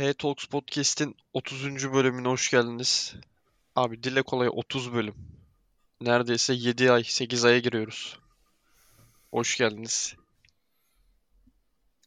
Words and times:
Hey 0.00 0.12
Talks 0.14 0.44
Podcast'in 0.44 1.16
30. 1.32 1.92
bölümüne 1.92 2.28
hoş 2.28 2.50
geldiniz. 2.50 3.14
Abi 3.76 4.02
dile 4.02 4.22
kolay 4.22 4.48
30 4.48 4.92
bölüm. 4.92 5.14
Neredeyse 6.00 6.54
7 6.54 6.92
ay, 6.92 7.04
8 7.04 7.44
aya 7.44 7.58
giriyoruz. 7.58 8.18
Hoş 9.30 9.56
geldiniz. 9.56 10.16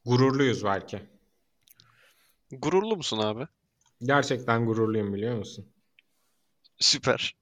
Gururluyuz 0.06 0.64
belki. 0.64 1.02
Gururlu 2.52 2.98
musun 2.98 3.18
abi? 3.18 3.48
Gerçekten 4.02 4.66
gururluyum 4.66 5.14
biliyor 5.14 5.38
musun? 5.38 5.66
Süper. 6.80 7.36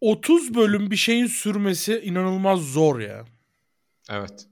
30 0.00 0.54
bölüm 0.54 0.90
bir 0.90 0.96
şeyin 0.96 1.26
sürmesi 1.26 2.00
inanılmaz 2.00 2.60
zor 2.60 3.00
ya. 3.00 3.24
Evet. 4.10 4.48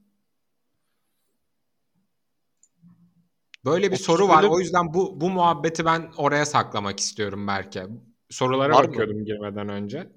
Böyle 3.65 3.87
bir 3.91 3.95
30 3.95 4.05
soru 4.05 4.27
var. 4.27 4.43
O 4.43 4.59
yüzden 4.59 4.93
bu 4.93 5.21
bu 5.21 5.29
muhabbeti 5.29 5.85
ben 5.85 6.11
oraya 6.17 6.45
saklamak 6.45 6.99
istiyorum 6.99 7.47
belki. 7.47 7.83
Sorulara 8.29 8.73
Var 8.73 8.83
mı? 8.83 8.87
bakıyordum 8.89 9.25
girmeden 9.25 9.69
önce. 9.69 10.11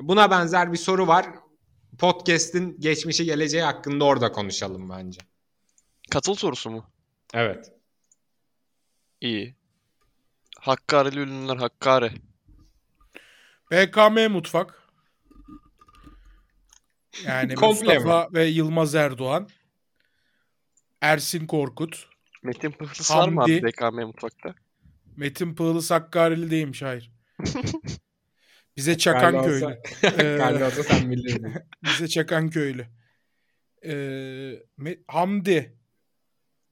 Buna 0.00 0.30
benzer 0.30 0.72
bir 0.72 0.78
soru 0.78 1.06
var. 1.06 1.26
Podcast'in 1.98 2.80
geçmişi 2.80 3.24
geleceği 3.24 3.62
hakkında 3.62 4.04
orada 4.04 4.32
konuşalım 4.32 4.90
bence. 4.90 5.20
Katıl 6.10 6.34
sorusu 6.34 6.70
mu? 6.70 6.90
Evet. 7.34 7.72
İyi. 9.20 9.56
Hakkari'li 10.60 11.20
ünlüler 11.20 11.56
Hakkari. 11.56 12.10
BKM 13.70 14.32
Mutfak. 14.32 14.82
Yani 17.26 17.54
Mustafa 17.60 18.28
ve 18.32 18.44
Yılmaz 18.44 18.94
Erdoğan. 18.94 19.48
Ersin 21.00 21.46
Korkut. 21.46 22.07
Metin 22.42 22.70
Pıhlıs 22.70 23.10
var 23.10 23.28
mı 23.28 23.40
Hamdi. 23.40 23.52
abi 23.52 23.62
BKM 23.62 24.06
Mutfak'ta? 24.06 24.54
Metin 25.16 25.54
Pığlı 25.54 25.82
Sakkarili 25.82 26.50
değilmiş 26.50 26.82
hayır. 26.82 27.12
Bize 28.76 28.98
Çakanköylü. 28.98 29.78
Ee, 30.02 30.36
Karlı 30.38 30.66
olsa 30.66 30.82
sen 30.82 31.10
bilirdin. 31.10 31.54
Bize 31.84 32.08
Çakanköylü. 32.08 32.86
Ee, 33.84 33.90
Me- 34.78 34.98
Hamdi. 35.08 35.78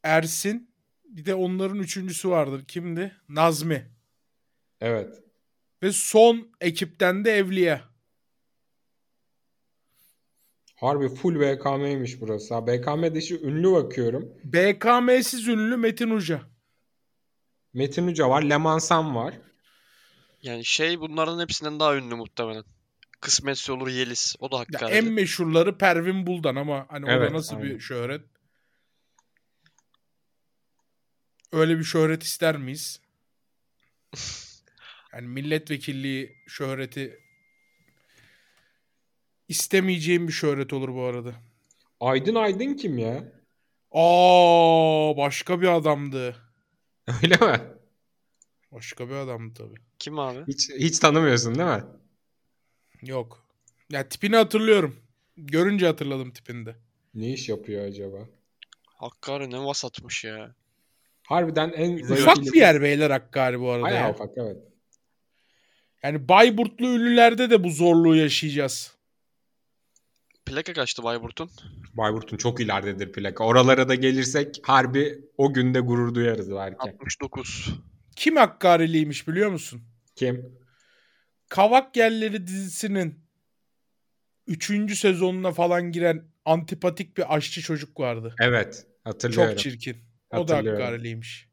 Ersin. 0.02 0.70
Bir 1.04 1.24
de 1.24 1.34
onların 1.34 1.78
üçüncüsü 1.78 2.30
vardır. 2.30 2.64
Kimdi? 2.64 3.12
Nazmi. 3.28 3.90
Evet. 4.80 5.22
Ve 5.82 5.92
son 5.92 6.48
ekipten 6.60 7.24
de 7.24 7.32
Evliya. 7.32 7.95
Harbi 10.76 11.08
full 11.08 11.40
BKM'ymiş 11.40 12.20
burası. 12.20 12.54
Ha, 12.54 12.66
BKM 12.66 13.14
dışı 13.14 13.34
ünlü 13.34 13.72
bakıyorum. 13.72 14.32
BKM'siz 14.44 15.48
ünlü 15.48 15.76
Metin 15.76 16.10
Uca. 16.10 16.42
Metin 17.74 18.06
Uca 18.06 18.28
var. 18.28 18.42
Lemansan 18.42 19.14
var. 19.16 19.34
Yani 20.42 20.64
şey 20.64 21.00
bunların 21.00 21.40
hepsinden 21.40 21.80
daha 21.80 21.96
ünlü 21.96 22.14
muhtemelen. 22.14 22.64
Kısmetse 23.20 23.72
olur 23.72 23.88
Yeliz. 23.88 24.36
O 24.40 24.50
da 24.52 24.56
Ya 24.56 24.60
Hakkari'li. 24.60 24.96
en 24.96 25.12
meşhurları 25.12 25.78
Pervin 25.78 26.26
Buldan 26.26 26.56
ama 26.56 26.86
hani 26.88 27.06
o 27.06 27.10
Evet, 27.10 27.30
da 27.30 27.34
nasıl 27.34 27.56
aynen. 27.56 27.70
bir 27.70 27.80
şöhret? 27.80 28.20
Öyle 31.52 31.78
bir 31.78 31.84
şöhret 31.84 32.22
ister 32.22 32.56
miyiz? 32.56 33.00
Yani 35.12 35.28
milletvekilliği 35.28 36.36
şöhreti 36.48 37.20
istemeyeceğim 39.48 40.28
bir 40.28 40.32
şöhret 40.32 40.72
olur 40.72 40.94
bu 40.94 41.02
arada. 41.02 41.34
Aydın 42.00 42.34
Aydın 42.34 42.74
kim 42.74 42.98
ya? 42.98 43.32
Aa 43.92 45.16
başka 45.16 45.60
bir 45.60 45.68
adamdı. 45.68 46.36
Öyle 47.22 47.36
mi? 47.36 47.60
Başka 48.72 49.08
bir 49.08 49.14
adamdı 49.14 49.54
tabii. 49.54 49.78
Kim 49.98 50.18
abi? 50.18 50.52
Hiç 50.52 50.70
hiç 50.70 50.98
tanımıyorsun 50.98 51.54
değil 51.54 51.68
mi? 51.68 51.84
Yok. 53.02 53.46
Ya 53.90 54.08
tipini 54.08 54.36
hatırlıyorum. 54.36 54.96
Görünce 55.36 55.86
hatırladım 55.86 56.30
tipini 56.30 56.66
de. 56.66 56.76
Ne 57.14 57.32
iş 57.32 57.48
yapıyor 57.48 57.84
acaba? 57.84 58.18
Hakkari 58.86 59.50
ne 59.50 59.58
vasatmış 59.64 60.24
ya. 60.24 60.54
Harbiden 61.22 61.70
en 61.70 61.98
Ufak 61.98 62.36
bir 62.36 62.54
yer 62.54 62.82
beyler 62.82 63.10
Hakkari 63.10 63.60
bu 63.60 63.70
arada 63.70 63.84
Bayağı 63.84 64.08
ya. 64.08 64.14
ufak 64.14 64.30
evet. 64.36 64.56
Yani 66.02 66.28
Bayburtlu 66.28 66.86
ünlülerde 66.86 67.50
de 67.50 67.64
bu 67.64 67.70
zorluğu 67.70 68.16
yaşayacağız. 68.16 68.95
Plaka 70.46 70.72
kaçtı 70.72 71.02
Bayburt'un? 71.02 71.50
Bayburt'un 71.94 72.36
çok 72.36 72.60
ileridedir 72.60 73.12
plaka. 73.12 73.44
Oralara 73.44 73.88
da 73.88 73.94
gelirsek 73.94 74.60
harbi 74.62 75.18
o 75.38 75.52
günde 75.52 75.80
gurur 75.80 76.14
duyarız 76.14 76.50
belki. 76.50 76.76
69. 76.78 77.68
Kim 78.16 78.36
Hakkari'liymiş 78.36 79.28
biliyor 79.28 79.50
musun? 79.50 79.82
Kim? 80.16 80.58
Kavak 81.48 81.96
Yerleri 81.96 82.46
dizisinin 82.46 83.20
3. 84.46 84.98
sezonuna 84.98 85.52
falan 85.52 85.92
giren 85.92 86.24
antipatik 86.44 87.16
bir 87.16 87.36
aşçı 87.36 87.62
çocuk 87.62 88.00
vardı. 88.00 88.34
Evet 88.40 88.86
hatırlıyorum. 89.04 89.50
Çok 89.50 89.58
çirkin. 89.58 89.96
O 90.32 90.48
da. 90.48 90.56
Hakkari'liymiş. 90.56 91.48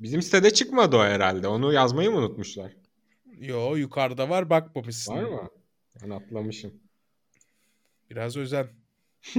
Bizim 0.00 0.22
sitede 0.22 0.52
çıkmadı 0.52 0.96
o 0.96 1.02
herhalde. 1.02 1.48
Onu 1.48 1.72
yazmayı 1.72 2.10
mı 2.10 2.16
unutmuşlar? 2.16 2.72
Yo 3.38 3.76
yukarıda 3.76 4.28
var 4.28 4.50
bakmamışsın. 4.50 5.14
Var 5.14 5.22
mı? 5.22 5.48
Ben 6.02 6.10
atlamışım. 6.10 6.83
Biraz 8.10 8.36
özen. 8.36 8.68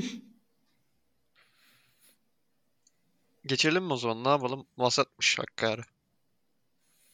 Geçelim 3.46 3.84
mi 3.84 3.94
o 3.94 3.98
zaman? 3.98 4.24
Ne 4.24 4.30
yapalım? 4.30 4.66
Vasatmış 4.78 5.40
Hakkari. 5.40 5.82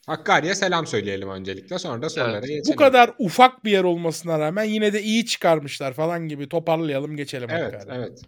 Hakkari'ye 0.08 0.56
selam 0.56 0.88
söyleyelim 0.88 1.30
öncelikle. 1.30 1.80
Sonra 1.80 2.02
da 2.02 2.10
sorulara 2.10 2.32
Evet. 2.38 2.48
geçelim. 2.48 2.64
Bu 2.74 2.76
kadar 2.76 3.14
ufak 3.20 3.66
bir 3.66 3.72
yer 3.72 3.84
olmasına 3.84 4.40
rağmen 4.40 4.64
yine 4.64 4.94
de 4.94 5.04
iyi 5.04 5.26
çıkarmışlar 5.26 5.94
falan 5.94 6.28
gibi 6.28 6.50
toparlayalım 6.50 7.16
geçelim 7.18 7.50
Evet, 7.50 7.74
Hakkari. 7.74 7.98
evet. 7.98 8.22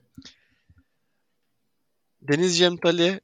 Deniz 2.21 2.57
Cemtali, 2.57 3.19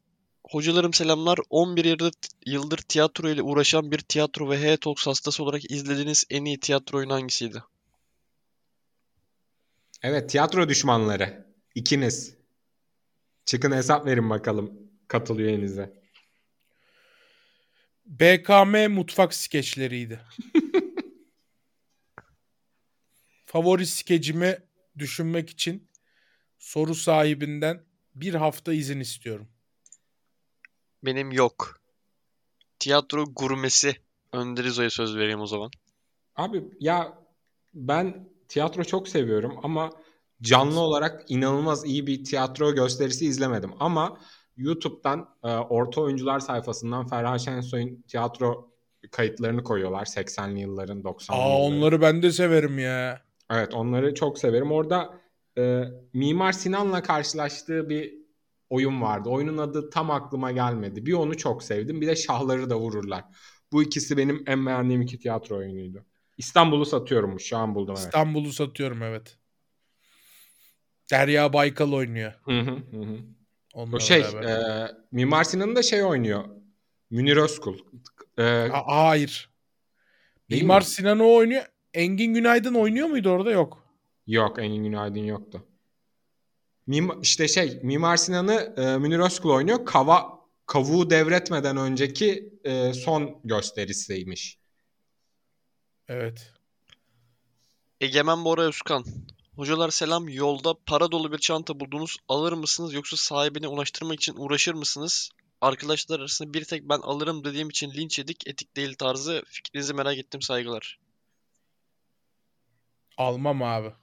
hocalarım 0.47 0.93
selamlar. 0.93 1.39
11 1.49 1.85
yıldır, 1.85 2.13
yıldır 2.45 2.77
tiyatro 2.77 3.29
ile 3.29 3.41
uğraşan 3.41 3.91
bir 3.91 3.99
tiyatro 3.99 4.49
ve 4.49 4.61
Hey 4.61 4.77
Talks 4.77 5.07
hastası 5.07 5.43
olarak 5.43 5.71
izlediğiniz 5.71 6.25
en 6.29 6.45
iyi 6.45 6.59
tiyatro 6.59 6.97
oyunu 6.97 7.13
hangisiydi? 7.13 7.63
Evet, 10.01 10.29
tiyatro 10.29 10.69
düşmanları. 10.69 11.45
İkiniz. 11.75 12.37
Çıkın 13.45 13.71
hesap 13.71 14.05
verin 14.05 14.29
bakalım 14.29 14.73
katıl 15.07 15.39
üyenize. 15.39 15.99
BKM 18.05 18.87
mutfak 18.87 19.33
skeçleriydi. 19.33 20.19
Favori 23.45 23.85
skecimi 23.85 24.57
düşünmek 24.97 25.49
için 25.49 25.89
soru 26.59 26.95
sahibinden 26.95 27.83
bir 28.16 28.33
hafta 28.33 28.73
izin 28.73 28.99
istiyorum. 28.99 29.47
Benim 31.03 31.31
yok. 31.31 31.81
Tiyatro 32.79 33.25
gurmesi. 33.25 33.95
Önder 34.33 34.63
İzo'ya 34.63 34.89
söz 34.89 35.16
vereyim 35.16 35.39
o 35.39 35.45
zaman. 35.45 35.71
Abi 36.35 36.63
ya 36.79 37.17
ben 37.73 38.29
tiyatro 38.49 38.83
çok 38.83 39.07
seviyorum 39.07 39.59
ama 39.63 39.89
canlı 40.41 40.79
olarak 40.79 41.31
inanılmaz 41.31 41.85
iyi 41.85 42.07
bir 42.07 42.23
tiyatro 42.23 42.75
gösterisi 42.75 43.25
izlemedim. 43.25 43.71
Ama 43.79 44.17
YouTube'dan 44.57 45.29
e, 45.43 45.47
Orta 45.47 46.01
Oyuncular 46.01 46.39
sayfasından 46.39 47.07
Ferhan 47.07 47.37
Şensoy'un 47.37 48.01
tiyatro 48.07 48.69
kayıtlarını 49.11 49.63
koyuyorlar 49.63 50.05
80'li 50.05 50.59
yılların 50.59 51.01
90'lı 51.01 51.35
Aa 51.35 51.47
yılların. 51.47 51.77
onları 51.77 52.01
ben 52.01 52.21
de 52.21 52.31
severim 52.31 52.79
ya. 52.79 53.21
Evet 53.51 53.73
onları 53.73 54.13
çok 54.15 54.39
severim. 54.39 54.71
Orada 54.71 55.13
e, 55.57 55.83
Mimar 56.13 56.51
Sinan'la 56.51 57.03
karşılaştığı 57.03 57.89
bir 57.89 58.19
oyun 58.69 59.01
vardı. 59.01 59.29
Oyunun 59.29 59.57
adı 59.57 59.90
tam 59.90 60.11
aklıma 60.11 60.52
gelmedi. 60.52 61.05
Bir 61.05 61.13
onu 61.13 61.37
çok 61.37 61.63
sevdim. 61.63 62.02
Bir 62.02 62.07
de 62.07 62.16
Şahları 62.16 62.69
da 62.69 62.79
Vururlar. 62.79 63.23
Bu 63.72 63.84
ikisi 63.84 64.17
benim 64.17 64.43
en 64.47 64.66
beğendiğim 64.66 65.02
iki 65.02 65.19
tiyatro 65.19 65.57
oyunuydu. 65.57 66.05
İstanbul'u 66.40 66.86
satıyormuş. 66.86 67.44
Şu 67.44 67.58
an 67.58 67.76
buldum 67.76 67.96
evet. 67.97 68.06
İstanbul'u 68.06 68.53
satıyorum 68.53 69.03
evet. 69.03 69.38
Derya 71.12 71.53
Baykal 71.53 71.94
oynuyor. 71.94 72.34
Hı 72.46 72.59
hı, 72.59 72.72
hı. 72.72 73.18
Onunla 73.74 73.96
O 73.96 74.00
şey 74.00 74.24
beraber. 74.24 74.44
e, 74.44 74.91
Mimar 75.12 75.44
Sinan'ın 75.44 75.76
da 75.76 75.84
şey 75.84 76.03
oynuyor. 76.03 76.44
Münir 77.09 77.38
Özkul. 77.38 77.78
E, 78.38 78.44
A- 78.74 79.08
hayır. 79.08 79.50
Mimar 80.50 80.82
mi? 80.82 80.86
Sinan 80.86 81.20
o 81.20 81.34
oynuyor. 81.34 81.64
Engin 81.94 82.34
Günaydın 82.34 82.74
oynuyor 82.74 83.08
muydu 83.08 83.30
orada? 83.30 83.52
Yok. 83.52 83.86
Yok 84.28 84.59
Engin 84.59 84.84
Günaydın 84.84 85.20
yoktu. 85.24 85.66
Mim 86.88 87.22
işte 87.22 87.47
şey 87.47 87.80
Mimar 87.84 88.18
Sinan'ı 88.18 88.74
e, 88.78 88.97
Münir 88.97 89.20
Özkul 89.20 89.50
oynuyor. 89.50 89.86
Kava 89.86 90.40
kavuğu 90.66 91.09
devretmeden 91.09 91.78
önceki 91.78 92.53
e, 92.64 92.94
son 92.94 93.41
gösterisiymiş. 93.44 94.59
Evet. 96.09 96.53
Egemen 98.02 98.46
Bora 98.46 98.61
Özkan. 98.61 99.06
Hocalar 99.56 99.90
selam. 99.90 100.29
Yolda 100.29 100.73
para 100.85 101.11
dolu 101.11 101.32
bir 101.32 101.38
çanta 101.38 101.79
buldunuz. 101.79 102.17
Alır 102.28 102.53
mısınız 102.53 102.94
yoksa 102.94 103.17
sahibine 103.17 103.67
ulaştırmak 103.67 104.16
için 104.16 104.35
uğraşır 104.38 104.73
mısınız? 104.73 105.29
Arkadaşlar 105.61 106.20
arasında 106.20 106.53
bir 106.53 106.66
tek 106.66 106.90
ben 106.90 107.00
alırım 107.00 107.44
dediğim 107.44 107.70
için 107.70 107.91
linç 107.91 108.20
yedik. 108.20 108.47
Etik 108.47 108.76
değil 108.76 108.96
tarzı. 108.96 109.44
Fikrinizi 109.47 109.94
merak 109.94 110.17
ettim. 110.17 110.41
Saygılar. 110.41 111.00
Almam 113.17 113.64
abi. 113.64 113.94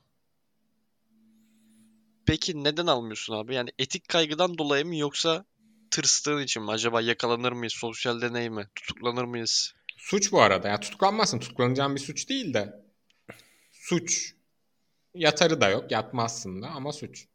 Peki 2.27 2.65
neden 2.65 2.87
almıyorsun 2.87 3.35
abi? 3.35 3.55
Yani 3.55 3.71
etik 3.79 4.09
kaygıdan 4.09 4.59
dolayı 4.59 4.87
mı 4.87 4.97
yoksa 4.97 5.45
tırstığın 5.91 6.43
için 6.43 6.63
mi? 6.63 6.71
Acaba 6.71 7.01
yakalanır 7.01 7.53
mıyız? 7.53 7.73
Sosyal 7.73 8.21
deney 8.21 8.51
mi? 8.51 8.69
Tutuklanır 8.75 9.25
mıyız? 9.25 9.76
Suç 9.97 10.33
bu 10.33 10.43
arada. 10.43 10.69
Ya 10.69 10.81
tutuklanmazsın. 10.81 11.39
Tutuklanacağın 11.39 11.95
bir 11.95 12.01
suç 12.01 12.29
değil 12.29 12.55
de. 12.55 12.75
Suç. 13.73 14.35
Yatarı 15.15 15.61
da 15.61 15.69
yok. 15.69 15.91
Yatmazsın 15.91 16.63
da 16.63 16.69
ama 16.69 16.93
suç. 16.93 17.27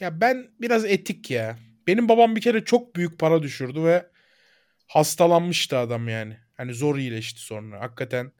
Ya 0.00 0.20
ben 0.20 0.50
biraz 0.60 0.84
etik 0.84 1.30
ya. 1.30 1.58
Benim 1.86 2.08
babam 2.08 2.36
bir 2.36 2.40
kere 2.40 2.64
çok 2.64 2.96
büyük 2.96 3.18
para 3.18 3.42
düşürdü 3.42 3.84
ve 3.84 4.06
hastalanmıştı 4.86 5.78
adam 5.78 6.08
yani. 6.08 6.38
Hani 6.54 6.74
zor 6.74 6.96
iyileşti 6.98 7.40
sonra. 7.40 7.80
Hakikaten 7.80 8.32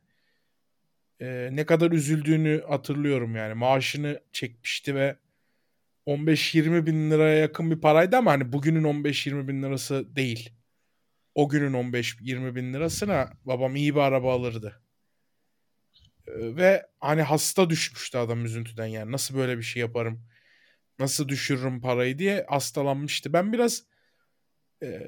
e, 1.21 1.49
ne 1.53 1.67
kadar 1.67 1.91
üzüldüğünü 1.91 2.63
hatırlıyorum 2.69 3.37
yani. 3.37 3.55
Maaşını 3.55 4.21
çekmişti 4.33 4.95
ve 4.95 5.17
15-20 6.07 6.87
bin 6.87 7.11
liraya 7.11 7.39
yakın 7.39 7.71
bir 7.71 7.81
paraydı 7.81 8.17
ama 8.17 8.33
hani 8.33 8.53
bugünün 8.53 8.85
15-20 8.85 9.49
bin 9.49 9.63
lirası 9.63 10.17
değil. 10.17 10.51
O 11.35 11.49
günün 11.49 11.73
15-20 11.73 12.55
bin 12.55 12.75
lirasına 12.75 13.33
babam 13.45 13.77
iyi 13.77 13.95
bir 13.95 14.01
araba 14.01 14.35
alırdı. 14.35 14.83
E, 16.27 16.57
ve 16.57 16.87
hani 17.01 17.23
hasta 17.23 17.71
düşmüştü 17.71 18.19
adam 18.19 18.45
üzüntüden 18.45 18.87
yani. 18.87 19.13
Nasıl 19.13 19.37
böyle 19.37 19.59
bir 19.59 19.63
şey 19.63 19.81
yaparım? 19.81 20.23
Nasıl 20.99 21.29
düşürürüm 21.29 21.81
parayı 21.81 22.19
diye 22.19 22.47
hastalanmıştı. 22.49 23.33
Ben 23.33 23.53
biraz 23.53 23.83
e, 24.83 25.01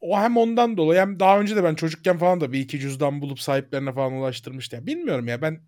o 0.00 0.18
hem 0.18 0.36
ondan 0.36 0.76
dolayı 0.76 1.00
hem 1.00 1.20
daha 1.20 1.40
önce 1.40 1.56
de 1.56 1.64
ben 1.64 1.74
çocukken 1.74 2.18
falan 2.18 2.40
da 2.40 2.52
bir 2.52 2.60
iki 2.60 2.80
cüzdan 2.80 3.22
bulup 3.22 3.40
sahiplerine 3.40 3.92
falan 3.92 4.12
ulaştırmıştım. 4.12 4.80
Ya 4.80 4.86
bilmiyorum 4.86 5.28
ya 5.28 5.42
ben 5.42 5.60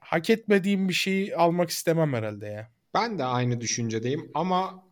hak 0.00 0.30
etmediğim 0.30 0.88
bir 0.88 0.94
şeyi 0.94 1.36
almak 1.36 1.70
istemem 1.70 2.12
herhalde 2.12 2.46
ya. 2.46 2.72
Ben 2.94 3.18
de 3.18 3.24
aynı 3.24 3.60
düşüncedeyim 3.60 4.30
ama 4.34 4.84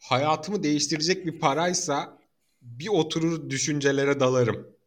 hayatımı 0.00 0.62
değiştirecek 0.62 1.26
bir 1.26 1.38
paraysa 1.38 2.17
bir 2.62 2.88
oturur 2.88 3.50
düşüncelere 3.50 4.20
dalarım. 4.20 4.78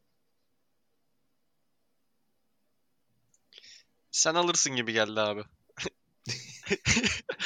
Sen 4.12 4.36
alırsın 4.36 4.76
gibi 4.76 4.94
geldi 4.94 5.20
abi. 5.20 5.44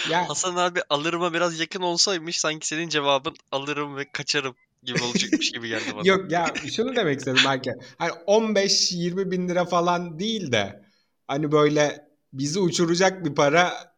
Ya 0.10 0.30
Hasan 0.30 0.56
abi 0.56 0.82
alırıma 0.90 1.34
biraz 1.34 1.60
yakın 1.60 1.82
olsaymış 1.82 2.40
sanki 2.40 2.68
senin 2.68 2.90
cevabın 2.90 3.36
alırım 3.52 3.96
ve 3.96 4.12
kaçarım 4.12 4.56
gibi 4.84 5.04
olacakmış 5.04 5.52
gibi 5.52 5.68
geldi 5.68 5.86
bana. 5.96 6.08
yok 6.08 6.32
ya 6.32 6.54
şunu 6.76 6.96
demek 6.96 7.20
istedim 7.20 7.42
belki. 7.46 7.72
Hani 7.98 8.12
15-20 8.12 9.32
bin 9.32 9.50
lira 9.50 9.66
falan 9.66 10.20
değil 10.20 10.52
de 10.52 10.86
hani 11.28 11.52
böyle 11.52 12.08
bizi 12.34 12.60
uçuracak 12.60 13.26
bir 13.26 13.36
para 13.36 13.96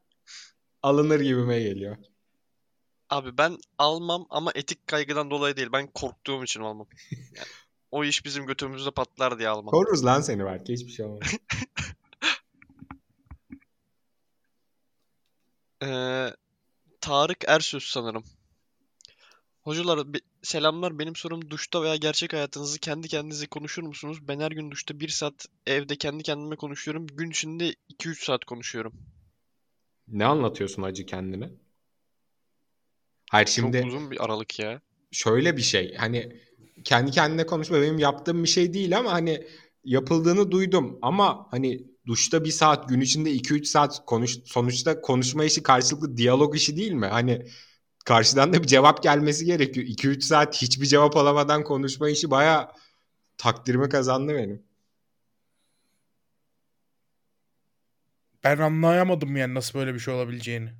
alınır 0.83 1.19
gibime 1.19 1.59
geliyor. 1.59 1.97
Abi 3.09 3.37
ben 3.37 3.57
almam 3.77 4.25
ama 4.29 4.51
etik 4.55 4.87
kaygıdan 4.87 5.31
dolayı 5.31 5.57
değil. 5.57 5.69
Ben 5.73 5.87
korktuğum 5.87 6.43
için 6.43 6.61
almam. 6.61 6.87
Yani 7.11 7.47
o 7.91 8.03
iş 8.03 8.25
bizim 8.25 8.45
götümüzde 8.45 8.91
patlar 8.91 9.39
diye 9.39 9.49
almam. 9.49 9.71
Koruruz 9.71 10.05
lan 10.05 10.21
seni 10.21 10.45
belki 10.45 10.73
hiçbir 10.73 10.91
şey 10.91 11.05
olmaz. 11.05 11.19
Ee, 15.83 16.27
Tarık 17.01 17.43
Ersöz 17.47 17.83
sanırım. 17.83 18.23
Hocalar 19.61 20.13
be- 20.13 20.19
selamlar. 20.43 20.99
Benim 20.99 21.15
sorum 21.15 21.49
duşta 21.49 21.83
veya 21.83 21.95
gerçek 21.95 22.33
hayatınızı 22.33 22.79
kendi 22.79 23.07
kendinize 23.07 23.47
konuşur 23.47 23.83
musunuz? 23.83 24.27
Ben 24.27 24.39
her 24.39 24.51
gün 24.51 24.71
duşta 24.71 24.99
1 24.99 25.09
saat 25.09 25.45
evde 25.67 25.95
kendi 25.95 26.23
kendime 26.23 26.55
konuşuyorum. 26.55 27.07
Gün 27.07 27.29
içinde 27.29 27.75
2-3 27.89 28.25
saat 28.25 28.45
konuşuyorum. 28.45 28.93
Ne 30.07 30.25
anlatıyorsun 30.25 30.81
acı 30.83 31.05
kendine? 31.05 31.49
Hayır 33.31 33.47
şimdi 33.47 33.77
Çok 33.77 33.87
uzun 33.87 34.11
bir 34.11 34.25
aralık 34.25 34.59
ya. 34.59 34.81
şöyle 35.11 35.57
bir 35.57 35.61
şey 35.61 35.95
hani 35.95 36.41
kendi 36.83 37.11
kendine 37.11 37.45
konuşma 37.45 37.81
benim 37.81 37.99
yaptığım 37.99 38.43
bir 38.43 38.49
şey 38.49 38.73
değil 38.73 38.97
ama 38.97 39.11
hani 39.13 39.47
yapıldığını 39.83 40.51
duydum 40.51 40.99
ama 41.01 41.47
hani 41.51 41.81
duşta 42.07 42.43
bir 42.43 42.51
saat 42.51 42.89
gün 42.89 43.01
içinde 43.01 43.31
2-3 43.31 43.67
saat 43.67 44.05
konuş 44.05 44.37
sonuçta 44.45 45.01
konuşma 45.01 45.43
işi 45.45 45.63
karşılıklı 45.63 46.17
diyalog 46.17 46.55
işi 46.55 46.77
değil 46.77 46.91
mi? 46.91 47.05
Hani 47.05 47.45
karşıdan 48.05 48.53
da 48.53 48.63
bir 48.63 48.67
cevap 48.67 49.03
gelmesi 49.03 49.45
gerekiyor. 49.45 49.87
2-3 49.89 50.23
saat 50.23 50.61
hiçbir 50.61 50.85
cevap 50.85 51.17
alamadan 51.17 51.63
konuşma 51.63 52.09
işi 52.09 52.31
baya 52.31 52.71
takdirimi 53.37 53.89
kazandı 53.89 54.35
benim. 54.35 54.63
Ben 58.43 58.57
anlayamadım 58.57 59.35
yani 59.37 59.53
nasıl 59.53 59.79
böyle 59.79 59.93
bir 59.93 59.99
şey 59.99 60.13
olabileceğini. 60.13 60.73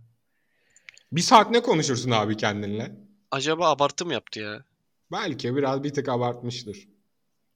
Bir 1.12 1.22
saat 1.22 1.52
ne 1.52 1.62
konuşursun 1.62 2.12
abi 2.12 2.38
kendinle? 2.38 2.96
Acaba 3.32 3.70
abartı 3.70 4.06
mı 4.06 4.14
yaptı 4.14 4.40
ya? 4.40 4.64
Belki 5.12 5.56
biraz 5.56 5.84
bir 5.84 5.94
tık 5.94 6.10
abartmıştır. 6.10 6.88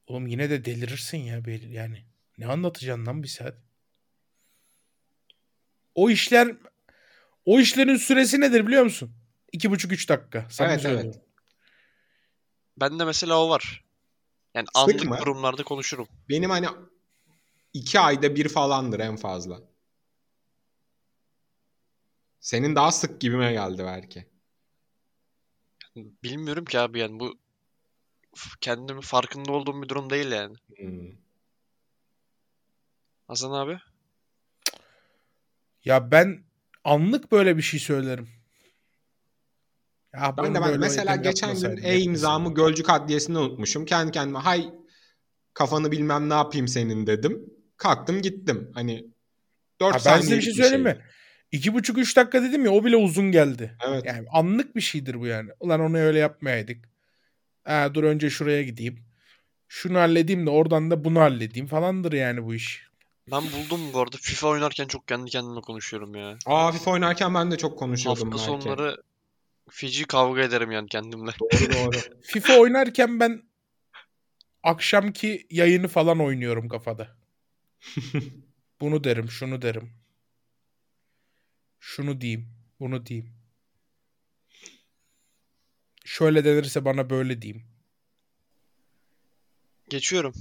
Oğlum 0.07 0.27
yine 0.27 0.49
de 0.49 0.65
delirirsin 0.65 1.17
ya 1.17 1.45
bel- 1.45 1.71
yani. 1.71 2.05
Ne 2.37 2.47
anlatacaksın 2.47 3.05
lan 3.05 3.23
bir 3.23 3.27
saat? 3.27 3.53
O 5.95 6.09
işler 6.09 6.57
o 7.45 7.59
işlerin 7.59 7.95
süresi 7.95 8.41
nedir 8.41 8.67
biliyor 8.67 8.83
musun? 8.83 9.11
İki 9.51 9.71
buçuk 9.71 9.91
üç 9.91 10.09
dakika. 10.09 10.47
Sana 10.49 10.67
Evet, 10.71 10.81
söylüyorum. 10.81 11.11
evet. 11.15 11.25
Bende 12.77 13.05
mesela 13.05 13.43
o 13.43 13.49
var. 13.49 13.85
Yani 14.53 14.67
anlık 14.75 15.19
durumlarda 15.21 15.63
konuşurum. 15.63 16.07
Benim 16.29 16.49
hani 16.49 16.67
iki 17.73 17.99
ayda 17.99 18.35
bir 18.35 18.49
falandır 18.49 18.99
en 18.99 19.15
fazla. 19.15 19.59
Senin 22.41 22.75
daha 22.75 22.91
sık 22.91 23.21
gibime 23.21 23.51
geldi 23.53 23.83
belki. 23.85 24.25
Bilmiyorum 25.95 26.65
ki 26.65 26.79
abi 26.79 26.99
yani 26.99 27.19
bu 27.19 27.33
f- 28.35 28.57
kendim 28.61 29.01
farkında 29.01 29.51
olduğum 29.51 29.81
bir 29.81 29.89
durum 29.89 30.09
değil 30.09 30.31
yani. 30.31 30.55
Hmm. 30.77 31.11
Hasan 33.27 33.51
abi? 33.51 33.79
Ya 35.85 36.11
ben 36.11 36.43
anlık 36.83 37.31
böyle 37.31 37.57
bir 37.57 37.61
şey 37.61 37.79
söylerim. 37.79 38.29
Ya 40.13 40.37
Ben 40.37 40.55
de 40.55 40.61
ben 40.61 40.79
mesela 40.79 41.15
geçen 41.15 41.49
gün 41.49 41.55
yapmasaydım, 41.55 41.85
e 41.91 41.99
imzamı 41.99 42.33
yapmasaydım. 42.43 42.53
Gölcük 42.67 42.89
Adliyesi'nde 42.89 43.37
unutmuşum. 43.37 43.85
Kendi 43.85 44.11
kendime 44.11 44.39
hay 44.39 44.69
kafanı 45.53 45.91
bilmem 45.91 46.29
ne 46.29 46.33
yapayım 46.33 46.67
senin 46.67 47.07
dedim. 47.07 47.53
Kalktım 47.77 48.21
gittim. 48.21 48.71
Hani 48.73 49.05
4 49.81 50.05
Ha, 50.05 50.11
ben 50.11 50.21
size 50.21 50.37
bir 50.37 50.41
şey 50.41 50.53
söyleyeyim 50.53 50.83
mi? 50.83 51.05
İki 51.51 51.73
buçuk 51.73 51.97
üç 51.97 52.17
dakika 52.17 52.43
dedim 52.43 52.65
ya 52.65 52.71
o 52.71 52.85
bile 52.85 52.95
uzun 52.95 53.31
geldi. 53.31 53.77
Evet. 53.87 54.05
Yani 54.05 54.27
anlık 54.31 54.75
bir 54.75 54.81
şeydir 54.81 55.19
bu 55.19 55.27
yani. 55.27 55.51
Ulan 55.59 55.79
onu 55.79 55.97
öyle 55.97 56.19
yapmayaydık. 56.19 56.89
Ha, 57.63 57.93
dur 57.93 58.03
önce 58.03 58.29
şuraya 58.29 58.63
gideyim. 58.63 58.99
Şunu 59.67 59.99
halledeyim 59.99 60.45
de 60.45 60.49
oradan 60.49 60.91
da 60.91 61.03
bunu 61.03 61.19
halledeyim 61.19 61.67
falandır 61.67 62.13
yani 62.13 62.45
bu 62.45 62.55
iş. 62.55 62.87
Ben 63.31 63.43
buldum 63.43 63.93
bu 63.93 63.99
arada. 63.99 64.17
FIFA 64.21 64.47
oynarken 64.47 64.87
çok 64.87 65.07
kendi 65.07 65.29
kendime 65.31 65.61
konuşuyorum 65.61 66.15
ya. 66.15 66.37
Aa 66.45 66.71
FIFA 66.71 66.91
oynarken 66.91 67.33
ben 67.33 67.51
de 67.51 67.57
çok 67.57 67.79
konuşuyordum 67.79 68.31
Hafta 68.31 68.51
belki. 68.51 68.63
sonları 68.63 68.97
feci 69.69 70.05
kavga 70.05 70.41
ederim 70.41 70.71
yani 70.71 70.87
kendimle. 70.87 71.31
Doğru 71.39 71.73
doğru. 71.73 71.97
FIFA 72.21 72.57
oynarken 72.59 73.19
ben 73.19 73.43
akşamki 74.63 75.47
yayını 75.49 75.87
falan 75.87 76.19
oynuyorum 76.19 76.69
kafada. 76.69 77.17
Bunu 78.81 79.03
derim, 79.03 79.29
şunu 79.29 79.61
derim. 79.61 80.00
Şunu 81.81 82.21
diyeyim, 82.21 82.47
bunu 82.79 83.05
diyeyim. 83.05 83.33
Şöyle 86.05 86.45
denirse 86.45 86.85
bana 86.85 87.09
böyle 87.09 87.41
diyeyim. 87.41 87.65
Geçiyorum. 89.89 90.33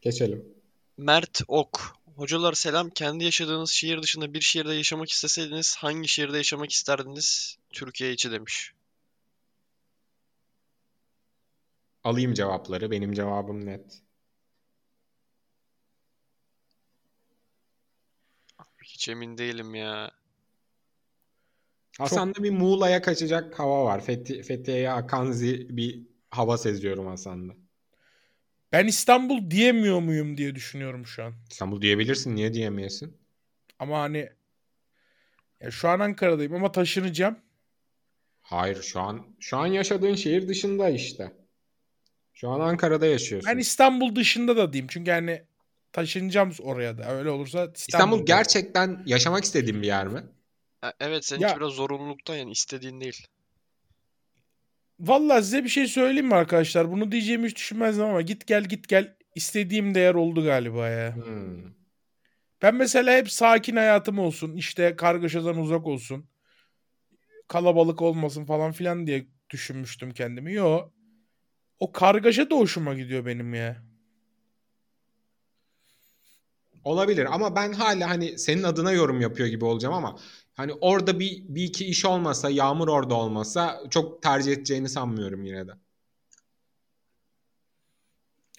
Geçelim. 0.00 0.44
Mert 0.96 1.42
Ok. 1.48 1.80
Hocalar 2.16 2.52
selam. 2.52 2.90
Kendi 2.90 3.24
yaşadığınız 3.24 3.70
şehir 3.70 4.02
dışında 4.02 4.34
bir 4.34 4.40
şehirde 4.40 4.74
yaşamak 4.74 5.10
isteseydiniz 5.10 5.76
hangi 5.76 6.08
şehirde 6.08 6.36
yaşamak 6.36 6.72
isterdiniz? 6.72 7.58
Türkiye 7.70 8.12
içi 8.12 8.30
demiş. 8.30 8.72
Alayım 12.04 12.34
cevapları. 12.34 12.90
Benim 12.90 13.12
cevabım 13.12 13.66
net. 13.66 14.03
Hiç 19.04 19.08
emin 19.08 19.38
değilim 19.38 19.74
ya. 19.74 20.10
Hasan'da 21.98 22.42
bir 22.42 22.50
Muğla'ya 22.50 23.02
kaçacak 23.02 23.58
hava 23.58 23.84
var. 23.84 24.04
Fethi, 24.04 24.42
Fethiye'ye 24.42 24.90
akan 24.90 25.32
zi- 25.32 25.76
bir 25.76 26.02
hava 26.30 26.58
seziyorum 26.58 27.06
Hasan'da. 27.06 27.52
Ben 28.72 28.86
İstanbul 28.86 29.50
diyemiyor 29.50 30.00
muyum 30.00 30.36
diye 30.36 30.54
düşünüyorum 30.54 31.06
şu 31.06 31.24
an. 31.24 31.34
İstanbul 31.50 31.82
diyebilirsin. 31.82 32.36
Niye 32.36 32.54
diyemeyesin? 32.54 33.16
Ama 33.78 34.00
hani 34.00 34.28
ya 35.60 35.70
şu 35.70 35.88
an 35.88 36.00
Ankara'dayım 36.00 36.54
ama 36.54 36.72
taşınacağım. 36.72 37.38
Hayır 38.42 38.82
şu 38.82 39.00
an 39.00 39.26
şu 39.40 39.56
an 39.56 39.66
yaşadığın 39.66 40.14
şehir 40.14 40.48
dışında 40.48 40.88
işte. 40.90 41.32
Şu 42.34 42.48
an 42.48 42.60
Ankara'da 42.60 43.06
yaşıyorsun. 43.06 43.50
Ben 43.52 43.58
İstanbul 43.58 44.16
dışında 44.16 44.56
da 44.56 44.72
diyeyim. 44.72 44.88
Çünkü 44.90 45.10
hani 45.10 45.42
taşınacağım 45.94 46.52
oraya 46.62 46.98
da. 46.98 47.10
Öyle 47.10 47.30
olursa 47.30 47.58
İstanbul. 47.58 47.76
İstanbul 47.76 48.26
gerçekten 48.26 49.02
yaşamak 49.06 49.44
istediğin 49.44 49.82
bir 49.82 49.86
yer 49.86 50.06
mi? 50.08 50.22
E, 50.84 50.86
Evet 51.00 51.24
seninki 51.24 51.44
Ya- 51.44 51.56
biraz 51.56 51.72
zorunluluktan 51.72 52.34
yani 52.34 52.50
istediğin 52.52 53.00
değil. 53.00 53.26
Vallahi 55.00 55.42
size 55.42 55.64
bir 55.64 55.68
şey 55.68 55.86
söyleyeyim 55.86 56.26
mi 56.26 56.34
arkadaşlar? 56.34 56.90
Bunu 56.90 57.12
diyeceğimi 57.12 57.46
hiç 57.48 57.56
düşünmezdim 57.56 58.04
ama 58.04 58.22
git 58.22 58.46
gel 58.46 58.64
git 58.64 58.88
gel 58.88 59.16
istediğim 59.34 59.94
değer 59.94 60.14
oldu 60.14 60.44
galiba 60.44 60.88
ya. 60.88 61.16
Hmm. 61.16 61.74
Ben 62.62 62.74
mesela 62.74 63.16
hep 63.16 63.30
sakin 63.30 63.76
hayatım 63.76 64.18
olsun. 64.18 64.56
işte 64.56 64.96
kargaşadan 64.96 65.58
uzak 65.58 65.86
olsun. 65.86 66.28
Kalabalık 67.48 68.02
olmasın 68.02 68.44
falan 68.44 68.72
filan 68.72 69.06
diye 69.06 69.26
düşünmüştüm 69.50 70.10
kendimi. 70.10 70.52
Yo. 70.52 70.90
O 71.78 71.92
kargaşa 71.92 72.50
da 72.50 72.54
hoşuma 72.56 72.94
gidiyor 72.94 73.26
benim 73.26 73.54
ya. 73.54 73.82
Olabilir 76.84 77.34
ama 77.34 77.56
ben 77.56 77.72
hala 77.72 78.10
hani 78.10 78.38
senin 78.38 78.62
adına 78.62 78.92
yorum 78.92 79.20
yapıyor 79.20 79.48
gibi 79.48 79.64
olacağım 79.64 79.94
ama 79.94 80.18
hani 80.54 80.72
orada 80.72 81.20
bir, 81.20 81.42
bir 81.48 81.62
iki 81.62 81.86
iş 81.86 82.04
olmasa, 82.04 82.50
Yağmur 82.50 82.88
orada 82.88 83.14
olmasa 83.14 83.82
çok 83.90 84.22
tercih 84.22 84.52
edeceğini 84.52 84.88
sanmıyorum 84.88 85.44
yine 85.44 85.68
de. 85.68 85.72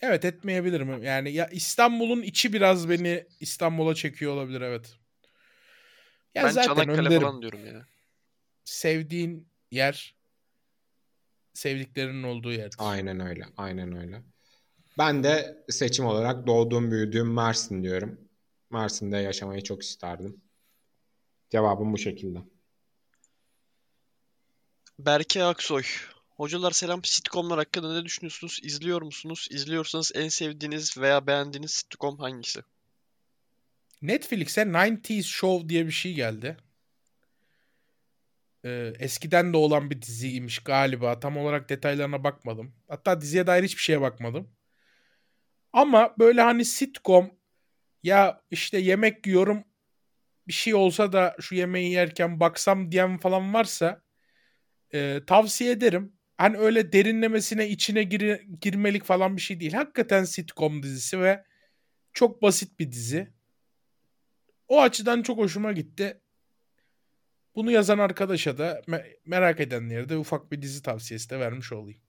Evet 0.02 0.26
etmeyebilirim. 0.26 1.04
Yani 1.04 1.32
ya 1.32 1.48
İstanbul'un 1.48 2.22
içi 2.22 2.54
biraz 2.54 2.90
beni 2.90 3.26
İstanbul'a 3.40 3.96
çekiyor 3.96 4.34
olabilir 4.34 4.62
evet. 4.62 4.96
Ya 6.36 6.44
ben 6.44 6.50
zaten 6.50 6.76
Çanakkale 6.76 7.00
Önder'im. 7.00 7.22
falan 7.22 7.42
diyorum 7.42 7.66
ya. 7.66 7.86
Sevdiğin 8.66 9.48
yer 9.72 10.16
sevdiklerinin 11.54 12.24
olduğu 12.24 12.52
yerdir. 12.52 12.78
Aynen 12.80 13.20
öyle, 13.20 13.46
aynen 13.58 13.98
öyle. 13.98 14.22
Ben 14.98 15.24
de 15.24 15.64
seçim 15.70 16.06
olarak 16.06 16.48
doğduğum, 16.48 16.92
büyüdüğüm 16.92 17.34
Mersin 17.34 17.84
diyorum. 17.84 18.20
Mersin'de 18.70 19.18
yaşamayı 19.18 19.64
çok 19.64 19.84
isterdim. 19.84 20.42
Cevabım 21.50 21.94
bu 21.94 21.98
şekilde. 21.98 22.40
Berke 25.00 25.44
Aksoy. 25.44 25.84
Hocalar 26.30 26.72
selam. 26.72 27.04
Sitcomlar 27.04 27.58
hakkında 27.58 27.94
ne 27.94 28.06
düşünüyorsunuz? 28.06 28.60
İzliyor 28.64 29.02
musunuz? 29.02 29.48
İzliyorsanız 29.52 30.12
en 30.16 30.28
sevdiğiniz 30.28 30.98
veya 30.98 31.28
beğendiğiniz 31.28 31.72
sitcom 31.72 32.18
hangisi? 32.18 32.62
Netflix'e 34.02 34.62
90s 34.62 35.24
Show 35.24 35.70
diye 35.70 35.86
bir 35.86 35.92
şey 35.92 36.14
geldi. 36.14 36.58
Ee, 38.66 38.94
eskiden 39.00 39.54
de 39.54 39.58
olan 39.58 39.90
bir 39.90 40.02
diziymiş 40.02 40.60
galiba. 40.60 41.20
Tam 41.20 41.38
olarak 41.38 41.70
detaylarına 41.70 42.24
bakmadım. 42.24 42.76
Hatta 42.88 43.22
diziye 43.22 43.48
dair 43.48 43.64
hiçbir 43.64 43.82
şeye 43.82 44.02
bakmadım. 44.02 44.55
Ama 45.76 46.16
böyle 46.20 46.42
hani 46.42 46.66
sitcom 46.66 47.32
ya 48.04 48.42
işte 48.52 48.78
yemek 48.78 49.28
yiyorum 49.28 49.64
bir 50.48 50.54
şey 50.54 50.76
olsa 50.76 51.14
da 51.14 51.36
şu 51.42 51.56
yemeği 51.56 51.92
yerken 51.94 52.40
baksam 52.40 52.92
diyen 52.92 53.18
falan 53.18 53.54
varsa 53.54 54.04
e, 54.94 55.22
tavsiye 55.28 55.72
ederim. 55.72 56.14
Hani 56.38 56.58
öyle 56.58 56.92
derinlemesine 56.94 57.70
içine 57.70 58.04
gir- 58.04 58.42
girmelik 58.62 59.04
falan 59.06 59.38
bir 59.38 59.42
şey 59.42 59.60
değil. 59.60 59.74
Hakikaten 59.74 60.24
sitcom 60.24 60.84
dizisi 60.84 61.22
ve 61.22 61.46
çok 62.14 62.42
basit 62.42 62.80
bir 62.80 62.92
dizi. 62.92 63.34
O 64.68 64.82
açıdan 64.82 65.22
çok 65.24 65.38
hoşuma 65.38 65.72
gitti. 65.72 66.22
Bunu 67.56 67.72
yazan 67.72 67.98
arkadaşa 68.00 68.58
da 68.58 68.80
me- 68.88 69.18
merak 69.26 69.60
edenlere 69.60 70.10
de 70.10 70.18
ufak 70.18 70.52
bir 70.52 70.62
dizi 70.62 70.82
tavsiyesi 70.82 71.30
de 71.30 71.40
vermiş 71.40 71.72
olayım. 71.74 72.05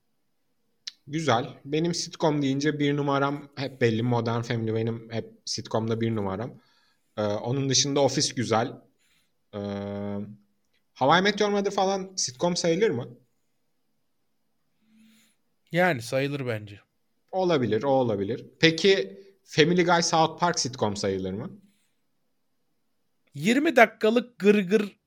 Güzel. 1.07 1.57
Benim 1.65 1.93
sitcom 1.93 2.41
deyince 2.41 2.79
bir 2.79 2.97
numaram 2.97 3.49
hep 3.55 3.81
belli. 3.81 4.03
Modern 4.03 4.41
Family 4.41 4.75
benim 4.75 5.11
hep 5.11 5.33
sitcomda 5.45 6.01
bir 6.01 6.15
numaram. 6.15 6.61
Ee, 7.17 7.21
onun 7.21 7.69
dışında 7.69 7.99
Office 7.99 8.33
güzel. 8.35 8.81
Ee, 9.53 9.59
How 10.95 11.19
I 11.19 11.21
Met 11.21 11.41
Your 11.41 11.51
Mother 11.51 11.71
falan 11.71 12.13
sitcom 12.15 12.55
sayılır 12.55 12.89
mı? 12.89 13.07
Yani 15.71 16.01
sayılır 16.01 16.47
bence. 16.47 16.79
Olabilir, 17.31 17.83
o 17.83 17.89
olabilir. 17.89 18.45
Peki 18.59 19.21
Family 19.43 19.85
Guy 19.85 20.01
South 20.01 20.39
Park 20.39 20.59
sitcom 20.59 20.97
sayılır 20.97 21.33
mı? 21.33 21.61
20 23.33 23.75
dakikalık 23.75 24.39
gırgır 24.39 24.99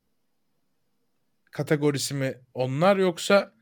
kategorisi 1.51 2.15
mi 2.15 2.41
onlar 2.55 2.97
yoksa 2.97 3.55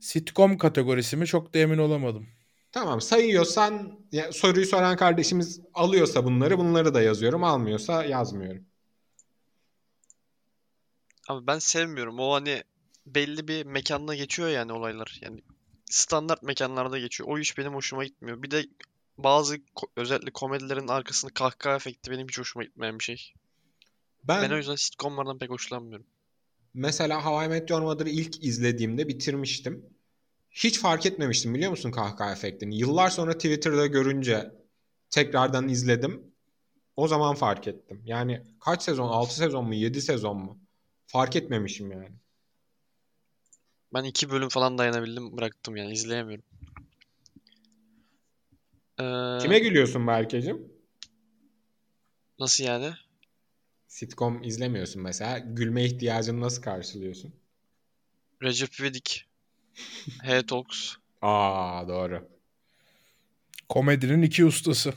sitcom 0.00 0.58
kategorisi 0.58 1.16
mi 1.16 1.26
çok 1.26 1.54
da 1.54 1.58
emin 1.58 1.78
olamadım. 1.78 2.26
Tamam 2.72 3.00
sayıyorsan 3.00 4.00
ya, 4.12 4.32
soruyu 4.32 4.66
soran 4.66 4.96
kardeşimiz 4.96 5.60
alıyorsa 5.74 6.24
bunları 6.24 6.58
bunları 6.58 6.94
da 6.94 7.02
yazıyorum. 7.02 7.44
Almıyorsa 7.44 8.04
yazmıyorum. 8.04 8.64
Abi 11.28 11.46
ben 11.46 11.58
sevmiyorum. 11.58 12.18
O 12.18 12.32
hani 12.32 12.62
belli 13.06 13.48
bir 13.48 13.66
mekanda 13.66 14.14
geçiyor 14.14 14.48
yani 14.48 14.72
olaylar. 14.72 15.18
Yani 15.22 15.40
standart 15.90 16.42
mekanlarda 16.42 16.98
geçiyor. 16.98 17.28
O 17.28 17.38
iş 17.38 17.58
benim 17.58 17.74
hoşuma 17.74 18.04
gitmiyor. 18.04 18.42
Bir 18.42 18.50
de 18.50 18.66
bazı 19.18 19.56
ko- 19.56 19.90
özellikle 19.96 20.30
komedilerin 20.30 20.88
arkasında 20.88 21.34
kahkaha 21.34 21.76
efekti 21.76 22.10
benim 22.10 22.28
hiç 22.28 22.38
hoşuma 22.38 22.64
gitmeyen 22.64 22.98
bir 22.98 23.04
şey. 23.04 23.32
Ben, 24.24 24.42
Ben 24.42 24.54
o 24.54 24.56
yüzden 24.56 24.74
sitcomlardan 24.74 25.38
pek 25.38 25.50
hoşlanmıyorum. 25.50 26.06
Mesela 26.76 27.24
How 27.24 27.44
I 27.44 27.48
Met 27.48 27.70
Your 27.70 27.82
Mother'ı 27.82 28.08
ilk 28.08 28.44
izlediğimde 28.44 29.08
bitirmiştim. 29.08 29.86
Hiç 30.50 30.80
fark 30.80 31.06
etmemiştim 31.06 31.54
biliyor 31.54 31.70
musun 31.70 31.90
kahkaha 31.90 32.32
efektini? 32.32 32.78
Yıllar 32.78 33.10
sonra 33.10 33.32
Twitter'da 33.32 33.86
görünce 33.86 34.52
tekrardan 35.10 35.68
izledim. 35.68 36.22
O 36.96 37.08
zaman 37.08 37.34
fark 37.34 37.68
ettim. 37.68 38.02
Yani 38.04 38.42
kaç 38.60 38.82
sezon? 38.82 39.08
6 39.08 39.34
sezon 39.36 39.64
mu? 39.66 39.74
7 39.74 40.02
sezon 40.02 40.36
mu? 40.36 40.58
Fark 41.06 41.36
etmemişim 41.36 41.92
yani. 41.92 42.12
Ben 43.94 44.04
iki 44.04 44.30
bölüm 44.30 44.48
falan 44.48 44.78
dayanabildim 44.78 45.36
bıraktım 45.36 45.76
yani 45.76 45.92
izleyemiyorum. 45.92 46.44
Ee, 49.00 49.38
Kime 49.42 49.58
gülüyorsun 49.58 50.06
Berkeciğim? 50.06 50.72
nasıl 52.38 52.64
yani? 52.64 52.92
Sitcom 53.96 54.42
izlemiyorsun 54.42 55.02
mesela. 55.02 55.38
Gülme 55.38 55.84
ihtiyacını 55.84 56.40
nasıl 56.40 56.62
karşılıyorsun? 56.62 57.34
Recep 58.42 58.80
İvedik, 58.80 59.26
Hey 60.22 60.46
Talks. 60.46 60.94
Aa 61.22 61.88
doğru. 61.88 62.28
Komedinin 63.68 64.22
iki 64.22 64.44
ustası. 64.44 64.94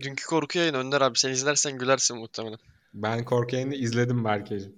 Dünkü 0.00 0.26
korku 0.26 0.58
yayını 0.58 0.76
Önder 0.76 1.00
abi 1.00 1.18
sen 1.18 1.30
izlersen 1.30 1.78
gülersin 1.78 2.16
muhtemelen. 2.16 2.58
Ben 2.94 3.24
korku 3.24 3.56
yayını 3.56 3.74
izledim 3.74 4.24
Berkeciğim. 4.24 4.76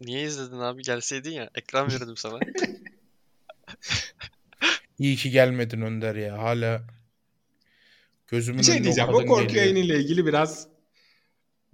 Niye 0.00 0.22
izledin 0.22 0.58
abi? 0.58 0.82
Gelseydin 0.82 1.32
ya. 1.32 1.50
Ekran 1.54 1.88
verirdim 1.88 2.16
sana. 2.16 2.38
İyi 4.98 5.16
ki 5.16 5.30
gelmedin 5.30 5.80
Önder 5.80 6.14
ya. 6.14 6.38
Hala 6.38 6.82
gözümün 8.28 8.58
Bir 8.58 8.64
şey 8.64 8.84
diyeceğim. 8.84 9.10
O 9.10 9.12
korku 9.12 9.46
geliyor. 9.46 9.64
yayını 9.64 9.78
ile 9.78 9.98
ilgili 10.00 10.26
biraz 10.26 10.68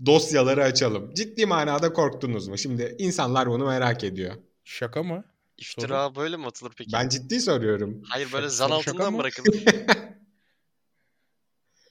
dosyaları 0.06 0.64
açalım. 0.64 1.14
Ciddi 1.14 1.46
manada 1.46 1.92
korktunuz 1.92 2.48
mu? 2.48 2.58
Şimdi 2.58 2.96
insanlar 2.98 3.48
bunu 3.48 3.66
merak 3.66 4.04
ediyor. 4.04 4.34
Şaka 4.64 5.02
mı? 5.02 5.24
İftira 5.58 6.14
böyle 6.16 6.36
mi 6.36 6.46
atılır 6.46 6.72
peki? 6.76 6.90
Ben 6.92 7.08
ciddi 7.08 7.40
soruyorum. 7.40 8.02
Hayır 8.08 8.28
böyle 8.32 8.46
Şaka- 8.46 8.50
zan 8.50 8.70
altından 8.70 9.12
mı? 9.12 9.18
bırakılır. 9.18 9.64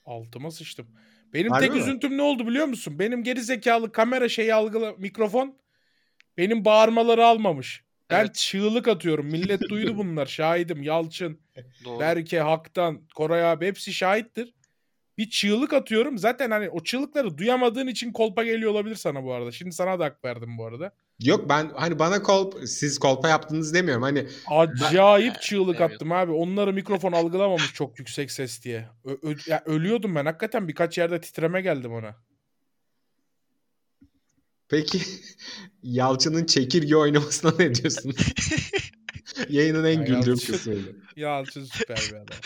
Altıma 0.06 0.52
sıçtım. 0.52 0.88
Benim 1.34 1.52
Harbi 1.52 1.66
tek 1.66 1.74
mi? 1.76 1.80
üzüntüm 1.82 2.18
ne 2.18 2.22
oldu 2.22 2.48
biliyor 2.48 2.66
musun? 2.66 3.00
Benim 3.00 3.24
geri 3.24 3.42
zekalı 3.44 3.92
kamera 3.92 4.30
şeyi 4.30 4.54
algıla 4.54 4.94
mikrofon 4.98 5.58
benim 6.38 6.66
bağırmaları 6.66 7.26
almamış. 7.26 7.84
Ben 8.12 8.20
Evet. 8.22 8.36
çığlık 8.36 8.88
atıyorum. 8.88 9.26
Millet 9.26 9.62
duydu 9.70 9.94
bunlar. 9.98 10.26
Şahidim. 10.26 10.84
Yalçın, 10.84 11.40
Doğru. 11.86 12.00
Berke, 12.00 12.40
Haktan, 12.40 13.02
Koray 13.16 13.52
abi 13.52 13.68
hepsi 13.68 13.94
şahittir. 13.94 14.54
Bir 15.18 15.30
çığlık 15.30 15.74
atıyorum. 15.74 16.18
Zaten 16.18 16.52
hani 16.52 16.70
o 16.70 16.84
çığlıkları 16.84 17.38
duyamadığın 17.38 17.88
için 17.88 18.12
kolpa 18.12 18.44
geliyor 18.44 18.72
olabilir 18.72 18.96
sana 18.96 19.24
bu 19.24 19.34
arada. 19.34 19.52
Şimdi 19.52 19.72
sana 19.72 20.00
da 20.00 20.06
hak 20.06 20.26
verdim 20.26 20.58
bu 20.58 20.66
arada. 20.66 20.92
Yok 21.20 21.50
ben 21.50 21.72
hani 21.76 22.00
bana 22.00 22.22
kolp 22.24 22.56
siz 22.68 23.00
kolpa 23.00 23.30
yaptınız 23.30 23.74
demiyorum. 23.74 24.04
Hani 24.04 24.28
Acayip 24.48 25.42
çığlık 25.42 25.82
evet. 25.82 25.92
attım 25.92 26.12
abi. 26.12 26.32
Onları 26.32 26.74
mikrofon 26.74 27.12
algılamamış 27.12 27.74
çok 27.74 28.00
yüksek 28.00 28.32
ses 28.32 28.64
diye. 28.64 28.90
Ö- 29.06 29.18
ö- 29.30 29.36
ya 29.48 29.64
ölüyordum 29.66 30.16
ben. 30.16 30.26
Hakikaten 30.26 30.68
birkaç 30.68 30.98
yerde 30.98 31.22
titreme 31.22 31.62
geldi 31.62 31.92
bana. 31.92 32.16
Peki 34.72 35.02
Yalçın'ın 35.84 36.46
çekirge 36.46 36.96
oynamasına 36.96 37.54
ne 37.60 37.76
diyorsun? 37.76 38.16
Yayının 39.50 39.84
en 39.84 40.00
Ya 40.00 40.04
güldüğüm 40.06 40.34
Yalçın. 40.34 40.54
kısmıydı. 40.54 40.96
Yalçın 41.16 41.66
süper 41.66 41.98
bir 42.12 42.16
adam. 42.16 42.38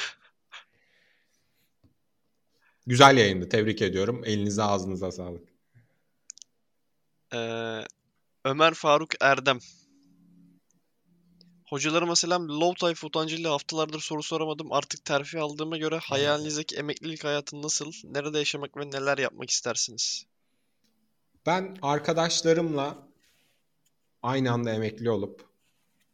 Güzel 2.88 3.18
yayındı. 3.18 3.50
Tebrik 3.50 3.82
ediyorum. 3.82 4.22
Elinize 4.26 4.64
ağzınıza 4.64 5.12
sağlık. 5.12 5.48
Ee, 7.34 7.82
Ömer 8.46 8.74
Faruk 8.74 9.10
Erdem. 9.22 9.60
Hocalarıma 11.70 12.16
selam. 12.16 12.48
Low 12.50 12.94
Tide 12.94 13.06
utancı 13.06 13.36
ile 13.36 13.48
haftalardır 13.48 14.00
soru 14.00 14.24
soramadım. 14.24 14.72
Artık 14.72 15.06
terfi 15.06 15.40
aldığıma 15.40 15.78
göre 15.78 15.98
hayalinizdeki 15.98 16.76
emeklilik 16.76 17.24
hayatı 17.24 17.62
nasıl? 17.62 17.92
Nerede 18.04 18.38
yaşamak 18.38 18.78
ve 18.78 18.88
neler 18.92 19.18
yapmak 19.18 19.50
istersiniz? 19.50 20.26
Ben 21.46 21.78
arkadaşlarımla 21.82 23.08
aynı 24.22 24.52
anda 24.52 24.74
emekli 24.74 25.10
olup 25.10 25.46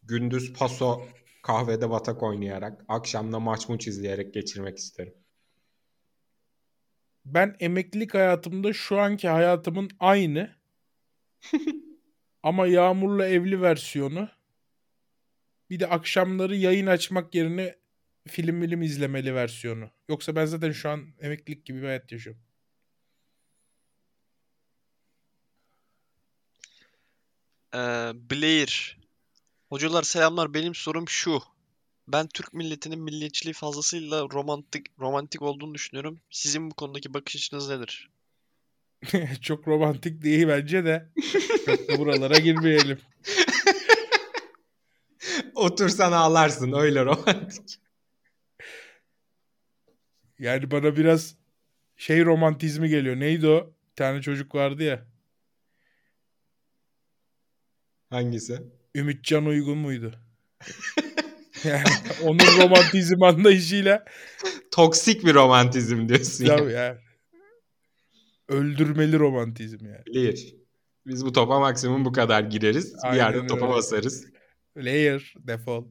gündüz 0.04 0.54
paso 0.54 1.08
kahvede 1.44 1.90
batak 1.90 2.24
oynayarak 2.24 2.86
akşamda 2.88 3.40
maç 3.40 3.70
muç 3.70 3.88
izleyerek 3.88 4.34
geçirmek 4.34 4.78
isterim. 4.78 5.14
Ben 7.26 7.56
emeklilik 7.60 8.14
hayatımda 8.14 8.74
şu 8.74 9.00
anki 9.00 9.28
hayatımın 9.28 9.90
aynı. 10.00 10.56
Ama 12.44 12.68
Yağmur'la 12.68 13.28
evli 13.28 13.62
versiyonu. 13.62 14.30
Bir 15.70 15.80
de 15.80 15.88
akşamları 15.88 16.56
yayın 16.56 16.88
açmak 16.88 17.36
yerine 17.36 17.76
film 18.28 18.62
film 18.62 18.82
izlemeli 18.82 19.36
versiyonu. 19.36 19.92
Yoksa 20.10 20.36
ben 20.36 20.46
zaten 20.46 20.72
şu 20.72 20.90
an 20.90 21.14
emeklilik 21.20 21.66
gibi 21.66 21.82
bir 21.82 21.88
hayat 21.88 22.12
yaşıyorum. 22.12 22.42
Ee, 27.76 27.80
Blair. 28.32 28.98
Hocalar 29.70 30.04
selamlar. 30.04 30.54
Benim 30.54 30.76
sorum 30.76 31.10
şu. 31.10 31.40
Ben 32.08 32.28
Türk 32.28 32.54
milletinin 32.54 33.00
milliyetçiliği 33.00 33.54
fazlasıyla 33.54 34.22
romantik 34.34 34.86
romantik 35.00 35.42
olduğunu 35.42 35.76
düşünüyorum. 35.76 36.20
Sizin 36.30 36.72
bu 36.72 36.76
konudaki 36.76 37.14
bakış 37.14 37.36
açınız 37.36 37.70
nedir? 37.70 38.10
Çok 39.42 39.68
romantik 39.68 40.24
değil 40.24 40.48
bence 40.48 40.86
de. 40.86 41.10
Çok 41.66 41.90
da 41.90 42.00
buralara 42.00 42.40
girmeyelim. 42.40 43.00
Otursan 45.56 46.12
ağlarsın 46.12 46.74
öyle 46.74 47.06
romantik. 47.06 47.80
Yani 50.40 50.72
bana 50.72 50.96
biraz 50.96 51.36
şey 51.98 52.26
romantizmi 52.26 52.90
geliyor. 52.90 53.20
Neydi 53.20 53.48
o? 53.48 53.74
Bir 53.92 53.96
tane 53.96 54.22
çocuk 54.22 54.56
vardı 54.56 54.84
ya. 54.84 55.11
Hangisi? 58.12 58.62
Ümitcan 58.96 59.46
Uygun 59.46 59.78
muydu? 59.78 60.16
yani 61.64 61.84
onun 62.24 62.40
romantizm 62.40 63.24
anlayışıyla 63.24 64.06
Toksik 64.72 65.26
bir 65.26 65.34
romantizm 65.34 66.08
diyorsun 66.10 66.46
ya. 66.46 66.56
ya, 66.58 66.70
ya. 66.70 66.98
öldürmeli 68.48 69.20
romantizm 69.20 69.86
yani. 69.86 70.06
Bilir. 70.06 70.56
Biz 71.08 71.26
bu 71.26 71.32
topa 71.32 71.60
maksimum 71.60 72.06
bu 72.06 72.12
kadar 72.12 72.44
gireriz. 72.44 72.94
bir 72.94 73.08
Aynen 73.10 73.18
yerde 73.18 73.48
topa 73.48 73.66
öyle. 73.66 73.76
basarız. 73.76 74.26
Layer 74.78 75.34
defol. 75.38 75.86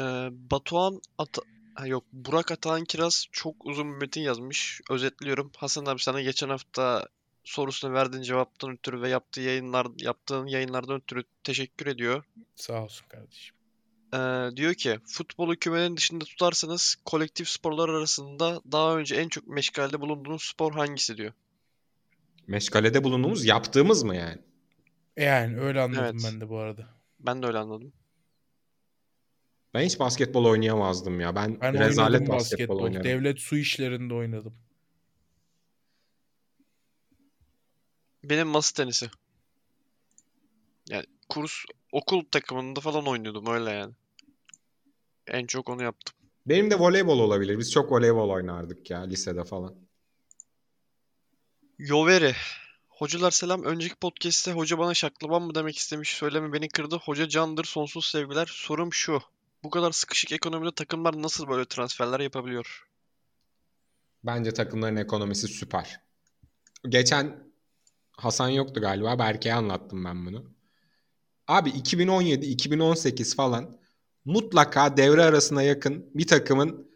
Ee, 0.00 0.28
Batuhan 0.50 1.00
Ata... 1.18 1.42
Ha, 1.76 1.86
yok 1.86 2.04
Burak 2.12 2.52
Atahan 2.52 2.84
Kiraz 2.84 3.26
çok 3.32 3.66
uzun 3.66 3.92
bir 3.92 3.96
metin 3.96 4.20
yazmış. 4.20 4.80
Özetliyorum. 4.90 5.50
Hasan 5.56 5.86
abi 5.86 6.02
sana 6.02 6.22
geçen 6.22 6.48
hafta 6.48 7.08
sorusuna 7.44 7.92
verdiğin 7.92 8.22
cevaptan 8.22 8.70
ötürü 8.70 9.02
ve 9.02 9.08
yaptığı 9.08 9.40
yayınlar 9.40 9.86
yaptığın 9.98 10.46
yayınlardan 10.46 10.96
ötürü 10.96 11.24
teşekkür 11.44 11.86
ediyor. 11.86 12.24
Sağ 12.54 12.82
olsun 12.84 13.06
kardeşim. 13.08 13.56
Ee, 14.14 14.56
diyor 14.56 14.74
ki 14.74 14.98
futbolu 15.06 15.56
kümenin 15.56 15.96
dışında 15.96 16.24
tutarsanız 16.24 16.96
kolektif 17.04 17.48
sporlar 17.48 17.88
arasında 17.88 18.60
daha 18.72 18.96
önce 18.96 19.16
en 19.16 19.28
çok 19.28 19.46
meşgalede 19.46 20.00
bulunduğunuz 20.00 20.42
spor 20.42 20.72
hangisi 20.72 21.16
diyor. 21.16 21.32
Meşgalede 22.46 23.04
bulunduğumuz 23.04 23.44
yaptığımız 23.44 24.02
mı 24.02 24.16
yani? 24.16 24.38
Yani 25.16 25.60
öyle 25.60 25.80
anladım 25.80 26.02
Evet. 26.02 26.14
ben 26.24 26.40
de 26.40 26.48
bu 26.48 26.58
arada. 26.58 26.86
Ben 27.20 27.42
de 27.42 27.46
öyle 27.46 27.58
anladım. 27.58 27.92
Ben 29.76 29.84
hiç 29.84 29.98
basketbol 29.98 30.44
oynayamazdım 30.44 31.20
ya. 31.20 31.34
Ben, 31.34 31.60
Ben 31.60 31.78
rezalet 31.78 32.20
oynadım 32.20 32.34
basketbol, 32.34 32.34
basketbol. 32.34 32.82
oynarım. 32.82 33.04
Devlet 33.04 33.38
su 33.40 33.56
işlerinde 33.56 34.14
oynadım. 34.14 34.54
Benim 38.24 38.48
masa 38.48 38.74
tenisi. 38.74 39.10
Yani 40.88 41.06
kurs 41.28 41.52
okul 41.92 42.24
takımında 42.30 42.80
falan 42.80 43.06
oynuyordum 43.06 43.46
öyle 43.46 43.70
yani. 43.70 43.94
En 45.26 45.46
çok 45.46 45.68
onu 45.68 45.82
yaptım. 45.82 46.16
Benim 46.46 46.70
de 46.70 46.78
voleybol 46.78 47.18
olabilir. 47.18 47.58
Biz 47.58 47.72
çok 47.72 47.92
voleybol 47.92 48.30
oynardık 48.30 48.90
ya 48.90 49.00
lisede 49.00 49.44
falan. 49.44 49.74
Yoveri. 51.78 52.34
Hocalar 52.88 53.30
selam. 53.30 53.64
Önceki 53.64 53.94
podcast'te 53.94 54.52
hoca 54.52 54.78
bana 54.78 54.94
şaklaban 54.94 55.42
mı 55.42 55.54
demek 55.54 55.76
istemiş. 55.76 56.10
Söylemi 56.10 56.52
beni 56.52 56.68
kırdı. 56.68 56.96
Hoca 56.96 57.28
candır. 57.28 57.64
Sonsuz 57.64 58.06
sevgiler. 58.06 58.46
Sorum 58.50 58.92
şu. 58.92 59.22
Bu 59.66 59.70
kadar 59.70 59.92
sıkışık 59.92 60.32
ekonomide 60.32 60.74
takımlar 60.74 61.22
nasıl 61.22 61.48
böyle 61.48 61.64
transferler 61.64 62.20
yapabiliyor? 62.20 62.86
Bence 64.24 64.52
takımların 64.52 64.96
ekonomisi 64.96 65.48
süper. 65.48 66.00
Geçen 66.88 67.52
Hasan 68.12 68.48
yoktu 68.48 68.80
galiba. 68.80 69.18
Berke'ye 69.18 69.54
anlattım 69.54 70.04
ben 70.04 70.26
bunu. 70.26 70.54
Abi 71.48 71.70
2017-2018 71.70 73.36
falan 73.36 73.78
mutlaka 74.24 74.96
devre 74.96 75.22
arasına 75.24 75.62
yakın 75.62 76.10
bir 76.14 76.26
takımın 76.26 76.90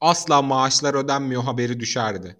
asla 0.00 0.42
maaşlar 0.42 0.94
ödenmiyor 0.94 1.42
haberi 1.42 1.80
düşerdi. 1.80 2.36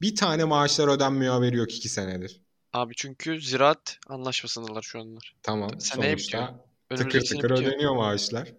Bir 0.00 0.16
tane 0.16 0.44
maaşlar 0.44 0.88
ödenmiyor 0.88 1.34
haberi 1.34 1.56
yok 1.56 1.74
iki 1.74 1.88
senedir. 1.88 2.42
Abi 2.72 2.94
çünkü 2.96 3.40
ziraat 3.40 3.98
anlaşmasındalar 4.08 4.82
şu 4.82 5.00
anlar. 5.00 5.34
Tamam 5.42 5.80
Seneye 5.80 6.10
sonuçta 6.10 6.66
tıkır 6.88 6.96
Önümüzdeki 7.00 7.26
sene 7.26 7.40
tıkır 7.40 7.54
bitiyor. 7.54 7.72
ödeniyor 7.72 7.96
maaşlar. 7.96 8.52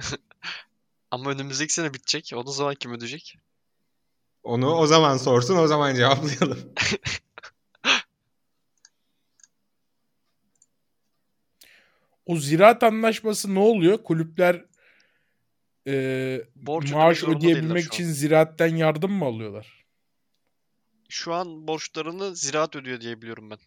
Ama 1.10 1.30
önümüzdeki 1.30 1.72
sene 1.72 1.94
bitecek. 1.94 2.32
O 2.34 2.52
zaman 2.52 2.74
kim 2.74 2.92
ödeyecek? 2.92 3.38
Onu 4.42 4.74
o 4.74 4.86
zaman 4.86 5.16
sorsun 5.16 5.56
o 5.56 5.66
zaman 5.66 5.94
cevaplayalım. 5.94 6.72
O 12.26 12.36
ziraat 12.36 12.82
anlaşması 12.82 13.54
ne 13.54 13.58
oluyor? 13.58 14.02
Kulüpler 14.04 14.64
e, 15.86 16.44
Borç 16.56 16.92
maaş 16.92 17.24
ödeyebilmek 17.24 17.84
için 17.84 18.04
ziraatten 18.04 18.76
yardım 18.76 19.12
mı 19.12 19.24
alıyorlar? 19.24 19.84
Şu 21.08 21.34
an 21.34 21.68
borçlarını 21.68 22.36
ziraat 22.36 22.76
ödüyor 22.76 23.00
diye 23.00 23.22
biliyorum 23.22 23.50
ben. 23.50 23.58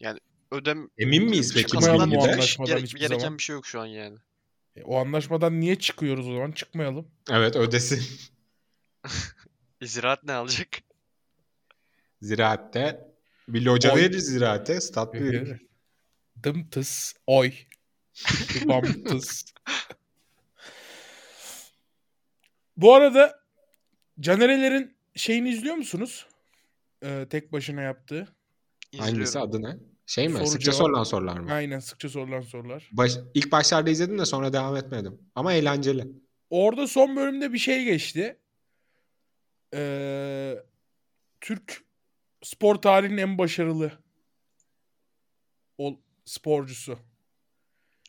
Yani 0.00 0.18
ödem 0.50 0.88
Emin 0.98 1.24
miyiz 1.24 1.54
peki 1.54 1.76
hiçbir 2.82 3.00
gereken 3.00 3.18
zaman. 3.18 3.38
bir 3.38 3.42
şey 3.42 3.54
yok 3.54 3.66
şu 3.66 3.80
an 3.80 3.86
yani. 3.86 4.18
E, 4.76 4.82
o 4.84 4.96
anlaşmadan 4.96 5.60
niye 5.60 5.78
çıkıyoruz 5.78 6.28
o 6.28 6.32
zaman? 6.34 6.52
Çıkmayalım. 6.52 7.08
Evet 7.30 7.56
ödesin. 7.56 8.02
Ziraat 9.82 10.24
ne 10.24 10.32
alacak? 10.32 10.68
Ziraatte 12.22 13.08
bir 13.48 13.62
loca 13.62 13.94
Oy. 13.94 14.00
veririz 14.00 14.24
ziraate. 14.24 14.80
Stat 14.80 15.14
verir. 15.14 15.66
Dım 16.42 16.70
tıs 16.70 17.14
oy. 17.26 17.52
Bam 18.64 18.82
tıs. 19.04 19.44
Bu 22.76 22.94
arada 22.94 23.40
Canerelerin 24.20 24.96
şeyini 25.14 25.50
izliyor 25.50 25.74
musunuz? 25.74 26.26
Ee, 27.02 27.26
tek 27.30 27.52
başına 27.52 27.82
yaptığı. 27.82 28.28
Hangisi 28.98 29.22
İzliyorum. 29.22 29.50
adı 29.50 29.62
ne? 29.62 29.76
Şey 30.06 30.28
mi? 30.28 30.34
Soru 30.34 30.46
Sıkça 30.46 30.64
cevap. 30.72 30.78
sorulan 30.78 31.04
sorular 31.04 31.38
mı? 31.38 31.52
Aynen 31.52 31.78
sıkça 31.78 32.08
sorulan 32.08 32.40
sorular. 32.40 32.88
Baş, 32.92 33.12
ilk 33.34 33.52
başlarda 33.52 33.90
izledim 33.90 34.18
de 34.18 34.24
sonra 34.24 34.52
devam 34.52 34.76
etmedim. 34.76 35.18
Ama 35.34 35.52
eğlenceli. 35.52 36.06
Orada 36.50 36.86
son 36.86 37.16
bölümde 37.16 37.52
bir 37.52 37.58
şey 37.58 37.84
geçti. 37.84 38.38
Ee, 39.74 40.54
Türk 41.40 41.84
spor 42.42 42.74
tarihinin 42.74 43.16
en 43.18 43.38
başarılı 43.38 43.92
ol, 45.78 45.96
sporcusu. 46.24 46.98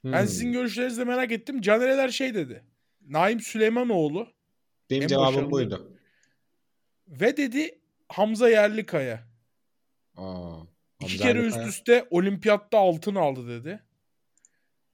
Ben 0.06 0.22
Hmm. 0.22 0.28
sizin 0.28 0.52
görüşlerinizi 0.52 1.02
de 1.02 1.06
merak 1.06 1.32
ettim. 1.32 1.62
Canereler 1.62 2.10
şey 2.10 2.34
dedi. 2.36 2.64
Naim 3.02 3.40
Süleymanoğlu 3.40 4.28
Benim 4.90 5.04
en 5.04 5.08
cevabım 5.08 5.28
başarılı- 5.36 5.52
buydu. 5.52 5.98
ve 7.08 7.38
dedi 7.38 7.80
Hamza 8.10 8.50
Yerlikaya. 8.50 9.28
Aa, 10.16 10.58
İki 11.08 11.18
kere 11.18 11.40
üst 11.40 11.68
üste 11.68 12.08
olimpiyatta 12.10 12.78
altın 12.78 13.16
aldı 13.16 13.48
dedi. 13.48 13.84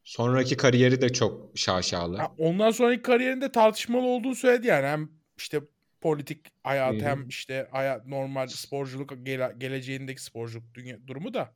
Sonraki 0.04 0.58
kariyeri 0.58 1.02
de 1.02 1.14
çok 1.14 1.58
şaşalı. 1.58 2.18
Ha, 2.18 2.32
ondan 2.38 2.72
sonraki 2.72 3.02
kariyerinde 3.02 3.52
tartışmalı 3.52 4.06
olduğunu 4.06 4.36
söyledi 4.36 4.68
yani. 4.68 4.88
Hem 4.88 5.10
işte 5.38 5.62
politik 6.02 6.46
hayat 6.64 7.02
hı. 7.02 7.06
hem 7.06 7.28
işte 7.28 7.68
hayat 7.72 8.08
normal 8.08 8.48
sporculuk 8.48 9.26
gele- 9.26 9.56
geleceğindeki 9.58 10.24
sporculuk 10.24 10.74
dünya, 10.74 11.08
durumu 11.08 11.34
da 11.34 11.54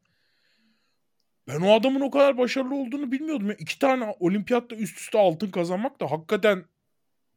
ben 1.48 1.62
o 1.62 1.74
adamın 1.74 2.02
o 2.02 2.12
kadar 2.12 2.38
başarılı 2.38 2.76
olduğunu 2.76 3.12
bilmiyordum. 3.12 3.50
Ya. 3.50 3.56
İki 3.60 3.80
tane 3.80 4.15
olimpiyatta 4.20 4.76
üst 4.76 4.98
üste 4.98 5.17
altın 5.17 5.52
kazanmak 5.52 6.02
da 6.02 6.12
hakikaten 6.12 6.65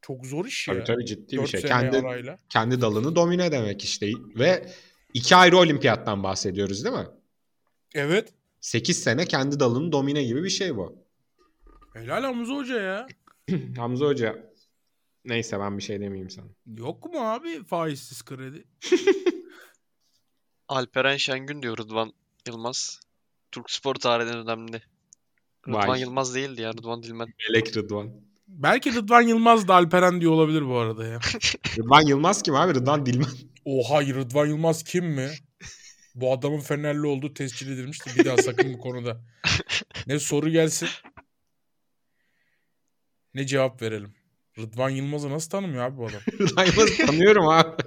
çok 0.02 0.26
zor 0.26 0.46
iş 0.46 0.68
ya. 0.68 0.74
Tabii 0.74 0.85
tabii 0.85 1.06
ciddi 1.06 1.42
bir 1.42 1.46
şey. 1.46 1.62
Kendi 1.62 1.98
arayla. 1.98 2.38
kendi 2.48 2.80
dalını 2.80 3.16
domine 3.16 3.52
demek 3.52 3.85
işte. 3.85 4.06
Ve 4.38 4.70
iki 5.14 5.37
ayrı 5.37 5.59
olimpiyattan 5.59 6.23
bahsediyoruz 6.23 6.85
değil 6.85 6.96
mi? 6.96 7.07
Evet. 7.94 8.35
8 8.61 9.03
sene 9.03 9.27
kendi 9.27 9.61
dalını 9.61 9.92
domine 9.92 10.25
gibi 10.25 10.44
bir 10.44 10.51
şey 10.51 10.77
bu. 10.77 11.05
Helal 11.94 12.23
Hamza 12.23 12.55
Hoca 12.55 12.81
ya. 12.81 13.07
Hamza 13.77 14.07
Hoca 14.07 14.53
neyse 15.25 15.61
ben 15.61 15.79
bir 15.79 15.83
şey 15.83 16.01
demeyeyim 16.01 16.31
sana. 16.31 16.46
Yok 16.66 17.14
mu 17.14 17.20
abi 17.20 17.64
faizsiz 17.64 18.25
kredi? 18.25 18.64
Alperen 20.68 21.16
Şengün 21.16 21.62
diyor 21.62 21.79
Rıdvan 21.79 22.12
Yılmaz. 22.49 23.01
Türk 23.53 23.70
spor 23.70 23.94
tarihinin 23.94 24.37
önemli. 24.37 24.83
Rıdvan 25.68 25.88
Vay. 25.88 26.01
Yılmaz 26.01 26.35
değildi 26.35 26.62
ya 26.62 26.73
Rıdvan 26.73 27.03
Dilmen. 27.03 27.29
Melek 27.49 27.77
Rıdvan. 27.77 28.11
Belki 28.49 28.94
Rıdvan 28.94 29.23
Yılmaz 29.23 29.68
da 29.68 29.75
Alperen 29.75 30.20
diyor 30.20 30.33
olabilir 30.33 30.66
bu 30.66 30.79
arada 30.79 31.07
ya. 31.07 31.20
Rıdvan 31.79 32.07
Yılmaz 32.07 32.42
kim 32.42 32.55
abi? 32.55 32.75
Rıdvan 32.75 33.07
Dilmen. 33.07 33.29
Oha 33.64 34.03
Rıdvan 34.03 34.46
Yılmaz 34.46 34.83
kim 34.83 35.07
mi? 35.07 35.31
Bu 36.14 36.33
adamın 36.33 36.61
Fenerli 36.61 37.07
olduğu 37.07 37.35
tescil 37.35 37.73
edilmişti. 37.73 38.11
Bir 38.18 38.25
daha 38.25 38.37
sakın 38.37 38.75
bu 38.75 38.79
konuda. 38.79 39.20
Ne 40.07 40.18
soru 40.18 40.51
gelsin. 40.51 40.88
Ne 43.35 43.46
cevap 43.46 43.83
verelim. 43.83 44.14
Rıdvan 44.59 44.90
Yılmaz'ı 44.90 45.31
nasıl 45.31 45.51
tanımıyor 45.51 45.85
abi 45.85 45.96
bu 45.96 46.07
adam? 46.07 46.20
Rıdvan 46.40 46.64
Yılmaz'ı 46.64 47.07
tanıyorum 47.07 47.49
abi. 47.49 47.83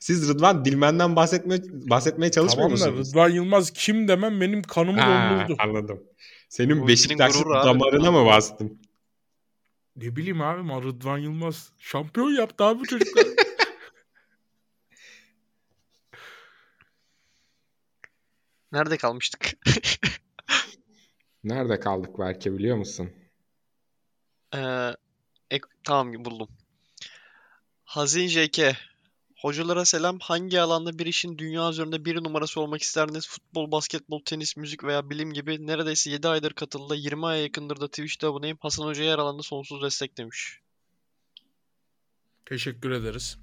Siz 0.00 0.28
Rıdvan 0.28 0.64
Dilmen'den 0.64 1.16
bahsetmeye, 1.16 1.60
bahsetmeye 1.72 2.30
çalışmıyor 2.30 2.68
tamam 2.68 2.80
da 2.80 2.90
musunuz? 2.90 3.10
Rıdvan 3.10 3.30
Yılmaz 3.30 3.70
kim 3.70 4.08
demem 4.08 4.40
benim 4.40 4.62
kanımı 4.62 4.98
dondurdu. 4.98 5.56
anladım. 5.58 6.02
Senin 6.48 6.86
abi. 7.54 7.66
damarına 7.66 8.12
mı 8.12 8.26
bastım? 8.26 8.78
Ne 9.96 10.16
bileyim 10.16 10.40
abi 10.40 10.62
Rıdvan 10.82 11.18
Yılmaz 11.18 11.72
şampiyon 11.78 12.30
yaptı 12.30 12.64
abi 12.64 12.82
çocuklar. 12.84 13.26
Nerede 18.72 18.96
kalmıştık? 18.96 19.50
Nerede 21.44 21.80
kaldık 21.80 22.18
Berke 22.18 22.52
biliyor 22.52 22.76
musun? 22.76 23.10
Ee, 24.54 24.90
ek- 25.50 25.68
tamam 25.84 26.12
buldum. 26.24 26.48
Hazin 27.84 28.26
JK. 28.26 28.76
Hocalara 29.36 29.84
selam. 29.84 30.18
Hangi 30.18 30.60
alanda 30.60 30.98
bir 30.98 31.06
işin 31.06 31.38
dünya 31.38 31.70
üzerinde 31.70 32.04
bir 32.04 32.24
numarası 32.24 32.60
olmak 32.60 32.82
isterdiniz? 32.82 33.28
Futbol, 33.28 33.70
basketbol, 33.70 34.20
tenis, 34.24 34.56
müzik 34.56 34.84
veya 34.84 35.10
bilim 35.10 35.32
gibi. 35.32 35.66
Neredeyse 35.66 36.10
7 36.10 36.28
aydır 36.28 36.52
katıldı. 36.52 36.94
20 36.96 37.26
aya 37.26 37.42
yakındır 37.42 37.80
da 37.80 37.88
Twitch'te 37.88 38.26
aboneyim. 38.26 38.58
Hasan 38.60 38.84
Hoca'ya 38.84 39.12
her 39.12 39.18
alanda 39.18 39.42
sonsuz 39.42 39.82
destek 39.82 40.18
demiş. 40.18 40.60
Teşekkür 42.46 42.90
ederiz. 42.90 43.38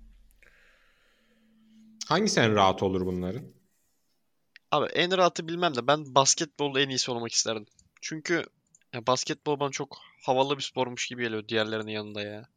Hangisi 2.07 2.39
en 2.39 2.55
rahat 2.55 2.83
olur 2.83 3.05
bunların? 3.05 3.43
Abi 4.71 4.85
en 4.85 5.17
rahatı 5.17 5.47
bilmem 5.47 5.75
de 5.75 5.87
ben 5.87 6.15
basketbolda 6.15 6.79
en 6.81 6.89
iyisi 6.89 7.11
olmak 7.11 7.31
isterdim. 7.31 7.65
Çünkü 8.01 8.43
ya 8.93 9.07
basketbol 9.07 9.59
bana 9.59 9.71
çok 9.71 9.97
havalı 10.25 10.57
bir 10.57 10.63
spormuş 10.63 11.07
gibi 11.07 11.23
geliyor 11.23 11.47
diğerlerinin 11.47 11.91
yanında 11.91 12.21
ya. 12.21 12.49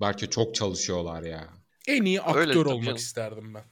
Belki 0.00 0.30
çok 0.30 0.54
çalışıyorlar 0.54 1.22
ya. 1.22 1.65
En 1.86 2.04
iyi 2.04 2.20
aktör 2.22 2.40
Öyle 2.40 2.58
olmak 2.58 2.84
canım. 2.84 2.96
isterdim 2.96 3.54
ben. 3.54 3.64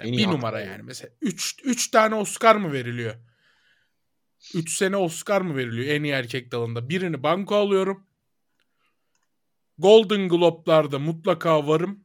En 0.00 0.12
iyi 0.12 0.18
bir 0.18 0.32
numara 0.32 0.60
yani. 0.60 0.82
Mesela 0.82 1.10
3 1.20 1.56
3 1.64 1.90
tane 1.90 2.14
Oscar 2.14 2.56
mı 2.56 2.72
veriliyor? 2.72 3.14
3 4.54 4.76
sene 4.76 4.96
Oscar 4.96 5.40
mı 5.40 5.56
veriliyor 5.56 5.94
en 5.94 6.02
iyi 6.02 6.12
erkek 6.12 6.52
dalında? 6.52 6.88
Birini 6.88 7.22
banko 7.22 7.56
alıyorum. 7.56 8.06
Golden 9.78 10.28
Globe'larda 10.28 10.98
mutlaka 10.98 11.66
varım. 11.68 12.04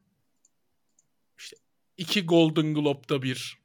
İşte 1.37 1.57
iki 1.97 2.25
Golden 2.25 2.73
Globe'da 2.73 3.21
bir. 3.21 3.63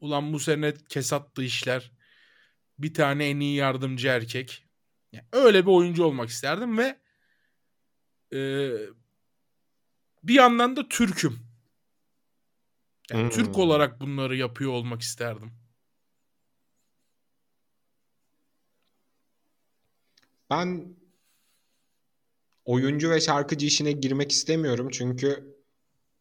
Ulan 0.00 0.32
bu 0.32 0.38
sene 0.38 0.74
kesattı 0.88 1.42
işler. 1.42 1.92
Bir 2.78 2.94
tane 2.94 3.28
en 3.28 3.40
iyi 3.40 3.56
yardımcı 3.56 4.08
erkek. 4.08 4.66
Yani 5.12 5.24
öyle 5.32 5.66
bir 5.66 5.70
oyuncu 5.70 6.04
olmak 6.04 6.28
isterdim 6.28 6.78
ve 6.78 6.98
e, 8.32 8.38
bir 10.24 10.34
yandan 10.34 10.76
da 10.76 10.88
Türk'üm. 10.88 11.38
Yani 13.10 13.22
Hmm. 13.22 13.30
Türk 13.30 13.58
olarak 13.58 14.00
bunları 14.00 14.36
yapıyor 14.36 14.72
olmak 14.72 15.02
isterdim. 15.02 15.52
Ben 20.50 20.96
oyuncu 22.64 23.10
ve 23.10 23.20
şarkıcı 23.20 23.66
işine 23.66 23.92
girmek 23.92 24.32
istemiyorum 24.32 24.88
çünkü 24.92 25.56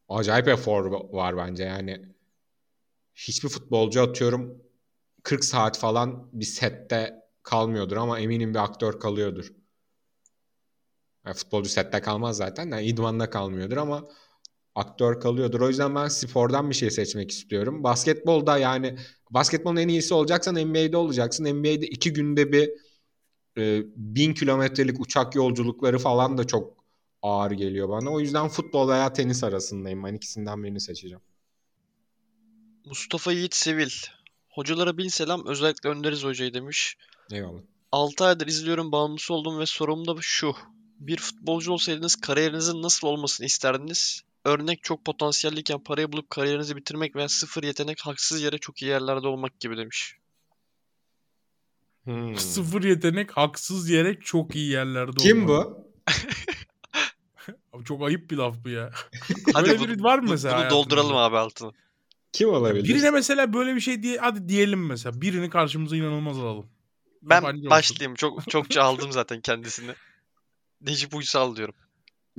acayip 0.10 0.48
efor 0.48 0.86
var 1.14 1.38
bence 1.38 1.64
yani. 1.64 2.06
Hiçbir 3.16 3.50
futbolcu 3.50 4.02
atıyorum 4.02 4.64
40 5.24 5.46
saat 5.46 5.80
falan 5.80 6.30
bir 6.34 6.46
sette 6.46 7.16
kalmıyordur 7.44 7.98
ama 7.98 8.20
eminim 8.20 8.54
bir 8.54 8.60
aktör 8.60 9.00
kalıyordur. 9.00 9.54
Yani 11.26 11.36
futbolcu 11.36 11.70
sette 11.70 12.02
kalmaz 12.02 12.38
zaten. 12.38 12.72
Yani 12.72 12.86
idmanda 12.86 13.30
kalmıyordur 13.30 13.78
ama 13.78 14.08
aktör 14.76 15.20
kalıyordur. 15.22 15.62
O 15.62 15.68
yüzden 15.68 15.96
ben 15.96 16.08
spordan 16.08 16.70
bir 16.70 16.76
şey 16.76 16.92
seçmek 16.92 17.32
istiyorum. 17.32 17.84
Basketbolda 17.84 18.58
yani 18.58 18.98
basketbolun 19.30 19.76
en 19.76 19.88
iyisi 19.88 20.14
olacaksan 20.14 20.56
NBA'de 20.56 20.98
olacaksın. 20.98 21.46
NBA'de 21.46 21.88
iki 21.88 22.14
günde 22.14 22.52
bir 22.52 22.70
e, 23.58 23.84
bin 23.96 24.34
kilometrelik 24.34 25.00
uçak 25.00 25.36
yolculukları 25.36 26.00
falan 26.00 26.38
da 26.38 26.48
çok 26.48 26.84
ağır 27.22 27.52
geliyor 27.52 27.90
bana. 27.90 28.10
O 28.10 28.20
yüzden 28.20 28.48
futbol 28.48 28.90
veya 28.90 29.14
tenis 29.14 29.44
arasındayım. 29.44 30.04
Ben 30.04 30.14
ikisinden 30.14 30.64
birini 30.64 30.80
seçeceğim. 30.80 31.22
Mustafa 32.86 33.32
Yiğit 33.32 33.56
Sevil. 33.56 33.92
Hocalara 34.50 34.98
bin 34.98 35.08
selam. 35.08 35.48
Özellikle 35.48 35.90
Önderiz 35.90 36.24
Hoca'yı 36.24 36.54
demiş. 36.54 36.98
Eyvallah. 37.32 37.62
6 37.92 38.26
aydır 38.26 38.48
izliyorum, 38.48 38.92
bağımlısı 38.92 39.34
oldum 39.34 39.60
ve 39.60 39.66
sorum 39.66 40.08
da 40.08 40.16
şu. 40.22 40.56
Bir 41.00 41.18
futbolcu 41.18 41.72
olsaydınız 41.72 42.16
kariyerinizin 42.16 42.82
nasıl 42.82 43.08
olmasını 43.08 43.46
isterdiniz? 43.46 44.22
Örnek 44.46 44.84
çok 44.84 45.06
potansiyelliyken 45.06 45.80
parayı 45.84 46.12
bulup 46.12 46.30
kariyerinizi 46.30 46.76
bitirmek 46.76 47.16
veya 47.16 47.30
sıfır 47.30 47.64
yetenek 47.64 48.02
haksız 48.02 48.42
yere 48.42 48.58
çok 48.58 48.82
iyi 48.82 48.86
yerlerde 48.90 49.28
olmak 49.28 49.60
gibi 49.60 49.78
demiş. 49.78 50.18
Hmm. 52.04 52.36
Sıfır 52.36 52.84
yetenek 52.84 53.32
haksız 53.38 53.90
yere 53.90 54.20
çok 54.20 54.56
iyi 54.56 54.72
yerlerde 54.72 55.12
Kim 55.18 55.50
olmak. 55.50 55.66
bu? 55.68 55.88
Abi 57.78 57.84
çok 57.86 58.04
ayıp 58.08 58.32
bir 58.32 58.38
laf 58.38 58.56
bu 58.66 58.70
ya. 58.70 58.92
Hadi 59.54 59.70
Böyle 59.70 59.80
bu- 59.80 59.84
biri 59.88 60.04
var 60.04 60.20
mı 60.20 60.28
bu- 60.28 60.32
mesela 60.32 60.62
Bunu 60.62 60.70
dolduralım 60.70 61.16
abi 61.18 61.38
altını. 61.38 61.72
Kim 62.34 62.50
olabilir? 62.50 62.84
Birine 62.90 63.12
mesela 63.12 63.54
böyle 63.54 63.76
bir 63.76 63.82
şey 63.82 64.04
diye 64.04 64.18
hadi 64.18 64.50
diyelim 64.50 64.86
mesela. 64.86 65.22
Birini 65.22 65.50
karşımıza 65.50 65.96
inanılmaz 65.96 66.40
alalım. 66.40 66.70
Ben 67.22 67.36
Yabancı 67.36 67.58
olsun. 67.60 67.70
başlayayım. 67.70 68.16
Çok 68.16 68.50
çokça 68.50 68.84
aldım 68.84 69.12
zaten 69.12 69.42
kendisini. 69.42 69.92
Necip 70.84 71.16
Uysal 71.16 71.56
diyorum. 71.56 71.76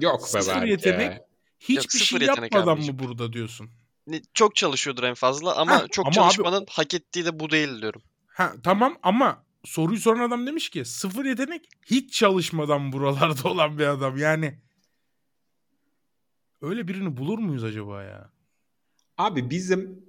Yok 0.00 0.20
be 0.22 0.26
Sıfır 0.42 0.54
belki. 0.60 0.70
yetenek. 0.70 1.20
Hiçbir 1.60 1.74
Yok, 1.76 1.92
sıfır 1.92 2.04
şey 2.06 2.28
yetenek 2.28 2.54
yapmadan 2.54 2.78
mı 2.80 2.98
burada 2.98 3.32
diyorsun? 3.32 3.70
Ne- 4.06 4.22
Çok 4.34 4.56
çalışıyordur 4.56 5.02
en 5.02 5.14
fazla 5.14 5.56
ama 5.56 5.82
Heh, 5.82 5.86
çok 5.90 6.06
ama 6.06 6.10
abi- 6.10 6.14
çalışmanın 6.34 6.66
hak 6.70 6.94
ettiği 6.94 7.24
de 7.24 7.40
bu 7.40 7.50
değil 7.50 7.80
diyorum. 7.82 8.02
Ha 8.26 8.52
tamam 8.62 8.98
ama 9.02 9.44
soruyu 9.64 10.00
soran 10.00 10.28
adam 10.28 10.46
demiş 10.46 10.70
ki 10.70 10.84
sıfır 10.84 11.24
yetenek 11.24 11.68
hiç 11.86 12.12
çalışmadan 12.12 12.92
buralarda 12.92 13.48
olan 13.48 13.78
bir 13.78 13.86
adam. 13.86 14.16
Yani 14.16 14.58
öyle 16.62 16.88
birini 16.88 17.16
bulur 17.16 17.38
muyuz 17.38 17.64
acaba 17.64 18.02
ya? 18.02 18.30
Abi 19.18 19.50
bizim 19.50 20.04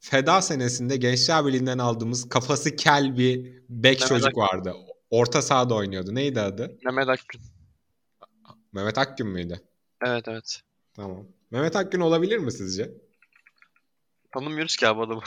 Feda 0.00 0.42
senesinde 0.42 0.96
Gençler 0.96 1.46
Birliği'nden 1.46 1.78
aldığımız 1.78 2.28
kafası 2.28 2.76
kel 2.76 3.18
bir 3.18 3.52
bek 3.68 3.98
çocuk 4.06 4.36
vardı. 4.36 4.74
Orta 5.12 5.42
sahada 5.42 5.74
oynuyordu. 5.74 6.14
Neydi 6.14 6.40
adı? 6.40 6.78
Mehmet 6.84 7.08
Akgün. 7.08 7.40
Mehmet 8.72 8.98
Akgün 8.98 9.26
müydü? 9.26 9.60
Evet 10.06 10.28
evet. 10.28 10.60
Tamam. 10.94 11.26
Mehmet 11.50 11.76
Akgün 11.76 12.00
olabilir 12.00 12.38
mi 12.38 12.52
sizce? 12.52 12.90
Tanımıyoruz 14.34 14.76
ki 14.76 14.88
abi 14.88 15.00
adamı. 15.00 15.22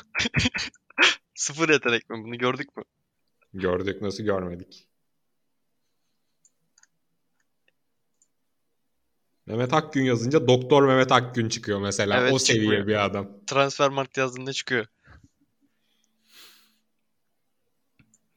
Sıfır 1.35 1.69
yetenek 1.69 2.09
mi? 2.09 2.23
Bunu 2.23 2.37
gördük 2.37 2.77
mü? 2.77 2.83
Gördük 3.53 4.01
nasıl 4.01 4.23
görmedik. 4.23 4.87
Mehmet 9.45 9.73
Akgün 9.73 10.03
yazınca 10.03 10.47
Doktor 10.47 10.87
Mehmet 10.87 11.11
Akgün 11.11 11.49
çıkıyor 11.49 11.79
mesela. 11.79 12.21
Evet, 12.21 12.33
o 12.33 12.39
seviye 12.39 12.61
çıkmıyor. 12.63 12.87
bir 12.87 13.05
adam. 13.05 13.27
Transfermarkt 13.47 14.17
yazdığında 14.17 14.53
çıkıyor. 14.53 14.85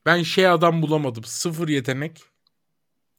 Ben 0.08 0.22
şey 0.22 0.48
adam 0.48 0.82
bulamadım. 0.82 1.24
Sıfır 1.24 1.68
yetenek. 1.68 2.22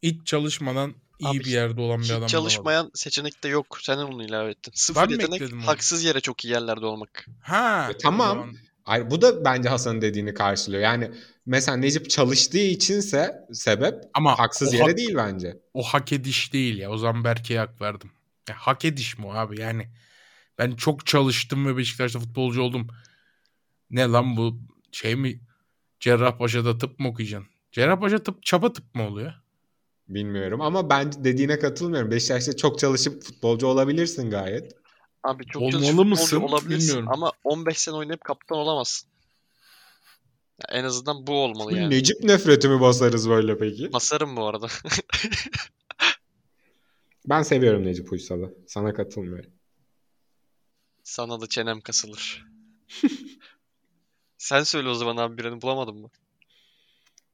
Hiç 0.03 0.27
çalışmadan 0.27 0.93
iyi 1.19 1.29
Abi 1.29 1.39
bir 1.39 1.45
yerde 1.45 1.81
olan 1.81 1.99
bir 1.99 2.03
Hiç 2.03 2.11
adam 2.11 2.17
bulamadım. 2.21 2.31
çalışmayan 2.31 2.91
seçenek 2.93 3.43
de 3.43 3.47
yok. 3.47 3.77
Sen 3.81 3.97
onu 3.97 4.23
ilave 4.23 4.49
ettin. 4.51 4.71
Sıfır 4.75 5.01
Ben 5.01 5.07
mi 5.07 5.13
yetenek 5.13 5.41
ekledim 5.41 5.59
onu? 5.59 5.67
haksız 5.67 6.03
yere 6.03 6.19
çok 6.19 6.45
iyi 6.45 6.51
yerlerde 6.51 6.85
olmak. 6.85 7.25
Ha. 7.41 7.89
E, 7.93 7.97
tamam. 7.97 8.37
o 8.37 8.41
zaman- 8.41 8.55
Ay, 8.85 9.11
bu 9.11 9.21
da 9.21 9.45
bence 9.45 9.69
Hasan'ın 9.69 10.01
dediğini 10.01 10.33
karşılıyor. 10.33 10.83
Yani 10.83 11.11
mesela 11.45 11.77
Necip 11.77 12.09
çalıştığı 12.09 12.57
içinse 12.59 13.35
sebep 13.53 13.95
Ama 14.13 14.39
haksız 14.39 14.73
o 14.73 14.77
yere 14.77 14.83
hak- 14.83 14.97
değil 14.97 15.15
bence. 15.15 15.57
o 15.73 15.83
hak 15.83 16.13
ediş 16.13 16.53
değil 16.53 16.77
ya. 16.77 16.89
O 16.91 16.97
zaman 16.97 17.23
Berke'ye 17.23 17.59
hak 17.59 17.81
verdim. 17.81 18.11
Ya, 18.49 18.55
hak 18.59 18.85
ediş 18.85 19.17
mi 19.17 19.25
o 19.25 19.33
abi 19.33 19.61
yani? 19.61 19.89
Ben 20.57 20.71
çok 20.75 21.05
çalıştım 21.05 21.65
ve 21.67 21.77
Beşiktaş'ta 21.77 22.19
futbolcu 22.19 22.61
oldum. 22.61 22.87
Ne 23.89 24.05
lan 24.05 24.37
bu 24.37 24.59
şey 24.91 25.15
mi? 25.15 25.39
Cerrahpaşa'da 25.99 26.77
tıp 26.77 26.99
mı 26.99 27.07
okuyacaksın? 27.07 27.49
Cerrahpaşa 27.71 28.23
tıp 28.23 28.43
çapa 28.43 28.73
tıp 28.73 28.95
mı 28.95 29.03
oluyor? 29.07 29.33
Bilmiyorum 30.07 30.61
ama 30.61 30.89
ben 30.89 31.23
dediğine 31.23 31.59
katılmıyorum. 31.59 32.11
Beşiktaş'ta 32.11 32.55
çok 32.57 32.79
çalışıp 32.79 33.23
futbolcu 33.23 33.67
olabilirsin 33.67 34.29
gayet. 34.29 34.75
Abi 35.23 35.45
çok 35.45 35.61
Olmalı 35.61 35.71
çalışıp 35.71 35.91
futbolcu 35.91 36.09
mısın? 36.09 36.41
olabilirsin 36.41 36.87
Bilmiyorum. 36.87 37.09
ama 37.13 37.31
15 37.43 37.77
sene 37.77 37.95
oynayıp 37.95 38.21
kaptan 38.21 38.57
olamazsın. 38.57 39.09
Ya 40.61 40.79
en 40.79 40.83
azından 40.83 41.27
bu 41.27 41.33
olmalı 41.43 41.73
yani. 41.73 41.89
Necip 41.89 42.23
nefreti 42.23 42.69
mi 42.69 42.81
basarız 42.81 43.29
böyle 43.29 43.57
peki? 43.57 43.93
Basarım 43.93 44.35
bu 44.35 44.47
arada. 44.47 44.67
Ben 47.25 47.41
seviyorum 47.43 47.83
Necip 47.85 48.11
Uysal'ı. 48.11 48.53
Sana 48.67 48.93
katılmıyorum. 48.93 49.51
Sana 51.03 51.41
da 51.41 51.47
çenem 51.47 51.81
kasılır. 51.81 52.45
Sen 54.39 54.63
söyle 54.63 54.89
o 54.89 54.93
zaman 54.93 55.17
abi 55.17 55.37
birini 55.37 55.61
bulamadın 55.61 55.95
mı? 55.95 56.09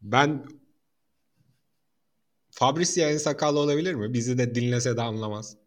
Ben 0.01 0.45
Fabrizio 2.51 3.03
en 3.03 3.17
sakallı 3.17 3.59
olabilir 3.59 3.93
mi? 3.93 4.13
Bizi 4.13 4.37
de 4.37 4.55
dinlese 4.55 4.97
de 4.97 5.01
anlamaz. 5.01 5.57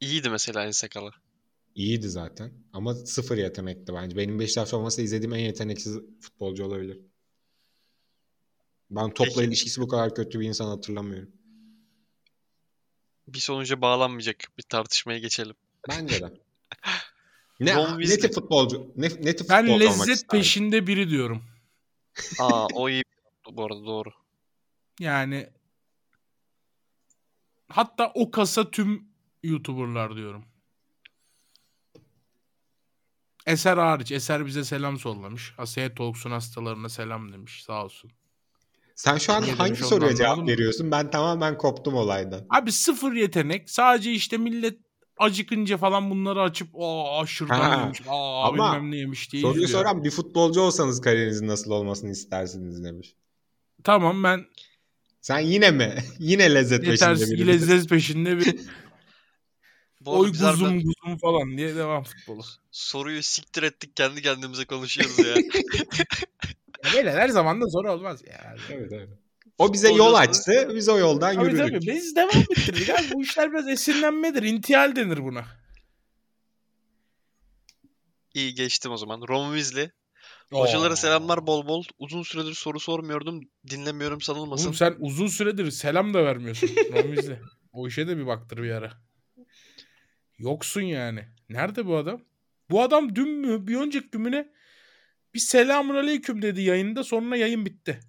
İyiydi 0.00 0.30
mesela 0.30 0.64
en 0.66 0.70
sakalı. 0.70 1.10
İyiydi 1.74 2.08
zaten. 2.08 2.52
Ama 2.72 2.94
sıfır 2.94 3.36
yetenekti 3.38 3.94
bence. 3.94 4.16
Benim 4.16 4.38
Beşiktaş 4.38 4.70
formasında 4.70 5.04
izlediğim 5.04 5.34
en 5.34 5.38
yeteneksiz 5.44 5.98
futbolcu 6.20 6.64
olabilir. 6.64 7.00
Ben 8.90 9.14
topla 9.14 9.32
Peki. 9.34 9.44
ilişkisi 9.44 9.80
bu 9.80 9.88
kadar 9.88 10.14
kötü 10.14 10.40
bir 10.40 10.48
insan 10.48 10.66
hatırlamıyorum. 10.66 11.32
Bir 13.28 13.38
sonuca 13.38 13.80
bağlanmayacak 13.80 14.36
bir 14.58 14.62
tartışmaya 14.62 15.18
geçelim. 15.18 15.56
Bence 15.88 16.20
de. 16.20 16.30
Ne, 17.60 17.76
ne 17.76 17.86
Weasley. 17.86 18.18
tip 18.18 18.34
futbolcu? 18.34 18.92
Ne, 18.96 19.06
ne 19.06 19.36
tip 19.36 19.50
Ben 19.50 19.66
futbolcu 19.66 19.90
olmak 19.92 20.08
lezzet 20.08 20.28
peşinde 20.30 20.86
biri 20.86 21.10
diyorum. 21.10 21.44
Aa 22.40 22.66
o 22.74 22.88
iyi 22.88 23.02
bu 23.52 23.64
arada 23.64 23.84
doğru. 23.86 24.10
Yani 25.00 25.50
hatta 27.68 28.12
o 28.14 28.30
kasa 28.30 28.70
tüm 28.70 29.08
YouTuber'lar 29.42 30.16
diyorum. 30.16 30.44
Eser 33.46 33.76
hariç. 33.76 34.12
Eser 34.12 34.46
bize 34.46 34.64
selam 34.64 34.98
sollamış. 34.98 35.54
Asiye 35.58 35.94
Talks'un 35.94 36.30
hastalarına 36.30 36.88
selam 36.88 37.32
demiş. 37.32 37.62
Sağ 37.64 37.84
olsun. 37.84 38.10
Sen 38.94 39.18
şu 39.18 39.32
an 39.32 39.42
Niye 39.42 39.54
hangi 39.54 39.76
soruya 39.76 40.14
cevap 40.14 40.48
veriyorsun? 40.48 40.90
Ben 40.90 41.10
tamamen 41.10 41.58
koptum 41.58 41.94
olaydan. 41.94 42.46
Abi 42.50 42.72
sıfır 42.72 43.12
yetenek. 43.12 43.70
Sadece 43.70 44.12
işte 44.12 44.38
millet 44.38 44.85
acıkınca 45.18 45.76
falan 45.76 46.10
bunları 46.10 46.42
açıp 46.42 46.68
aa 46.80 47.26
şırdan 47.26 47.58
Ha, 47.58 47.80
yemiş, 47.82 48.00
aa 48.08 48.48
ama 48.48 48.72
bilmem 48.72 48.90
ne 48.90 48.96
yemiş 48.96 49.32
diye 49.32 49.42
Soruyu 49.42 49.64
izliyor. 49.64 49.80
soran 49.80 50.04
bir 50.04 50.10
futbolcu 50.10 50.60
olsanız 50.60 51.00
kariyerinizin 51.00 51.48
nasıl 51.48 51.70
olmasını 51.70 52.10
istersiniz 52.10 52.84
demiş. 52.84 53.14
Tamam 53.84 54.24
ben 54.24 54.46
Sen 55.20 55.38
yine 55.40 55.70
mi? 55.70 55.94
yine 56.18 56.54
lezzet 56.54 56.80
peşinde 56.80 56.92
yetersiz 56.92 57.32
biri. 57.32 57.46
lezzet 57.46 57.88
peşinde 57.88 58.38
bir 58.38 58.56
oy 60.06 60.28
kuzum 60.30 60.82
kuzum 60.82 61.18
falan 61.18 61.58
diye 61.58 61.76
devam 61.76 62.02
futbolu. 62.02 62.42
soruyu 62.70 63.22
siktir 63.22 63.62
ettik 63.62 63.96
kendi 63.96 64.22
kendimize 64.22 64.64
konuşuyoruz 64.64 65.18
ya. 65.18 65.36
Ya 66.84 66.92
böyle 66.94 67.12
her 67.12 67.28
zaman 67.28 67.60
da 67.60 67.66
zor 67.66 67.84
olmaz 67.84 68.22
ya. 68.26 68.56
Evet, 68.72 68.92
evet. 68.92 69.08
O 69.58 69.72
bize 69.72 69.92
yol 69.92 70.14
açtı. 70.14 70.72
Biz 70.74 70.88
o 70.88 70.98
yoldan 70.98 71.34
Tabii 71.34 71.44
yürüdük. 71.44 71.64
tabii 71.64 71.94
biz 71.94 72.16
devam 72.16 72.42
ettirdik 72.50 72.90
abi. 72.90 73.12
Bu 73.14 73.22
işler 73.22 73.52
biraz 73.52 73.68
esinlenmedir. 73.68 74.42
İntihal 74.42 74.96
denir 74.96 75.24
buna. 75.24 75.44
İyi 78.34 78.54
geçtim 78.54 78.92
o 78.92 78.96
zaman. 78.96 79.28
Ron 79.28 79.56
Weasley. 79.56 79.90
Hocalara 80.52 80.96
selamlar 80.96 81.46
bol 81.46 81.66
bol. 81.66 81.84
Uzun 81.98 82.22
süredir 82.22 82.54
soru 82.54 82.80
sormuyordum. 82.80 83.40
Dinlemiyorum 83.70 84.20
sanılmasın. 84.20 84.64
Oğlum 84.64 84.74
sen 84.74 84.96
uzun 84.98 85.26
süredir 85.26 85.70
selam 85.70 86.14
da 86.14 86.24
vermiyorsun. 86.24 86.70
Ramizli. 86.92 87.40
O 87.72 87.88
işe 87.88 88.08
de 88.08 88.16
bir 88.16 88.26
baktır 88.26 88.62
bir 88.62 88.70
ara. 88.70 88.92
Yoksun 90.38 90.80
yani. 90.80 91.24
Nerede 91.48 91.86
bu 91.86 91.96
adam? 91.96 92.20
Bu 92.70 92.82
adam 92.82 93.14
dün 93.16 93.28
mü 93.28 93.66
bir 93.66 93.76
önceki 93.76 94.10
gün 94.10 94.20
mü 94.20 94.30
ne? 94.30 94.48
Bir 95.34 95.40
selamun 95.40 95.94
aleyküm 95.94 96.42
dedi 96.42 96.62
yayında 96.62 97.04
sonra 97.04 97.36
yayın 97.36 97.66
bitti. 97.66 98.00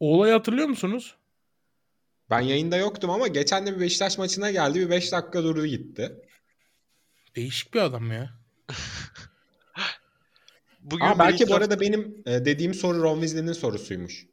O 0.00 0.14
olayı 0.16 0.32
hatırlıyor 0.32 0.68
musunuz? 0.68 1.14
Ben 2.30 2.40
yayında 2.40 2.76
yoktum 2.76 3.10
ama 3.10 3.28
geçen 3.28 3.66
de 3.66 3.74
bir 3.76 3.80
Beşiktaş 3.80 4.18
maçına 4.18 4.50
geldi. 4.50 4.80
Bir 4.80 4.90
5 4.90 5.12
dakika 5.12 5.42
durdu 5.42 5.66
gitti. 5.66 6.12
Değişik 7.36 7.74
bir 7.74 7.80
adam 7.80 8.12
ya. 8.12 8.30
Bugün 10.80 11.10
bir 11.14 11.18
belki 11.18 11.44
bu 11.46 11.48
itiraf- 11.50 11.56
arada 11.56 11.80
benim 11.80 12.22
e, 12.26 12.44
dediğim 12.44 12.74
soru 12.74 13.02
Ron 13.02 13.14
Weasley'nin 13.14 13.52
sorusuymuş. 13.52 14.26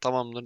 Tamamdır. 0.00 0.44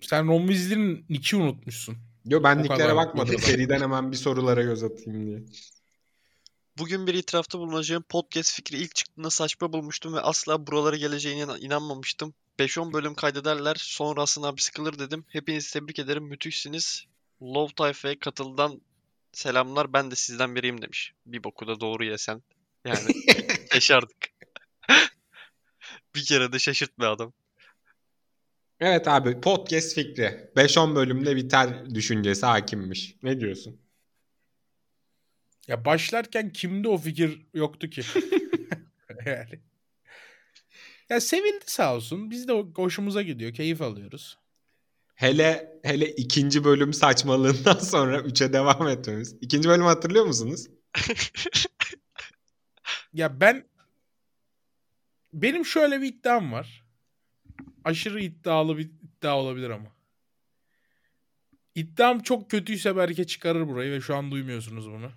Sen 0.00 0.28
Ron 0.28 0.46
Weasley'nin 0.46 1.04
nick'i 1.08 1.36
unutmuşsun. 1.36 1.96
Yo 2.26 2.42
ben 2.42 2.58
O 2.58 2.62
nicklere 2.62 2.96
bakmadım. 2.96 3.38
Seriden 3.38 3.80
hemen 3.80 4.12
bir 4.12 4.16
sorulara 4.16 4.62
göz 4.62 4.82
atayım 4.82 5.26
diye. 5.26 5.42
Bugün 6.78 7.06
bir 7.06 7.14
itirafta 7.14 7.58
bulunacağım. 7.58 8.02
Podcast 8.08 8.52
fikri 8.54 8.76
ilk 8.76 8.94
çıktığında 8.94 9.30
saçma 9.30 9.72
bulmuştum 9.72 10.14
ve 10.14 10.20
asla 10.20 10.66
buralara 10.66 10.96
geleceğine 10.96 11.40
inan- 11.42 11.60
inanmamıştım. 11.60 12.34
5-10 12.60 12.92
bölüm 12.92 13.14
kaydederler. 13.14 13.76
Sonra 13.78 14.22
Hasan 14.22 14.42
abi 14.42 14.60
sıkılır 14.62 14.98
dedim. 14.98 15.24
Hepinizi 15.28 15.72
tebrik 15.72 15.98
ederim. 15.98 16.24
Müthişsiniz. 16.24 17.06
Love 17.42 17.72
Tayfa'ya 17.76 18.18
katıldan 18.18 18.80
selamlar. 19.32 19.92
Ben 19.92 20.10
de 20.10 20.14
sizden 20.14 20.54
biriyim 20.54 20.82
demiş. 20.82 21.12
Bir 21.26 21.44
boku 21.44 21.66
da 21.66 21.80
doğru 21.80 22.04
yesen. 22.04 22.42
Yani 22.84 23.12
şaşardık. 23.72 24.16
bir 26.14 26.24
kere 26.24 26.52
de 26.52 26.58
şaşırt 26.58 26.98
be 27.00 27.06
adam. 27.06 27.32
Evet 28.80 29.08
abi 29.08 29.40
podcast 29.40 29.94
fikri. 29.94 30.50
5-10 30.56 30.94
bölümde 30.94 31.36
biter 31.36 31.94
düşüncesi 31.94 32.46
hakimmiş. 32.46 33.16
Ne 33.22 33.40
diyorsun? 33.40 33.80
Ya 35.68 35.84
başlarken 35.84 36.52
kimde 36.52 36.88
o 36.88 36.98
fikir 36.98 37.46
yoktu 37.54 37.90
ki? 37.90 38.02
yani. 39.26 39.60
Ya 41.10 41.20
sevildi 41.20 41.64
sağ 41.66 41.94
olsun. 41.94 42.30
Biz 42.30 42.48
de 42.48 42.52
hoşumuza 42.52 43.22
gidiyor. 43.22 43.54
Keyif 43.54 43.82
alıyoruz. 43.82 44.38
Hele 45.14 45.80
hele 45.82 46.08
ikinci 46.14 46.64
bölüm 46.64 46.92
saçmalığından 46.92 47.78
sonra 47.78 48.18
3'e 48.18 48.52
devam 48.52 48.88
etmemiz. 48.88 49.36
İkinci 49.40 49.68
bölümü 49.68 49.86
hatırlıyor 49.86 50.24
musunuz? 50.24 50.66
Ya 53.12 53.40
ben 53.40 53.64
benim 55.32 55.66
şöyle 55.66 56.00
bir 56.00 56.06
iddiam 56.06 56.52
var. 56.52 56.84
Aşırı 57.84 58.22
iddialı 58.22 58.78
bir 58.78 58.84
iddia 58.84 59.38
olabilir 59.38 59.70
ama. 59.70 59.88
İddiam 61.74 62.20
çok 62.20 62.50
kötüyse 62.50 62.96
belki 62.96 63.26
çıkarır 63.26 63.68
burayı 63.68 63.92
ve 63.92 64.00
şu 64.00 64.16
an 64.16 64.30
duymuyorsunuz 64.30 64.90
bunu. 64.90 65.10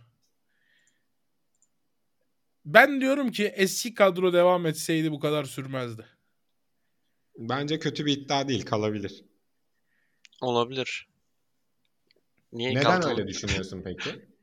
Ben 2.66 3.02
diyorum 3.02 3.32
ki 3.32 3.46
eski 3.56 3.94
kadro 3.94 4.34
devam 4.34 4.66
etseydi 4.66 5.12
bu 5.12 5.20
kadar 5.20 5.44
sürmezdi. 5.44 6.06
Bence 7.38 7.80
kötü 7.80 8.06
bir 8.06 8.18
iddia 8.18 8.48
değil 8.48 8.66
kalabilir. 8.66 9.26
Olabilir. 10.42 11.08
Niye 12.52 12.72
Neden 12.72 12.84
kalkalım? 12.84 13.18
öyle 13.18 13.28
düşünüyorsun 13.28 13.82
peki? 13.86 14.26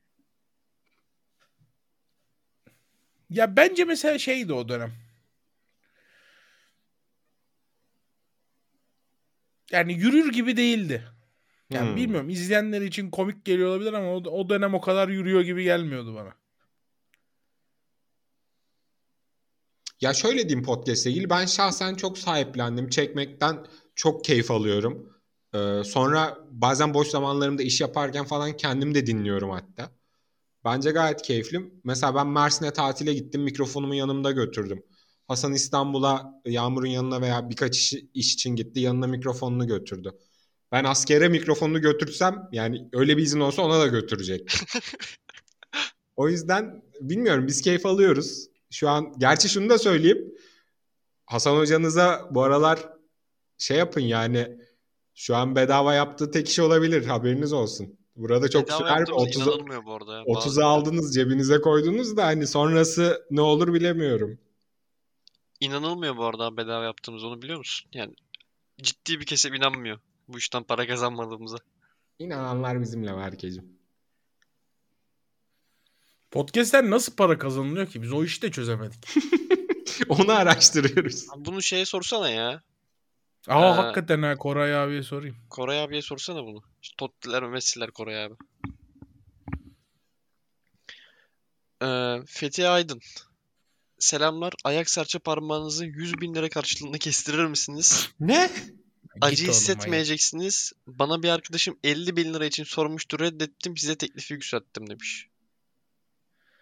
Ya 3.30 3.56
bence 3.56 3.84
mesela 3.84 4.18
şeydi 4.18 4.52
o 4.52 4.68
dönem. 4.68 4.92
Yani 9.72 9.92
yürür 9.92 10.32
gibi 10.32 10.56
değildi. 10.56 11.04
Yani 11.70 11.88
Hmm. 11.88 11.96
bilmiyorum 11.96 12.28
izleyenler 12.30 12.80
için 12.80 13.10
komik 13.10 13.44
geliyor 13.44 13.68
olabilir 13.70 13.92
ama 13.92 14.08
o, 14.12 14.16
o 14.16 14.48
dönem 14.48 14.74
o 14.74 14.80
kadar 14.80 15.08
yürüyor 15.08 15.40
gibi 15.40 15.64
gelmiyordu 15.64 16.14
bana. 16.14 16.39
Ya 20.00 20.14
şöyle 20.14 20.48
diyeyim 20.48 20.62
podcast'le 20.62 21.06
ilgili 21.06 21.30
ben 21.30 21.46
şahsen 21.46 21.94
çok 21.94 22.18
sahiplendim. 22.18 22.88
Çekmekten 22.88 23.66
çok 23.94 24.24
keyif 24.24 24.50
alıyorum. 24.50 25.12
Ee, 25.54 25.82
sonra 25.84 26.38
bazen 26.50 26.94
boş 26.94 27.08
zamanlarımda 27.08 27.62
iş 27.62 27.80
yaparken 27.80 28.24
falan 28.24 28.56
kendim 28.56 28.94
de 28.94 29.06
dinliyorum 29.06 29.50
hatta. 29.50 29.90
Bence 30.64 30.90
gayet 30.90 31.22
keyifli. 31.22 31.72
Mesela 31.84 32.14
ben 32.14 32.26
Mersin'e 32.26 32.72
tatile 32.72 33.14
gittim. 33.14 33.42
Mikrofonumu 33.42 33.94
yanımda 33.94 34.30
götürdüm. 34.30 34.82
Hasan 35.28 35.54
İstanbul'a 35.54 36.42
Yağmur'un 36.46 36.88
yanına 36.88 37.20
veya 37.20 37.50
birkaç 37.50 37.78
iş, 37.78 37.94
iş 38.14 38.34
için 38.34 38.56
gitti. 38.56 38.80
Yanına 38.80 39.06
mikrofonunu 39.06 39.66
götürdü. 39.66 40.12
Ben 40.72 40.84
askere 40.84 41.28
mikrofonunu 41.28 41.80
götürsem 41.80 42.48
yani 42.52 42.88
öyle 42.92 43.16
bir 43.16 43.22
izin 43.22 43.40
olsa 43.40 43.62
ona 43.62 43.80
da 43.80 43.86
götürecektim. 43.86 44.60
o 46.16 46.28
yüzden 46.28 46.82
bilmiyorum 47.00 47.46
biz 47.46 47.62
keyif 47.62 47.86
alıyoruz. 47.86 48.49
Şu 48.72 48.88
an 48.88 49.14
gerçi 49.18 49.48
şunu 49.48 49.68
da 49.70 49.78
söyleyeyim. 49.78 50.34
Hasan 51.26 51.56
hocanıza 51.56 52.28
bu 52.30 52.42
aralar 52.42 52.88
şey 53.58 53.76
yapın 53.76 54.00
yani 54.00 54.58
şu 55.14 55.36
an 55.36 55.56
bedava 55.56 55.94
yaptığı 55.94 56.30
tek 56.30 56.48
iş 56.48 56.58
olabilir 56.58 57.06
haberiniz 57.06 57.52
olsun. 57.52 57.98
Burada 58.16 58.48
çok 58.50 58.66
Bedava 58.66 58.78
sürer 58.78 58.92
mi? 58.92 58.98
yaptığımız 58.98 59.22
30'a 59.36 59.42
inanılmıyor 59.44 59.84
bu 59.84 59.92
arada. 59.94 60.14
ya. 60.16 60.22
30'a 60.22 60.46
Bazı- 60.46 60.64
aldınız 60.64 61.14
cebinize 61.14 61.60
koydunuz 61.60 62.16
da 62.16 62.26
hani 62.26 62.46
sonrası 62.46 63.26
ne 63.30 63.40
olur 63.40 63.74
bilemiyorum. 63.74 64.38
İnanılmıyor 65.60 66.16
bu 66.16 66.24
arada 66.24 66.56
bedava 66.56 66.84
yaptığımız 66.84 67.24
onu 67.24 67.42
biliyor 67.42 67.58
musun? 67.58 67.90
Yani 67.94 68.14
ciddi 68.82 69.20
bir 69.20 69.26
kesim 69.26 69.54
inanmıyor 69.54 69.98
bu 70.28 70.38
işten 70.38 70.62
para 70.62 70.86
kazanmadığımıza. 70.86 71.56
İnananlar 72.18 72.80
bizimle 72.80 73.16
Berkeciğim. 73.16 73.79
Podcast'ten 76.30 76.90
nasıl 76.90 77.16
para 77.16 77.38
kazanılıyor 77.38 77.86
ki? 77.86 78.02
Biz 78.02 78.12
o 78.12 78.24
işi 78.24 78.42
de 78.42 78.50
çözemedik. 78.50 79.04
Onu 80.08 80.32
araştırıyoruz. 80.32 81.26
Bunu 81.36 81.62
şeye 81.62 81.84
sorsana 81.84 82.30
ya. 82.30 82.62
Aa 83.48 83.68
Ee, 83.68 83.72
hakikaten 83.72 84.22
ha 84.22 84.36
Koray 84.36 84.76
abiye 84.76 85.02
sorayım. 85.02 85.36
Koray 85.50 85.82
abiye 85.82 86.02
sorsana 86.02 86.44
bunu. 86.44 86.62
İşte 86.82 86.94
Tottiler 86.98 87.42
Messi'ler 87.42 87.90
Koray 87.90 88.24
abi. 88.24 88.34
Ee, 91.82 92.16
Fethi 92.26 92.68
Aydın. 92.68 93.00
Selamlar. 93.98 94.52
Ayak 94.64 94.90
serçe 94.90 95.18
parmağınızı 95.18 95.84
100 95.84 96.20
bin 96.20 96.34
lira 96.34 96.48
karşılığında 96.48 96.98
kestirir 96.98 97.44
misiniz? 97.46 98.10
Ne? 98.20 98.50
Acı 99.20 99.34
Git 99.34 99.44
oğlum, 99.44 99.54
hissetmeyeceksiniz. 99.54 100.72
Bana 100.86 101.22
bir 101.22 101.28
arkadaşım 101.28 101.78
50 101.84 102.16
bin 102.16 102.34
lira 102.34 102.44
için 102.44 102.64
sormuştu. 102.64 103.18
Reddettim. 103.18 103.76
Size 103.76 103.96
teklifi 103.96 104.34
yükselttim 104.34 104.90
demiş. 104.90 105.29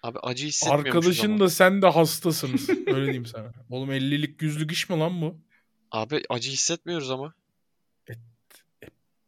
Abi 0.03 0.19
acı 0.19 0.47
hissetmiyormuşuz 0.47 0.97
Arkadaşın 0.97 1.31
ama. 1.31 1.41
da 1.41 1.49
sen 1.51 1.83
de 1.83 1.87
hastasınız. 1.89 2.69
Öyle 2.71 3.03
diyeyim 3.05 3.27
sana. 3.27 3.53
Oğlum 3.71 3.91
50'lik 3.93 4.41
100'lük 4.43 4.73
iş 4.73 4.89
mi 4.89 4.99
lan 4.99 5.23
bu? 5.23 5.37
Abi 5.91 6.23
acı 6.29 6.51
hissetmiyoruz 6.51 7.11
ama. 7.11 7.35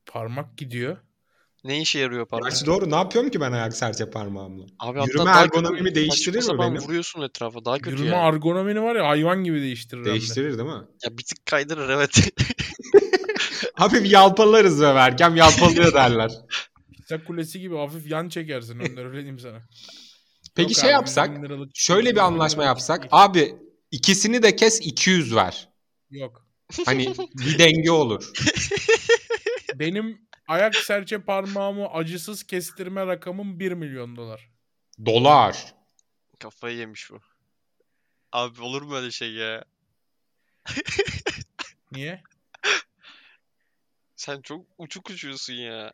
Parmak 0.07 0.57
gidiyor. 0.59 0.97
Ne 1.65 1.81
işe 1.81 1.99
yarıyor 1.99 2.27
parmak? 2.27 2.51
Gerçi 2.51 2.67
doğru 2.67 2.91
ne 2.91 2.95
yapıyorum 2.95 3.31
ki 3.31 3.41
ben 3.41 3.53
ayak 3.53 3.77
serçe 3.77 4.11
parmağımla? 4.11 4.65
Abi 4.79 4.99
hatta 4.99 5.13
Yürüme 5.13 5.31
ergonomimi 5.31 5.85
kötü. 5.89 5.95
değiştirir 5.95 6.53
mi 6.53 6.59
benim? 6.59 6.77
vuruyorsun 6.83 7.23
etrafa. 7.23 7.65
Daha 7.65 7.79
kötü 7.79 7.91
Yürüme 7.97 8.17
ya. 8.17 8.23
argonomini 8.23 8.83
var 8.83 8.97
ya 8.97 9.09
hayvan 9.09 9.45
gibi 9.45 9.61
değiştirir 9.63 9.99
hem 10.01 10.07
de. 10.07 10.11
Değiştirir 10.11 10.59
değil 10.59 10.69
mi? 10.69 10.85
Ya 11.05 11.19
bir 11.19 11.23
tık 11.25 11.47
kaydırır 11.47 11.89
evet. 11.89 12.33
Hafif 13.75 14.13
yalpalarız 14.13 14.81
ve 14.83 14.95
Berkem 14.95 15.37
yalpalıyor 15.37 15.95
derler. 15.95 16.31
Pisa 16.97 17.25
kulesi 17.25 17.61
gibi 17.61 17.77
hafif 17.77 18.11
yan 18.11 18.29
çekersin 18.29 18.79
Önder 18.79 19.05
öyle 19.05 19.17
diyeyim 19.17 19.39
sana. 19.39 19.63
Peki 20.61 20.73
Yok 20.73 20.81
şey 20.81 20.91
abi, 20.91 20.93
yapsak, 20.93 21.29
100 21.31 21.39
bin 21.39 21.45
liralık- 21.49 21.71
şöyle 21.75 22.09
100 22.09 22.11
bir 22.17 22.21
bin 22.21 22.25
anlaşma 22.25 22.65
yapsak. 22.65 23.09
Abi 23.11 23.55
ikisini 23.91 24.43
de 24.43 24.57
kes 24.57 24.81
200 24.81 25.35
ver. 25.35 25.69
Yok. 26.11 26.47
Hani 26.85 27.15
bir 27.35 27.59
denge 27.59 27.91
olur. 27.91 28.31
Benim 29.75 30.29
ayak 30.49 30.75
serçe 30.75 31.19
parmağımı 31.23 31.87
acısız 31.89 32.43
kestirme 32.43 33.07
rakamım 33.07 33.61
1 33.61 33.73
milyon 33.73 34.17
dolar. 34.17 34.51
Dolar. 35.07 35.75
Kafayı 36.39 36.77
yemiş 36.77 37.11
bu. 37.11 37.21
Abi 38.33 38.63
olur 38.63 38.83
mu 38.83 38.97
öyle 38.97 39.11
şey 39.11 39.33
ya? 39.33 39.65
Niye? 41.93 42.23
Sen 44.17 44.41
çok 44.43 44.67
uçuk 44.79 45.11
uçuyorsun 45.11 45.53
ya. 45.55 45.93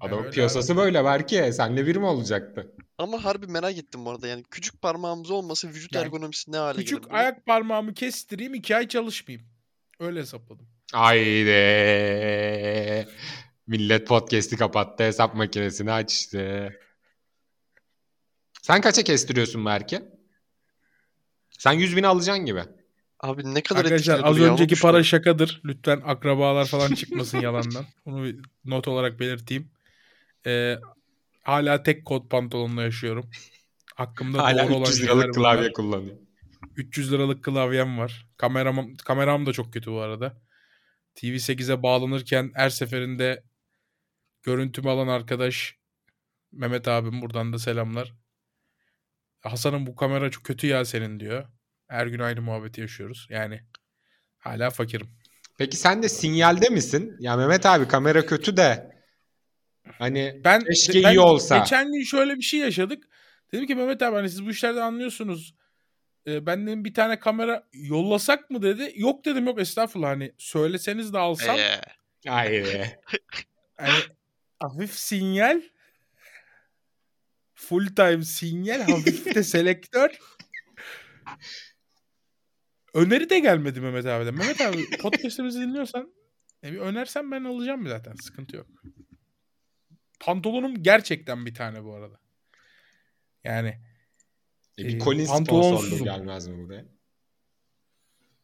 Adamın 0.00 0.22
öyle 0.22 0.30
piyasası 0.30 0.76
böyle 0.76 1.04
belki. 1.04 1.52
Senle 1.52 1.86
bir 1.86 1.96
mi 1.96 2.04
olacaktı? 2.04 2.72
Ama 2.98 3.24
harbi 3.24 3.46
merak 3.46 3.78
ettim 3.78 4.04
bu 4.04 4.10
arada 4.10 4.26
yani 4.26 4.44
küçük 4.50 4.82
parmağımız 4.82 5.30
olmasa 5.30 5.68
vücut 5.68 5.94
Yani 5.94 6.04
ergonomisi 6.04 6.52
ne 6.52 6.56
hale 6.56 6.78
Küçük 6.78 7.02
gelir? 7.04 7.14
ayak 7.14 7.46
parmağımı 7.46 7.94
kestireyim 7.94 8.54
2 8.54 8.76
ay 8.76 8.88
çalışmayayım. 8.88 9.48
Öyle 10.00 10.20
hesapladım. 10.20 10.66
Haydi. 10.92 11.48
Millet 13.66 14.06
podcast'i 14.06 14.56
kapattı. 14.56 15.04
Hesap 15.04 15.34
makinesini 15.34 15.92
açtı. 15.92 16.72
Sen 18.62 18.80
kaça 18.80 19.02
kestiriyorsun 19.02 19.64
Berke? 19.66 20.02
Sen 21.58 21.72
100 21.72 21.96
bin 21.96 22.02
alacaksın 22.02 22.44
gibi. 22.44 22.62
Abi 23.20 23.54
ne 23.54 23.62
kadar 23.62 23.80
Arkadaşlar 23.80 24.20
az 24.24 24.40
önceki 24.40 24.80
para 24.80 25.02
şakadır. 25.02 25.60
Lütfen 25.64 26.02
akrabalar 26.04 26.64
falan 26.64 26.94
çıkmasın 26.94 27.40
yalandan. 27.40 27.86
Bunu 28.06 28.24
bir 28.24 28.36
not 28.64 28.88
olarak 28.88 29.20
belirteyim. 29.20 29.70
Ee, 30.48 30.78
hala 31.42 31.82
tek 31.82 32.04
kot 32.04 32.30
pantolonla 32.30 32.82
yaşıyorum. 32.82 33.30
Hakkımda 33.96 34.42
Hala 34.42 34.64
doğru 34.64 34.74
olan 34.74 34.82
300 34.82 34.98
şeyler 34.98 35.12
liralık 35.14 35.36
bunlar. 35.36 35.56
klavye 35.56 35.72
kullanıyor. 35.72 36.16
300 36.76 37.12
liralık 37.12 37.44
klavyem 37.44 37.98
var. 37.98 38.26
Kameram, 38.36 38.96
kameram 38.96 39.46
da 39.46 39.52
çok 39.52 39.72
kötü 39.72 39.90
bu 39.90 40.00
arada. 40.00 40.40
TV8'e 41.16 41.82
bağlanırken 41.82 42.50
her 42.54 42.70
seferinde 42.70 43.42
görüntümü 44.42 44.88
alan 44.88 45.08
arkadaş 45.08 45.78
Mehmet 46.52 46.88
abim 46.88 47.22
buradan 47.22 47.52
da 47.52 47.58
selamlar. 47.58 48.14
Hasan'ım 49.40 49.86
bu 49.86 49.96
kamera 49.96 50.30
çok 50.30 50.44
kötü 50.44 50.66
ya 50.66 50.84
senin 50.84 51.20
diyor. 51.20 51.48
Her 51.88 52.06
gün 52.06 52.18
aynı 52.18 52.42
muhabbeti 52.42 52.80
yaşıyoruz. 52.80 53.26
Yani 53.30 53.60
hala 54.38 54.70
fakirim. 54.70 55.06
Peki 55.58 55.76
sen 55.76 56.02
de 56.02 56.08
sinyalde 56.08 56.68
misin? 56.68 57.16
Ya 57.20 57.36
Mehmet 57.36 57.66
abi 57.66 57.88
kamera 57.88 58.26
kötü 58.26 58.56
de 58.56 58.97
hani 59.98 60.40
Ben, 60.44 60.64
keşke 60.64 61.02
ben 61.02 61.12
iyi 61.14 61.20
olsa. 61.20 61.58
geçen 61.58 61.92
gün 61.92 62.02
şöyle 62.02 62.36
bir 62.36 62.42
şey 62.42 62.60
yaşadık. 62.60 63.04
Dedim 63.52 63.66
ki 63.66 63.74
Mehmet 63.74 64.02
abi 64.02 64.16
hani 64.16 64.30
siz 64.30 64.46
bu 64.46 64.50
işlerden 64.50 64.80
anlıyorsunuz. 64.80 65.54
Ee, 66.26 66.46
ben 66.46 66.66
dedim 66.66 66.84
bir 66.84 66.94
tane 66.94 67.18
kamera 67.18 67.68
yollasak 67.72 68.50
mı 68.50 68.62
dedi. 68.62 68.92
Yok 68.96 69.24
dedim 69.24 69.46
yok 69.46 69.60
estağfurullah 69.60 70.08
hani 70.08 70.32
söyleseniz 70.38 71.12
de 71.12 71.18
alsam. 71.18 71.58
Ee, 71.58 71.80
Haydi. 72.26 73.00
Hani 73.76 73.98
hafif 74.60 74.94
sinyal 74.94 75.62
full 77.54 77.86
time 77.86 78.22
sinyal 78.24 78.80
hafif 78.80 79.34
de 79.34 79.42
selektör. 79.42 80.10
Öneri 82.94 83.30
de 83.30 83.38
gelmedi 83.38 83.80
Mehmet 83.80 84.06
abiden. 84.06 84.34
Mehmet 84.34 84.60
abi 84.60 84.90
podcast'imizi 85.02 85.60
dinliyorsan 85.60 86.12
e, 86.64 86.72
bir 86.72 86.78
önersen 86.78 87.30
ben 87.30 87.44
alacağım 87.44 87.88
zaten. 87.88 88.14
Sıkıntı 88.14 88.56
yok. 88.56 88.66
Pantolonum 90.20 90.82
gerçekten 90.82 91.46
bir 91.46 91.54
tane 91.54 91.84
bu 91.84 91.94
arada. 91.94 92.20
Yani 93.44 93.78
E, 94.78 94.84
bir 94.88 94.98
Colin 94.98 95.26
pantolonsuzum. 95.26 95.88
sponsorluğu 95.88 96.04
gelmez 96.04 96.46
mi 96.48 96.58
buraya? 96.58 96.84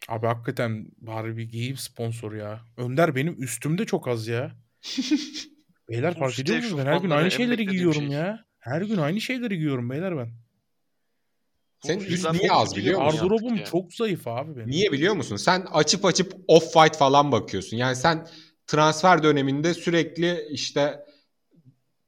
abi 0.08 0.26
hakikaten 0.26 0.87
bari 0.98 1.37
bir 1.37 1.42
giyim 1.42 1.76
sponsoru 1.76 2.37
ya. 2.37 2.60
Önder 2.76 3.14
benim 3.14 3.42
üstümde 3.42 3.87
çok 3.87 4.08
az 4.08 4.28
ya. 4.28 4.52
Beyler 5.90 6.18
fark 6.18 6.40
ediyor 6.40 6.58
musunuz? 6.58 6.78
Ben 6.87 6.92
her 6.92 7.00
gün 7.00 7.10
aynı 7.10 7.30
şeyleri 7.30 7.66
giyiyorum 7.66 8.00
şey. 8.02 8.08
ya. 8.10 8.44
Her 8.58 8.82
gün 8.82 8.96
aynı 8.96 9.20
şeyleri 9.20 9.56
giyiyorum 9.56 9.90
beyler 9.90 10.16
ben. 10.16 10.32
Bu 11.84 12.02
üst 12.04 12.32
niye 12.32 12.52
az 12.52 12.76
biliyor 12.76 13.02
musun? 13.02 13.18
Gardırobum 13.20 13.64
çok 13.64 13.94
zayıf 13.94 14.28
abi 14.28 14.56
benim. 14.56 14.70
Niye 14.70 14.92
biliyor 14.92 15.14
musun? 15.14 15.37
Sen 15.37 15.60
açıp 15.72 16.04
açıp 16.04 16.32
off-white 16.48 16.96
falan 16.98 17.32
bakıyorsun. 17.32 17.76
Yani 17.76 17.96
sen 17.96 18.26
transfer 18.66 19.22
döneminde 19.22 19.74
sürekli 19.74 20.46
işte 20.50 21.04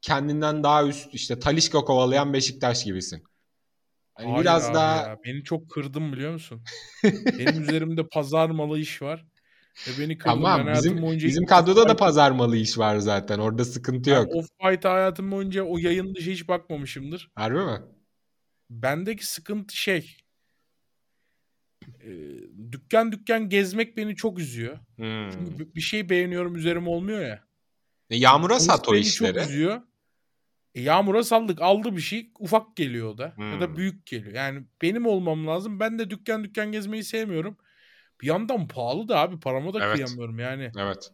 kendinden 0.01 0.63
daha 0.63 0.87
üst 0.87 1.13
işte 1.13 1.39
Talişka 1.39 1.79
kovalayan 1.79 2.33
Beşiktaş 2.33 2.83
gibisin. 2.83 3.23
Hani 4.13 4.27
Hayır 4.31 4.41
biraz 4.41 4.73
daha 4.73 4.95
ya. 4.95 5.19
Beni 5.25 5.43
çok 5.43 5.69
kırdın 5.69 6.13
biliyor 6.13 6.33
musun? 6.33 6.63
Benim 7.39 7.61
üzerimde 7.61 8.07
pazar 8.07 8.49
malı 8.49 8.79
iş 8.79 9.01
var. 9.01 9.25
Ve 9.87 9.91
beni 10.03 10.17
kırdın. 10.17 10.35
ben 10.37 10.41
tamam 10.43 10.65
hayatım 10.65 10.83
bizim 10.91 11.01
boyunca 11.01 11.27
bizim 11.27 11.45
kadroda 11.45 11.81
da 11.89 11.91
off-white- 11.91 11.97
pazar 11.97 12.31
malı 12.31 12.57
iş 12.57 12.77
var 12.77 12.97
zaten. 12.97 13.39
Orada 13.39 13.65
sıkıntı 13.65 14.11
ben 14.11 14.15
yok. 14.15 14.31
Off-White'a 14.33 14.93
hayatım 14.93 15.31
boyunca 15.31 15.63
o 15.63 15.77
yayın 15.77 16.15
dışı 16.15 16.31
hiç 16.31 16.47
bakmamışımdır. 16.47 17.31
Harbi 17.35 17.59
mi? 17.59 17.81
Bendeki 18.69 19.25
sıkıntı 19.27 19.77
şey. 19.77 20.17
e, 22.03 22.09
dükkan 22.71 23.11
dükkan 23.11 23.49
gezmek 23.49 23.97
beni 23.97 24.15
çok 24.15 24.39
üzüyor. 24.39 24.77
Hmm. 24.95 25.29
Çünkü 25.31 25.59
bir- 25.59 25.75
bir 25.75 25.81
şey 25.81 26.09
beğeniyorum 26.09 26.55
üzerime 26.55 26.89
olmuyor 26.89 27.21
ya. 27.21 27.46
E, 28.09 28.15
Yağmur'a 28.17 28.59
sat 28.59 28.89
o 28.89 28.95
işleri. 28.95 29.33
çok 29.39 29.49
üzüyor. 29.49 29.81
E, 30.75 30.81
Yağmur'a 30.81 31.23
saldık. 31.23 31.61
Aldı 31.61 31.95
bir 31.95 32.01
şey. 32.01 32.31
Ufak 32.39 32.75
geliyor 32.75 33.09
o 33.13 33.17
da. 33.17 33.35
Ya 33.37 33.61
da 33.61 33.65
Hmm. 33.67 33.77
büyük 33.77 34.05
geliyor. 34.05 34.33
Yani 34.33 34.63
benim 34.81 35.05
olmam 35.05 35.47
lazım. 35.47 35.79
Ben 35.79 35.99
de 35.99 36.09
dükkan 36.09 36.43
dükkan 36.43 36.71
gezmeyi 36.71 37.03
sevmiyorum. 37.03 37.57
Bir 38.21 38.27
yandan 38.27 38.67
pahalı 38.67 39.07
da 39.07 39.19
abi. 39.19 39.39
Parama 39.39 39.73
da 39.73 39.85
Evet. 39.85 39.95
kıyamıyorum 39.95 40.39
yani. 40.39 40.71
Evet. 40.77 41.11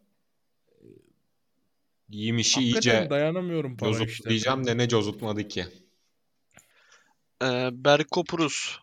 Giyim 2.09 2.37
işi 2.37 2.55
Hakikaten 2.59 2.91
iyice 3.01 3.09
dayanamıyorum 3.09 3.77
para 3.77 3.89
işte. 3.91 4.05
cozutlayacağım 4.05 4.67
de 4.67 4.77
ne 4.77 4.87
cozutmadı 4.87 5.47
ki. 5.47 5.65
Ee, 7.43 7.69
Berko 7.71 8.23
Prus. 8.23 8.77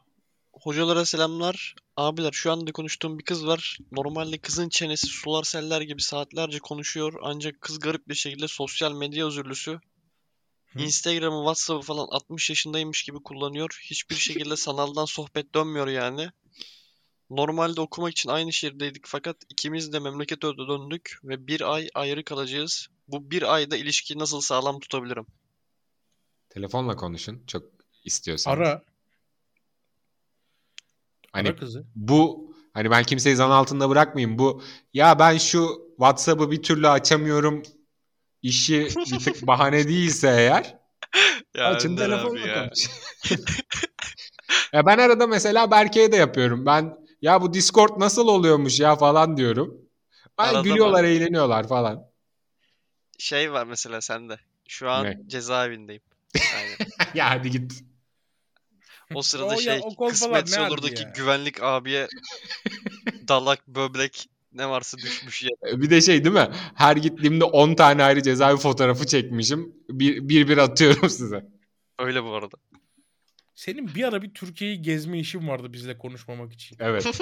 Hocalara 0.61 1.05
selamlar. 1.05 1.75
Abiler 1.97 2.33
şu 2.33 2.53
anda 2.53 2.73
konuştuğum 2.73 3.19
bir 3.19 3.25
kız 3.25 3.47
var. 3.47 3.79
Normalde 3.93 4.39
kızın 4.39 4.69
çenesi 4.69 5.07
sular 5.07 5.45
seller 5.45 5.81
gibi 5.81 6.03
saatlerce 6.03 6.59
konuşuyor. 6.59 7.13
Ancak 7.23 7.61
kız 7.61 7.79
garip 7.79 8.09
bir 8.09 8.15
şekilde 8.15 8.49
sosyal 8.49 8.93
medya 8.93 9.27
özürlüsü. 9.27 9.81
Hı. 10.67 10.79
Instagram'ı, 10.79 11.39
WhatsApp'ı 11.39 11.87
falan 11.87 12.07
60 12.11 12.51
yaşındaymış 12.51 13.03
gibi 13.03 13.23
kullanıyor. 13.23 13.81
Hiçbir 13.83 14.15
şekilde 14.27 14.57
sanaldan 14.57 15.05
sohbet 15.05 15.55
dönmüyor 15.55 15.89
yani. 15.89 16.31
Normalde 17.31 17.81
okumak 17.81 18.11
için 18.13 18.31
aynı 18.31 18.53
şehirdeydik 18.53 19.07
fakat 19.07 19.37
ikimiz 19.49 19.93
de 19.93 19.99
memlekete 19.99 20.47
döndük 20.47 21.19
ve 21.25 21.47
bir 21.47 21.75
ay 21.75 21.89
ayrı 21.95 22.25
kalacağız. 22.25 22.89
Bu 23.09 23.31
bir 23.31 23.55
ayda 23.55 23.77
ilişkiyi 23.77 24.19
nasıl 24.19 24.41
sağlam 24.41 24.81
tutabilirim? 24.81 25.27
Telefonla 26.49 26.97
konuşun 26.97 27.43
çok 27.47 27.63
istiyorsanız. 28.05 28.59
Ara. 28.59 28.90
Hani 31.33 31.57
kızı. 31.57 31.85
bu 31.95 32.51
hani 32.75 32.91
ben 32.91 33.05
kimseyi 33.05 33.37
zan 33.37 33.51
altında 33.51 33.89
bırakmayayım. 33.91 34.39
Bu 34.39 34.63
ya 34.95 35.19
ben 35.19 35.39
şu 35.39 35.69
WhatsApp'ı 35.97 36.51
bir 36.51 36.63
türlü 36.63 36.89
açamıyorum 36.89 37.63
işi 38.43 38.89
bir 39.13 39.19
tık 39.19 39.43
bahane 39.47 39.89
değilse 39.89 40.29
eğer 40.29 40.79
Ya 41.57 41.65
açın 41.67 41.97
telefonla 41.97 42.41
ya. 42.41 42.55
konuş. 42.65 42.91
ya 44.73 44.87
ben 44.87 44.99
arada 44.99 45.27
mesela 45.27 45.71
Berke'ye 45.71 46.13
de 46.13 46.17
yapıyorum. 46.17 46.67
Ben 46.67 46.97
ya 47.23 47.43
bu 47.43 47.55
Discord 47.55 48.01
nasıl 48.01 48.29
oluyormuş 48.29 48.81
ya 48.81 48.97
falan 48.97 49.37
diyorum. 49.37 49.75
Ay 50.37 50.51
Arada 50.51 50.63
gülüyorlar, 50.63 51.03
bak. 51.03 51.09
eğleniyorlar 51.11 51.69
falan. 51.69 52.11
Şey 53.19 53.53
var 53.53 53.67
mesela 53.67 54.01
sende. 54.01 54.37
Şu 54.69 54.91
an 54.91 55.05
Ne? 55.05 55.21
cezaevindeyim. 55.27 56.03
Aynen. 56.57 56.91
ya 57.15 57.31
hadi 57.31 57.51
git. 57.51 57.85
O 59.15 59.23
sırada 59.23 59.47
O 59.47 59.51
ya, 59.53 59.57
şey 59.57 59.81
o 59.83 59.95
kolpalar 59.95 60.11
kısmetse 60.11 60.61
ne 60.61 60.67
olur 60.67 60.83
da 60.83 60.87
harbi 60.87 60.95
ki 60.95 61.03
ya? 61.03 61.13
güvenlik 61.17 61.63
abiye 61.63 62.09
dalak, 63.29 63.69
böbrek 63.69 64.29
ne 64.53 64.69
varsa 64.69 64.99
düşmüş 64.99 65.43
ya. 65.43 65.51
Bir 65.65 65.91
de 65.91 66.01
şey 66.01 66.25
değil 66.25 66.35
mi? 66.35 66.49
Her 66.75 66.97
gittiğimde 66.97 67.45
10 67.45 67.75
tane 67.75 68.05
ayrı 68.05 68.23
cezaevi 68.23 68.59
fotoğrafı 68.59 69.07
çekmişim. 69.07 69.75
Bir 69.89 70.29
bir, 70.29 70.49
bir 70.49 70.59
atıyorum 70.59 71.11
size. 71.11 71.47
Öyle 71.99 72.25
bu 72.25 72.35
arada. 72.35 72.57
Senin 73.55 73.95
bir 73.95 74.05
ara 74.05 74.23
bir 74.23 74.35
Türkiye'yi 74.35 74.83
gezme 74.83 75.19
işin 75.19 75.49
vardı 75.49 75.73
bizle 75.73 75.99
konuşmamak 75.99 76.53
için. 76.53 76.77
Evet. 76.81 77.07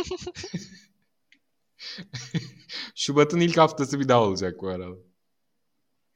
Şubat'ın 2.95 3.41
ilk 3.41 3.57
haftası 3.57 4.01
bir 4.01 4.09
daha 4.09 4.23
olacak 4.23 4.57
bu 4.61 4.69
arada. 4.69 4.97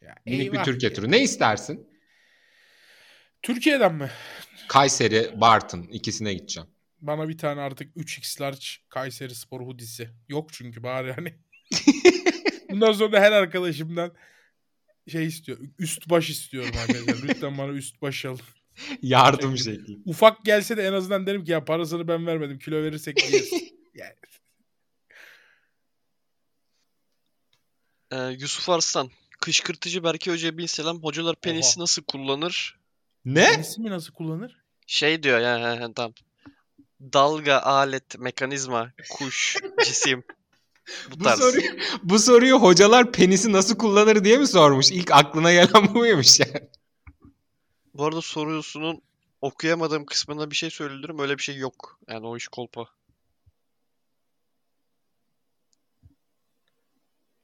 Ya, 0.00 0.14
Minik 0.26 0.52
bir 0.52 0.62
Türkiye 0.64 0.90
ya. 0.90 0.96
turu. 0.96 1.10
Ne 1.10 1.22
istersin? 1.22 1.88
Türkiye'den 3.42 3.94
mi? 3.94 4.10
Kayseri, 4.72 5.40
Bartın 5.40 5.82
ikisine 5.82 6.34
gideceğim. 6.34 6.68
Bana 7.00 7.28
bir 7.28 7.38
tane 7.38 7.60
artık 7.60 7.96
3x 7.96 8.40
large 8.40 8.66
Kayseri 8.88 9.34
Spor 9.34 9.60
hoodie'si. 9.60 10.10
Yok 10.28 10.52
çünkü 10.52 10.82
bari 10.82 11.12
hani. 11.12 11.34
Bundan 12.70 12.92
sonra 12.92 13.20
her 13.20 13.32
arkadaşımdan 13.32 14.12
şey 15.08 15.26
istiyor. 15.26 15.58
Üst 15.78 16.10
baş 16.10 16.30
istiyorum 16.30 16.70
arkadaşlar. 16.80 17.28
Lütfen 17.28 17.58
bana 17.58 17.72
üst 17.72 18.02
baş 18.02 18.24
alın. 18.24 18.40
Yardım 19.02 19.58
şekli. 19.58 19.98
Ufak 20.04 20.44
gelse 20.44 20.76
de 20.76 20.86
en 20.86 20.92
azından 20.92 21.26
derim 21.26 21.44
ki 21.44 21.52
ya 21.52 21.64
parasını 21.64 22.08
ben 22.08 22.26
vermedim. 22.26 22.58
Kilo 22.58 22.82
verirsek 22.82 23.32
yeriz. 23.32 23.52
yani, 23.94 24.14
Ee, 28.12 28.36
Yusuf 28.40 28.68
Arslan. 28.68 29.10
Kışkırtıcı 29.40 30.04
Berke 30.04 30.30
Hoca'ya 30.30 30.58
bin 30.58 30.66
selam. 30.66 31.02
Hocalar 31.02 31.36
penisi 31.36 31.78
Oha. 31.78 31.82
nasıl 31.82 32.02
kullanır? 32.02 32.78
Ne? 33.24 33.56
ismi 33.60 33.90
nasıl 33.90 34.12
kullanır? 34.12 34.61
Şey 34.92 35.22
diyor 35.22 35.40
ya 35.40 35.58
he, 35.58 35.80
he, 35.80 35.92
tamam. 35.94 36.14
Dalga, 37.00 37.58
alet, 37.58 38.18
mekanizma, 38.18 38.92
kuş, 39.10 39.56
cisim. 39.84 40.24
Bu 41.10 41.20
Bu 41.20 41.24
tarz. 41.24 41.38
soruyu, 41.38 41.70
bu 42.02 42.18
soruyu 42.18 42.56
hocalar 42.58 43.12
penisi 43.12 43.52
nasıl 43.52 43.76
kullanır 43.78 44.24
diye 44.24 44.38
mi 44.38 44.46
sormuş? 44.46 44.90
İlk 44.90 45.10
aklına 45.10 45.52
gelen 45.52 45.88
bu 45.94 45.98
muymuş 45.98 46.40
yani? 46.40 46.68
Bu 47.94 48.04
arada 48.04 48.20
sorusunun 48.20 49.02
okuyamadığım 49.40 50.06
kısmında 50.06 50.50
bir 50.50 50.56
şey 50.56 50.70
söylüyorum. 50.70 51.18
Öyle 51.18 51.38
bir 51.38 51.42
şey 51.42 51.56
yok. 51.56 51.98
Yani 52.08 52.26
o 52.26 52.36
iş 52.36 52.48
kolpa. 52.48 52.86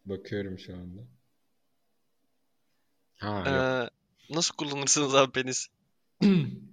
Bakıyorum 0.04 0.58
şu 0.58 0.74
anda. 0.74 1.00
Ha 3.16 3.38
yok. 3.38 3.48
Ee, 3.48 3.90
nasıl 4.34 4.54
kullanırsınız 4.54 5.14
abi 5.14 5.32
penis? 5.32 5.66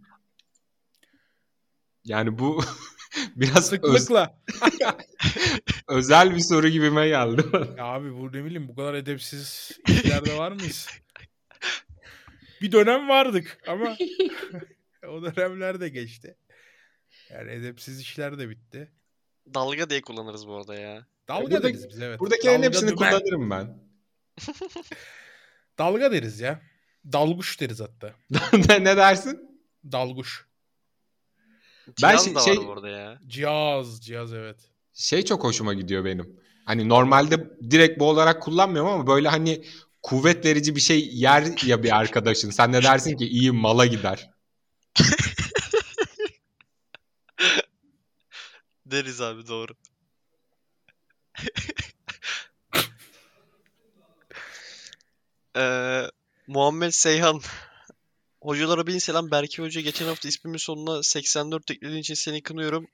Yani 2.06 2.40
bu 2.40 2.64
biraz 3.36 3.58
öz- 3.58 3.66
Sıklıkla. 3.66 4.38
özel 5.88 6.36
bir 6.36 6.40
soru 6.40 6.68
gibime 6.70 7.08
geldi. 7.08 7.42
Ya 7.78 7.84
abi 7.86 8.14
bu 8.14 8.28
ne 8.34 8.46
bileyim 8.46 8.68
bu 8.68 8.76
kadar 8.76 8.94
edepsiz 8.94 9.72
işlerde 9.88 10.38
var 10.38 10.52
mıyız? 10.52 10.88
Bir 12.62 12.72
dönem 12.72 13.10
vardık 13.10 13.58
ama 13.68 13.98
o 15.08 15.22
dönemler 15.22 15.80
de 15.80 15.90
geçti. 15.90 16.38
Yani 17.30 17.52
edepsiz 17.52 18.00
işler 18.02 18.40
de 18.40 18.50
bitti. 18.50 18.92
Dalga 19.54 19.90
diye 19.90 20.02
kullanırız 20.02 20.48
bu 20.48 20.56
arada 20.56 20.76
ya. 20.76 21.08
Dalga 21.28 21.52
burada- 21.52 21.64
deriz 21.64 21.90
biz 21.90 22.02
evet. 22.02 22.20
Buradakilerin 22.20 22.56
Dalga 22.56 22.68
hepsini 22.68 22.90
dümen. 22.90 22.98
kullanırım 23.12 23.50
ben. 23.50 23.78
Dalga 25.78 26.12
deriz 26.12 26.40
ya. 26.40 26.62
Dalguş 27.14 27.62
deriz 27.62 27.80
hatta. 27.80 28.14
ne 28.80 28.98
dersin? 28.98 29.40
Dalguş. 29.92 30.46
Ben 31.88 31.94
Cihaz 31.96 32.26
şey- 32.26 32.36
da 32.36 32.40
şey- 32.40 32.58
var 32.58 32.68
bu 32.68 32.72
arada 32.72 32.90
ya. 32.90 33.20
Cihaz, 33.28 34.02
cihaz 34.02 34.34
evet. 34.34 34.58
Şey 34.94 35.26
çok 35.26 35.44
hoşuma 35.44 35.74
gidiyor 35.74 36.06
benim. 36.06 36.40
Hani 36.66 36.90
normalde 36.90 37.50
direkt 37.72 38.00
bu 38.00 38.10
olarak 38.10 38.42
kullanmıyorum 38.44 38.92
ama 38.92 39.08
böyle 39.08 39.28
hani 39.30 39.66
kuvvet 40.04 40.46
verici 40.46 40.76
bir 40.76 40.82
şey 40.82 41.10
yer 41.14 41.64
ya 41.66 41.84
bir 41.84 41.98
arkadaşın. 41.98 42.50
Sen 42.50 42.74
de 42.74 42.84
dersin 42.84 43.18
ki 43.18 43.28
iyi 43.28 43.52
mala 43.52 43.86
gider. 43.86 44.30
Deriz 48.86 49.22
abi 49.22 49.48
doğru. 49.48 49.74
Ee, 55.58 56.10
Muhammed 56.48 56.92
Seyhan. 56.92 57.42
Hocalara 58.46 58.88
bin 58.88 58.98
selam. 58.98 59.32
Berke 59.32 59.64
Hoca 59.64 59.82
geçen 59.82 60.06
hafta 60.06 60.28
ismimin 60.28 60.58
sonuna 60.58 61.04
84 61.04 61.72
eklediğin 61.72 62.02
için 62.02 62.14
seni 62.14 62.42
kınıyorum. 62.42 62.88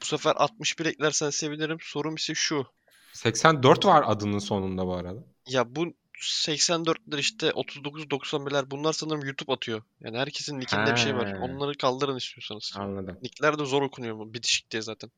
Bu 0.00 0.04
sefer 0.04 0.32
61 0.36 0.86
eklersen 0.86 1.30
sevinirim. 1.30 1.78
Sorum 1.80 2.14
ise 2.14 2.34
şu. 2.34 2.66
84 3.12 3.84
var 3.84 4.04
adının 4.06 4.38
sonunda 4.38 4.86
bu 4.86 4.94
arada. 4.94 5.24
Ya 5.46 5.76
bu 5.76 5.92
84'ler 6.20 7.18
işte 7.18 7.48
39-91'ler 7.48 8.70
bunlar 8.70 8.92
sanırım 8.92 9.24
YouTube 9.24 9.52
atıyor. 9.52 9.82
Yani 10.00 10.18
herkesin 10.18 10.60
nickinde 10.60 10.92
bir 10.92 11.00
şey 11.00 11.16
var. 11.16 11.32
Onları 11.32 11.76
kaldırın 11.76 12.16
istiyorsanız. 12.16 12.72
Anladım. 12.76 13.18
Nickler 13.22 13.58
de 13.58 13.64
zor 13.64 13.82
okunuyor 13.82 14.18
bu. 14.18 14.34
Bitişik 14.34 14.70
diye 14.70 14.82
zaten. 14.82 15.10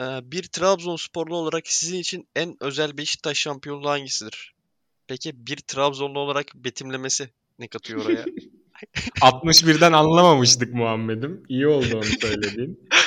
Ee, 0.00 0.04
bir 0.22 0.42
Trabzonsporlu 0.42 1.36
olarak 1.36 1.68
sizin 1.68 1.98
için 1.98 2.28
en 2.36 2.56
özel 2.60 2.98
Beşiktaş 2.98 3.38
şampiyonluğu 3.38 3.90
hangisidir? 3.90 4.54
Peki 5.06 5.46
bir 5.46 5.56
Trabzonlu 5.56 6.18
olarak 6.18 6.54
betimlemesi 6.54 7.30
ne 7.58 7.68
katıyor 7.68 8.04
oraya? 8.04 8.24
61'den 9.20 9.92
anlamamıştık 9.92 10.74
Muhammed'im. 10.74 11.42
İyi 11.48 11.66
oldu 11.66 11.96
onu 11.96 12.04
söylediğin. 12.04 12.88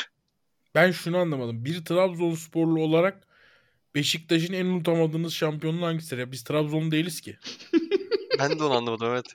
Ben 0.76 0.92
şunu 0.92 1.18
anlamadım. 1.18 1.66
Bir 1.66 1.86
Trabzonsporlu 1.86 2.82
olarak 2.82 3.28
Beşiktaş'ın 3.96 4.54
en 4.54 4.66
unutamadığınız 4.66 5.34
şampiyonluğu 5.34 5.86
hangisidir? 5.86 6.18
Ya 6.18 6.32
biz 6.32 6.44
Trabzonlu 6.44 6.92
değiliz 6.92 7.22
ki. 7.22 7.38
Ben 8.40 8.60
de 8.60 8.64
onu 8.64 8.74
anlamadım 8.74 9.08
evet. 9.08 9.26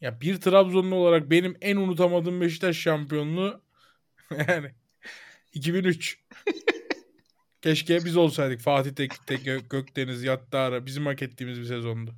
Ya 0.00 0.20
bir 0.20 0.40
Trabzonlu 0.40 0.94
olarak 0.94 1.30
benim 1.30 1.56
en 1.60 1.76
unutamadığım 1.76 2.40
Beşiktaş 2.40 2.76
şampiyonluğu 2.76 3.62
yani 4.48 4.70
2003. 5.52 6.18
Keşke 7.62 8.04
biz 8.04 8.16
olsaydık. 8.16 8.60
Fatih 8.60 8.90
Teknik'te 8.90 9.34
Gö- 9.34 9.68
Gökdeniz, 9.68 10.22
Yattara 10.22 10.86
bizim 10.86 11.06
hak 11.06 11.22
ettiğimiz 11.22 11.60
bir 11.60 11.64
sezondu. 11.64 12.14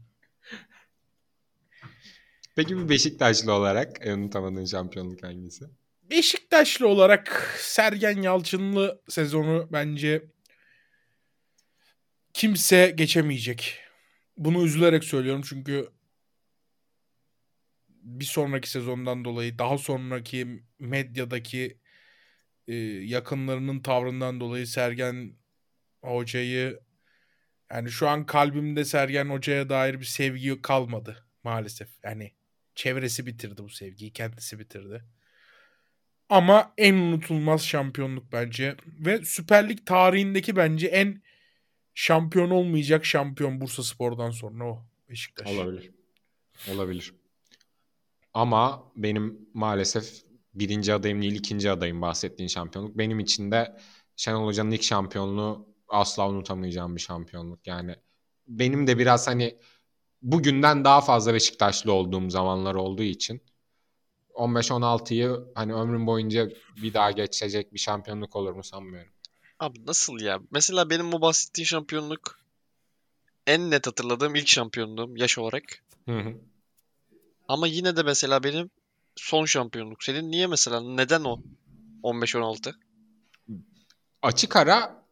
Peki 2.57 2.77
bir 2.79 2.89
Beşiktaşlı 2.89 3.53
olarak 3.53 3.97
en 4.01 4.19
unutamadığın 4.19 4.65
şampiyonluk 4.65 5.23
hangisi? 5.23 5.65
Beşiktaşlı 6.11 6.89
olarak 6.89 7.57
Sergen 7.59 8.23
Yalçınlı 8.23 9.03
sezonu 9.09 9.69
bence 9.73 10.25
kimse 12.33 12.95
geçemeyecek. 12.97 13.81
Bunu 14.37 14.65
üzülerek 14.65 15.05
söylüyorum 15.05 15.43
çünkü 15.49 15.89
bir 17.89 18.25
sonraki 18.25 18.71
sezondan 18.71 19.25
dolayı 19.25 19.59
daha 19.59 19.79
sonraki 19.79 20.63
medyadaki 20.79 21.79
e, 22.69 22.75
yakınlarının 23.05 23.81
tavrından 23.81 24.41
dolayı 24.41 24.67
Sergen 24.67 25.37
Hoca'yı 26.03 26.81
yani 27.73 27.91
şu 27.91 28.09
an 28.09 28.27
kalbimde 28.27 28.85
Sergen 28.85 29.27
Hoca'ya 29.27 29.69
dair 29.69 30.01
bir 30.01 30.05
sevgi 30.05 30.63
kalmadı 30.63 31.27
maalesef. 31.43 31.89
Yani 32.03 32.33
Çevresi 32.75 33.27
bitirdi 33.27 33.63
bu 33.63 33.69
sevgiyi. 33.69 34.13
Kendisi 34.13 34.59
bitirdi. 34.59 35.05
Ama 36.29 36.75
en 36.79 36.95
unutulmaz 36.95 37.67
şampiyonluk 37.67 38.33
bence. 38.33 38.77
Ve 38.87 39.25
Süper 39.25 39.69
Lig 39.69 39.87
tarihindeki 39.87 40.57
bence 40.57 40.87
en 40.87 41.23
şampiyon 41.95 42.51
olmayacak 42.51 43.07
şampiyon 43.07 43.61
Bursa 43.61 43.83
Spor'dan 43.83 44.31
sonra 44.31 44.65
o 44.65 44.87
Beşiktaş. 45.09 45.51
Olabilir. 45.51 45.91
Olabilir. 46.73 47.15
Ama 48.35 48.93
benim 48.97 49.49
maalesef 49.55 50.23
birinci 50.55 50.95
adayım 50.95 51.23
değil 51.23 51.35
ikinci 51.35 51.71
adayım 51.71 52.03
bahsettiğin 52.03 52.49
şampiyonluk. 52.49 52.99
Benim 52.99 53.21
için 53.21 53.51
de 53.51 53.77
Şenol 54.17 54.47
Hoca'nın 54.47 54.71
ilk 54.71 54.83
şampiyonluğu 54.83 55.69
asla 55.89 56.29
unutamayacağım 56.29 56.97
bir 56.97 57.01
şampiyonluk. 57.01 57.67
Yani 57.67 57.97
benim 58.49 58.87
de 58.87 58.99
biraz 58.99 59.27
hani 59.27 59.59
bugünden 60.23 60.85
daha 60.85 61.01
fazla 61.01 61.35
Beşiktaşlı 61.35 61.93
olduğum 61.93 62.31
zamanlar 62.31 62.75
olduğu 62.75 63.03
için 63.03 63.43
15-16'yı 64.35 65.45
hani 65.55 65.75
ömrüm 65.75 66.07
boyunca 66.07 66.51
bir 66.83 66.95
daha 66.95 67.11
geçecek 67.11 67.73
bir 67.73 67.79
şampiyonluk 67.79 68.37
olur 68.37 68.53
mu 68.53 68.65
sanmıyorum. 68.65 69.13
Abi 69.59 69.87
nasıl 69.87 70.21
ya? 70.21 70.41
Mesela 70.51 70.91
benim 70.91 71.13
bu 71.13 71.21
bahsettiğin 71.21 71.67
şampiyonluk 71.67 72.39
en 73.47 73.71
net 73.71 73.87
hatırladığım 73.87 74.35
ilk 74.35 74.49
şampiyonluğum 74.49 75.17
yaş 75.17 75.39
olarak. 75.39 75.85
Hı 76.09 76.19
hı. 76.19 76.35
Ama 77.49 77.67
yine 77.67 77.97
de 77.97 78.03
mesela 78.03 78.43
benim 78.43 78.71
son 79.17 79.45
şampiyonluk. 79.45 80.05
Senin 80.05 80.31
niye 80.31 80.47
mesela? 80.47 80.81
Neden 80.81 81.25
o? 81.25 81.41
15-16. 82.03 82.75
Açık 84.23 84.57
ara 84.57 85.05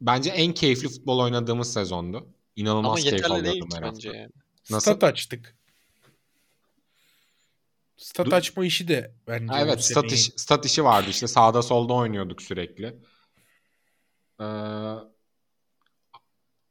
bence 0.00 0.30
en 0.30 0.52
keyifli 0.54 0.88
futbol 0.88 1.18
oynadığımız 1.18 1.72
sezondu. 1.72 2.28
İnanılmaz 2.56 3.00
Ama 3.02 3.10
keyif 3.10 3.30
alıyordum 3.30 3.68
her 3.74 3.82
hafta. 3.82 4.16
yani. 4.16 4.30
Nasıl? 4.70 4.90
Stat 4.92 5.04
açtık. 5.04 5.56
Stat 7.96 8.32
açma 8.32 8.64
işi 8.64 8.88
de 8.88 9.14
bence 9.28 9.46
Ha, 9.52 9.60
evet 9.60 9.84
stat, 9.84 10.12
iş- 10.12 10.30
stat 10.36 10.66
işi 10.66 10.84
vardı 10.84 11.10
işte 11.10 11.26
sağda 11.26 11.62
solda 11.62 11.92
oynuyorduk 11.94 12.42
sürekli. 12.42 12.96
Ee, 14.40 14.44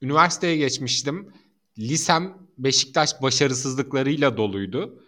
üniversiteye 0.02 0.58
geçmiştim. 0.58 1.34
Lisem 1.80 2.38
Beşiktaş 2.58 3.22
başarısızlıklarıyla 3.22 4.38
doluydu. 4.38 5.05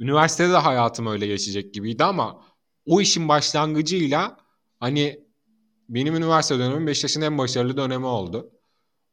Üniversitede 0.00 0.52
de 0.52 0.56
hayatım 0.56 1.06
öyle 1.06 1.26
geçecek 1.26 1.74
gibiydi 1.74 2.04
ama 2.04 2.44
o 2.86 3.00
işin 3.00 3.28
başlangıcıyla 3.28 4.36
hani 4.80 5.24
benim 5.88 6.16
üniversite 6.16 6.58
dönemim 6.58 6.86
Beşiktaş'ın 6.86 7.20
en 7.20 7.38
başarılı 7.38 7.76
dönemi 7.76 8.06
oldu. 8.06 8.50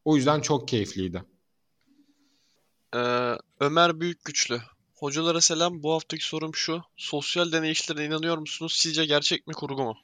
O 0.05 0.15
yüzden 0.15 0.41
çok 0.41 0.67
keyifliydi. 0.67 1.23
Ee, 2.95 3.33
Ömer 3.59 3.99
Büyük 3.99 4.25
Güçlü. 4.25 4.61
Hocalara 4.95 5.41
selam. 5.41 5.83
Bu 5.83 5.93
haftaki 5.93 6.25
sorum 6.25 6.55
şu. 6.55 6.81
Sosyal 6.97 7.51
deney 7.51 7.71
işlerine 7.71 8.05
inanıyor 8.05 8.37
musunuz? 8.37 8.73
Sizce 8.75 9.05
gerçek 9.05 9.47
mi 9.47 9.53
kurgu 9.53 9.83
mu? 9.83 9.97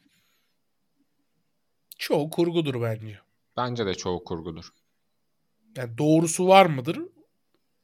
Çoğu 1.97 2.29
kurgudur 2.29 2.81
bence. 2.81 3.19
Bence 3.57 3.85
de 3.85 3.95
çoğu 3.95 4.23
kurgudur. 4.23 4.65
Yani 5.77 5.97
doğrusu 5.97 6.47
var 6.47 6.65
mıdır? 6.65 6.99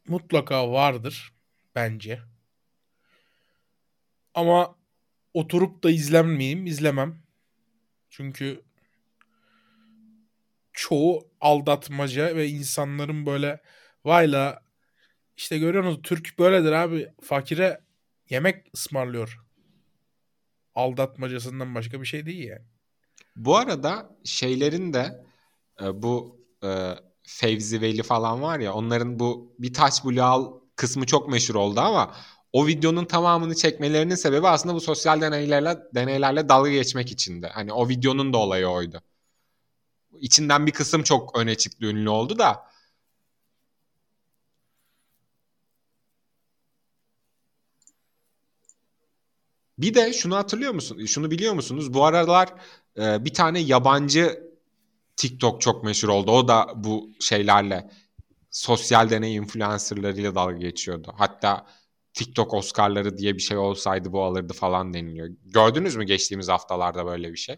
Mutlaka 0.08 0.72
vardır 0.72 1.34
bence. 1.76 2.20
Ama 4.34 4.76
oturup 5.34 5.84
da 5.84 5.92
izlenmeyeyim, 5.92 6.66
izlemem. 6.66 7.22
Çünkü 8.10 8.62
çoğu 10.74 11.28
aldatmaca 11.42 12.36
ve 12.36 12.48
insanların 12.48 13.26
böyle 13.26 13.62
vayla 14.06 14.62
işte 15.38 15.58
görüyorsunuz 15.58 16.00
Türk 16.04 16.40
böyledir 16.40 16.72
abi 16.72 17.12
fakire 17.22 17.82
yemek 18.30 18.66
ısmarlıyor. 18.76 19.40
Aldatmacasından 20.76 21.76
başka 21.76 22.02
bir 22.02 22.06
şey 22.06 22.26
değil 22.26 22.48
yani. 22.48 22.66
Bu 23.36 23.58
arada 23.58 24.18
şeylerin 24.24 24.94
de 24.94 25.26
e, 25.82 26.02
bu 26.02 26.46
e, 26.64 26.96
Fevzi 27.24 27.82
Veli 27.82 28.04
falan 28.04 28.42
var 28.42 28.60
ya 28.60 28.74
onların 28.74 29.20
bu 29.20 29.56
bir 29.60 29.74
taş 29.74 30.04
bulu 30.04 30.24
al 30.24 30.54
kısmı 30.76 31.06
çok 31.06 31.30
meşhur 31.30 31.56
oldu 31.56 31.80
ama 31.80 32.16
o 32.54 32.68
videonun 32.68 33.06
tamamını 33.06 33.56
çekmelerinin 33.56 34.16
sebebi 34.16 34.48
aslında 34.48 34.76
bu 34.76 34.82
sosyal 34.82 35.22
deneylerle 35.22 35.78
deneylerle 35.96 36.50
dalga 36.50 36.70
geçmek 36.70 37.12
içindi. 37.12 37.48
Hani 37.48 37.74
o 37.74 37.90
videonun 37.90 38.34
da 38.34 38.38
olayı 38.38 38.68
oydu. 38.68 39.02
İçinden 40.20 40.68
bir 40.68 40.72
kısım 40.72 41.04
çok 41.04 41.38
öne 41.38 41.56
çıktı, 41.56 41.86
ünlü 41.86 42.10
oldu 42.10 42.40
da 42.40 42.70
Bir 49.80 49.94
de 49.94 50.14
şunu 50.14 50.36
hatırlıyor 50.36 50.74
musun? 50.74 51.06
Şunu 51.06 51.32
biliyor 51.32 51.54
musunuz? 51.54 51.94
Bu 51.94 52.06
aralar 52.06 52.54
e, 52.98 53.26
bir 53.26 53.34
tane 53.34 53.60
yabancı 53.60 54.50
TikTok 55.16 55.62
çok 55.62 55.84
meşhur 55.84 56.10
oldu. 56.10 56.32
O 56.32 56.48
da 56.48 56.74
bu 56.76 57.12
şeylerle 57.20 57.90
sosyal 58.52 59.10
deney 59.10 59.36
influencerlarıyla 59.36 60.36
dalga 60.36 60.58
geçiyordu. 60.58 61.14
Hatta 61.18 61.66
TikTok 62.20 62.54
Oscar'ları 62.54 63.18
diye 63.18 63.36
bir 63.36 63.42
şey 63.42 63.58
olsaydı 63.58 64.12
bu 64.12 64.24
alırdı 64.24 64.54
falan 64.54 64.94
deniliyor. 64.94 65.30
Gördünüz 65.44 65.96
mü 65.96 66.04
geçtiğimiz 66.04 66.50
haftalarda 66.50 67.06
böyle 67.06 67.32
bir 67.32 67.38
şey? 67.38 67.58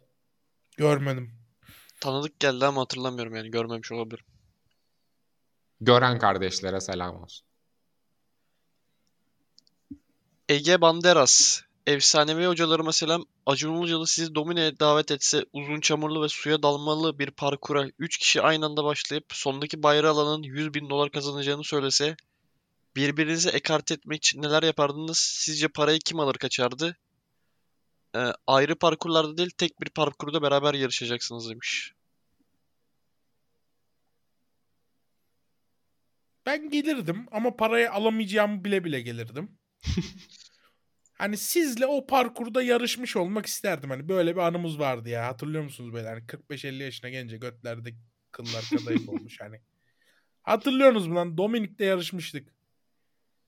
Görmedim. 0.78 1.32
Tanıdık 2.00 2.40
geldi 2.40 2.66
ama 2.66 2.82
hatırlamıyorum 2.82 3.36
yani. 3.36 3.52
Görmemiş 3.52 3.92
olabilirim. 3.92 4.26
Gören 5.82 6.20
kardeşlere 6.20 6.82
selam 6.82 7.24
olsun. 7.24 7.48
Ege 10.50 10.82
Banderas. 10.82 11.62
Efsanevi 11.88 12.46
hocalarıma 12.46 12.92
selam. 12.92 13.26
Acun 13.46 13.82
Ilıcalı 13.82 14.08
sizi 14.08 14.36
Domine'ye 14.36 14.80
davet 14.80 15.12
etse 15.12 15.46
uzun 15.54 15.80
çamurlu 15.80 16.24
ve 16.24 16.30
suya 16.30 16.64
dalmalı 16.64 17.20
bir 17.20 17.32
parkura 17.32 17.88
3 18.00 18.18
kişi 18.18 18.42
aynı 18.42 18.66
anda 18.66 18.84
başlayıp 18.84 19.26
sondaki 19.34 19.84
bayrağı 19.84 20.12
alanın 20.12 20.44
100 20.44 20.74
bin 20.74 20.90
dolar 20.90 21.12
kazanacağını 21.12 21.64
söylese 21.64 22.16
birbirinizi 22.96 23.50
ekart 23.50 23.92
etmek 23.92 24.18
için 24.18 24.42
neler 24.42 24.64
yapardınız? 24.64 25.18
Sizce 25.18 25.68
parayı 25.68 26.00
kim 26.00 26.20
alır 26.20 26.36
kaçardı? 26.36 26.98
Ee, 28.16 28.34
ayrı 28.48 28.76
parkurlarda 28.76 29.38
değil 29.38 29.50
tek 29.58 29.82
bir 29.82 29.90
parkurda 29.90 30.42
beraber 30.42 30.74
yarışacaksınız 30.74 31.50
demiş. 31.50 31.94
Ben 36.46 36.70
gelirdim 36.70 37.26
ama 37.32 37.56
parayı 37.56 37.92
alamayacağımı 37.92 38.64
bile 38.64 38.84
bile 38.84 39.02
gelirdim. 39.02 39.58
hani 41.14 41.38
sizle 41.38 41.86
o 41.86 42.08
parkurda 42.08 42.64
yarışmış 42.64 43.16
olmak 43.16 43.46
isterdim. 43.46 43.90
Hani 43.90 44.10
böyle 44.10 44.36
bir 44.36 44.42
anımız 44.42 44.80
vardı 44.80 45.10
ya. 45.10 45.28
Hatırlıyor 45.28 45.64
musunuz 45.64 45.94
böyle? 45.94 46.08
Hani 46.08 46.22
45-50 46.22 46.84
yaşına 46.84 47.10
gelince 47.10 47.38
götlerde 47.38 47.94
kıllar 48.32 48.66
kadayıf 48.78 49.10
olmuş 49.10 49.42
hani. 49.42 49.62
Hatırlıyorsunuz 50.44 51.08
mu 51.08 51.16
lan? 51.16 51.38
Dominik'te 51.38 51.86
yarışmıştık. 51.86 52.54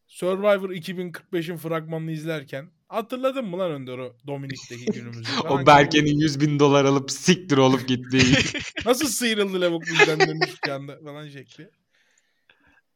Survivor 0.07 0.69
2045'in 0.69 1.57
fragmanını 1.57 2.11
izlerken. 2.11 2.69
Hatırladın 2.87 3.45
mı 3.45 3.59
lan 3.59 3.71
Önder 3.71 3.97
o 3.97 4.15
Dominik'teki 4.27 4.85
günümüzü? 4.91 5.39
O 5.49 5.65
Berke'nin 5.65 6.19
100 6.19 6.41
bin 6.41 6.59
dolar 6.59 6.85
alıp 6.85 7.11
siktir 7.11 7.57
olup 7.57 7.87
gittiği. 7.87 8.35
Nasıl 8.85 9.07
sıyrıldı 9.07 9.61
lavuk 9.61 9.83
bizden 9.85 10.19
dönmüş 10.19 10.63
bir 10.65 10.69
anda 10.69 10.99
falan 11.03 11.29
şekli. 11.29 11.69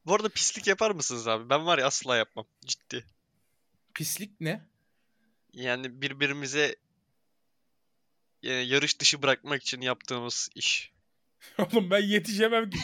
Bu 0.05 0.16
arada 0.16 0.30
pislik 0.30 0.68
yapar 0.68 0.91
mısınız 0.91 1.28
abi? 1.28 1.49
Ben 1.49 1.66
var 1.66 1.78
ya 1.78 1.88
asla 1.88 2.18
yapmam. 2.18 2.45
Ciddi. 2.66 3.05
Pislik 3.93 4.41
ne? 4.41 4.62
Yani 5.53 6.01
birbirimize 6.01 6.76
e, 8.43 8.53
yarış 8.53 8.99
dışı 8.99 9.22
bırakmak 9.22 9.62
için 9.62 9.82
yaptığımız 9.82 10.49
iş. 10.55 10.91
Oğlum 11.58 11.91
ben 11.91 12.01
yetişemem 12.01 12.70
ki 12.70 12.80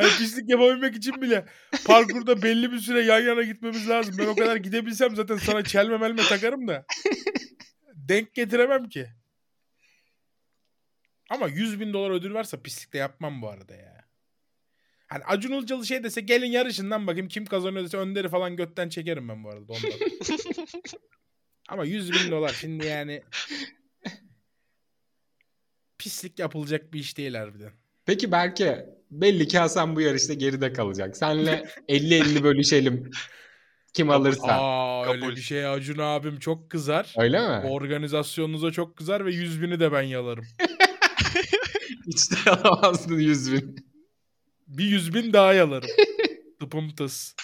Hani 0.00 0.18
pislik 0.18 0.50
yapabilmek 0.50 0.96
için 0.96 1.22
bile 1.22 1.44
parkurda 1.86 2.42
belli 2.42 2.72
bir 2.72 2.78
süre 2.78 3.02
yan 3.02 3.20
yana 3.20 3.42
gitmemiz 3.42 3.88
lazım. 3.88 4.14
Ben 4.18 4.26
o 4.26 4.36
kadar 4.36 4.56
gidebilsem 4.56 5.16
zaten 5.16 5.36
sana 5.36 5.64
çelme 5.64 5.96
melme 5.96 6.22
takarım 6.22 6.68
da. 6.68 6.86
Denk 7.94 8.34
getiremem 8.34 8.88
ki. 8.88 9.06
Ama 11.30 11.48
100 11.48 11.80
bin 11.80 11.92
dolar 11.92 12.10
ödül 12.10 12.34
varsa 12.34 12.62
pislik 12.62 12.92
de 12.92 12.98
yapmam 12.98 13.42
bu 13.42 13.48
arada 13.48 13.74
ya. 13.74 14.04
Hani 15.06 15.24
Acun 15.24 15.52
Ilıcalı 15.52 15.86
şey 15.86 16.04
dese 16.04 16.20
gelin 16.20 16.46
yarışından 16.46 17.06
bakayım 17.06 17.28
kim 17.28 17.46
kazanıyor 17.46 17.84
dese 17.84 17.96
Önder'i 17.96 18.28
falan 18.28 18.56
götten 18.56 18.88
çekerim 18.88 19.28
ben 19.28 19.44
bu 19.44 19.50
arada. 19.50 19.72
Ama 21.68 21.84
100 21.84 22.12
bin 22.12 22.30
dolar 22.30 22.48
şimdi 22.60 22.86
yani 22.86 23.22
pislik 25.98 26.38
yapılacak 26.38 26.92
bir 26.92 27.00
iş 27.00 27.16
değil 27.16 27.34
harbiden. 27.34 27.72
Peki 28.06 28.32
Berke 28.32 28.99
belli 29.10 29.48
ki 29.48 29.58
Hasan 29.58 29.96
bu 29.96 30.00
yarışta 30.00 30.34
geride 30.34 30.72
kalacak. 30.72 31.16
Senle 31.16 31.64
50-50 31.88 32.42
bölüşelim. 32.42 33.10
Kim 33.92 34.10
alırsa. 34.10 34.52
Aa 34.52 35.12
öyle 35.12 35.28
bir 35.28 35.40
şey 35.40 35.66
Acun 35.66 35.98
abim 35.98 36.38
çok 36.38 36.70
kızar. 36.70 37.14
Öyle 37.18 37.40
mi? 37.40 37.68
Organizasyonunuza 37.68 38.70
çok 38.70 38.96
kızar 38.96 39.26
ve 39.26 39.32
100 39.32 39.62
bini 39.62 39.80
de 39.80 39.92
ben 39.92 40.02
yalarım. 40.02 40.46
Hiç 42.06 42.30
de 42.30 42.50
alamazdın 42.50 43.18
100 43.18 43.52
bin. 43.52 43.76
Bir 44.66 44.84
100 44.84 45.14
bin 45.14 45.32
daha 45.32 45.54
yalarım. 45.54 45.90
Tıpım 46.60 46.90
tıs. 46.90 47.34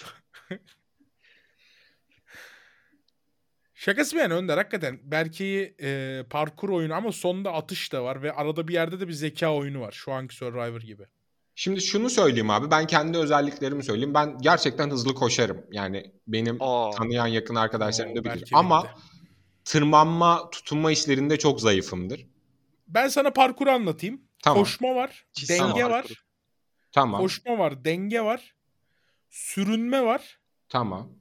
Şakası 3.74 4.16
bir 4.16 4.20
yana 4.20 4.34
Önder 4.34 4.56
hakikaten 4.56 4.98
Berke'yi 5.02 5.74
e, 5.80 6.22
parkur 6.30 6.68
oyunu 6.68 6.94
ama 6.94 7.12
sonda 7.12 7.52
atış 7.52 7.92
da 7.92 8.04
var 8.04 8.22
ve 8.22 8.32
arada 8.32 8.68
bir 8.68 8.74
yerde 8.74 9.00
de 9.00 9.08
bir 9.08 9.12
zeka 9.12 9.54
oyunu 9.54 9.80
var. 9.80 9.92
Şu 9.92 10.12
anki 10.12 10.36
Survivor 10.36 10.80
gibi. 10.80 11.02
Şimdi 11.58 11.80
şunu 11.80 12.10
söyleyeyim 12.10 12.50
abi. 12.50 12.70
Ben 12.70 12.86
kendi 12.86 13.18
özelliklerimi 13.18 13.84
söyleyeyim. 13.84 14.14
Ben 14.14 14.38
gerçekten 14.38 14.90
hızlı 14.90 15.14
koşarım. 15.14 15.66
Yani 15.72 16.12
benim 16.26 16.56
Aa, 16.60 16.90
tanıyan 16.90 17.26
yakın 17.26 17.54
arkadaşlarım 17.54 18.16
da 18.16 18.24
bilir. 18.24 18.50
Ama 18.52 18.86
tırmanma, 19.64 20.50
tutunma 20.50 20.92
işlerinde 20.92 21.38
çok 21.38 21.60
zayıfımdır. 21.60 22.26
Ben 22.88 23.08
sana 23.08 23.32
parkuru 23.32 23.70
anlatayım. 23.70 24.20
Tamam. 24.42 24.62
Koşma 24.62 24.94
var, 24.94 25.26
Çizsene 25.32 25.58
denge 25.58 25.80
parkuru. 25.80 25.92
var, 25.92 26.24
Tamam. 26.92 27.20
koşma 27.20 27.58
var, 27.58 27.84
denge 27.84 28.20
var, 28.20 28.54
sürünme 29.30 30.04
var. 30.04 30.38
Tamam. 30.68 31.12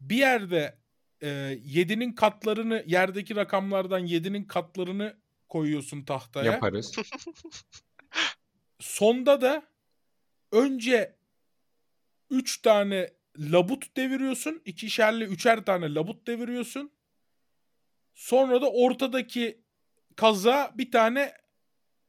Bir 0.00 0.16
yerde 0.16 0.78
e, 1.20 1.28
7'nin 1.28 2.12
katlarını 2.12 2.84
yerdeki 2.86 3.36
rakamlardan 3.36 4.06
7'nin 4.06 4.44
katlarını 4.44 5.16
koyuyorsun 5.48 6.02
tahtaya. 6.04 6.52
Yaparız. 6.52 6.92
Sonda 8.82 9.40
da 9.40 9.62
önce 10.52 11.16
3 12.30 12.62
tane 12.62 13.10
labut 13.38 13.96
deviriyorsun. 13.96 14.62
ikişerli 14.64 15.24
üçer 15.24 15.64
tane 15.64 15.94
labut 15.94 16.26
deviriyorsun. 16.26 16.90
Sonra 18.14 18.62
da 18.62 18.70
ortadaki 18.70 19.60
kaza 20.16 20.72
bir 20.74 20.90
tane 20.90 21.32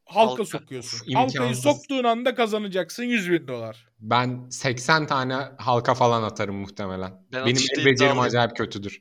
halka, 0.06 0.30
Halka. 0.32 0.46
sokuyorsun. 0.46 0.98
Uf, 1.00 1.16
Halkayı 1.16 1.50
imkansız. 1.50 1.64
soktuğun 1.64 2.04
anda 2.04 2.36
kazanacaksın 2.36 3.04
100 3.04 3.32
bin 3.32 3.48
dolar. 3.48 3.88
Ben 4.00 4.50
80 4.50 5.08
tane 5.08 5.36
halka 5.58 5.94
falan 5.94 6.24
atarım 6.24 6.56
muhtemelen. 6.56 7.12
Ben 7.34 7.46
Benim 7.46 7.62
el 7.78 7.86
becerim 7.86 8.20
acayip 8.20 8.58
kötüdür. 8.58 9.00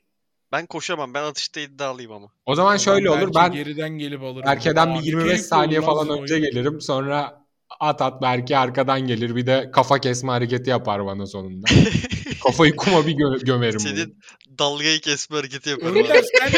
ben 0.52 0.66
koşamam. 0.66 1.14
Ben 1.14 1.22
atışta 1.22 1.60
iddialıyım 1.60 2.12
ama. 2.12 2.32
O 2.46 2.54
zaman 2.54 2.76
şöyle 2.76 3.08
Belki 3.10 3.24
olur. 3.24 3.34
Ben 3.34 3.52
geriden 3.52 3.90
gelip 3.98 4.22
alırım. 4.22 4.46
Berke'den 4.46 4.94
bir 4.94 4.98
Aa, 5.00 5.02
25 5.02 5.24
keyifli 5.26 5.44
saniye 5.44 5.80
falan 5.80 6.08
önce 6.08 6.34
oyun. 6.34 6.44
gelirim. 6.44 6.80
Sonra 6.80 7.41
at 7.82 8.02
at 8.02 8.22
Berke 8.22 8.56
arkadan 8.56 9.00
gelir. 9.06 9.36
Bir 9.36 9.46
de 9.46 9.70
kafa 9.72 9.98
kesme 10.00 10.30
hareketi 10.30 10.70
yapar 10.70 11.06
bana 11.06 11.26
sonunda. 11.26 11.66
Kafayı 12.44 12.76
kuma 12.76 13.06
bir 13.06 13.12
gö- 13.14 13.44
gömerim. 13.44 13.74
bunu. 13.80 13.88
Senin 13.88 14.18
dalgayı 14.58 15.00
kesme 15.00 15.36
hareketi 15.36 15.74
Önder 15.74 16.00
abi. 16.10 16.22
sen 16.38 16.52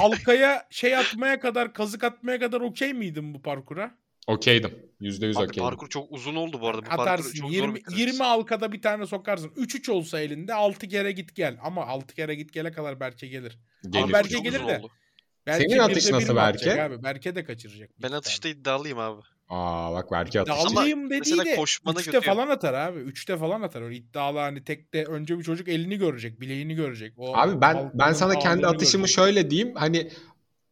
halkaya 0.00 0.66
şey 0.70 0.96
atmaya 0.96 1.40
kadar 1.40 1.72
kazık 1.74 2.04
atmaya 2.04 2.38
kadar 2.40 2.60
okey 2.60 2.92
miydin 2.94 3.34
bu 3.34 3.42
parkura? 3.42 3.94
Okeydim. 4.26 4.70
%100 5.00 5.30
Abi 5.30 5.44
okeydim. 5.44 5.62
parkur 5.62 5.88
çok 5.88 6.12
uzun 6.12 6.34
oldu 6.34 6.60
bu 6.60 6.68
arada. 6.68 6.80
Bu 6.82 6.84
parkur 6.86 7.02
Atarsın. 7.02 7.32
çok 7.32 7.50
zor 7.50 7.54
20, 7.56 7.74
bir 7.74 7.82
kriz. 7.82 7.98
20 7.98 8.18
halkada 8.18 8.72
bir 8.72 8.82
tane 8.82 9.06
sokarsın. 9.06 9.48
3-3 9.56 9.90
olsa 9.90 10.20
elinde 10.20 10.54
6 10.54 10.88
kere 10.88 11.12
git 11.12 11.34
gel. 11.34 11.56
Ama 11.62 11.86
6 11.86 12.14
kere 12.14 12.34
git 12.34 12.52
gele 12.52 12.72
kadar 12.72 13.00
Berke 13.00 13.26
gelir. 13.26 13.58
Gelir. 13.88 14.02
Ama 14.04 14.12
Berke 14.12 14.30
Çok 14.34 14.44
gelir 14.44 14.60
de. 14.60 14.78
oldu. 14.78 14.90
Belki 15.46 15.68
Senin 15.70 15.78
atış 15.78 16.10
nasıl 16.10 16.36
Berke? 16.36 16.82
Abi? 16.82 17.02
Berke 17.02 17.34
de 17.34 17.44
kaçıracak. 17.44 17.90
Ben 18.02 18.12
atışta 18.12 18.48
iddialıyım 18.48 18.98
abi. 18.98 19.20
Aa 19.48 19.92
bak 19.92 20.12
Berke 20.12 20.40
atış. 20.40 20.54
Ama 20.66 20.76
Dallıyım 20.76 21.10
dediği 21.10 21.38
de 21.38 21.54
3'te 21.56 21.92
kötüyüm. 22.02 22.22
falan 22.22 22.48
atar 22.48 22.74
abi. 22.74 22.98
3'te 22.98 23.36
falan 23.36 23.62
atar. 23.62 23.82
Öyle 23.82 23.96
iddialı 23.96 24.38
hani 24.38 24.64
tekte 24.64 25.04
önce 25.04 25.38
bir 25.38 25.44
çocuk 25.44 25.68
elini 25.68 25.96
görecek. 25.96 26.40
Bileğini 26.40 26.74
görecek. 26.74 27.12
O 27.16 27.36
Abi 27.36 27.60
ben 27.60 27.90
ben 27.94 28.12
sana 28.12 28.38
kendi 28.38 28.66
atışımı 28.66 29.02
görecek. 29.02 29.16
şöyle 29.16 29.50
diyeyim. 29.50 29.74
Hani 29.74 30.10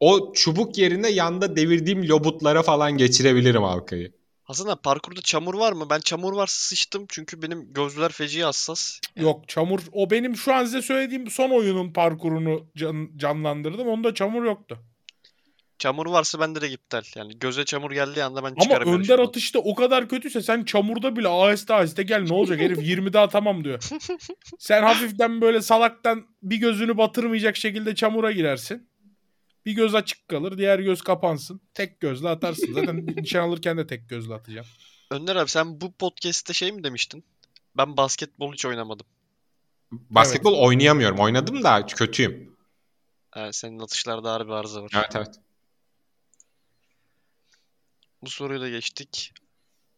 o 0.01 0.33
çubuk 0.33 0.79
yerine 0.79 1.09
yanda 1.09 1.57
devirdiğim 1.57 2.09
lobutlara 2.09 2.63
falan 2.63 2.93
geçirebilirim 2.97 3.63
halkayı. 3.63 4.13
Hasan 4.43 4.69
abi 4.69 4.81
parkurda 4.83 5.21
çamur 5.21 5.55
var 5.55 5.73
mı? 5.73 5.87
Ben 5.91 6.01
çamur 6.01 6.33
varsa 6.33 6.69
sıçtım 6.69 7.07
çünkü 7.09 7.43
benim 7.43 7.73
gözler 7.73 8.13
feci 8.13 8.45
hassas. 8.45 9.01
Yok 9.17 9.49
çamur. 9.49 9.81
O 9.93 10.11
benim 10.11 10.37
şu 10.37 10.55
an 10.55 10.65
size 10.65 10.83
söylediğim 10.83 11.31
son 11.31 11.51
oyunun 11.51 11.93
parkurunu 11.93 12.67
can- 12.77 13.11
canlandırdım. 13.17 13.89
Onda 13.89 14.15
çamur 14.15 14.45
yoktu. 14.45 14.79
Çamur 15.79 16.07
varsa 16.07 16.41
ben 16.41 16.55
direkt 16.55 16.75
iptal. 16.75 17.03
Yani 17.17 17.39
göze 17.39 17.65
çamur 17.65 17.91
geldiği 17.91 18.25
anda 18.25 18.45
ben 18.45 18.51
Ama 18.51 18.61
çıkaramıyorum. 18.61 19.03
Önder 19.03 19.19
an. 19.19 19.25
atışta 19.27 19.59
o 19.59 19.75
kadar 19.75 20.09
kötüyse 20.09 20.43
sen 20.43 20.65
çamurda 20.65 21.17
bile 21.17 21.29
aheste 21.29 21.75
aheste 21.75 22.03
gel 22.03 22.21
ne 22.23 22.33
olacak 22.33 22.61
herif 22.61 22.79
20 22.83 23.13
daha 23.13 23.29
tamam 23.29 23.65
diyor. 23.65 23.89
Sen 24.59 24.83
hafiften 24.83 25.41
böyle 25.41 25.63
salaktan 25.63 26.27
bir 26.43 26.57
gözünü 26.57 26.97
batırmayacak 26.97 27.57
şekilde 27.57 27.95
çamura 27.95 28.33
girersin. 28.33 28.89
Bir 29.67 29.73
göz 29.73 29.95
açık 29.95 30.29
kalır 30.29 30.59
diğer 30.59 30.79
göz 30.79 31.03
kapansın. 31.03 31.61
Tek 31.75 32.01
gözle 32.01 32.29
atarsın. 32.29 32.73
Zaten 32.73 33.07
nişan 33.17 33.49
alırken 33.49 33.79
de 33.79 33.87
tek 33.87 34.09
gözle 34.09 34.35
atacağım. 34.35 34.67
Önder 35.11 35.37
abi 35.37 35.51
sen 35.51 35.81
bu 35.81 35.93
podcast'te 35.93 36.53
şey 36.53 36.73
mi 36.73 36.85
demiştin? 36.85 37.25
Ben 37.77 37.97
basketbol 37.97 38.53
hiç 38.53 38.65
oynamadım. 38.67 39.07
Basketbol 39.93 40.55
oynayamıyorum. 40.55 41.19
Oynadım 41.19 41.63
da 41.63 41.87
kötüyüm. 41.87 42.57
Ha, 43.31 43.53
senin 43.53 43.79
atışlarda 43.79 44.33
harbi 44.33 44.53
arıza 44.55 44.83
var. 44.83 44.91
Evet 44.95 45.17
evet. 45.17 45.35
Bu 48.23 48.31
soruyu 48.31 48.61
da 48.61 48.69
geçtik. 48.69 49.33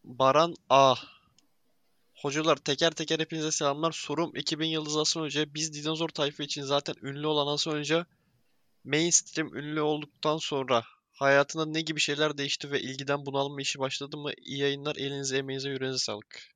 Baran 0.05 0.55
A. 0.71 0.95
Hocalar 2.15 2.57
teker 2.57 2.91
teker 2.91 3.21
hepinize 3.21 3.51
selamlar. 3.51 3.93
Sorum 3.93 4.37
2000 4.37 4.67
yıldız 4.67 4.97
Hasan 4.97 5.21
Hoca. 5.21 5.55
Biz 5.55 5.75
dinozor 5.75 6.09
tayfa 6.09 6.43
için 6.43 6.63
zaten 6.63 6.95
ünlü 7.03 7.27
olan 7.27 7.47
Hasan 7.47 7.79
Hoca 7.79 8.07
mainstream 8.85 9.57
ünlü 9.57 9.81
olduktan 9.81 10.37
sonra 10.37 10.85
hayatında 11.13 11.67
ne 11.67 11.81
gibi 11.81 12.01
şeyler 12.01 12.39
değişti 12.39 12.71
ve 12.71 12.81
ilgiden 12.81 13.27
bunalma 13.27 13.61
işi 13.61 13.79
başladı 13.79 14.17
mı? 14.17 14.33
İyi 14.37 14.59
yayınlar. 14.59 14.97
Elinize 14.97 15.39
emeğinize 15.39 15.71
yüreğinize 15.71 15.99
sağlık. 16.05 16.49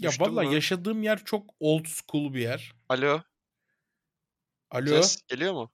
Ya 0.00 0.10
Düştün 0.10 0.24
valla 0.24 0.42
mü? 0.42 0.54
yaşadığım 0.54 1.02
yer 1.02 1.24
çok 1.24 1.50
old 1.60 1.84
school 1.86 2.34
bir 2.34 2.40
yer. 2.40 2.72
Alo. 2.88 3.22
Alo. 4.70 5.02
Ses 5.02 5.22
geliyor 5.28 5.52
mu? 5.52 5.70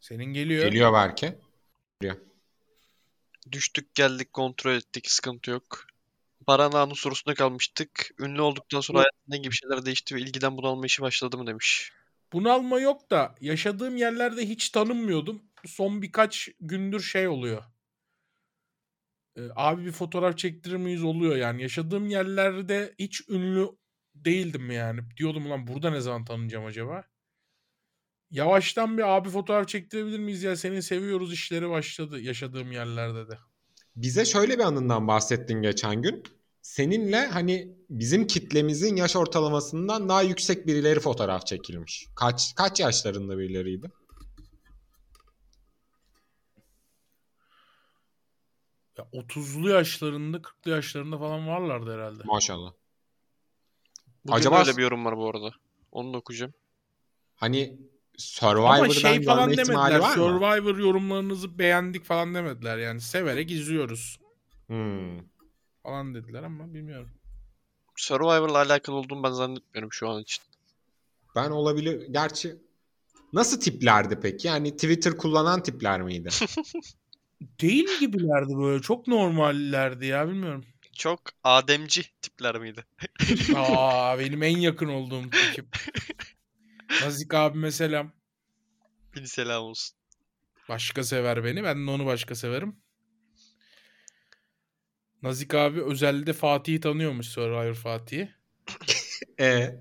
Senin 0.00 0.24
geliyor. 0.24 0.64
Geliyor 0.64 0.92
Berke. 0.92 1.38
Düştük 3.52 3.94
geldik 3.94 4.32
kontrol 4.32 4.74
ettik 4.74 5.10
sıkıntı 5.10 5.50
yok. 5.50 5.86
Baran 6.46 6.72
Ağa'nın 6.72 6.94
sorusuna 6.94 7.34
kalmıştık. 7.34 8.10
Ünlü 8.18 8.40
olduktan 8.40 8.80
sonra 8.80 8.98
hayatında 8.98 9.36
ne 9.36 9.38
gibi 9.38 9.54
şeyler 9.54 9.86
değişti 9.86 10.14
ve 10.14 10.20
ilgiden 10.20 10.56
bunalma 10.56 10.86
işi 10.86 11.02
başladı 11.02 11.38
mı 11.38 11.46
demiş. 11.46 11.92
Bunalma 12.32 12.80
yok 12.80 13.10
da 13.10 13.34
yaşadığım 13.40 13.96
yerlerde 13.96 14.48
hiç 14.48 14.70
tanınmıyordum. 14.70 15.42
Son 15.66 16.02
birkaç 16.02 16.48
gündür 16.60 17.00
şey 17.00 17.28
oluyor. 17.28 17.64
Ee, 19.36 19.40
abi 19.56 19.86
bir 19.86 19.92
fotoğraf 19.92 20.38
çektirir 20.38 20.76
miyiz 20.76 21.04
oluyor 21.04 21.36
yani. 21.36 21.62
Yaşadığım 21.62 22.10
yerlerde 22.10 22.94
hiç 22.98 23.28
ünlü 23.28 23.68
değildim 24.14 24.70
yani. 24.70 25.00
Diyordum 25.16 25.50
lan 25.50 25.66
burada 25.66 25.90
ne 25.90 26.00
zaman 26.00 26.24
tanınacağım 26.24 26.64
acaba? 26.64 27.04
Yavaştan 28.30 28.98
bir 28.98 29.16
abi 29.16 29.28
fotoğraf 29.30 29.68
çektirebilir 29.68 30.18
miyiz 30.18 30.42
ya 30.42 30.56
seni 30.56 30.82
seviyoruz 30.82 31.32
işleri 31.32 31.70
başladı 31.70 32.20
yaşadığım 32.20 32.72
yerlerde 32.72 33.28
de. 33.28 33.38
Bize 33.96 34.24
şöyle 34.24 34.58
bir 34.58 34.62
anından 34.64 35.08
bahsettin 35.08 35.62
geçen 35.62 36.02
gün. 36.02 36.22
Seninle 36.62 37.26
hani 37.26 37.76
bizim 37.90 38.26
kitlemizin 38.26 38.96
yaş 38.96 39.16
ortalamasından 39.16 40.08
daha 40.08 40.22
yüksek 40.22 40.66
birileri 40.66 41.00
fotoğraf 41.00 41.46
çekilmiş. 41.46 42.06
Kaç 42.16 42.54
kaç 42.56 42.80
yaşlarında 42.80 43.38
birileriydi? 43.38 43.90
Ya 48.98 49.04
30'lu 49.12 49.68
yaşlarında 49.68 50.36
40'lı 50.42 50.70
yaşlarında 50.70 51.18
falan 51.18 51.48
varlardı 51.48 51.94
herhalde. 51.94 52.22
Maşallah. 52.24 52.72
Bugün 54.24 54.38
Acaba- 54.38 54.60
öyle 54.60 54.76
bir 54.76 54.82
yorum 54.82 55.04
var 55.04 55.16
bu 55.16 55.30
arada. 55.30 55.50
Onu 55.92 56.12
da 56.12 56.18
okuyacağım. 56.18 56.54
Hani 57.34 57.78
Ama 58.18 58.76
Survivor'dan 58.76 58.92
şey 58.92 59.22
falan 59.24 59.50
demediler. 59.50 59.98
var 59.98 60.08
mı? 60.08 60.14
Survivor 60.14 60.78
yorumlarınızı 60.78 61.58
beğendik 61.58 62.04
falan 62.04 62.34
demediler. 62.34 62.78
Yani 62.78 63.00
severek 63.00 63.50
izliyoruz 63.50 64.18
Hmm. 64.66 65.18
falan 65.82 66.14
dediler 66.14 66.42
ama 66.42 66.74
bilmiyorum. 66.74 67.10
Survivor'la 67.96 68.58
alakalı 68.58 68.96
olduğunu 68.96 69.22
ben 69.22 69.30
zannetmiyorum 69.30 69.92
şu 69.92 70.08
an 70.08 70.22
için. 70.22 70.44
Ben 71.36 71.50
olabilir. 71.50 72.06
Gerçi 72.10 72.56
nasıl 73.32 73.60
tiplerdi 73.60 74.18
peki? 74.22 74.48
Yani 74.48 74.72
Twitter 74.76 75.16
kullanan 75.16 75.62
tipler 75.62 76.02
miydi? 76.02 76.28
Değil 77.60 77.88
gibilerdi 78.00 78.56
böyle. 78.58 78.82
Çok 78.82 79.06
normallerdi 79.06 80.06
ya 80.06 80.28
bilmiyorum. 80.28 80.64
Çok 80.92 81.20
ademci 81.44 82.02
tipler 82.22 82.58
miydi? 82.58 82.84
Aa 83.56 84.18
benim 84.18 84.42
en 84.42 84.56
yakın 84.58 84.88
olduğum 84.88 85.22
ekip. 85.50 85.66
Nazik 87.02 87.34
abime 87.34 87.70
selam. 87.70 88.12
Bin 89.16 89.24
selam 89.24 89.62
olsun. 89.62 89.98
Başka 90.68 91.04
sever 91.04 91.44
beni. 91.44 91.64
Ben 91.64 91.86
de 91.86 91.90
onu 91.90 92.06
başka 92.06 92.34
severim. 92.34 92.76
Nazik 95.22 95.54
abi 95.54 95.82
özelde 95.82 96.32
Fatih'i 96.32 96.80
tanıyormuş 96.80 97.26
Survivor 97.26 97.74
Fatih'i. 97.74 98.34
e 99.40 99.74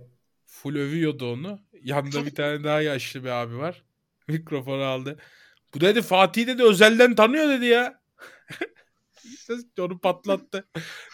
Full 0.45 0.76
övüyordu 0.76 1.34
onu. 1.34 1.60
Yanında 1.84 2.26
bir 2.26 2.36
tane 2.36 2.64
daha 2.64 2.82
yaşlı 2.82 3.24
bir 3.24 3.30
abi 3.30 3.58
var. 3.58 3.84
Mikrofonu 4.28 4.84
aldı. 4.84 5.20
Bu 5.74 5.82
dedi 5.82 6.01
Fatih 6.01 6.47
dedi 6.47 6.64
özelden 6.64 7.16
tanıyor 7.16 7.49
dedi 7.49 7.66
ya. 7.66 8.01
Onu 9.80 9.99
patlattı. 9.99 10.68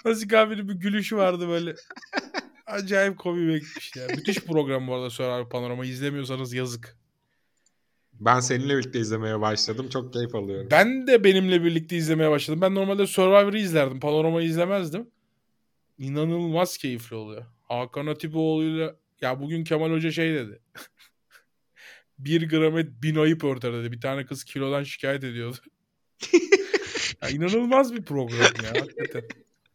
Nazik 0.05 0.33
abinin 0.33 0.69
bir 0.69 0.73
gülüşü 0.73 1.17
vardı 1.17 1.47
böyle. 1.47 1.75
Acayip 2.65 3.17
gitmişti 3.17 3.99
ya. 3.99 4.07
Müthiş 4.07 4.39
program 4.39 4.87
bu 4.87 4.95
arada 4.95 5.09
Survivor 5.09 5.49
Panorama. 5.49 5.85
İzlemiyorsanız 5.85 6.53
yazık. 6.53 6.97
Ben 8.13 8.39
seninle 8.39 8.77
birlikte 8.77 8.99
izlemeye 8.99 9.41
başladım. 9.41 9.89
Çok 9.89 10.13
keyif 10.13 10.35
alıyorum. 10.35 10.67
Ben 10.71 11.07
de 11.07 11.23
benimle 11.23 11.63
birlikte 11.63 11.95
izlemeye 11.95 12.31
başladım. 12.31 12.61
Ben 12.61 12.75
normalde 12.75 13.07
Survivor'ı 13.07 13.57
izlerdim. 13.57 13.99
Panorama'yı 13.99 14.47
izlemezdim. 14.47 15.07
İnanılmaz 15.97 16.77
keyifli 16.77 17.15
oluyor. 17.15 17.45
Hakan 17.61 18.07
Atipoğlu'yla 18.07 18.95
ya 19.21 19.39
bugün 19.39 19.63
Kemal 19.63 19.91
Hoca 19.91 20.11
şey 20.11 20.33
dedi. 20.33 20.61
bir 22.19 22.49
gram 22.49 22.77
et 22.77 22.89
bin 23.03 23.15
ayıp 23.15 23.43
örter 23.43 23.73
dedi. 23.73 23.91
Bir 23.91 24.01
tane 24.01 24.25
kız 24.25 24.43
kilodan 24.43 24.83
şikayet 24.83 25.23
ediyordu. 25.23 25.57
ya 27.21 27.29
inanılmaz 27.29 27.93
bir 27.93 28.03
program 28.03 28.39
ya 28.63 28.81
hakikaten. 28.81 29.23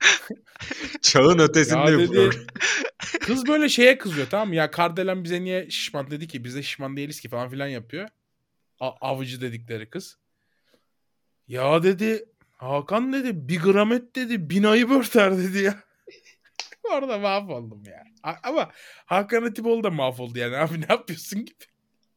Çağın 1.03 1.39
ötesinde 1.39 1.91
Ya 1.91 1.99
dedi. 1.99 2.31
Kız 3.21 3.49
böyle 3.49 3.69
şeye 3.69 3.99
kızıyor 3.99 4.27
tamam 4.31 4.49
mı? 4.49 4.55
Ya 4.55 4.71
Kardelen 4.71 5.25
bize 5.25 5.41
niye 5.41 5.71
şişman 5.71 6.11
dedi 6.11 6.29
ki 6.29 6.45
biz 6.45 6.57
de 6.57 6.63
şişman 6.63 6.97
değiliz 6.97 7.21
ki 7.21 7.29
falan 7.29 7.51
filan 7.51 7.67
yapıyor. 7.67 8.09
A- 8.81 8.93
avcı 9.01 9.41
dedikleri 9.41 9.91
kız. 9.91 10.19
Ya 11.49 11.83
dedi 11.83 12.25
Hakan 12.59 13.13
dedi 13.13 13.49
bir 13.49 13.61
gram 13.61 13.93
et 13.93 14.17
dedi 14.17 14.51
bin 14.51 14.65
ayı 14.65 14.91
örter 14.91 15.39
dedi 15.39 15.59
ya. 15.59 15.83
Orada 16.93 17.19
mahvoldum 17.19 17.83
ya. 17.87 18.05
Ama 18.43 18.71
Hakan 19.07 19.43
Atipoğlu 19.43 19.85
da 19.85 19.91
mahvoldu 19.91 20.39
yani. 20.39 20.57
Abi 20.57 20.81
ne 20.81 20.87
yapıyorsun 20.89 21.45
gibi. 21.45 21.65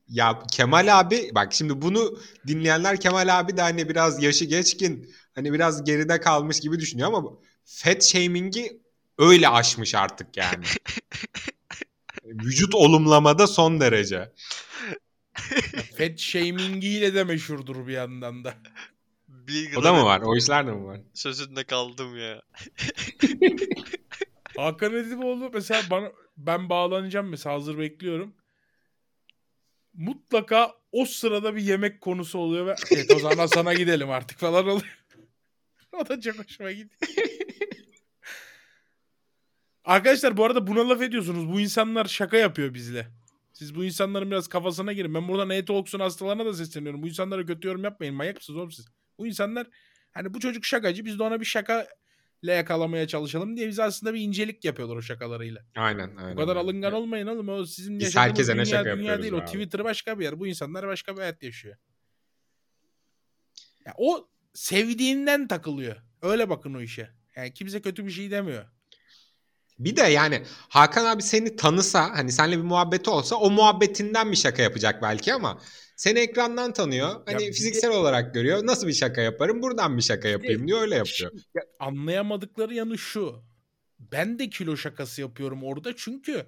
Ya 0.08 0.40
Kemal 0.52 1.00
abi 1.00 1.32
bak 1.36 1.54
şimdi 1.54 1.82
bunu 1.82 2.18
dinleyenler 2.48 3.00
Kemal 3.00 3.40
abi 3.40 3.58
de 3.58 3.62
hani 3.62 3.90
biraz 3.90 4.24
yaşı 4.24 4.46
geçkin 4.46 5.14
hani 5.36 5.54
biraz 5.54 5.84
geride 5.84 6.20
kalmış 6.20 6.60
gibi 6.60 6.80
düşünüyor 6.80 7.08
ama 7.08 7.24
fat 7.66 8.04
shaming'i 8.04 8.82
öyle 9.18 9.50
aşmış 9.50 9.96
artık 9.96 10.38
yani. 10.38 10.66
Vücut 12.26 12.76
olumlamada 12.76 13.48
son 13.48 13.80
derece. 13.80 14.32
Fat 15.98 16.20
shamingiyle 16.20 17.14
de 17.14 17.24
meşhurdur 17.24 17.88
bir 17.88 17.94
yandan 17.94 18.44
da. 18.44 18.54
Bir 19.28 19.76
O 19.76 19.84
da 19.84 19.94
mı 19.94 20.04
var? 20.04 20.22
O 20.22 20.38
işler 20.38 20.68
de 20.68 20.72
mi 20.72 20.86
var? 20.86 21.00
Sözünde 21.14 21.64
kaldım 21.64 22.18
ya. 22.18 22.42
Hakan 24.58 24.94
Atipoğlu 24.94 25.50
mesela 25.54 25.82
bana 25.90 26.12
ben 26.38 26.70
bağlanacağım 26.70 27.30
mesela 27.30 27.56
hazır 27.56 27.78
bekliyorum. 27.78 28.36
Mutlaka 29.94 30.76
o 30.92 31.06
sırada 31.06 31.56
bir 31.56 31.62
yemek 31.62 32.02
konusu 32.02 32.40
oluyor 32.40 32.66
ve 32.66 32.76
evet 32.92 33.12
o 33.16 33.20
zaman 33.20 33.46
sana 33.46 33.74
gidelim 33.74 34.10
artık 34.10 34.40
falan 34.40 34.68
oluyor. 34.68 35.06
o 35.92 36.10
da 36.10 36.22
çok 36.22 36.40
hoşuma 36.40 36.72
gidiyor. 36.72 36.90
Arkadaşlar 39.84 40.38
bu 40.38 40.46
arada 40.46 40.68
buna 40.68 40.90
laf 40.90 41.02
ediyorsunuz. 41.02 41.52
Bu 41.52 41.60
insanlar 41.60 42.06
şaka 42.06 42.38
yapıyor 42.38 42.74
bizle. 42.74 43.08
Siz 43.54 43.76
bu 43.76 43.86
insanların 43.86 44.32
biraz 44.32 44.48
kafasına 44.48 44.94
girin. 44.94 45.14
Ben 45.14 45.28
buradan 45.28 45.50
e-talks'un 45.50 46.00
hastalarına 46.00 46.46
da 46.46 46.54
sesleniyorum. 46.54 47.04
Bu 47.04 47.08
insanlara 47.08 47.46
kötü 47.46 47.68
yorum 47.68 47.84
yapmayın. 47.84 48.16
Manyak 48.16 48.36
mısınız 48.36 48.60
oğlum 48.60 48.72
siz? 48.72 48.88
Bu 49.18 49.28
insanlar 49.28 49.68
hani 50.12 50.34
bu 50.34 50.40
çocuk 50.40 50.66
şakacı. 50.66 51.06
Biz 51.06 51.20
de 51.20 51.24
ona 51.24 51.40
bir 51.40 51.46
şaka 51.46 51.88
ile 52.44 52.54
yakalamaya 52.54 53.08
çalışalım 53.08 53.58
diye 53.58 53.68
biz 53.68 53.80
aslında 53.80 54.14
bir 54.14 54.20
incelik 54.20 54.66
yapıyorlar 54.66 54.96
o 54.96 55.02
şakalarıyla. 55.02 55.62
Aynen 55.76 56.16
aynen. 56.16 56.36
Bu 56.36 56.40
kadar 56.40 56.56
alıngan 56.56 56.94
olmayın 56.94 57.28
oğlum. 57.28 57.50
O 57.50 57.66
sizin 57.66 58.00
Biz 58.00 58.16
yaşadığınız 58.16 58.48
dünya, 58.48 58.66
şaka 58.66 58.98
dünya 58.98 59.22
değil. 59.22 59.34
O 59.34 59.38
abi. 59.38 59.46
Twitter 59.46 59.84
başka 59.84 60.20
bir 60.20 60.24
yer. 60.24 60.40
Bu 60.40 60.48
insanlar 60.48 60.88
başka 60.88 61.16
bir 61.16 61.22
hayat 61.22 61.44
yaşıyor. 61.44 61.76
Ya 63.86 63.94
o 63.98 64.30
sevdiğinden 64.54 65.48
takılıyor. 65.48 65.96
Öyle 66.22 66.50
bakın 66.50 66.74
o 66.74 66.82
işe. 66.82 67.10
Yani 67.36 67.54
kimse 67.54 67.82
kötü 67.82 68.06
bir 68.06 68.12
şey 68.12 68.32
demiyor. 68.32 68.66
Bir 69.86 69.96
de 69.96 70.02
yani 70.02 70.42
Hakan 70.70 71.06
abi 71.06 71.22
seni 71.22 71.56
tanısa 71.56 72.10
hani 72.18 72.32
seninle 72.32 72.58
bir 72.58 72.64
muhabbeti 72.64 73.10
olsa 73.10 73.36
o 73.36 73.50
muhabbetinden 73.50 74.32
bir 74.32 74.38
şaka 74.38 74.62
yapacak 74.62 75.02
belki 75.02 75.34
ama 75.34 75.62
seni 75.96 76.20
ekrandan 76.20 76.74
tanıyor. 76.74 77.22
Hani 77.26 77.40
de- 77.40 77.52
fiziksel 77.52 77.92
olarak 77.92 78.34
görüyor. 78.34 78.66
Nasıl 78.66 78.88
bir 78.88 78.94
şaka 78.94 79.22
yaparım? 79.22 79.62
Buradan 79.62 79.98
bir 79.98 80.02
şaka 80.02 80.28
yapayım 80.28 80.68
diyor 80.68 80.82
öyle 80.82 80.96
yapıyor. 80.96 81.32
Ya 81.56 81.64
anlayamadıkları 81.80 82.74
yanı 82.74 82.98
şu. 82.98 83.44
Ben 84.00 84.40
de 84.40 84.50
kilo 84.50 84.78
şakası 84.78 85.22
yapıyorum 85.22 85.64
orada 85.64 85.96
çünkü 85.96 86.46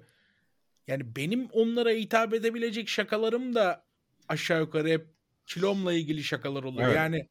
yani 0.86 1.16
benim 1.16 1.48
onlara 1.52 1.90
hitap 1.90 2.34
edebilecek 2.34 2.88
şakalarım 2.88 3.54
da 3.54 3.84
aşağı 4.28 4.60
yukarı 4.60 4.88
hep 4.88 5.06
kilomla 5.46 5.92
ilgili 5.92 6.24
şakalar 6.24 6.62
oluyor. 6.62 6.88
Evet. 6.88 6.96
Yani 6.96 7.28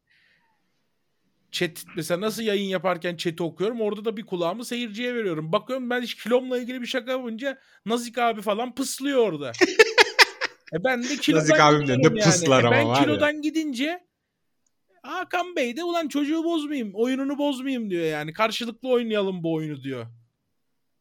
chat 1.54 1.86
mesela 1.96 2.22
nasıl 2.22 2.44
yayın 2.44 2.70
yaparken 2.70 3.16
chat'i 3.16 3.44
okuyorum 3.44 3.82
orada 3.82 4.06
da 4.06 4.18
bir 4.18 4.26
kulağımı 4.26 4.66
seyirciye 4.66 5.16
veriyorum. 5.16 5.52
Bakıyorum 5.52 5.90
ben 5.90 6.06
kilomla 6.06 6.58
ilgili 6.58 6.82
bir 6.82 6.88
şaka 6.88 7.12
yapınca 7.12 7.60
Nazik 7.86 8.18
abi 8.18 8.42
falan 8.42 8.76
pıslıyor 8.76 9.18
orada. 9.20 9.52
e 10.74 10.84
ben 10.84 11.04
de 11.04 11.08
kilodan 11.22 11.42
Nazik 11.44 11.60
abim 11.60 11.88
de 11.88 11.92
ne 11.94 11.96
gidiyorum 11.96 12.18
pıslar 12.18 12.64
E 12.64 12.68
ama 12.68 12.76
ben 12.76 12.88
var 12.88 12.96
ya. 12.96 13.04
kilodan 13.04 13.42
gidince 13.42 14.04
Hakan 15.04 15.56
Bey 15.56 15.78
de 15.78 15.84
ulan 15.84 16.08
çocuğu 16.08 16.44
bozmayayım, 16.44 16.92
oyununu 16.94 17.38
bozmayayım 17.38 17.90
diyor 17.90 18.06
yani. 18.06 18.34
Karşılıklı 18.34 18.90
oynayalım 18.90 19.44
bu 19.44 19.54
oyunu 19.54 19.84
diyor. 19.84 20.06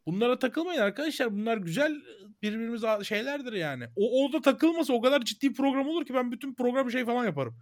Bunlara 0.07 0.39
takılmayın 0.39 0.81
arkadaşlar. 0.81 1.33
Bunlar 1.33 1.57
güzel 1.57 1.97
birbirimiz 2.43 2.83
şeylerdir 3.07 3.53
yani. 3.53 3.85
O 3.97 4.25
orada 4.25 4.41
takılmasa 4.41 4.93
o 4.93 5.01
kadar 5.01 5.21
ciddi 5.25 5.53
program 5.53 5.89
olur 5.89 6.07
ki 6.07 6.15
ben 6.15 6.33
bütün 6.33 6.55
program 6.55 6.91
şey 6.91 7.05
falan 7.05 7.25
yaparım. 7.25 7.57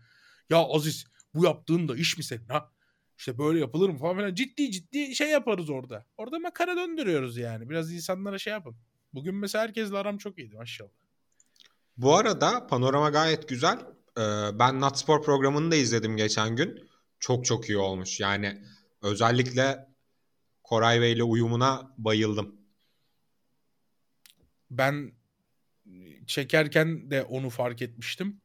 Ya 0.50 0.58
Aziz 0.58 1.04
bu 1.34 1.44
yaptığın 1.44 1.88
da 1.88 1.96
iş 1.96 2.18
mi 2.18 2.24
senin 2.24 2.48
ha? 2.48 2.70
İşte 3.20 3.38
böyle 3.38 3.58
yapılır 3.60 3.88
mı 3.88 3.98
falan 3.98 4.16
filan. 4.16 4.34
Ciddi 4.34 4.70
ciddi 4.70 5.14
şey 5.14 5.30
yaparız 5.30 5.70
orada. 5.70 6.06
Orada 6.16 6.38
makara 6.38 6.76
döndürüyoruz 6.76 7.36
yani. 7.36 7.70
Biraz 7.70 7.92
insanlara 7.92 8.38
şey 8.38 8.52
yapın. 8.52 8.76
Bugün 9.14 9.34
mesela 9.34 9.64
herkesle 9.64 9.96
aram 9.98 10.18
çok 10.18 10.38
iyiydi 10.38 10.56
maşallah. 10.56 10.90
Bu 11.96 12.16
arada 12.16 12.66
panorama 12.66 13.10
gayet 13.10 13.48
güzel. 13.48 13.78
Ee, 14.18 14.22
ben 14.58 14.80
Natspor 14.80 15.22
programını 15.22 15.70
da 15.70 15.76
izledim 15.76 16.16
geçen 16.16 16.56
gün. 16.56 16.88
Çok 17.18 17.44
çok 17.44 17.68
iyi 17.68 17.78
olmuş. 17.78 18.20
Yani 18.20 18.62
özellikle 19.02 19.86
Koray 20.62 21.00
Bey 21.00 21.12
ile 21.12 21.22
uyumuna 21.22 21.94
bayıldım. 21.98 22.60
Ben 24.70 25.12
çekerken 26.26 27.10
de 27.10 27.22
onu 27.22 27.50
fark 27.50 27.82
etmiştim. 27.82 28.40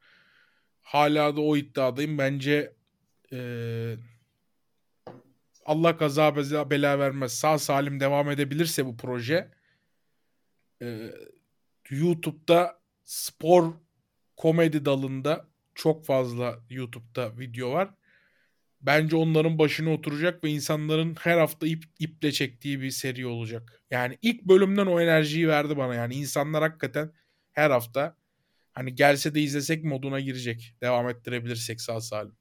Hala 0.82 1.36
da 1.36 1.40
o 1.40 1.56
iddiadayım. 1.56 2.18
Bence 2.18 2.76
eee, 3.32 3.98
Allah 5.66 5.96
kaza 5.96 6.36
bela, 6.70 6.98
vermez. 6.98 7.32
Sağ 7.32 7.58
salim 7.58 8.00
devam 8.00 8.30
edebilirse 8.30 8.86
bu 8.86 8.96
proje 8.96 9.50
eee, 10.80 11.14
YouTube'da 11.90 12.80
spor 13.04 13.72
komedi 14.36 14.84
dalında 14.84 15.48
çok 15.74 16.06
fazla 16.06 16.58
YouTube'da 16.70 17.38
video 17.38 17.72
var. 17.72 17.90
Bence 18.80 19.16
onların 19.16 19.58
başına 19.58 19.90
oturacak 19.90 20.44
ve 20.44 20.50
insanların 20.50 21.14
her 21.20 21.38
hafta 21.38 21.66
ip, 21.66 21.84
iple 21.98 22.32
çektiği 22.32 22.80
bir 22.80 22.90
seri 22.90 23.26
olacak. 23.26 23.82
Yani 23.90 24.18
ilk 24.22 24.42
bölümden 24.42 24.86
o 24.86 25.00
enerjiyi 25.00 25.48
verdi 25.48 25.76
bana. 25.76 25.94
Yani 25.94 26.14
insanlar 26.14 26.62
hakikaten 26.62 27.12
her 27.52 27.70
hafta 27.70 28.16
hani 28.72 28.94
gelse 28.94 29.34
de 29.34 29.42
izlesek 29.42 29.84
moduna 29.84 30.20
girecek. 30.20 30.74
Devam 30.82 31.08
ettirebilirsek 31.08 31.80
sağ 31.80 32.00
salim. 32.00 32.36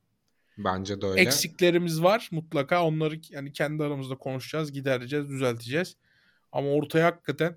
Bence 0.57 1.01
de 1.01 1.05
öyle. 1.05 1.21
Eksiklerimiz 1.21 2.03
var 2.03 2.29
mutlaka. 2.31 2.85
Onları 2.85 3.19
yani 3.29 3.51
kendi 3.51 3.83
aramızda 3.83 4.15
konuşacağız, 4.15 4.71
gidereceğiz, 4.71 5.29
düzelteceğiz. 5.29 5.95
Ama 6.51 6.69
ortaya 6.69 7.05
hakikaten 7.05 7.55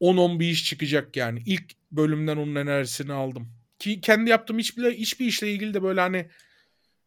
10-10 0.00 0.40
bir 0.40 0.48
iş 0.48 0.64
çıkacak 0.64 1.16
yani. 1.16 1.42
İlk 1.46 1.72
bölümden 1.92 2.36
onun 2.36 2.54
enerjisini 2.54 3.12
aldım. 3.12 3.48
Ki 3.78 4.00
kendi 4.00 4.30
yaptığım 4.30 4.58
hiçbir, 4.58 4.92
hiçbir 4.92 5.26
işle 5.26 5.52
ilgili 5.52 5.74
de 5.74 5.82
böyle 5.82 6.00
hani 6.00 6.28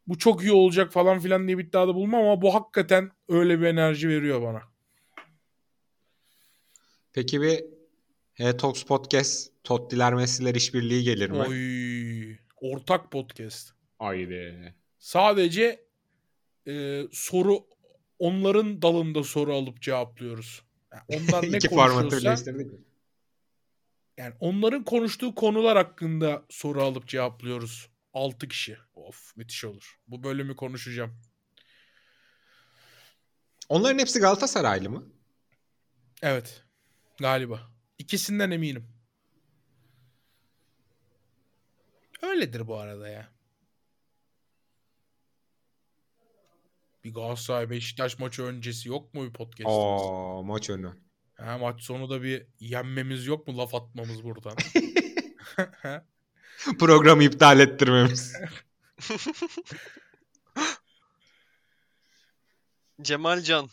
bu 0.08 0.18
çok 0.18 0.44
iyi 0.44 0.52
olacak 0.52 0.94
falan 0.94 1.20
filan 1.20 1.48
diye 1.48 1.58
bir 1.58 1.64
iddiada 1.64 1.96
bulmam 1.96 2.22
ama 2.22 2.42
bu 2.42 2.56
hakikaten 2.56 3.12
öyle 3.30 3.60
bir 3.60 3.66
enerji 3.66 4.10
veriyor 4.10 4.42
bana. 4.42 4.62
Peki 7.14 7.42
bir 7.42 7.64
H-Talks 8.34 8.84
Podcast 8.84 9.52
Tottiler 9.64 10.14
Messi'ler 10.14 10.56
işbirliği 10.56 11.04
gelir 11.04 11.30
mi? 11.30 11.38
Oy, 11.38 12.38
ortak 12.62 13.12
podcast. 13.12 13.74
Haydi. 14.00 14.76
Sadece 15.06 15.86
e, 16.68 17.04
soru 17.12 17.68
onların 18.20 18.82
dalında 18.82 19.24
soru 19.24 19.56
alıp 19.56 19.82
cevaplıyoruz. 19.82 20.62
Yani 20.94 21.04
onlar 21.32 21.52
ne 21.52 21.60
konuşuyorsa 21.60 22.54
yani 24.18 24.34
onların 24.40 24.84
konuştuğu 24.84 25.36
konular 25.36 25.78
hakkında 25.78 26.46
soru 26.50 26.84
alıp 26.84 27.08
cevaplıyoruz. 27.08 27.90
6 28.14 28.48
kişi. 28.48 28.78
Of 28.96 29.38
müthiş 29.38 29.66
olur. 29.66 30.00
Bu 30.08 30.24
bölümü 30.24 30.56
konuşacağım. 30.56 31.22
Onların 33.70 34.00
hepsi 34.00 34.20
Galatasaraylı 34.20 34.90
mı? 34.90 35.04
Evet. 36.22 36.64
Galiba. 37.20 37.62
İkisinden 37.98 38.52
eminim. 38.52 38.88
Öyledir 42.22 42.68
bu 42.68 42.78
arada 42.78 43.10
ya. 43.10 43.35
Bir 47.06 47.14
Galatasaray 47.14 47.70
Beşiktaş 47.70 48.20
maçı 48.20 48.44
öncesi 48.44 48.90
yok 48.90 49.14
mu 49.14 49.28
bir 49.28 49.34
podcast'ımız? 49.34 50.02
Oo 50.02 50.44
maç 50.44 50.70
önü. 50.70 50.94
Ha, 51.38 51.58
maç 51.58 51.82
sonu 51.82 52.10
da 52.10 52.24
bir 52.24 52.48
yenmemiz 52.60 53.28
yok 53.28 53.48
mu 53.48 53.58
laf 53.58 53.76
atmamız 53.76 54.24
buradan? 54.24 54.56
Programı 56.80 57.24
iptal 57.24 57.60
ettirmemiz. 57.60 58.34
Cemal 63.02 63.42
Can. 63.42 63.70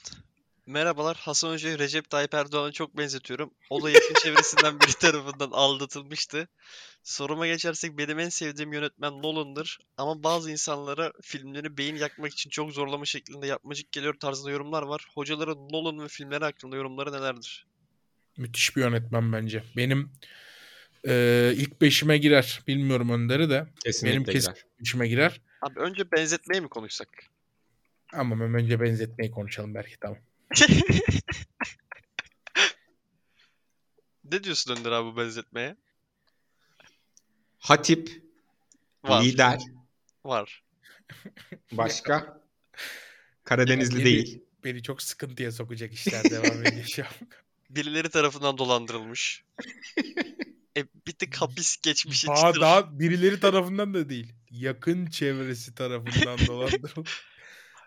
Merhabalar. 0.66 1.16
Hasan 1.16 1.52
Hoca'yı 1.52 1.78
Recep 1.78 2.10
Tayyip 2.10 2.34
Erdoğan'a 2.34 2.72
çok 2.72 2.96
benzetiyorum. 2.96 3.50
O 3.70 3.82
da 3.82 3.90
yakın 3.90 4.14
çevresinden 4.22 4.80
biri 4.80 4.92
tarafından 5.00 5.50
aldatılmıştı. 5.52 6.48
Soruma 7.02 7.46
geçersek 7.46 7.98
benim 7.98 8.18
en 8.18 8.28
sevdiğim 8.28 8.72
yönetmen 8.72 9.12
Nolan'dır. 9.12 9.78
Ama 9.96 10.22
bazı 10.22 10.50
insanlara 10.50 11.12
filmleri 11.22 11.78
beyin 11.78 11.96
yakmak 11.96 12.32
için 12.32 12.50
çok 12.50 12.72
zorlama 12.72 13.04
şeklinde 13.04 13.46
yapmacık 13.46 13.92
geliyor 13.92 14.14
tarzında 14.14 14.50
yorumlar 14.50 14.82
var. 14.82 15.06
Hocaların 15.14 15.68
Nolan 15.70 16.04
ve 16.04 16.08
filmleri 16.08 16.44
hakkında 16.44 16.76
yorumları 16.76 17.12
nelerdir? 17.12 17.66
Müthiş 18.36 18.76
bir 18.76 18.80
yönetmen 18.80 19.32
bence. 19.32 19.64
Benim 19.76 20.10
e, 21.08 21.52
ilk 21.56 21.80
beşime 21.80 22.18
girer. 22.18 22.60
Bilmiyorum 22.66 23.10
Önder'i 23.10 23.50
de. 23.50 23.66
Kesinlikle 23.84 24.16
Benim 24.16 24.24
kesin 24.24 24.52
girer. 24.52 24.64
beşime 24.80 25.08
girer. 25.08 25.40
Abi 25.62 25.80
önce 25.80 26.10
benzetmeye 26.12 26.60
mi 26.60 26.68
konuşsak? 26.68 27.08
Ama 28.12 28.44
önce 28.44 28.80
benzetmeyi 28.80 29.30
konuşalım 29.30 29.74
belki 29.74 29.96
tamam. 30.00 30.18
Ne 34.24 34.44
diyorsun 34.44 34.76
Önder 34.76 34.90
abi 34.92 35.12
bu 35.12 35.16
benzetmeye? 35.16 35.76
Hatip, 37.59 38.22
Var. 39.05 39.24
lider, 39.24 39.61
Var. 40.24 40.62
başka? 41.72 42.40
Karadenizli 43.44 43.96
Beni- 43.96 44.05
değil. 44.05 44.42
Beni 44.64 44.82
çok 44.82 45.03
sıkıntıya 45.03 45.53
sokacak 45.53 45.92
işler 45.92 46.24
devam 46.24 46.66
ediyor 46.66 46.84
şu 46.86 47.03
an. 47.03 47.11
Birileri 47.70 48.11
tarafından 48.11 48.59
dolandırılmış. 48.59 49.44
e 50.76 50.84
bir 51.07 51.12
tık 51.12 51.36
hapis 51.36 51.76
geçmişi 51.82 52.26
Daha, 52.26 52.36
çıtır. 52.46 52.61
daha 52.61 52.98
birileri 52.98 53.40
tarafından 53.40 53.94
da 53.94 54.09
değil. 54.09 54.32
Yakın 54.50 55.07
çevresi 55.07 55.74
tarafından 55.74 56.38
dolandırılmış. 56.46 57.11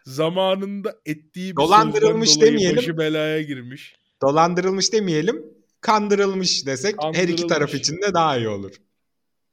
Zamanında 0.06 0.96
ettiği 1.06 1.52
bir 1.52 1.56
Dolandırılmış 1.56 2.42
demeyelim. 2.42 2.78
başı 2.78 2.98
belaya 2.98 3.42
girmiş. 3.42 3.96
Dolandırılmış 4.28 4.94
demeyelim, 4.94 5.44
kandırılmış 5.82 6.66
desek 6.66 6.96
her 7.04 7.10
iki 7.10 7.16
Kandırılmış. 7.18 7.42
taraf 7.50 7.74
için 7.76 8.02
de 8.02 8.14
daha 8.14 8.38
iyi 8.38 8.48
olur. 8.48 8.72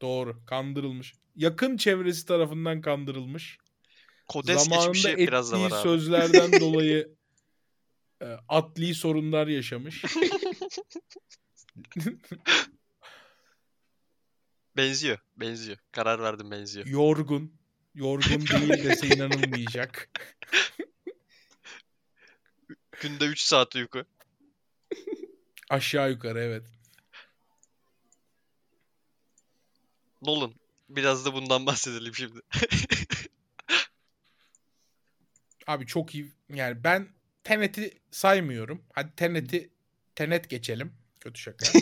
Doğru. 0.00 0.44
Kandırılmış. 0.46 1.14
Yakın 1.36 1.76
çevresi 1.76 2.26
tarafından 2.26 2.80
kandırılmış. 2.80 3.58
Kodes 4.28 4.64
Zamanında 4.64 4.86
geçmişi 4.86 5.08
ettiği 5.08 5.26
biraz 5.26 5.52
da 5.52 5.60
var 5.60 5.66
abi. 5.72 5.82
sözlerden 5.82 6.52
dolayı 6.60 7.14
e, 8.22 8.26
adli 8.48 8.94
sorunlar 8.94 9.46
yaşamış. 9.46 10.04
Benziyor. 14.76 15.18
Benziyor. 15.36 15.78
Karar 15.92 16.22
verdim 16.22 16.50
benziyor. 16.50 16.86
Yorgun. 16.86 17.52
Yorgun 17.94 18.46
değil 18.46 18.84
dese 18.84 19.06
inanılmayacak. 19.08 20.08
Günde 23.00 23.24
3 23.24 23.40
saat 23.40 23.76
uyku. 23.76 24.04
Aşağı 25.70 26.10
yukarı 26.10 26.40
evet. 26.40 26.62
Nolan. 30.22 30.54
Biraz 30.88 31.26
da 31.26 31.34
bundan 31.34 31.66
bahsedelim 31.66 32.14
şimdi. 32.14 32.40
Abi 35.66 35.86
çok 35.86 36.14
iyi. 36.14 36.32
Yani 36.54 36.84
ben 36.84 37.08
Tenet'i 37.44 38.00
saymıyorum. 38.10 38.84
Hadi 38.92 39.14
Tenet'i 39.16 39.70
Tenet 40.14 40.50
geçelim. 40.50 40.92
Kötü 41.20 41.40
şaka. 41.40 41.66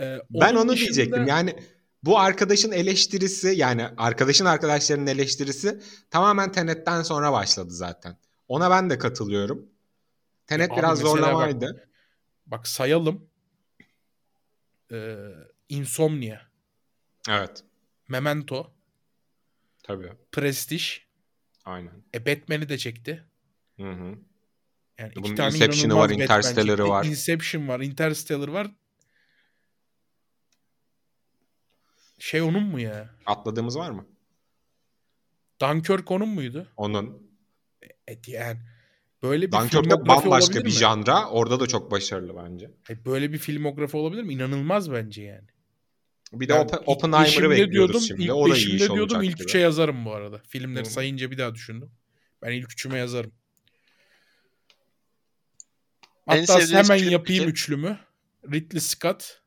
Ee, 0.00 0.18
Ben 0.30 0.54
onu 0.54 0.72
dışında- 0.72 0.94
diyecektim. 0.94 1.26
Yani 1.26 1.56
bu 2.04 2.18
arkadaşın 2.18 2.72
eleştirisi 2.72 3.48
yani 3.56 3.86
arkadaşın 3.96 4.44
arkadaşlarının 4.44 5.06
eleştirisi 5.06 5.80
tamamen 6.10 6.52
Tenet'ten 6.52 7.02
sonra 7.02 7.32
başladı 7.32 7.70
zaten. 7.70 8.16
Ona 8.48 8.70
ben 8.70 8.90
de 8.90 8.98
katılıyorum. 8.98 9.66
Tenet 10.46 10.70
Abi 10.70 10.78
biraz 10.78 10.98
mesela 11.02 11.22
bak- 11.22 11.24
zorlamaydı. 11.24 11.88
Bak 12.46 12.68
sayalım. 12.68 13.26
Ee, 14.92 15.16
Insomnia, 15.68 16.38
Evet. 17.28 17.64
Memento, 18.08 18.72
Tabii. 19.82 20.12
Prestige. 20.32 20.84
Aynen. 21.64 21.92
E 22.14 22.26
Batman'i 22.26 22.68
de 22.68 22.78
çekti. 22.78 23.24
Hı 23.76 23.90
hı. 23.92 24.18
Yani 24.98 25.10
iki 25.10 25.22
Bunun 25.22 25.34
tane 25.34 25.54
Inception'ı 25.54 25.96
var, 25.96 26.10
Interstellar'ı 26.10 26.88
var. 26.88 27.04
Inception 27.04 27.68
var, 27.68 27.80
Interstellar 27.80 28.48
var. 28.48 28.70
Şey 32.18 32.42
onun 32.42 32.62
mu 32.62 32.80
ya? 32.80 33.10
Atladığımız 33.26 33.78
var 33.78 33.90
mı? 33.90 34.06
Dunkirk 35.60 36.10
onun 36.10 36.28
muydu? 36.28 36.68
Onun. 36.76 37.30
Evet 38.06 38.28
yani 38.28 38.60
böyle 39.22 39.46
bir 39.46 39.52
Dunkirk'te 39.52 40.06
bambaşka 40.06 40.54
bir 40.54 40.64
mi? 40.64 40.70
janra. 40.70 41.28
Orada 41.28 41.60
da 41.60 41.66
çok 41.66 41.90
başarılı 41.90 42.36
bence. 42.44 42.70
Böyle 43.04 43.32
bir 43.32 43.38
filmografi 43.38 43.96
olabilir 43.96 44.22
mi? 44.22 44.34
İnanılmaz 44.34 44.92
bence 44.92 45.22
yani. 45.22 45.48
Bir 46.32 46.48
de 46.48 46.52
Open- 46.52 46.80
ilk 46.80 46.88
Oppenheimer'ı 46.88 47.50
bekliyoruz 47.50 47.72
diyordum, 47.72 48.00
şimdi. 48.00 48.22
İlk 48.22 48.34
o 48.34 48.44
da 48.44 48.48
iyi 48.48 48.52
beşimde 48.52 48.84
iş 48.84 48.90
diyordum 48.90 49.22
ilk 49.22 49.36
gibi. 49.36 49.44
üçe 49.44 49.58
yazarım 49.58 50.04
bu 50.04 50.14
arada. 50.14 50.42
Filmleri 50.48 50.84
Hı. 50.84 50.90
sayınca 50.90 51.30
bir 51.30 51.38
daha 51.38 51.54
düşündüm. 51.54 51.90
Ben 52.42 52.52
ilk 52.52 52.72
üçüme 52.72 52.98
yazarım. 52.98 53.32
Hatta 56.26 56.46
sevdiğiniz 56.46 56.90
hemen 56.90 57.10
yapayım 57.10 57.44
peki? 57.44 57.50
üçlümü. 57.50 57.98
Ridley 58.52 58.80
Scott, 58.80 59.42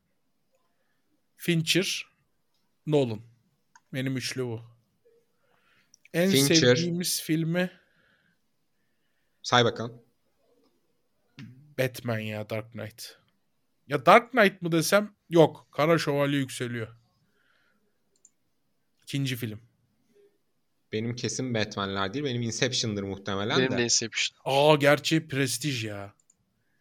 Fincher, 1.36 2.06
Nolan. 2.88 3.20
Benim 3.94 4.16
üçlü 4.16 4.44
bu. 4.44 4.62
En 6.14 6.30
Fincher. 6.30 6.54
sevdiğimiz 6.54 7.22
filmi 7.22 7.70
Say 9.42 9.64
bakalım. 9.64 10.02
Batman 11.78 12.18
ya 12.18 12.50
Dark 12.50 12.72
Knight. 12.72 13.16
Ya 13.88 14.06
Dark 14.06 14.30
Knight 14.30 14.62
mı 14.62 14.72
desem 14.72 15.14
yok. 15.30 15.68
Kara 15.72 15.98
Şövalye 15.98 16.38
yükseliyor. 16.38 16.88
İkinci 19.02 19.36
film. 19.36 19.60
Benim 20.92 21.16
kesin 21.16 21.54
Batman'ler 21.54 22.14
değil. 22.14 22.24
Benim 22.24 22.42
Inception'dır 22.42 23.02
muhtemelen 23.02 23.58
Benim 23.58 23.72
de. 23.72 23.78
de 23.78 23.82
Inception. 23.84 24.38
Aa 24.44 24.76
gerçi 24.76 25.28
Prestige 25.28 25.88
ya. 25.88 26.14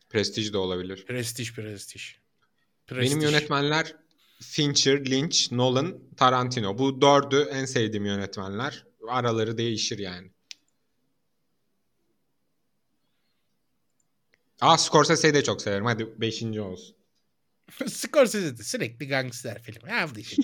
Prestige 0.09 0.53
de 0.53 0.57
olabilir. 0.57 1.05
Prestige 1.05 1.51
Prestige. 1.51 2.03
Benim 2.91 3.01
Prestige. 3.01 3.25
yönetmenler 3.25 3.95
Fincher, 4.41 5.05
Lynch, 5.05 5.51
Nolan, 5.51 5.99
Tarantino. 6.17 6.77
Bu 6.77 7.01
dördü 7.01 7.47
en 7.51 7.65
sevdiğim 7.65 8.05
yönetmenler. 8.05 8.85
Araları 9.07 9.57
değişir 9.57 9.99
yani. 9.99 10.31
Aa 14.61 14.77
Scorsese'yi 14.77 15.33
de 15.33 15.43
çok 15.43 15.61
severim. 15.61 15.85
Hadi 15.85 16.21
beşinci 16.21 16.61
olsun. 16.61 16.95
Scorsese 17.87 18.57
de 18.57 18.63
sürekli 18.63 19.07
gangster 19.07 19.61
filmi. 19.61 19.91
Hafta 19.91 20.19
içi. 20.19 20.41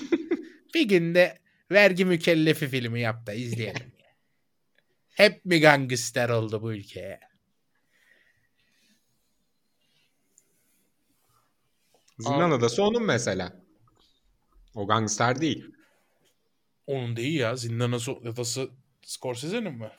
bir 0.73 0.89
günde 0.89 1.39
vergi 1.71 2.05
mükellefi 2.05 2.67
filmi 2.67 3.01
yap 3.01 3.25
da 3.27 3.33
izleyelim. 3.33 3.93
ya. 3.99 4.15
Hep 5.09 5.45
mi 5.45 5.59
gangster 5.59 6.29
oldu 6.29 6.61
bu 6.61 6.73
ülkeye? 6.73 7.19
Zindan 12.19 12.51
Adası 12.51 12.83
onun 12.83 13.03
mesela. 13.03 13.62
O 14.75 14.87
gangster 14.87 15.41
değil. 15.41 15.65
Onun 16.87 17.15
değil 17.15 17.39
ya. 17.39 17.55
Zindan 17.55 17.91
Adası 17.91 18.69
Scorsese'nin 19.01 19.73
mi? 19.73 19.91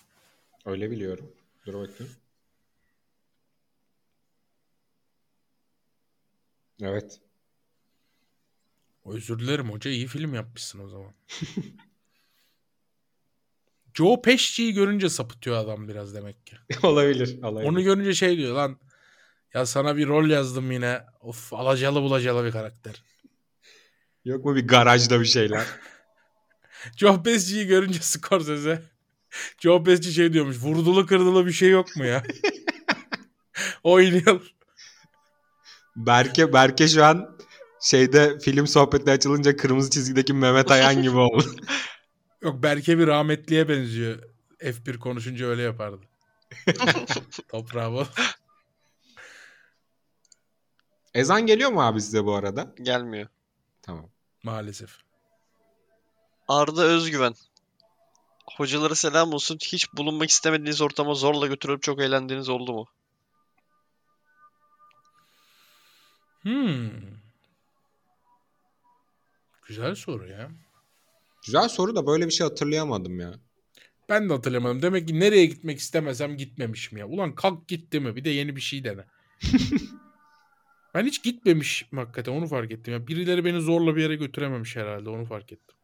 Öyle 0.65 0.91
biliyorum. 0.91 1.33
Dur 1.67 1.75
bakayım. 1.75 2.13
Evet. 6.83 7.21
Özür 9.05 9.39
dilerim 9.39 9.71
hoca 9.71 9.91
iyi 9.91 10.07
film 10.07 10.35
yapmışsın 10.35 10.79
o 10.79 10.89
zaman. 10.89 11.15
Joe 13.95 14.23
Pesci'yi 14.23 14.73
görünce 14.73 15.09
sapıtıyor 15.09 15.57
adam 15.57 15.89
biraz 15.89 16.15
demek 16.15 16.47
ki. 16.47 16.57
olabilir. 16.83 17.43
olabilir. 17.43 17.69
Onu 17.69 17.83
görünce 17.83 18.15
şey 18.15 18.37
diyor 18.37 18.55
lan 18.55 18.79
ya 19.55 19.67
sana 19.67 19.97
bir 19.97 20.07
rol 20.07 20.29
yazdım 20.29 20.73
yine. 20.73 21.05
Of 21.21 21.53
alacalı 21.53 22.03
bulacalı 22.03 22.45
bir 22.45 22.53
karakter. 22.53 23.03
Yok 24.25 24.45
mu 24.45 24.57
bir 24.57 24.69
garajda 24.69 25.21
bir 25.21 25.25
şeyler? 25.25 25.67
Joe 26.97 27.23
Pesci'yi 27.23 27.67
görünce 27.67 27.99
Scorsese 27.99 28.83
Joe 29.59 29.83
Pesci 29.83 30.13
şey 30.13 30.33
diyormuş. 30.33 30.57
Vurdulu 30.63 31.07
kırdılı 31.07 31.47
bir 31.47 31.53
şey 31.53 31.71
yok 31.71 31.97
mu 31.97 32.05
ya? 32.05 32.23
Oynayalım. 33.83 34.43
Berke 35.97 36.53
Berke 36.53 36.89
şu 36.89 37.05
an 37.05 37.39
şeyde 37.81 38.39
film 38.39 38.67
sohbeti 38.67 39.11
açılınca 39.11 39.57
kırmızı 39.57 39.91
çizgideki 39.91 40.33
Mehmet 40.33 40.71
Ayan 40.71 41.03
gibi 41.03 41.17
oldu. 41.17 41.57
Yok 42.43 42.63
Berke 42.63 42.99
bir 42.99 43.07
rahmetliye 43.07 43.69
benziyor. 43.69 44.19
F1 44.61 44.99
konuşunca 44.99 45.47
öyle 45.47 45.63
yapardı. 45.63 46.01
Toprağı 47.49 47.93
bol. 47.93 48.07
Ezan 51.15 51.47
geliyor 51.47 51.71
mu 51.71 51.83
abi 51.83 52.01
size 52.01 52.25
bu 52.25 52.35
arada? 52.35 52.75
Gelmiyor. 52.83 53.29
Tamam. 53.83 54.14
Maalesef. 54.45 54.91
Arda 56.49 56.85
Özgüven. 56.85 57.35
Hocalara 58.57 58.95
selam 58.95 59.33
olsun. 59.33 59.59
Hiç 59.63 59.93
bulunmak 59.93 60.31
istemediğiniz 60.31 60.81
ortama 60.81 61.15
zorla 61.15 61.47
götürüp 61.47 61.83
çok 61.83 62.01
eğlendiğiniz 62.01 62.49
oldu 62.49 62.73
mu? 62.73 62.87
Hmm. 66.43 66.91
Güzel 69.67 69.95
soru 69.95 70.29
ya. 70.29 70.51
Güzel 71.47 71.69
soru 71.69 71.97
da 71.97 72.07
böyle 72.07 72.27
bir 72.27 72.31
şey 72.33 72.47
hatırlayamadım 72.47 73.21
ya. 73.21 73.35
Ben 74.09 74.29
de 74.29 74.33
hatırlamadım. 74.33 74.83
Demek 74.83 75.09
ki 75.09 75.21
nereye 75.21 75.47
gitmek 75.47 75.79
istemesem 75.79 76.37
gitmemişim 76.37 76.99
ya. 76.99 77.07
Ulan 77.07 77.35
kalk 77.35 77.69
git 77.69 77.93
değil 77.93 78.05
mi? 78.05 78.17
Bir 78.17 78.25
de 78.25 78.31
yeni 78.31 78.57
bir 78.57 78.61
şey 78.61 78.85
dene. 78.85 79.05
ben 80.95 81.05
hiç 81.05 81.23
gitmemişim 81.23 81.99
hakikaten 81.99 82.33
onu 82.33 82.47
fark 82.47 82.73
ettim. 82.73 82.95
Ya 82.95 83.07
birileri 83.07 83.45
beni 83.45 83.61
zorla 83.61 83.97
bir 83.97 84.03
yere 84.03 84.15
götürememiş 84.15 84.77
herhalde 84.77 85.11
onu 85.11 85.25
fark 85.25 85.53
ettim. 85.53 85.77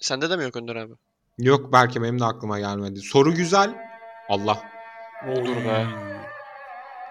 Sende 0.00 0.30
de 0.30 0.36
mi 0.36 0.44
yok 0.44 0.56
Önder 0.56 0.76
abi? 0.76 0.92
Yok 1.38 1.72
belki 1.72 2.02
benim 2.02 2.20
de 2.20 2.24
aklıma 2.24 2.58
gelmedi. 2.58 3.00
Soru 3.00 3.34
güzel. 3.34 3.74
Allah. 4.28 4.62
Dur 5.26 5.56
be. 5.56 5.86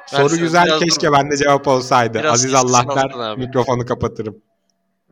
Soru 0.07 0.37
güzel 0.37 0.79
keşke 0.79 1.07
dur. 1.07 1.13
bende 1.13 1.37
cevap 1.37 1.67
olsaydı. 1.67 2.19
Biraz 2.19 2.33
Aziz 2.33 2.53
Allah 2.53 2.85
der 2.95 3.37
mikrofonu 3.37 3.85
kapatırım. 3.85 4.41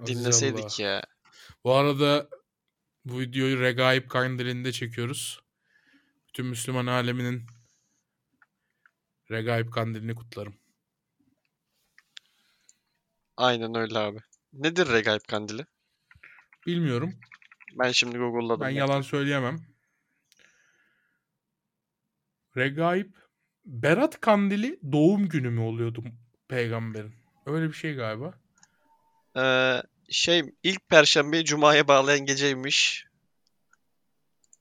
Aziz 0.02 0.20
Dinleseydik 0.20 0.80
Allah. 0.80 0.88
ya. 0.88 1.02
Bu 1.64 1.74
arada 1.74 2.28
bu 3.06 3.20
videoyu 3.20 3.60
Regaib 3.60 4.08
Kandili'nde 4.10 4.72
çekiyoruz. 4.72 5.40
Bütün 6.28 6.46
Müslüman 6.46 6.86
aleminin 6.86 7.46
Regaib 9.32 9.70
Kandilini 9.70 10.16
kutlarım. 10.16 10.54
Aynen 13.38 13.76
öyle 13.76 14.00
abi. 14.00 14.20
Nedir 14.54 14.88
Regaip 14.88 15.28
Kandili? 15.28 15.66
Bilmiyorum. 16.68 17.14
Ben 17.80 17.92
şimdi 17.92 18.18
Google'ladım. 18.18 18.62
Ben 18.62 18.70
ya. 18.70 18.78
yalan 18.78 19.02
söyleyemem. 19.02 19.60
Regaib 22.58 23.12
Berat 23.66 24.22
Kandili 24.22 24.80
doğum 24.92 25.30
günü 25.30 25.50
mü 25.50 25.60
oluyordu 25.60 26.04
peygamberin? 26.48 27.16
Öyle 27.46 27.68
bir 27.68 27.74
şey 27.74 27.96
galiba. 27.96 28.34
Ee, 29.38 29.84
şey 30.10 30.44
ilk 30.64 30.90
perşembeyi 30.90 31.46
cumaya 31.46 31.88
bağlayan 31.88 32.26
geceymiş. 32.26 33.08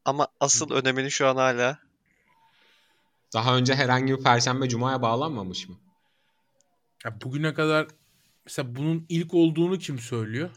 Ama 0.05 0.29
asıl 0.41 0.71
önemini 0.71 1.11
şu 1.11 1.29
an 1.29 1.37
hala 1.37 1.90
Daha 3.35 3.57
önce 3.57 3.75
herhangi 3.75 4.19
bir 4.19 4.23
perşembe 4.23 4.69
cumaya 4.69 5.03
bağlanmamış 5.03 5.69
mı? 5.69 5.75
Ya 7.05 7.21
bugüne 7.21 7.55
kadar 7.55 7.87
mesela 8.47 8.77
bunun 8.77 9.07
ilk 9.09 9.35
olduğunu 9.35 9.79
kim 9.79 9.99
söylüyor? 9.99 10.51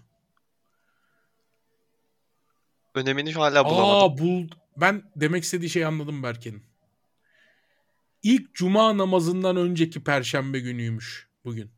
önemini 2.96 3.34
hala 3.34 3.66
bulamadım. 3.66 4.14
Aa 4.14 4.18
bul 4.18 4.48
ben 4.78 5.04
demek 5.16 5.44
istediği 5.44 5.70
şeyi 5.70 5.88
anladım 5.88 6.24
Berke'nin. 6.24 6.64
İlk 8.24 8.54
cuma 8.56 8.98
namazından 8.98 9.58
önceki 9.58 10.04
perşembe 10.04 10.60
günüymüş 10.60 11.28
bugün. 11.46 11.72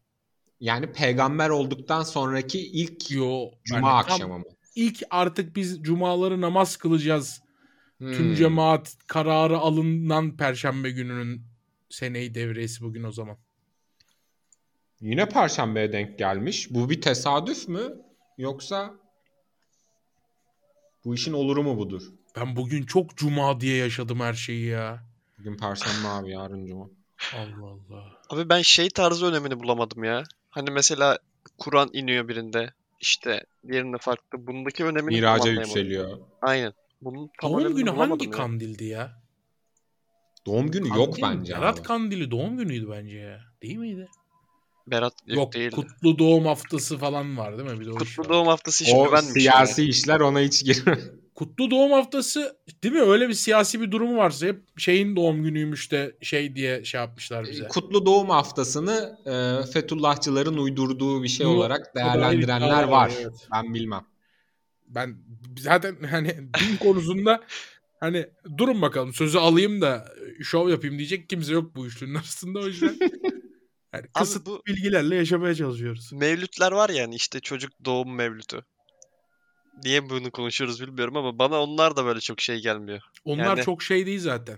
Yani 0.60 0.92
peygamber 0.92 1.50
olduktan 1.50 2.04
sonraki 2.04 2.60
ilk 2.60 3.12
Yo 3.12 3.50
cuma 3.64 3.78
yani 3.78 3.90
akşamı 3.90 4.40
mı? 4.40 4.46
ilk 4.76 5.04
artık 5.10 5.56
biz 5.56 5.84
cumaları 5.84 6.42
namaz 6.42 6.78
kılacağız. 6.78 7.42
Tüm 8.00 8.10
Hmm. 8.28 8.36
cemaat 8.36 8.96
kararı 9.08 9.58
alınan 9.58 10.38
perşembe 10.38 10.92
gününün 10.92 11.42
seneyi 11.90 12.36
devresi 12.36 12.82
bugün 12.82 13.04
o 13.04 13.12
zaman. 13.12 13.38
Yine 15.02 15.30
perşembeye 15.30 15.92
denk 15.94 16.20
gelmiş. 16.20 16.68
Bu 16.72 16.90
bir 16.90 17.02
tesadüf 17.02 17.68
mü? 17.68 17.94
Yoksa 18.38 18.94
bu 21.06 21.16
işin 21.16 21.34
oluru 21.34 21.64
mu 21.64 21.78
budur? 21.78 22.02
Ben 22.36 22.56
bugün 22.56 22.84
çok 22.84 23.18
cuma 23.18 23.60
diye 23.62 23.78
yaşadım 23.78 24.20
her 24.20 24.34
şeyi 24.34 24.66
ya. 24.66 25.04
Bugün 25.40 25.58
perşembe 25.58 26.08
abi 26.08 26.32
yarın 26.32 26.66
cuma. 26.66 26.86
Allah 27.34 27.66
Allah. 27.68 28.12
Abi 28.30 28.50
ben 28.50 28.62
şey 28.62 28.90
tarzı 28.90 29.26
önemini 29.26 29.60
bulamadım 29.60 30.04
ya. 30.04 30.24
Hani 30.50 30.72
mesela 30.72 31.20
Kur'an 31.58 31.90
iniyor 31.94 32.28
birinde. 32.28 32.74
işte 33.02 33.46
diğerinde 33.68 33.98
farklı. 33.98 34.48
Bundaki 34.48 34.86
önemini 34.86 35.16
Miraca 35.16 35.52
yükseliyor. 35.52 36.20
Aynen. 36.42 36.74
Bunun 37.06 37.30
tam 37.42 37.52
Doğum 37.52 37.76
günü 37.76 37.90
hangi 37.90 38.26
ya. 38.26 38.32
kandildi 38.32 38.86
ya? 38.86 39.22
Doğum 40.46 40.72
günü 40.72 40.88
yok 40.88 41.20
Kandil, 41.20 41.22
bence 41.22 41.54
Berat 41.54 41.80
abi. 41.80 41.84
Kandili 41.88 42.32
doğum 42.32 42.58
günüydü 42.58 42.90
bence 42.90 43.18
ya. 43.18 43.40
Değil 43.62 43.78
miydi? 43.78 44.08
Berat 44.88 45.14
yok, 45.28 45.38
Yok, 45.38 45.54
değildi. 45.54 45.76
kutlu 45.76 46.20
doğum 46.20 46.46
haftası 46.46 46.98
falan 46.98 47.38
var 47.38 47.58
değil 47.58 47.70
mi? 47.70 47.80
Bir 47.80 47.86
de 47.86 47.92
o 47.92 48.02
iş 48.02 48.16
Kutlu 48.16 48.24
var. 48.24 48.30
doğum 48.30 48.48
haftası 48.48 48.84
işi 48.84 48.94
O 48.96 49.18
siyasi 49.18 49.84
işler 49.84 50.20
ona 50.20 50.40
hiç 50.40 50.66
girme. 50.66 50.98
Kutlu 51.36 51.72
doğum 51.72 51.92
haftası 51.92 52.58
değil 52.84 52.94
mi? 52.96 53.02
Öyle 53.02 53.30
bir 53.30 53.34
siyasi 53.34 53.82
bir 53.82 53.92
durumu 53.92 54.18
varsa 54.18 54.46
hep 54.48 54.80
şeyin 54.80 55.16
doğum 55.16 55.44
günüymüş 55.44 55.92
de 55.92 56.16
şey 56.22 56.56
diye 56.56 56.84
şey 56.84 57.02
yapmışlar 57.02 57.46
bize. 57.52 57.68
Kutlu 57.68 58.06
Doğum 58.06 58.30
haftasını 58.30 59.20
e, 59.26 59.66
Fethullahçıların 59.72 60.58
uydurduğu 60.58 61.24
bir 61.24 61.28
şey 61.28 61.46
Bu- 61.46 61.50
olarak 61.50 61.96
değerlendirenler 61.96 62.84
var, 62.84 63.12
evet. 63.22 63.48
Ben 63.54 63.74
bilmem. 63.74 64.06
Ben 64.96 65.18
zaten 65.60 65.96
hani 66.10 66.38
din 66.38 66.78
konusunda 66.80 67.44
hani 68.00 68.26
durun 68.58 68.82
bakalım 68.82 69.14
sözü 69.14 69.38
alayım 69.38 69.82
da 69.82 70.08
şov 70.44 70.70
yapayım 70.70 70.98
diyecek 70.98 71.30
kimse 71.30 71.54
yok 71.54 71.76
bu 71.76 71.88
üçlünün 71.88 72.16
arasında 72.16 72.60
o 72.60 72.68
yüzden. 72.68 72.98
Yani 73.94 74.06
Abi 74.14 74.24
kısıt 74.24 74.46
bu 74.46 74.62
bilgilerle 74.68 75.16
yaşamaya 75.16 75.56
çalışıyoruz. 75.56 76.14
mevlütler 76.14 76.72
var 76.72 76.90
ya 76.90 77.04
hani 77.04 77.16
işte 77.16 77.40
çocuk 77.40 77.72
doğum 77.86 78.16
mevlütü. 78.16 78.62
Niye 79.84 80.10
bunu 80.10 80.32
konuşuyoruz 80.32 80.82
bilmiyorum 80.82 81.18
ama 81.18 81.40
bana 81.40 81.62
onlar 81.62 81.96
da 81.96 82.06
böyle 82.06 82.20
çok 82.20 82.42
şey 82.42 82.62
gelmiyor. 82.62 83.02
Onlar 83.26 83.46
Yani- 83.58 83.64
çok 83.64 83.84
şey 83.84 84.06
değil 84.06 84.20
zaten. 84.20 84.58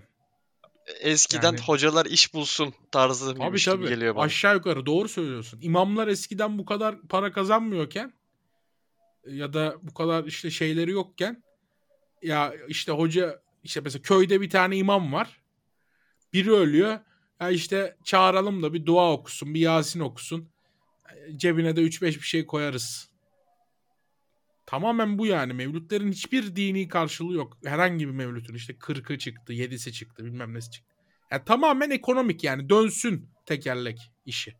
Eskiden 1.00 1.42
Yani- 1.52 1.60
hocalar 1.60 2.06
iş 2.06 2.34
bulsun 2.34 2.74
tarzı 2.92 3.34
Tabii 3.34 3.64
tabii. 3.64 3.88
geliyor 3.88 4.14
bana. 4.16 4.24
Aşağı 4.24 4.54
yukarı 4.54 4.86
doğru 4.86 5.08
söylüyorsun. 5.08 5.58
İmamlar 5.62 6.08
eskiden 6.08 6.58
bu 6.58 6.64
kadar 6.64 7.00
para 7.08 7.32
kazanmıyorken 7.32 8.12
ya 9.26 9.52
da 9.52 9.76
bu 9.82 9.94
kadar 9.94 10.24
işte 10.24 10.50
şeyleri 10.50 10.90
yokken 10.90 11.42
ya 12.22 12.54
işte 12.68 12.92
hoca 12.92 13.42
işte 13.62 13.80
mesela 13.80 14.02
köyde 14.02 14.40
bir 14.40 14.50
tane 14.50 14.76
imam 14.76 15.12
var. 15.12 15.42
Biri 16.32 16.52
ölüyor. 16.52 16.98
Ya 17.40 17.50
işte 17.50 17.96
çağıralım 18.04 18.62
da 18.62 18.72
bir 18.72 18.86
dua 18.86 19.12
okusun, 19.12 19.54
bir 19.54 19.60
Yasin 19.60 20.00
okusun. 20.00 20.48
Cebine 21.36 21.76
de 21.76 21.80
3-5 21.80 22.02
bir 22.02 22.20
şey 22.20 22.46
koyarız. 22.46 23.10
Tamamen 24.66 25.18
bu 25.18 25.26
yani. 25.26 25.52
Mevlütlerin 25.52 26.12
hiçbir 26.12 26.56
dini 26.56 26.88
karşılığı 26.88 27.34
yok. 27.34 27.58
Herhangi 27.64 28.06
bir 28.06 28.12
mevlütün 28.12 28.54
işte 28.54 28.72
40'ı 28.72 29.18
çıktı, 29.18 29.52
7'si 29.52 29.92
çıktı, 29.92 30.24
bilmem 30.24 30.54
nesi 30.54 30.70
çıktı. 30.70 30.94
Yani 31.30 31.44
tamamen 31.44 31.90
ekonomik 31.90 32.44
yani 32.44 32.68
dönsün 32.68 33.30
tekerlek 33.46 34.12
işi. 34.26 34.54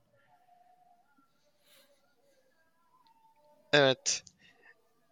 Evet. 3.72 4.24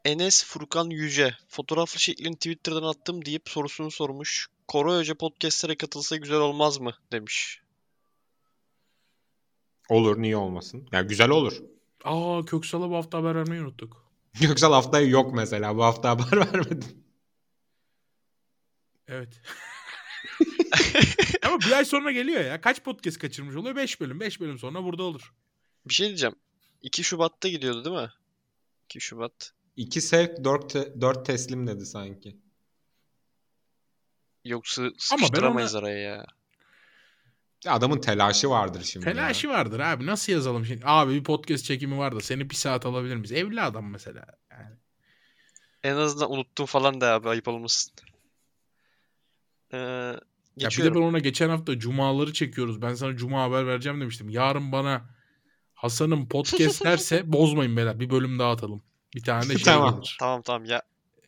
Enes 0.07 0.45
Furkan 0.45 0.91
Yüce. 0.91 1.37
Fotoğraflı 1.49 2.01
şeklini 2.01 2.35
Twitter'dan 2.35 2.83
attım 2.83 3.25
deyip 3.25 3.49
sorusunu 3.49 3.91
sormuş. 3.91 4.49
Koray 4.69 4.99
Hoca 4.99 5.15
podcastlere 5.15 5.77
katılsa 5.77 6.17
güzel 6.17 6.39
olmaz 6.39 6.79
mı? 6.79 6.95
demiş. 7.13 7.61
Olur 9.89 10.23
niye 10.23 10.37
olmasın? 10.37 10.89
Ya 10.93 11.03
güzel 11.03 11.31
olur. 11.31 11.63
Aa 12.05 12.45
Köksal'a 12.45 12.91
bu 12.91 12.97
hafta 12.97 13.19
haber 13.19 13.35
vermeyi 13.35 13.63
unuttuk. 13.63 14.07
Göksel 14.41 14.71
haftaya 14.71 15.07
yok 15.07 15.35
mesela. 15.35 15.77
Bu 15.77 15.85
hafta 15.85 16.11
haber 16.11 16.33
vermedim. 16.53 17.05
Evet. 19.09 19.43
Ama 21.43 21.61
bir 21.61 21.73
ay 21.73 21.85
sonra 21.85 22.13
geliyor 22.13 22.45
ya. 22.45 22.61
Kaç 22.61 22.83
podcast 22.83 23.19
kaçırmış 23.19 23.57
oluyor? 23.57 23.77
5 23.77 24.01
bölüm. 24.01 24.21
5 24.21 24.41
bölüm 24.41 24.59
sonra 24.59 24.85
burada 24.85 25.03
olur. 25.03 25.33
Bir 25.87 25.95
şey 25.95 26.07
diyeceğim. 26.07 26.37
2 26.83 27.05
Şubat'ta 27.05 27.49
gidiyordu 27.49 27.85
değil 27.85 27.97
mi? 27.97 28.11
2 28.85 29.01
Şubat. 29.01 29.56
2 29.77 30.01
sevk 30.01 30.45
4, 30.45 30.75
4 31.01 31.27
teslim 31.27 31.67
dedi 31.67 31.87
sanki. 31.87 32.37
Yoksa 34.45 34.83
ben 34.85 34.93
sıkıştıramayız 34.99 35.75
araya 35.75 35.99
ya. 35.99 36.27
Ya 37.65 37.73
adamın 37.73 38.01
telaşı 38.01 38.51
vardır 38.51 38.83
şimdi. 38.83 39.05
Telaşı 39.05 39.47
ya. 39.47 39.53
vardır 39.53 39.81
abi. 39.81 40.07
Nasıl 40.07 40.33
yazalım 40.33 40.67
şimdi? 40.67 40.83
Abi 40.85 41.15
bir 41.15 41.25
podcast 41.25 41.65
çekimi 41.65 41.99
var 41.99 42.17
da 42.17 42.21
seni 42.21 42.51
bir 42.51 42.55
saat 42.55 42.87
alabilir 42.87 43.17
miyiz? 43.17 43.33
Evli 43.33 43.63
adam 43.63 43.91
mesela. 43.91 44.25
Yani. 44.51 44.77
En 45.83 45.97
azından 45.97 46.33
unuttum 46.33 46.67
falan 46.67 47.01
da 47.01 47.13
abi 47.13 47.29
ayıp 47.29 47.49
olmasın. 47.49 47.93
Ee, 49.73 49.77
Ya 50.57 50.69
bir 50.69 50.85
de 50.85 50.95
ben 50.95 51.01
ona 51.01 51.19
geçen 51.19 51.49
hafta 51.49 51.79
cumaları 51.79 52.33
çekiyoruz. 52.33 52.83
Ben 52.83 52.95
sana 52.95 53.17
cuma 53.17 53.43
haber 53.43 53.67
vereceğim 53.67 54.01
demiştim. 54.01 54.29
Yarın 54.29 54.73
bana 54.73 55.17
Hasan'ın 55.75 56.27
podcast 56.27 56.85
derse 56.85 57.33
bozmayın 57.33 57.77
beyler. 57.77 58.01
Bir 58.01 58.11
bölüm 58.11 58.39
daha 58.39 58.51
atalım. 58.51 58.83
Bir 59.17 59.23
tane 59.23 59.49
de 59.49 59.53
şey 59.55 59.65
Tamam. 59.65 59.95
gelir. 59.95 60.17
Tamam 60.21 60.43
tamam 60.43 60.65
ya. 60.65 60.83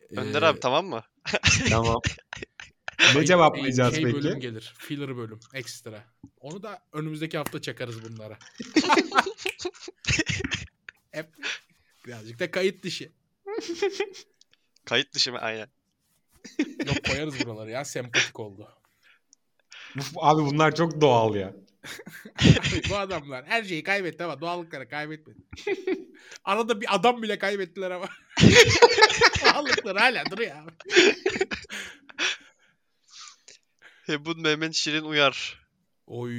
Önder 0.09 0.41
Ee, 0.41 0.45
abi 0.45 0.59
tamam 0.59 0.85
mı? 0.87 1.03
Tamam. 1.69 2.01
Şey- 2.99 3.21
ne 3.21 3.25
cevaplayacağız 3.25 3.95
şey 3.95 4.03
peki? 4.03 4.15
bölüm 4.15 4.39
gelir. 4.39 4.73
Filler 4.77 5.17
bölüm. 5.17 5.39
Ekstra. 5.53 6.03
Onu 6.39 6.63
da 6.63 6.79
önümüzdeki 6.93 7.37
hafta 7.37 7.61
çakarız 7.61 8.03
bunlara. 8.03 8.37
Hep 11.11 11.29
birazcık 12.05 12.39
da 12.39 12.51
kayıt 12.51 12.83
dışı. 12.83 13.11
Kayıt 14.85 15.13
dışı 15.13 15.31
mı? 15.31 15.39
Aynen. 15.39 15.67
Yok 16.85 17.03
koyarız 17.07 17.45
buraları 17.45 17.71
ya 17.71 17.85
sempatik 17.85 18.39
oldu. 18.39 18.67
Abi 20.15 20.41
bunlar 20.41 20.75
çok 20.75 21.01
doğal 21.01 21.35
ya. 21.35 21.53
Bu 22.89 22.97
adamlar 22.97 23.45
her 23.45 23.63
şeyi 23.63 23.83
kaybetti 23.83 24.23
ama 24.23 24.41
doğallıkları 24.41 24.89
kaybetmedi. 24.89 25.39
Arada 26.43 26.81
bir 26.81 26.95
adam 26.95 27.21
bile 27.21 27.39
kaybettiler 27.39 27.91
ama. 27.91 28.09
doğallıkları 29.45 29.99
hala 29.99 30.25
duruyor 30.31 30.55
abi. 30.55 30.71
Hebun 34.05 34.41
Mehmet 34.41 34.73
Şirin 34.73 35.03
Uyar. 35.03 35.59
Oy. 36.07 36.33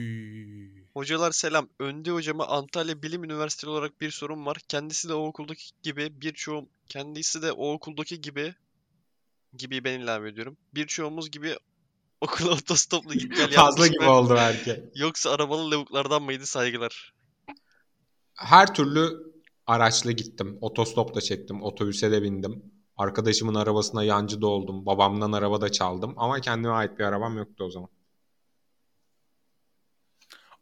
Hocalar 0.94 1.32
selam. 1.32 1.68
Önde 1.78 2.10
hocama 2.10 2.46
Antalya 2.46 3.02
Bilim 3.02 3.24
Üniversitesi 3.24 3.68
olarak 3.68 4.00
bir 4.00 4.10
sorum 4.10 4.46
var. 4.46 4.56
Kendisi 4.68 5.08
de 5.08 5.14
o 5.14 5.26
okuldaki 5.26 5.64
gibi 5.82 6.20
birçoğum 6.20 6.68
kendisi 6.88 7.42
de 7.42 7.52
o 7.52 7.72
okuldaki 7.72 8.20
gibi 8.20 8.54
gibi 9.56 9.84
ben 9.84 10.00
ilave 10.00 10.28
ediyorum. 10.28 10.56
Birçoğumuz 10.74 11.30
gibi 11.30 11.56
okula 12.20 12.50
otostopla 12.52 13.14
git 13.14 13.36
gel 13.36 13.50
Fazla 13.50 13.86
gibi 13.86 13.98
mı? 14.04 14.10
oldu 14.10 14.34
belki. 14.34 14.84
Yoksa 14.94 15.30
arabalı 15.30 15.70
lavuklardan 15.70 16.22
mıydı 16.22 16.46
saygılar? 16.46 17.14
Her 18.34 18.74
türlü 18.74 19.10
araçla 19.66 20.10
gittim. 20.12 20.58
Otostopla 20.60 21.20
çektim. 21.20 21.62
Otobüse 21.62 22.10
de 22.10 22.22
bindim. 22.22 22.64
Arkadaşımın 22.96 23.54
arabasına 23.54 24.04
yancı 24.04 24.40
da 24.42 24.46
oldum. 24.46 24.86
Babamdan 24.86 25.32
araba 25.32 25.60
da 25.60 25.72
çaldım. 25.72 26.14
Ama 26.16 26.40
kendime 26.40 26.72
ait 26.74 26.98
bir 26.98 27.04
arabam 27.04 27.36
yoktu 27.38 27.64
o 27.64 27.70
zaman. 27.70 27.88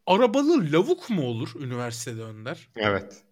Arabalı 0.07 0.73
lavuk 0.73 1.11
mu 1.11 1.23
olur 1.27 1.53
üniversitede 1.61 2.23
Önder? 2.23 2.69
Evet. 2.77 3.25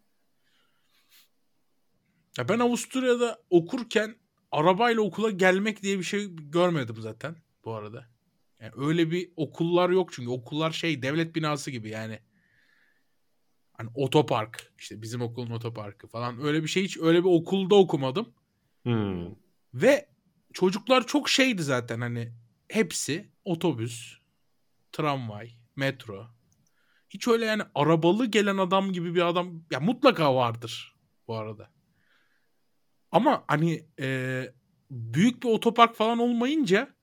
Ya 2.38 2.48
ben 2.48 2.58
Avusturya'da 2.58 3.38
okurken 3.50 4.16
arabayla 4.52 5.02
okula 5.02 5.30
gelmek 5.30 5.82
diye 5.82 5.98
bir 5.98 6.04
şey 6.04 6.28
görmedim 6.36 6.96
zaten 6.98 7.36
bu 7.64 7.74
arada. 7.74 8.06
Yani 8.60 8.72
öyle 8.76 9.10
bir 9.10 9.30
okullar 9.36 9.90
yok 9.90 10.12
çünkü 10.12 10.30
okullar 10.30 10.70
şey 10.70 11.02
devlet 11.02 11.34
binası 11.34 11.70
gibi 11.70 11.90
yani. 11.90 12.18
Hani 13.72 13.90
otopark 13.94 14.72
işte 14.78 15.02
bizim 15.02 15.22
okulun 15.22 15.50
otoparkı 15.50 16.06
falan 16.06 16.44
öyle 16.44 16.62
bir 16.62 16.68
şey 16.68 16.84
hiç 16.84 16.98
öyle 16.98 17.18
bir 17.18 17.28
okulda 17.28 17.74
okumadım. 17.74 18.34
Hmm. 18.82 19.34
Ve 19.74 20.08
çocuklar 20.52 21.06
çok 21.06 21.28
şeydi 21.28 21.62
zaten 21.62 22.00
hani 22.00 22.32
hepsi 22.68 23.30
otobüs, 23.44 24.18
tramvay, 24.92 25.50
metro. 25.76 26.26
Hiç 27.10 27.28
öyle 27.28 27.44
yani 27.44 27.62
arabalı 27.74 28.26
gelen 28.26 28.56
adam 28.56 28.92
gibi 28.92 29.14
bir 29.14 29.28
adam 29.28 29.64
ya 29.70 29.80
mutlaka 29.80 30.34
vardır 30.34 30.94
bu 31.28 31.36
arada. 31.36 31.70
Ama 33.10 33.44
hani 33.48 33.86
e, 34.00 34.44
büyük 34.90 35.42
bir 35.42 35.48
otopark 35.48 35.96
falan 35.96 36.18
olmayınca 36.18 36.95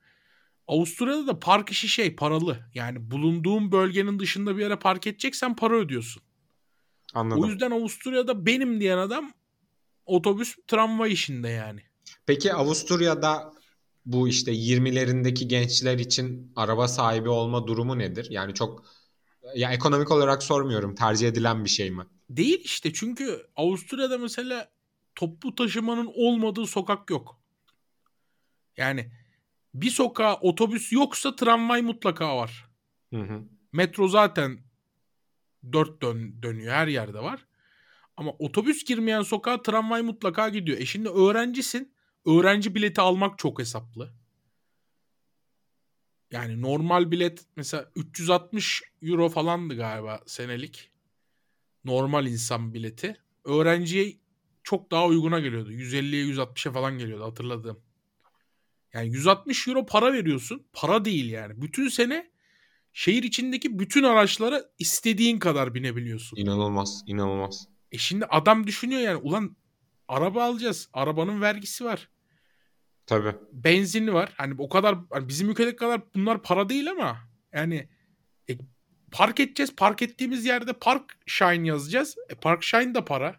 Avusturya'da 0.67 1.27
da 1.27 1.39
park 1.39 1.69
işi 1.69 1.87
şey 1.87 2.15
paralı. 2.15 2.59
Yani 2.73 3.11
bulunduğun 3.11 3.71
bölgenin 3.71 4.19
dışında 4.19 4.57
bir 4.57 4.61
yere 4.61 4.75
park 4.75 5.07
edeceksen 5.07 5.55
para 5.55 5.75
ödüyorsun. 5.75 6.23
Anladım. 7.13 7.43
O 7.43 7.47
yüzden 7.47 7.71
Avusturya'da 7.71 8.45
benim 8.45 8.79
diyen 8.79 8.97
adam 8.97 9.33
otobüs 10.05 10.55
tramvay 10.67 11.13
işinde 11.13 11.49
yani. 11.49 11.81
Peki 12.25 12.53
Avusturya'da 12.53 13.53
bu 14.05 14.27
işte 14.27 14.51
20'lerindeki 14.51 15.47
gençler 15.47 15.99
için 15.99 16.51
araba 16.55 16.87
sahibi 16.87 17.29
olma 17.29 17.67
durumu 17.67 17.99
nedir? 17.99 18.27
Yani 18.29 18.53
çok 18.53 18.85
ya 19.55 19.71
ekonomik 19.71 20.11
olarak 20.11 20.43
sormuyorum. 20.43 20.95
Tercih 20.95 21.27
edilen 21.27 21.65
bir 21.65 21.69
şey 21.69 21.91
mi? 21.91 22.03
Değil 22.29 22.61
işte 22.63 22.93
çünkü 22.93 23.47
Avusturya'da 23.55 24.17
mesela 24.17 24.71
toplu 25.15 25.55
taşımanın 25.55 26.11
olmadığı 26.15 26.67
sokak 26.67 27.09
yok. 27.09 27.39
Yani 28.77 29.11
bir 29.73 29.89
sokağa 29.89 30.35
otobüs 30.35 30.91
yoksa 30.91 31.35
tramvay 31.35 31.81
mutlaka 31.81 32.37
var. 32.37 32.69
Hı 33.13 33.21
hı. 33.21 33.43
Metro 33.71 34.07
zaten 34.07 34.59
dört 35.73 36.01
dön 36.01 36.41
dönüyor 36.43 36.73
her 36.73 36.87
yerde 36.87 37.19
var. 37.19 37.45
Ama 38.17 38.31
otobüs 38.39 38.83
girmeyen 38.83 39.21
sokağa 39.21 39.61
tramvay 39.61 40.01
mutlaka 40.01 40.49
gidiyor. 40.49 40.77
E 40.77 40.85
şimdi 40.85 41.09
öğrencisin. 41.09 41.93
Öğrenci 42.25 42.75
bileti 42.75 43.01
almak 43.01 43.37
çok 43.37 43.59
hesaplı. 43.59 44.13
Yani 46.31 46.61
normal 46.61 47.11
bilet 47.11 47.45
mesela 47.55 47.91
360 47.95 48.83
euro 49.01 49.29
falandı 49.29 49.75
galiba 49.75 50.21
senelik. 50.25 50.91
Normal 51.85 52.27
insan 52.27 52.73
bileti. 52.73 53.17
Öğrenciye 53.45 54.17
çok 54.63 54.91
daha 54.91 55.05
uyguna 55.05 55.39
geliyordu. 55.39 55.71
150'ye 55.71 56.25
160'a 56.25 56.71
falan 56.71 56.97
geliyordu 56.97 57.23
hatırladığım. 57.23 57.83
Yani 58.93 59.07
160 59.07 59.67
euro 59.67 59.85
para 59.85 60.13
veriyorsun. 60.13 60.67
Para 60.73 61.05
değil 61.05 61.31
yani. 61.31 61.61
Bütün 61.61 61.87
sene 61.87 62.31
şehir 62.93 63.23
içindeki 63.23 63.79
bütün 63.79 64.03
araçlara 64.03 64.63
istediğin 64.79 65.39
kadar 65.39 65.73
binebiliyorsun. 65.73 66.37
İnanılmaz, 66.37 67.03
inanılmaz. 67.07 67.67
E 67.91 67.97
şimdi 67.97 68.25
adam 68.25 68.67
düşünüyor 68.67 69.01
yani 69.01 69.17
ulan 69.17 69.55
araba 70.07 70.43
alacağız. 70.43 70.89
Arabanın 70.93 71.41
vergisi 71.41 71.85
var. 71.85 72.09
Tabii. 73.05 73.35
Benzinli 73.51 74.13
var. 74.13 74.33
Hani 74.37 74.55
o 74.57 74.69
kadar 74.69 74.95
hani 75.11 75.27
bizim 75.27 75.49
ülkedeki 75.49 75.75
kadar 75.75 76.01
bunlar 76.15 76.41
para 76.41 76.69
değil 76.69 76.91
ama 76.91 77.17
yani 77.53 77.89
e, 78.49 78.57
park 79.11 79.39
edeceğiz. 79.39 79.75
Park 79.75 80.01
ettiğimiz 80.01 80.45
yerde 80.45 80.73
park 80.73 81.17
shine 81.25 81.67
yazacağız. 81.67 82.15
E, 82.29 82.35
park 82.35 82.63
shine 82.63 82.95
da 82.95 83.05
para. 83.05 83.35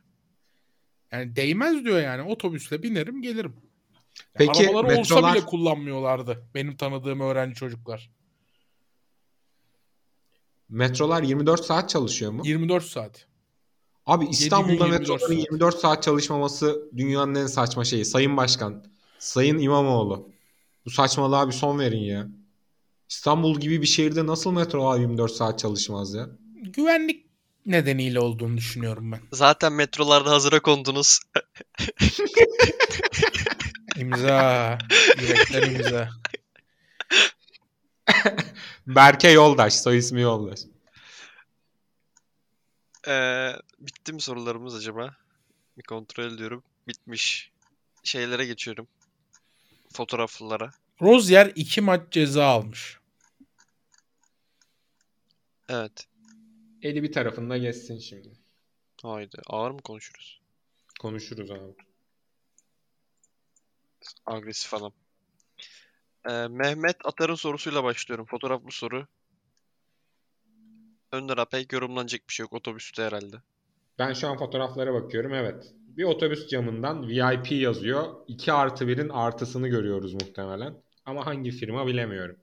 Yani 1.12 1.36
değmez 1.36 1.84
diyor 1.84 2.00
yani. 2.00 2.22
Otobüsle 2.22 2.82
binerim 2.82 3.22
gelirim. 3.22 3.56
Peki 4.34 4.68
Arabaları 4.68 5.00
olsa 5.00 5.14
metrolar- 5.14 5.34
bile 5.34 5.44
kullanmıyorlardı. 5.44 6.44
Benim 6.54 6.76
tanıdığım 6.76 7.20
öğrenci 7.20 7.54
çocuklar. 7.54 8.10
Metrolar 10.68 11.22
24 11.22 11.64
saat 11.64 11.90
çalışıyor 11.90 12.32
mu? 12.32 12.42
24 12.44 12.84
saat. 12.84 13.26
Abi 14.06 14.26
İstanbul'da 14.26 14.72
24 14.72 15.00
metroların 15.00 15.26
saat. 15.26 15.30
24 15.50 15.78
saat 15.78 16.02
çalışmaması 16.02 16.90
dünyanın 16.96 17.34
en 17.34 17.46
saçma 17.46 17.84
şeyi. 17.84 18.04
Sayın 18.04 18.36
Başkan, 18.36 18.84
Sayın 19.18 19.58
İmamoğlu. 19.58 20.28
Bu 20.86 20.90
saçmalığa 20.90 21.46
bir 21.48 21.52
son 21.52 21.78
verin 21.78 22.04
ya. 22.04 22.28
İstanbul 23.08 23.60
gibi 23.60 23.82
bir 23.82 23.86
şehirde 23.86 24.26
nasıl 24.26 24.52
metrolar 24.52 25.00
24 25.00 25.32
saat 25.32 25.58
çalışmaz 25.58 26.14
ya? 26.14 26.28
Güvenlik 26.62 27.26
nedeniyle 27.66 28.20
olduğunu 28.20 28.56
düşünüyorum 28.56 29.12
ben. 29.12 29.20
Zaten 29.32 29.72
metrolarda 29.72 30.30
hazıra 30.30 30.62
kondunuz. 30.62 31.18
İmza. 33.96 34.78
Yürekten 35.20 35.74
imza. 35.74 36.10
Berke 38.86 39.30
Yoldaş, 39.30 39.74
soy 39.74 39.98
ismi 39.98 40.20
Yoldaş. 40.20 40.60
Ee, 43.08 43.52
bitti 43.78 44.12
mi 44.12 44.20
sorularımız 44.20 44.74
acaba? 44.74 45.16
Bir 45.78 45.82
kontrol 45.82 46.32
ediyorum. 46.32 46.62
Bitmiş. 46.88 47.52
Şeylere 48.04 48.46
geçiyorum. 48.46 48.88
Fotoğraflara. 49.92 50.70
Rozier 51.02 51.52
iki 51.54 51.80
maç 51.80 52.00
ceza 52.10 52.46
almış. 52.46 52.98
Evet. 55.68 56.06
Eli 56.82 57.02
bir 57.02 57.12
tarafında 57.12 57.58
geçsin 57.58 57.98
şimdi. 57.98 58.32
Haydi. 59.02 59.36
Ağır 59.46 59.70
mı 59.70 59.80
konuşuruz? 59.80 60.40
Konuşuruz 61.00 61.50
abi. 61.50 61.74
Agresif 64.26 64.70
falan. 64.70 64.92
Ee, 66.28 66.48
Mehmet 66.48 66.96
Atar'ın 67.04 67.34
sorusuyla 67.34 67.84
başlıyorum. 67.84 68.26
Fotoğraflı 68.26 68.70
soru. 68.70 69.06
Önder 71.12 71.38
Apey 71.38 71.66
yorumlanacak 71.72 72.28
bir 72.28 72.34
şey 72.34 72.44
yok. 72.44 72.52
Otobüste 72.52 73.02
herhalde. 73.02 73.36
Ben 73.98 74.12
şu 74.12 74.28
an 74.28 74.38
fotoğraflara 74.38 74.94
bakıyorum. 74.94 75.34
Evet. 75.34 75.72
Bir 75.74 76.04
otobüs 76.04 76.48
camından 76.48 77.08
VIP 77.08 77.52
yazıyor. 77.52 78.14
2 78.28 78.52
artı 78.52 78.84
1'in 78.84 79.08
artısını 79.08 79.68
görüyoruz 79.68 80.14
muhtemelen. 80.14 80.82
Ama 81.04 81.26
hangi 81.26 81.50
firma 81.50 81.86
bilemiyorum. 81.86 82.36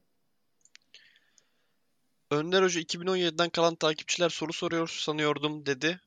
Önder 2.32 2.64
Hoca 2.64 2.82
2017'den 2.82 3.50
kalan 3.50 3.76
takipçiler 3.76 4.30
soru 4.30 4.54
soruyor 4.54 4.88
sanıyordum 4.88 5.66
dedi. 5.66 6.00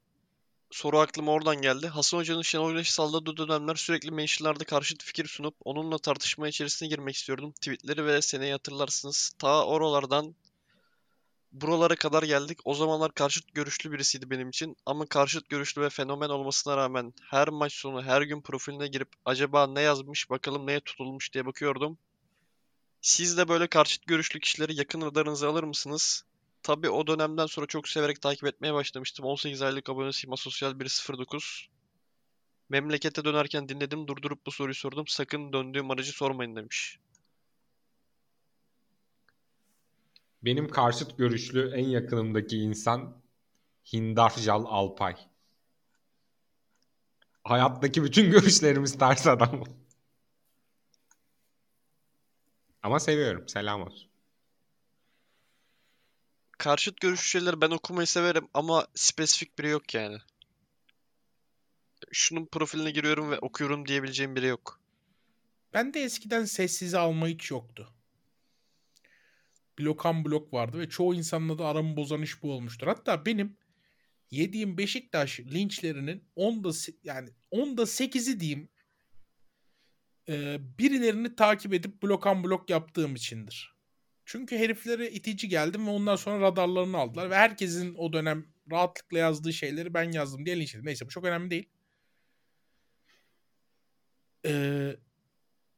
Soru 0.74 0.98
aklıma 0.98 1.32
oradan 1.32 1.56
geldi. 1.56 1.88
Hasan 1.88 2.18
Hoca'nın 2.18 2.42
Şenol 2.42 2.70
Güneş'i 2.70 2.92
salladığı 2.92 3.36
dönemler 3.36 3.74
sürekli 3.74 4.10
mentionlarda 4.10 4.64
karşıt 4.64 5.02
fikir 5.02 5.26
sunup 5.28 5.54
onunla 5.64 5.98
tartışma 5.98 6.48
içerisine 6.48 6.88
girmek 6.88 7.14
istiyordum. 7.14 7.52
Tweetleri 7.52 8.06
ve 8.06 8.22
seneyi 8.22 8.52
hatırlarsınız. 8.52 9.32
Ta 9.38 9.66
oralardan 9.66 10.34
buralara 11.52 11.96
kadar 11.96 12.22
geldik. 12.22 12.58
O 12.64 12.74
zamanlar 12.74 13.14
karşıt 13.14 13.54
görüşlü 13.54 13.92
birisiydi 13.92 14.30
benim 14.30 14.48
için. 14.48 14.76
Ama 14.86 15.06
karşıt 15.06 15.48
görüşlü 15.48 15.82
ve 15.82 15.90
fenomen 15.90 16.28
olmasına 16.28 16.76
rağmen 16.76 17.12
her 17.30 17.48
maç 17.48 17.72
sonu 17.72 18.02
her 18.02 18.22
gün 18.22 18.40
profiline 18.40 18.86
girip 18.86 19.08
acaba 19.24 19.66
ne 19.66 19.80
yazmış 19.80 20.30
bakalım 20.30 20.66
neye 20.66 20.80
tutulmuş 20.80 21.32
diye 21.34 21.46
bakıyordum. 21.46 21.98
Siz 23.00 23.36
de 23.38 23.48
böyle 23.48 23.66
karşıt 23.66 24.06
görüşlü 24.06 24.40
kişileri 24.40 24.78
yakın 24.78 25.00
radarınıza 25.00 25.50
alır 25.50 25.64
mısınız? 25.64 26.24
Tabii 26.64 26.90
o 26.90 27.06
dönemden 27.06 27.46
sonra 27.46 27.66
çok 27.66 27.88
severek 27.88 28.22
takip 28.22 28.44
etmeye 28.44 28.74
başlamıştım. 28.74 29.26
18 29.26 29.62
aylık 29.62 29.90
abonesiyim 29.90 30.32
Asosyal 30.32 30.80
109. 30.80 31.68
Memlekete 32.68 33.24
dönerken 33.24 33.68
dinledim, 33.68 34.08
durdurup 34.08 34.46
bu 34.46 34.50
soruyu 34.50 34.74
sordum. 34.74 35.06
Sakın 35.06 35.52
döndüğüm 35.52 35.90
aracı 35.90 36.12
sormayın 36.12 36.56
demiş. 36.56 36.98
Benim 40.42 40.68
karşıt 40.68 41.18
görüşlü 41.18 41.72
en 41.74 41.88
yakınımdaki 41.88 42.58
insan 42.58 43.22
Hindarjal 43.92 44.64
Alpay. 44.64 45.16
Hayattaki 47.44 48.04
bütün 48.04 48.30
görüşlerimiz 48.30 48.98
ters 48.98 49.26
adam. 49.26 49.64
Ama 52.82 53.00
seviyorum. 53.00 53.48
Selam 53.48 53.82
olsun. 53.82 54.13
Karşıt 56.58 57.00
görüşlü 57.00 57.24
şeyleri 57.28 57.60
ben 57.60 57.70
okumayı 57.70 58.06
severim 58.06 58.48
ama 58.54 58.86
spesifik 58.94 59.58
biri 59.58 59.68
yok 59.68 59.94
yani. 59.94 60.18
Şunun 62.12 62.46
profiline 62.46 62.90
giriyorum 62.90 63.30
ve 63.30 63.38
okuyorum 63.38 63.88
diyebileceğim 63.88 64.36
biri 64.36 64.46
yok. 64.46 64.80
Ben 65.72 65.94
de 65.94 66.02
eskiden 66.02 66.44
sessize 66.44 66.98
alma 66.98 67.28
hiç 67.28 67.50
yoktu. 67.50 67.94
Blokan 69.78 70.24
blok 70.24 70.52
vardı 70.52 70.78
ve 70.78 70.88
çoğu 70.88 71.14
insanla 71.14 71.58
da 71.58 71.66
aramı 71.66 71.96
bozan 71.96 72.22
iş 72.22 72.42
bu 72.42 72.52
olmuştur. 72.52 72.86
Hatta 72.86 73.26
benim 73.26 73.56
yediğim 74.30 74.78
Beşiktaş 74.78 75.40
linçlerinin 75.40 76.24
10'da 76.36 76.68
se- 76.68 76.96
yani 77.04 77.28
10'da 77.50 77.82
8'i 77.86 78.40
diyeyim 78.40 78.68
e, 80.28 80.58
birilerini 80.78 81.36
takip 81.36 81.74
edip 81.74 82.02
blokan 82.02 82.44
blok 82.44 82.70
yaptığım 82.70 83.14
içindir. 83.14 83.73
Çünkü 84.24 84.58
heriflere 84.58 85.10
itici 85.10 85.48
geldim 85.48 85.86
ve 85.86 85.90
ondan 85.90 86.16
sonra 86.16 86.40
radarlarını 86.40 86.98
aldılar 86.98 87.30
ve 87.30 87.34
herkesin 87.34 87.94
o 87.94 88.12
dönem 88.12 88.46
rahatlıkla 88.70 89.18
yazdığı 89.18 89.52
şeyleri 89.52 89.94
ben 89.94 90.12
yazdım 90.12 90.46
diye 90.46 90.60
linçledim. 90.60 90.86
Neyse 90.86 91.06
bu 91.06 91.10
çok 91.10 91.24
önemli 91.24 91.50
değil. 91.50 91.68
Ee, 94.46 94.96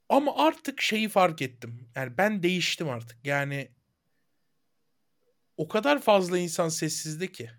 ama 0.08 0.36
artık 0.36 0.80
şeyi 0.80 1.08
fark 1.08 1.42
ettim. 1.42 1.88
Yani 1.94 2.18
ben 2.18 2.42
değiştim 2.42 2.88
artık. 2.88 3.26
Yani 3.26 3.70
o 5.56 5.68
kadar 5.68 6.02
fazla 6.02 6.38
insan 6.38 6.68
sessizde 6.68 7.32
ki. 7.32 7.50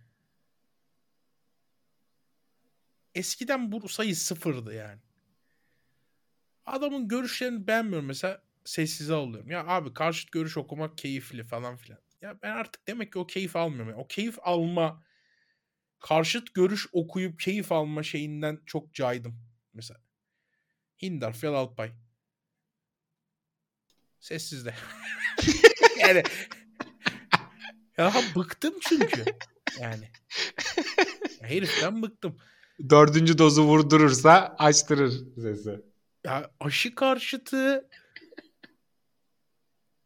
Eskiden 3.15 3.71
bu 3.71 3.89
sayı 3.89 4.15
sıfırdı 4.15 4.73
yani. 4.73 5.01
Adamın 6.65 7.07
görüşlerini 7.07 7.67
beğenmiyorum 7.67 8.07
mesela 8.07 8.46
sessize 8.67 9.13
alıyorum. 9.13 9.51
Ya 9.51 9.67
abi 9.67 9.93
karşıt 9.93 10.31
görüş 10.31 10.57
okumak 10.57 10.97
keyifli 10.97 11.43
falan 11.43 11.75
filan. 11.77 11.99
Ya 12.21 12.39
ben 12.43 12.51
artık 12.51 12.87
demek 12.87 13.13
ki 13.13 13.19
o 13.19 13.27
keyif 13.27 13.55
almıyorum. 13.55 13.89
Yani 13.89 14.01
o 14.01 14.07
keyif 14.07 14.37
alma 14.41 15.03
karşıt 15.99 16.53
görüş 16.53 16.87
okuyup 16.91 17.39
keyif 17.39 17.71
alma 17.71 18.03
şeyinden 18.03 18.59
çok 18.65 18.93
caydım. 18.93 19.39
Mesela 19.73 19.99
Hindar 21.01 21.33
Fel 21.33 21.53
Alpay. 21.53 21.91
Sessizde. 24.19 24.73
yani 25.99 26.23
ya 27.97 28.13
bıktım 28.35 28.73
çünkü. 28.81 29.25
Yani. 29.79 30.11
Ya 31.41 31.49
heriften 31.49 32.01
bıktım. 32.01 32.37
Dördüncü 32.89 33.37
dozu 33.37 33.63
vurdurursa 33.63 34.55
açtırır 34.59 35.13
sesi. 35.35 35.81
Ya 36.23 36.51
aşı 36.59 36.95
karşıtı 36.95 37.89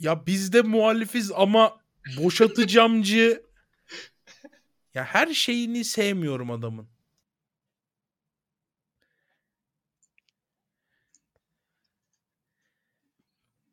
ya 0.02 0.26
biz 0.26 0.54
de 0.54 0.62
muhalifiz 0.62 1.32
ama 1.32 1.82
boşatıcamcı 2.18 3.46
ya 4.94 5.04
her 5.06 5.34
şeyini 5.34 5.86
sevmiyorum 5.86 6.52
adamın. 6.52 6.90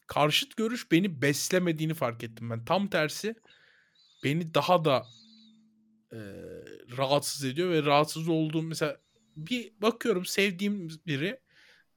Karşıt 0.06 0.56
görüş 0.56 0.92
beni 0.92 1.22
beslemediğini 1.22 1.94
fark 1.94 2.24
ettim 2.24 2.50
ben. 2.50 2.64
Tam 2.64 2.90
tersi 2.90 3.34
beni 4.24 4.54
daha 4.54 4.84
da 4.84 5.06
e, 6.12 6.18
rahatsız 6.96 7.44
ediyor 7.44 7.70
ve 7.70 7.82
rahatsız 7.82 8.28
olduğum 8.28 8.62
mesela 8.62 9.00
bir 9.36 9.72
bakıyorum 9.82 10.24
sevdiğim 10.26 10.88
biri 11.06 11.40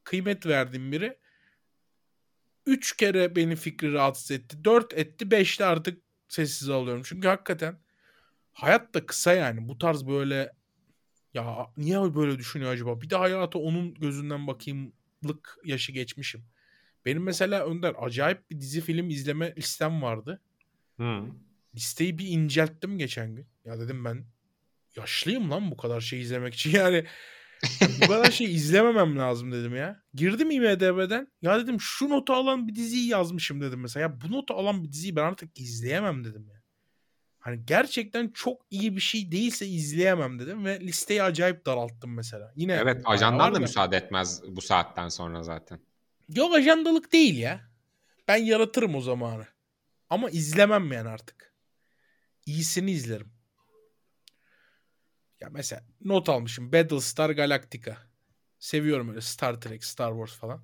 kıymet 0.03 0.45
verdiğim 0.45 0.91
biri 0.91 1.17
üç 2.65 2.97
kere 2.97 3.35
beni 3.35 3.55
fikri 3.55 3.93
rahatsız 3.93 4.31
etti. 4.31 4.63
Dört 4.63 4.93
etti. 4.93 5.31
Beşte 5.31 5.65
artık 5.65 6.01
sessiz 6.27 6.69
alıyorum. 6.69 7.01
Çünkü 7.05 7.27
hakikaten 7.27 7.79
hayat 8.53 8.93
da 8.93 9.05
kısa 9.05 9.33
yani. 9.33 9.67
Bu 9.67 9.77
tarz 9.77 10.07
böyle 10.07 10.53
ya 11.33 11.67
niye 11.77 12.15
böyle 12.15 12.37
düşünüyor 12.37 12.71
acaba? 12.71 13.01
Bir 13.01 13.09
de 13.09 13.15
hayata 13.15 13.59
onun 13.59 13.93
gözünden 13.93 14.47
bakayımlık 14.47 15.57
yaşı 15.65 15.91
geçmişim. 15.91 16.45
Benim 17.05 17.23
mesela 17.23 17.65
Önder 17.65 17.95
acayip 17.99 18.51
bir 18.51 18.59
dizi 18.59 18.81
film 18.81 19.09
izleme 19.09 19.55
listem 19.55 20.01
vardı. 20.01 20.41
Hı. 20.97 21.23
Listeyi 21.75 22.17
bir 22.17 22.27
incelttim 22.27 22.97
geçen 22.97 23.35
gün. 23.35 23.45
Ya 23.65 23.79
dedim 23.79 24.05
ben 24.05 24.25
yaşlıyım 24.95 25.51
lan 25.51 25.71
bu 25.71 25.77
kadar 25.77 26.01
şey 26.01 26.21
izlemek 26.21 26.53
için. 26.53 26.71
Yani 26.75 27.05
bu 28.01 28.07
kadar 28.07 28.31
şey 28.31 28.55
izlememem 28.55 29.17
lazım 29.17 29.51
dedim 29.51 29.75
ya. 29.75 30.01
Girdim 30.13 30.51
IMDB'den. 30.51 31.27
Ya 31.41 31.59
dedim 31.59 31.81
şu 31.81 32.09
notu 32.09 32.33
alan 32.33 32.67
bir 32.67 32.75
diziyi 32.75 33.07
yazmışım 33.07 33.61
dedim 33.61 33.79
mesela. 33.81 34.01
Ya 34.01 34.21
bu 34.21 34.31
notu 34.31 34.53
alan 34.53 34.83
bir 34.83 34.91
diziyi 34.91 35.15
ben 35.15 35.23
artık 35.23 35.59
izleyemem 35.59 36.23
dedim 36.23 36.47
ya. 36.49 36.61
Hani 37.39 37.65
gerçekten 37.65 38.27
çok 38.33 38.61
iyi 38.69 38.95
bir 38.95 39.01
şey 39.01 39.31
değilse 39.31 39.67
izleyemem 39.67 40.39
dedim 40.39 40.65
ve 40.65 40.79
listeyi 40.79 41.23
acayip 41.23 41.65
daralttım 41.65 42.15
mesela. 42.15 42.53
Yine 42.55 42.73
Evet 42.73 43.01
ajandan 43.05 43.55
da 43.55 43.59
müsaade 43.59 43.97
etmez 43.97 44.41
bu 44.47 44.61
saatten 44.61 45.09
sonra 45.09 45.43
zaten. 45.43 45.79
Yok 46.29 46.55
ajandalık 46.55 47.13
değil 47.13 47.37
ya. 47.37 47.71
Ben 48.27 48.37
yaratırım 48.37 48.95
o 48.95 49.01
zamanı. 49.01 49.45
Ama 50.09 50.29
izlemem 50.29 50.91
yani 50.91 51.09
artık. 51.09 51.53
İyisini 52.45 52.91
izlerim. 52.91 53.30
Ya 55.41 55.49
mesela 55.51 55.83
not 56.01 56.29
almışım. 56.29 56.73
Battlestar 56.73 57.29
Galactica. 57.29 57.97
Seviyorum 58.59 59.09
öyle 59.09 59.21
Star 59.21 59.61
Trek, 59.61 59.83
Star 59.85 60.11
Wars 60.11 60.39
falan. 60.39 60.61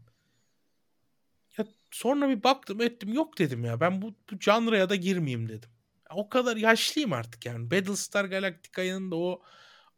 Ya 1.57 1.65
sonra 1.91 2.29
bir 2.29 2.43
baktım 2.43 2.81
ettim. 2.81 3.13
Yok 3.13 3.37
dedim 3.39 3.65
ya. 3.65 3.79
Ben 3.79 4.01
bu, 4.01 4.15
bu 4.31 4.39
janraya 4.39 4.89
da 4.89 4.95
girmeyeyim 4.95 5.49
dedim. 5.49 5.69
Ya 6.09 6.15
o 6.15 6.29
kadar 6.29 6.57
yaşlıyım 6.57 7.13
artık 7.13 7.45
yani. 7.45 7.71
Battlestar 7.71 8.25
Galactica'nın 8.25 9.11
da 9.11 9.15
o 9.15 9.41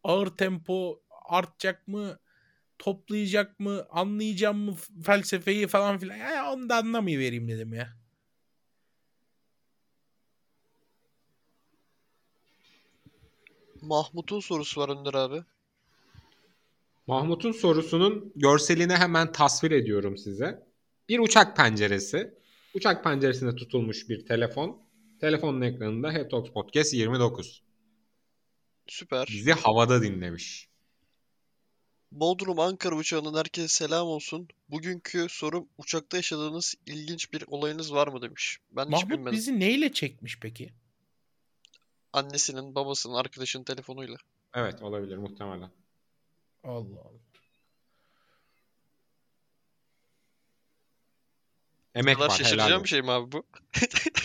ağır 0.03 0.27
tempo 0.27 1.01
artacak 1.29 1.87
mı? 1.87 2.19
Toplayacak 2.79 3.59
mı? 3.59 3.87
Anlayacağım 3.91 4.57
mı 4.57 4.75
felsefeyi 5.05 5.67
falan 5.67 5.97
filan. 5.99 6.17
Ya 6.17 6.53
onu 6.53 6.69
da 6.69 6.77
anlamayı 6.77 7.19
vereyim 7.19 7.47
dedim 7.49 7.73
ya. 7.73 7.98
Mahmut'un 13.81 14.39
sorusu 14.39 14.81
var 14.81 14.89
Önder 14.89 15.13
abi. 15.13 15.43
Mahmut'un 17.07 17.51
sorusunun 17.51 18.33
görselini 18.35 18.93
hemen 18.93 19.31
tasvir 19.31 19.71
ediyorum 19.71 20.17
size. 20.17 20.67
Bir 21.09 21.19
uçak 21.19 21.57
penceresi. 21.57 22.33
Uçak 22.73 23.03
penceresinde 23.03 23.55
tutulmuş 23.55 24.09
bir 24.09 24.25
telefon. 24.25 24.81
Telefonun 25.21 25.61
ekranında 25.61 26.11
Head 26.11 26.29
Talks 26.29 26.51
Podcast 26.51 26.93
29. 26.93 27.63
Süper. 28.87 29.27
Bizi 29.31 29.51
havada 29.51 30.01
dinlemiş. 30.01 30.69
Bodrum 32.11 32.59
Ankara 32.59 32.95
uçağından 32.95 33.33
herkese 33.37 33.67
selam 33.67 34.07
olsun. 34.07 34.47
Bugünkü 34.69 35.27
sorum 35.29 35.67
uçakta 35.77 36.17
yaşadığınız 36.17 36.75
ilginç 36.85 37.33
bir 37.33 37.43
olayınız 37.47 37.93
var 37.93 38.07
mı 38.07 38.21
demiş. 38.21 38.57
Ben 38.71 38.85
hiç 38.85 38.91
Mahmut 38.91 39.09
bilmedim. 39.09 39.31
bizi 39.33 39.59
neyle 39.59 39.93
çekmiş 39.93 40.39
peki? 40.39 40.73
Annesinin, 42.13 42.75
babasının, 42.75 43.13
arkadaşının 43.13 43.63
telefonuyla. 43.63 44.17
Evet 44.53 44.81
olabilir 44.81 45.17
muhtemelen. 45.17 45.71
Allah 46.63 47.01
Allah. 47.01 47.19
Emek 51.95 52.15
kadar 52.15 52.29
var 52.29 52.39
helal 52.39 52.43
şaşıracağım 52.43 52.73
olsun. 52.73 52.83
bir 52.83 52.89
şey 52.89 53.01
mi 53.01 53.11
abi 53.11 53.31
bu? 53.31 53.43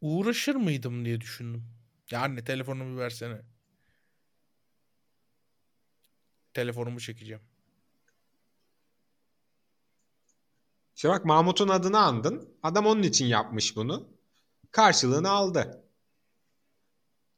Uğraşır 0.00 0.54
mıydım 0.54 1.04
diye 1.04 1.20
düşündüm. 1.20 1.64
Ya 2.10 2.20
anne 2.20 2.44
telefonumu 2.44 2.96
bir 2.96 3.00
versene. 3.00 3.42
Telefonumu 6.54 7.00
çekeceğim. 7.00 7.42
İşte 10.96 11.08
bak 11.08 11.24
Mahmut'un 11.24 11.68
adını 11.68 11.98
andın. 11.98 12.58
Adam 12.62 12.86
onun 12.86 13.02
için 13.02 13.26
yapmış 13.26 13.76
bunu. 13.76 14.19
Karşılığını 14.72 15.30
aldı. 15.30 15.84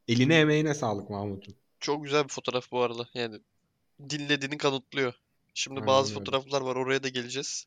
Eline 0.09 0.41
emeğine 0.41 0.75
sağlık 0.75 1.11
Mahmut'un. 1.11 1.55
Çok 1.81 2.05
güzel 2.05 2.25
bir 2.25 2.29
fotoğraf 2.29 2.71
bu 2.71 2.83
arada. 2.83 3.09
Yani 3.15 3.41
dinlediğini 4.11 4.59
kanıtlıyor. 4.59 5.15
Şimdi 5.55 5.81
Aynen 5.81 5.87
bazı 5.87 6.11
öyle. 6.11 6.19
fotoğraflar 6.19 6.61
var 6.61 6.77
oraya 6.77 7.03
da 7.03 7.09
geleceğiz. 7.09 7.67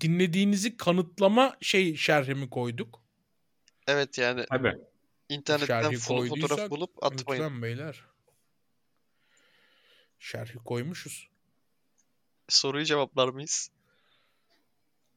Dinlediğinizi 0.00 0.76
kanıtlama 0.76 1.56
şey 1.60 1.96
şerhimi 1.96 2.50
koyduk. 2.50 3.02
Evet 3.86 4.18
yani 4.18 4.44
Tabii. 4.48 4.78
İnternetten 5.28 5.82
Şerhi 5.82 5.94
fo- 5.94 6.28
fotoğraf 6.28 6.70
bulup 6.70 7.04
atmayın. 7.04 7.42
Lütfen 7.42 7.62
beyler. 7.62 8.04
Şerhi 10.18 10.54
koymuşuz. 10.54 11.28
Soruyu 12.48 12.84
cevaplar 12.84 13.28
mıyız? 13.28 13.70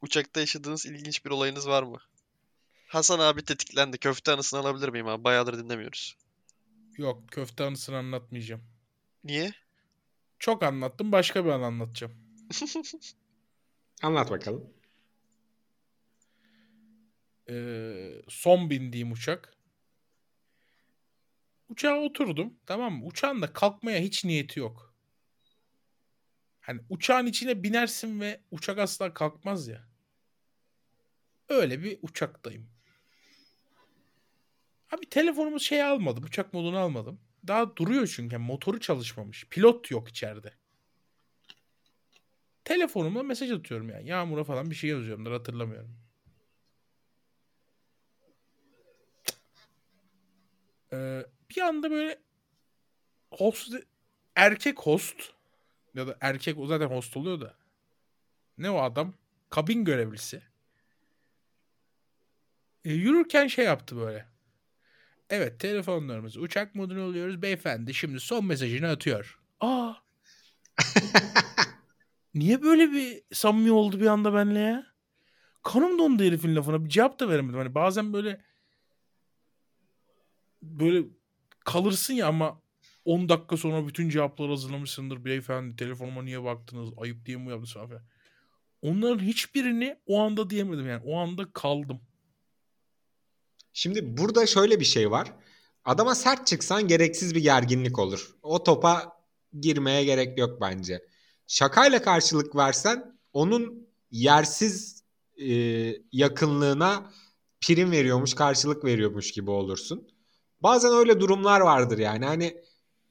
Uçakta 0.05 0.39
yaşadığınız 0.39 0.85
ilginç 0.85 1.25
bir 1.25 1.31
olayınız 1.31 1.67
var 1.67 1.83
mı? 1.83 1.97
Hasan 2.87 3.19
abi 3.19 3.45
tetiklendi. 3.45 3.97
Köfte 3.97 4.31
anısını 4.31 4.59
alabilir 4.59 4.89
miyim 4.89 5.07
abi? 5.07 5.23
Bayağıdır 5.23 5.57
dinlemiyoruz. 5.57 6.17
Yok 6.97 7.31
köfte 7.31 7.63
anısını 7.63 7.97
anlatmayacağım. 7.97 8.63
Niye? 9.23 9.53
Çok 10.39 10.63
anlattım 10.63 11.11
başka 11.11 11.45
bir 11.45 11.49
an 11.49 11.61
anlatacağım. 11.61 12.13
Anlat 14.03 14.31
bakalım. 14.31 14.73
Ee, 17.49 18.21
son 18.27 18.69
bindiğim 18.69 19.11
uçak. 19.11 19.53
Uçağa 21.69 21.95
oturdum 21.95 22.53
tamam 22.65 22.93
mı? 22.93 23.05
Uçağın 23.05 23.41
da 23.41 23.53
kalkmaya 23.53 23.99
hiç 23.99 24.25
niyeti 24.25 24.59
yok. 24.59 24.93
Hani 26.61 26.81
uçağın 26.89 27.25
içine 27.25 27.63
binersin 27.63 28.19
ve 28.19 28.41
uçak 28.51 28.77
asla 28.79 29.13
kalkmaz 29.13 29.67
ya. 29.67 29.94
Öyle 31.49 31.83
bir 31.83 31.99
uçaktayım. 32.01 32.67
Abi 34.91 35.09
telefonumu 35.09 35.59
şey 35.59 35.83
almadım. 35.83 36.23
Uçak 36.23 36.53
modunu 36.53 36.77
almadım. 36.77 37.19
Daha 37.47 37.75
duruyor 37.75 38.13
çünkü. 38.15 38.37
Motoru 38.37 38.79
çalışmamış. 38.79 39.45
Pilot 39.49 39.91
yok 39.91 40.09
içeride. 40.09 40.53
Telefonumla 42.65 43.23
mesaj 43.23 43.51
atıyorum 43.51 43.89
yani. 43.89 44.09
Yağmur'a 44.09 44.43
falan 44.43 44.69
bir 44.71 44.75
şey 44.75 44.89
yazıyorumdur 44.89 45.31
hatırlamıyorum. 45.31 45.97
Ee, 50.93 51.25
bir 51.49 51.61
anda 51.61 51.91
böyle 51.91 52.19
host 53.31 53.73
erkek 54.35 54.79
host 54.79 55.33
ya 55.93 56.07
da 56.07 56.17
erkek 56.21 56.57
o 56.59 56.67
zaten 56.67 56.87
host 56.87 57.17
oluyor 57.17 57.41
da 57.41 57.55
ne 58.57 58.69
o 58.69 58.81
adam 58.81 59.13
kabin 59.49 59.85
görevlisi 59.85 60.41
E, 62.85 62.93
yürürken 62.93 63.47
şey 63.47 63.65
yaptı 63.65 63.97
böyle 63.97 64.25
evet 65.29 65.59
telefonlarımızı 65.59 66.39
uçak 66.39 66.75
moduna 66.75 67.03
alıyoruz 67.03 67.41
beyefendi 67.41 67.93
şimdi 67.93 68.19
son 68.19 68.45
mesajını 68.45 68.89
atıyor 68.89 69.39
aa 69.59 69.93
niye 72.33 72.61
böyle 72.61 72.91
bir 72.91 73.23
samimi 73.33 73.71
oldu 73.71 73.99
bir 73.99 74.05
anda 74.05 74.33
benimle 74.33 74.59
ya 74.59 74.85
kanım 75.63 75.99
dondu 75.99 76.23
herifin 76.23 76.55
lafına 76.55 76.85
bir 76.85 76.89
cevap 76.89 77.19
da 77.19 77.29
veremedim 77.29 77.59
hani 77.59 77.75
bazen 77.75 78.13
böyle 78.13 78.41
böyle 80.61 81.07
kalırsın 81.59 82.13
ya 82.13 82.27
ama 82.27 82.61
10 83.05 83.29
dakika 83.29 83.57
sonra 83.57 83.87
bütün 83.87 84.09
cevapları 84.09 84.49
hazırlamışsındır. 84.49 85.25
Beyefendi 85.25 85.75
telefonuma 85.75 86.23
niye 86.23 86.43
baktınız? 86.43 86.89
Ayıp 86.97 87.25
diye 87.25 87.37
mi 87.37 87.49
yaptınız 87.49 87.73
falan. 87.73 87.87
filan. 87.87 88.03
Onların 88.81 89.19
hiçbirini 89.25 89.97
o 90.05 90.21
anda 90.21 90.49
diyemedim 90.49 90.87
yani. 90.87 91.01
O 91.05 91.17
anda 91.17 91.53
kaldım. 91.53 92.01
Şimdi 93.77 94.17
burada 94.17 94.45
şöyle 94.45 94.79
bir 94.79 94.85
şey 94.85 95.11
var. 95.11 95.33
Adama 95.85 96.15
sert 96.15 96.47
çıksan 96.47 96.87
gereksiz 96.87 97.35
bir 97.35 97.43
gerginlik 97.43 97.99
olur. 97.99 98.35
O 98.43 98.63
topa 98.63 99.17
girmeye 99.59 100.03
gerek 100.03 100.37
yok 100.37 100.61
bence. 100.61 101.05
Şakayla 101.47 102.01
karşılık 102.01 102.55
versen 102.55 103.19
onun 103.33 103.87
yersiz 104.11 105.03
e, 105.37 105.53
yakınlığına 106.11 107.11
prim 107.61 107.91
veriyormuş, 107.91 108.33
karşılık 108.33 108.85
veriyormuş 108.85 109.31
gibi 109.31 109.51
olursun. 109.51 110.07
Bazen 110.61 110.93
öyle 110.93 111.19
durumlar 111.19 111.61
vardır 111.61 111.97
yani. 111.97 112.25
Hani 112.25 112.63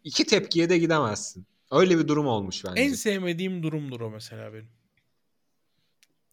iki 0.04 0.26
tepkiye 0.26 0.70
de 0.70 0.78
gidemezsin. 0.78 1.46
Öyle 1.70 1.98
bir 1.98 2.08
durum 2.08 2.26
olmuş 2.26 2.64
bence. 2.64 2.82
En 2.82 2.92
sevmediğim 2.92 3.62
durumdur 3.62 4.00
o 4.00 4.10
mesela 4.10 4.52
benim. 4.52 4.68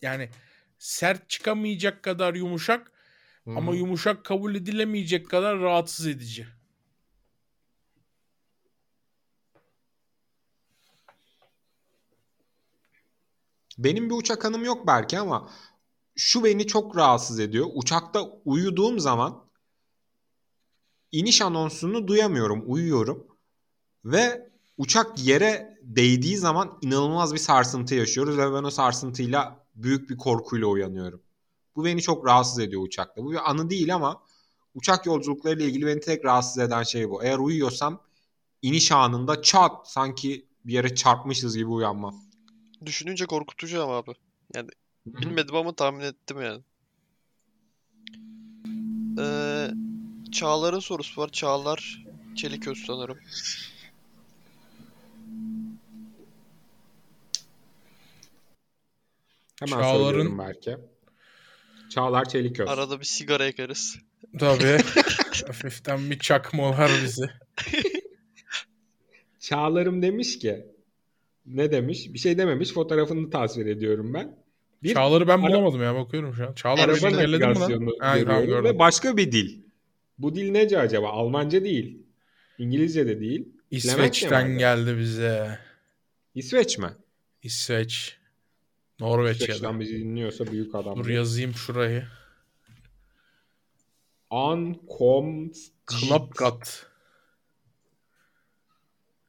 Yani 0.02 0.30
sert 0.78 1.30
çıkamayacak 1.30 2.04
kadar 2.04 2.34
yumuşak 2.34 2.92
Hı. 3.46 3.52
ama 3.58 3.76
yumuşak 3.76 4.26
kabul 4.26 4.56
edilemeyecek 4.56 5.30
kadar 5.30 5.60
rahatsız 5.60 6.08
edici. 6.08 6.48
Benim 13.78 14.10
bir 14.10 14.16
uçak 14.16 14.46
anım 14.46 14.64
yok 14.64 14.88
belki 14.88 15.20
ama 15.20 15.50
şu 16.16 16.44
beni 16.44 16.68
çok 16.68 16.98
rahatsız 16.98 17.40
ediyor. 17.40 17.68
Uçakta 17.74 18.22
uyuduğum 18.46 19.00
zaman 19.00 19.46
iniş 21.12 21.42
anonsunu 21.42 22.08
duyamıyorum, 22.08 22.64
uyuyorum. 22.68 23.28
Ve 24.06 24.50
uçak 24.78 25.26
yere 25.26 25.80
değdiği 25.82 26.38
zaman 26.38 26.78
inanılmaz 26.82 27.34
bir 27.34 27.40
sarsıntı 27.40 27.96
yaşıyoruz 27.96 28.38
ve 28.38 28.54
ben 28.54 28.64
o 28.64 28.70
sarsıntıyla 28.72 29.66
büyük 29.76 30.10
bir 30.10 30.18
korkuyla 30.18 30.68
uyanıyorum. 30.68 31.22
Bu 31.76 31.86
beni 31.86 32.02
çok 32.02 32.26
rahatsız 32.28 32.60
ediyor 32.60 32.82
uçakta. 32.82 33.24
Bu 33.24 33.32
bir 33.32 33.50
anı 33.52 33.70
değil 33.70 33.96
ama 33.96 34.24
uçak 34.76 35.06
yolculuklarıyla 35.06 35.66
ilgili 35.66 35.86
beni 35.86 36.00
tek 36.00 36.26
rahatsız 36.26 36.58
eden 36.58 36.84
şey 36.84 37.10
bu. 37.10 37.24
Eğer 37.24 37.38
uyuyorsam 37.38 38.02
iniş 38.62 38.92
anında 38.92 39.42
çat 39.42 39.92
sanki 39.92 40.46
bir 40.66 40.74
yere 40.74 40.96
çarpmışız 40.96 41.58
gibi 41.58 41.70
uyanmam. 41.70 42.16
Düşününce 42.86 43.26
korkutucu 43.26 43.84
ama 43.84 43.98
abi. 43.98 44.12
Yani 44.56 44.70
bilmedim 45.06 45.56
ama 45.56 45.76
tahmin 45.76 46.00
ettim 46.04 46.42
yani. 46.42 46.62
Ee, 49.20 49.68
Çağlar'ın 50.32 50.80
sorusu 50.80 51.22
var. 51.22 51.30
Çağlar 51.32 52.06
Çeliköz 52.36 52.84
sanırım. 52.88 53.18
Hemen 59.60 59.72
Çağlar'ın- 59.82 60.04
söylüyorum 60.06 60.40
belki. 60.40 60.78
Çağlar 61.92 62.26
Çeliköz. 62.30 62.70
Arada 62.70 63.00
bir 63.00 63.06
sigara 63.06 63.46
yakarız. 63.46 63.98
Tabii. 64.40 64.78
Hafiften 65.48 66.12
bir 66.12 66.20
çakmalar 66.20 66.92
bizi. 67.04 67.26
Çağlar'ım 69.40 70.02
demiş 70.02 70.40
ki 70.40 70.66
ne 71.46 71.72
demiş? 71.72 72.14
Bir 72.14 72.20
şey 72.20 72.38
dememiş. 72.38 72.74
Fotoğrafını 72.74 73.30
tasvir 73.30 73.66
ediyorum 73.66 74.14
ben. 74.14 74.36
Bir 74.84 74.94
Çağlar'ı 74.94 75.28
ben 75.28 75.42
ara- 75.42 75.54
bulamadım 75.54 75.84
ya 75.84 75.96
bakıyorum 75.96 76.34
şu 76.36 76.48
an. 76.48 76.54
Çağlar 76.54 76.90
araba 76.90 77.10
güncelledin 77.10 77.30
mi 77.34 77.42
lan? 77.42 77.54
navigasyonu 77.54 77.90
Ha, 78.00 78.00
tamam, 78.00 78.18
görüyorum 78.20 78.48
gördüm. 78.48 78.66
ve 78.76 78.80
başka 78.80 79.18
bir 79.18 79.32
dil. 79.32 79.62
Bu 80.18 80.36
dil 80.36 80.52
nece 80.52 80.80
acaba? 80.80 81.10
Almanca 81.10 81.64
değil. 81.64 82.04
İngilizce 82.58 83.08
de 83.08 83.20
değil. 83.20 83.50
İsveç'ten 83.72 84.58
geldi 84.58 84.98
bize. 85.00 85.60
İsveç 86.36 86.78
mi? 86.78 86.90
İsveç. 87.44 88.18
Norveç 89.02 89.42
ya 89.42 89.48
da. 89.48 89.52
İsveç'ten 89.52 89.80
bizi 89.80 90.00
dinliyorsa 90.00 90.48
büyük 90.52 90.76
adam. 90.76 90.98
Dur 90.98 91.08
yazayım 91.08 91.54
şurayı. 91.54 92.08
Ankomst. 94.30 95.74
Klapgat. 95.86 96.86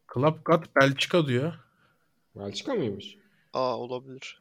Klapgat 0.06 0.76
Belçika 0.76 1.26
diyor. 1.26 1.54
Belçika 2.36 2.74
mıymış? 2.74 3.16
Aa 3.52 3.78
olabilir. 3.78 4.40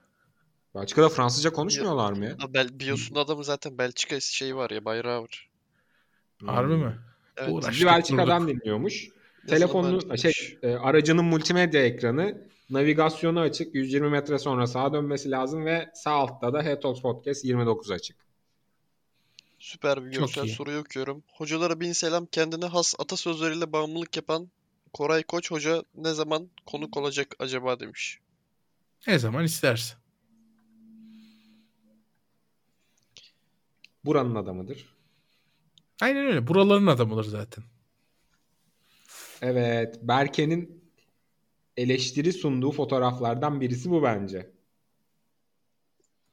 Belçika'da 0.76 1.10
Fransızca 1.10 1.53
konuşmuyorlar 1.53 2.12
mı 2.14 2.26
ya? 2.26 2.38
Bel 2.53 2.80
Bios'un 2.80 3.16
adamı 3.16 3.44
zaten 3.44 3.78
Belçika 3.78 4.20
şeyi 4.20 4.56
var 4.56 4.70
ya 4.70 4.86
bayrağı 4.86 5.22
var. 5.22 5.49
Harbi 6.45 6.76
mi? 6.76 6.99
Evet. 7.38 7.49
Uğraş. 7.53 7.76
Bizi 7.76 7.86
Belçika'dan 7.86 8.48
dinliyormuş. 8.48 9.10
Telefonun 9.48 10.16
şey 10.16 10.58
e, 10.64 10.76
aracının 10.76 11.26
multimedya 11.26 11.86
ekranı 11.86 12.48
navigasyonu 12.72 13.39
açık 13.39 13.76
120 13.76 14.10
metre 14.10 14.39
sonra 14.39 14.68
sağa 14.68 14.93
dönmesi 14.93 15.31
lazım 15.31 15.65
ve 15.65 15.89
sağ 15.93 16.11
altta 16.11 16.53
da 16.53 16.64
Head 16.64 16.81
Talks 16.81 17.02
Podcast 17.02 17.45
29 17.45 17.91
açık. 17.91 18.18
Süper 19.60 20.06
bir 20.06 20.11
görsel 20.11 20.48
soruyu 20.48 20.80
okuyorum. 20.80 21.23
Hocalara 21.34 21.80
bin 21.80 21.91
selam 21.91 22.26
kendine 22.26 22.65
has 22.65 22.95
atasözleriyle 22.99 23.72
bağımlılık 23.72 24.15
yapan 24.15 24.52
Koray 24.93 25.23
Koç 25.23 25.52
Hoca 25.52 25.84
ne 25.95 26.14
zaman 26.14 26.49
konuk 26.65 26.98
olacak 26.98 27.35
acaba 27.39 27.80
demiş. 27.80 28.19
Ne 29.07 29.19
zaman 29.19 29.43
istersen. 29.43 29.98
Buranın 34.06 34.35
adamıdır. 34.35 34.95
Aynen 36.02 36.26
öyle. 36.26 36.48
Buraların 36.48 36.88
adamıdır 36.88 37.23
zaten. 37.23 37.64
Evet, 39.41 39.99
Berke'nin 40.02 40.81
eleştiri 41.82 42.34
sunduğu 42.34 42.72
fotoğraflardan 42.72 43.62
birisi 43.62 43.91
bu 43.91 44.03
bence. 44.03 44.52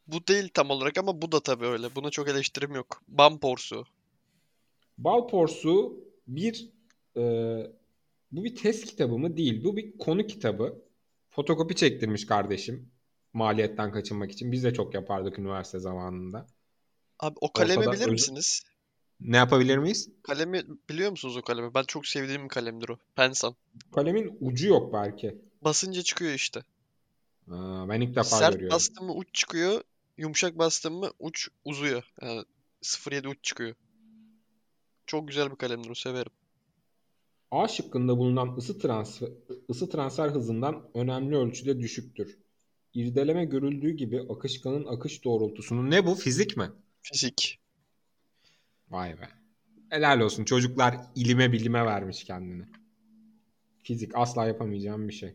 Bu 0.06 0.26
değil 0.26 0.48
tam 0.54 0.70
olarak 0.70 0.98
ama 0.98 1.22
bu 1.22 1.32
da 1.32 1.40
tabii 1.40 1.66
öyle. 1.66 1.94
Buna 1.94 2.10
çok 2.10 2.28
eleştirim 2.28 2.74
yok. 2.74 3.02
Bam 3.08 3.40
porsu. 3.40 3.84
Bal 4.98 5.28
Porsu 5.28 6.04
bir 6.26 6.70
e, 7.16 7.22
bu 8.32 8.44
bir 8.44 8.54
test 8.54 8.84
kitabı 8.86 9.18
mı? 9.18 9.36
Değil. 9.36 9.64
Bu 9.64 9.76
bir 9.76 9.98
konu 9.98 10.26
kitabı. 10.26 10.82
Fotokopi 11.30 11.76
çektirmiş 11.76 12.26
kardeşim. 12.26 12.90
Maliyetten 13.32 13.92
kaçınmak 13.92 14.32
için. 14.32 14.52
Biz 14.52 14.64
de 14.64 14.74
çok 14.74 14.94
yapardık 14.94 15.38
üniversite 15.38 15.78
zamanında. 15.78 16.46
Abi 17.18 17.36
o 17.40 17.52
kalemi 17.52 17.78
Ortada 17.78 17.92
bilir 17.92 18.06
öz- 18.06 18.12
misiniz? 18.12 18.62
Ne 19.20 19.36
yapabilir 19.36 19.78
miyiz? 19.78 20.08
Kalemi 20.22 20.62
biliyor 20.90 21.10
musunuz 21.10 21.36
o 21.36 21.42
kalemi? 21.42 21.74
Ben 21.74 21.82
çok 21.82 22.06
sevdiğim 22.06 22.44
bir 22.44 22.48
kalemdir 22.48 22.88
o. 22.88 22.98
Pensan. 23.16 23.54
Kalemin 23.94 24.36
ucu 24.40 24.68
yok 24.68 24.92
belki. 24.92 25.38
Basınca 25.62 26.02
çıkıyor 26.02 26.32
işte. 26.32 26.60
Aa, 27.50 27.88
ben 27.88 28.00
ilk 28.00 28.10
defa 28.10 28.22
Sert 28.24 28.52
görüyorum. 28.52 28.74
bastın 28.74 29.06
mı 29.06 29.14
uç 29.14 29.28
çıkıyor. 29.32 29.82
Yumuşak 30.18 30.58
bastın 30.58 30.92
mı 30.92 31.10
uç 31.18 31.48
uzuyor. 31.64 32.12
Yani 32.22 32.44
0.7 32.82 33.28
uç 33.28 33.38
çıkıyor. 33.42 33.74
Çok 35.06 35.28
güzel 35.28 35.50
bir 35.50 35.56
kalemdir 35.56 35.90
o 35.90 35.94
severim. 35.94 36.32
A 37.50 37.68
şıkkında 37.68 38.18
bulunan 38.18 38.56
ısı 38.56 38.78
transfer, 38.78 39.28
ısı 39.70 39.88
transfer 39.88 40.28
hızından 40.28 40.90
önemli 40.94 41.36
ölçüde 41.36 41.78
düşüktür. 41.78 42.38
İrdeleme 42.94 43.44
görüldüğü 43.44 43.90
gibi 43.90 44.26
akışkanın 44.28 44.86
akış 44.86 45.24
doğrultusunu 45.24 45.90
ne 45.90 46.06
bu 46.06 46.14
fizik 46.14 46.56
mi? 46.56 46.70
Fizik. 47.02 47.60
Vay 48.90 49.20
be. 49.20 49.28
Helal 49.90 50.20
olsun 50.20 50.44
çocuklar 50.44 50.96
ilime 51.14 51.52
bilime 51.52 51.84
vermiş 51.86 52.24
kendini. 52.24 52.64
Fizik 53.82 54.12
asla 54.14 54.46
yapamayacağım 54.46 55.08
bir 55.08 55.12
şey. 55.12 55.34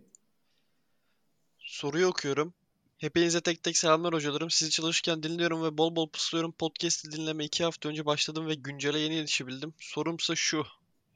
Soruyu 1.60 2.08
okuyorum. 2.08 2.54
Hepinize 2.98 3.42
tek 3.42 3.64
tek 3.64 3.78
selamlar 3.78 4.14
hocalarım. 4.14 4.50
Sizi 4.50 4.72
çalışırken 4.72 5.24
dinliyorum 5.24 5.64
ve 5.64 5.78
bol 5.78 5.96
bol 5.96 6.10
pıslıyorum. 6.10 6.52
Podcast'i 6.52 7.12
dinleme 7.12 7.46
iki 7.46 7.64
hafta 7.64 7.90
önce 7.90 8.06
başladım 8.06 8.48
ve 8.48 8.56
güncele 8.56 9.00
yeni 9.00 9.16
yetişebildim. 9.16 9.74
Sorumsa 9.80 10.36
şu. 10.36 10.66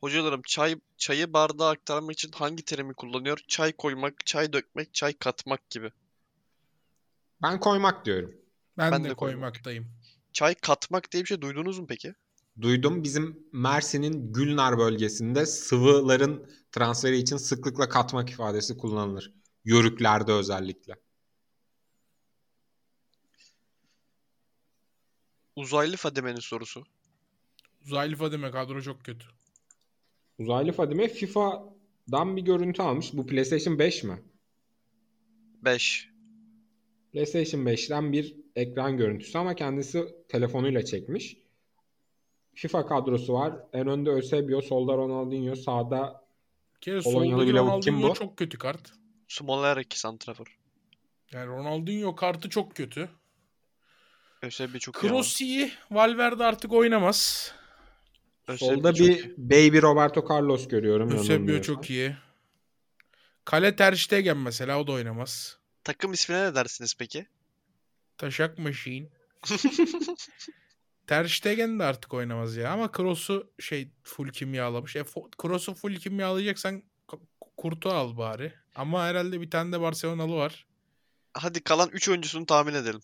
Hocalarım 0.02 0.42
çay 0.48 0.76
çayı 0.98 1.34
bardağa 1.34 1.70
aktarmak 1.70 2.12
için 2.12 2.32
hangi 2.32 2.66
terimi 2.66 2.94
kullanıyor? 2.94 3.40
Çay 3.48 3.74
koymak, 3.74 4.26
çay 4.26 4.54
dökmek, 4.54 4.94
çay 4.94 5.14
katmak 5.14 5.70
gibi. 5.70 5.92
Ben 7.42 7.60
koymak 7.60 8.06
diyorum. 8.06 8.36
Ben, 8.78 8.92
Ben 8.92 9.04
de, 9.04 9.10
de 9.10 9.14
koymak. 9.14 9.36
koymaktayım. 9.36 9.88
Çay 10.34 10.56
katmak 10.56 11.12
diye 11.12 11.24
bir 11.24 11.28
şey 11.28 11.42
duydunuz 11.42 11.80
mu 11.80 11.86
peki? 11.90 12.14
Duydum 12.62 13.04
bizim 13.04 13.48
Mersin'in 13.52 14.34
Gülnar 14.34 14.78
bölgesinde 14.78 15.46
sıvıların 15.46 16.50
transferi 16.72 17.18
için 17.18 17.38
sıklıkla 17.38 17.90
katmak 17.90 18.30
ifadesi 18.30 18.78
kullanılır. 18.78 19.34
Yörüklerde 19.66 20.32
özellikle. 20.32 20.96
Uzaylı 25.56 25.98
Fadime'nin 25.98 26.40
sorusu. 26.40 26.84
Uzaylı 27.86 28.16
Fadime 28.16 28.52
kadro 28.52 28.82
çok 28.82 29.06
kötü. 29.06 29.26
Uzaylı 30.38 30.72
Fadime 30.72 31.08
FIFA'dan 31.08 32.38
bir 32.38 32.42
görüntü 32.42 32.82
almış. 32.82 33.14
Bu 33.14 33.28
PlayStation 33.28 33.80
5 33.80 34.04
mi? 34.04 34.24
5. 35.64 36.10
PlayStation 37.14 37.62
5'ten 37.62 38.12
bir 38.12 38.36
ekran 38.56 38.98
görüntüsü 38.98 39.38
ama 39.38 39.56
kendisi 39.56 40.06
telefonuyla 40.30 40.86
çekmiş. 40.86 41.47
FIFA 42.58 42.86
kadrosu 42.86 43.34
var. 43.34 43.54
En 43.74 43.88
önde 43.88 44.10
Eusebio, 44.10 44.62
solda 44.62 44.94
Ronaldinho, 44.98 45.56
sağda 45.56 46.24
kere 46.82 47.02
Polonyalı 47.02 47.48
bir 47.48 47.54
lavuk 47.54 47.84
kim 47.84 47.94
Ronaldinho 47.94 48.10
bu? 48.10 48.14
çok 48.14 48.38
kötü 48.38 48.58
kart. 48.58 48.94
Smolarek 49.28 49.94
santrafor. 49.98 50.58
Yani 51.32 51.48
Ronaldinho 51.48 52.16
kartı 52.16 52.50
çok 52.50 52.76
kötü. 52.76 53.10
Ösebi 54.42 54.80
çok 54.80 54.96
iyi 54.96 55.00
ama. 55.00 55.10
Kroos 55.10 55.42
iyi. 55.42 55.72
Valverde 55.92 56.44
artık 56.44 56.74
oynamaz. 56.74 57.52
Ösebi 58.48 58.70
solda 58.70 58.94
bir 58.94 59.00
iyi. 59.00 59.34
baby 59.38 59.82
Roberto 59.82 60.26
Carlos 60.30 60.68
görüyorum. 60.68 61.12
Eusebio 61.12 61.62
çok 61.62 61.90
iyi. 61.90 62.16
Kale 63.46 63.76
Ter 63.76 63.94
Stegen 63.94 64.38
mesela 64.38 64.80
o 64.80 64.88
da 64.88 64.92
oynamaz. 64.92 65.58
Takım 65.84 66.14
ismine 66.14 66.44
ne 66.44 66.56
dersiniz 66.56 66.96
peki? 67.00 67.28
Taşak 68.18 68.58
Machine. 68.58 69.10
Ter 71.08 71.26
Stegen 71.26 71.80
de 71.80 71.84
artık 71.84 72.14
oynamaz 72.14 72.56
ya 72.56 72.72
ama 72.72 72.92
Kroos'u 72.92 73.52
şey 73.60 73.92
full 74.04 74.30
kimyalamış. 74.30 74.96
E, 74.96 75.04
Kroos'u 75.38 75.74
full 75.74 75.96
kimyalayacaksan 75.96 76.84
Kurtu 77.58 77.90
al 77.90 78.18
bari. 78.18 78.54
Ama 78.76 79.04
herhalde 79.04 79.42
bir 79.42 79.52
tane 79.52 79.72
de 79.72 79.82
Barcelonalı 79.82 80.36
var. 80.36 80.66
Hadi 81.34 81.64
kalan 81.64 81.90
3 81.94 82.10
oyuncusunu 82.10 82.46
tahmin 82.46 82.74
edelim. 82.74 83.02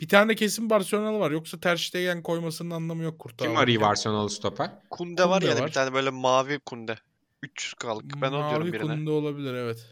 Bir 0.00 0.08
tane 0.08 0.28
de 0.30 0.34
kesin 0.34 0.70
Barcelonalı 0.70 1.18
var. 1.18 1.30
Yoksa 1.30 1.60
Ter 1.60 1.76
Stegen 1.76 2.22
koymasının 2.22 2.70
anlamı 2.70 3.02
yok 3.02 3.18
Kurtu 3.18 3.44
Kim 3.44 3.56
arıyor 3.56 3.82
Barcelonalı 3.82 4.30
stoper? 4.30 4.70
Kunde 4.90 5.28
var 5.28 5.40
Kunde 5.40 5.50
ya 5.50 5.56
da 5.56 5.60
var. 5.60 5.68
bir 5.68 5.72
tane 5.72 5.92
böyle 5.92 6.10
mavi 6.10 6.58
kunde. 6.58 6.98
300 7.42 7.74
kalık. 7.74 8.04
Ben 8.22 8.32
o 8.32 8.50
diyorum 8.50 8.58
Mavi 8.58 8.72
birine. 8.72 8.82
Kunde 8.94 9.10
olabilir 9.10 9.54
evet. 9.54 9.86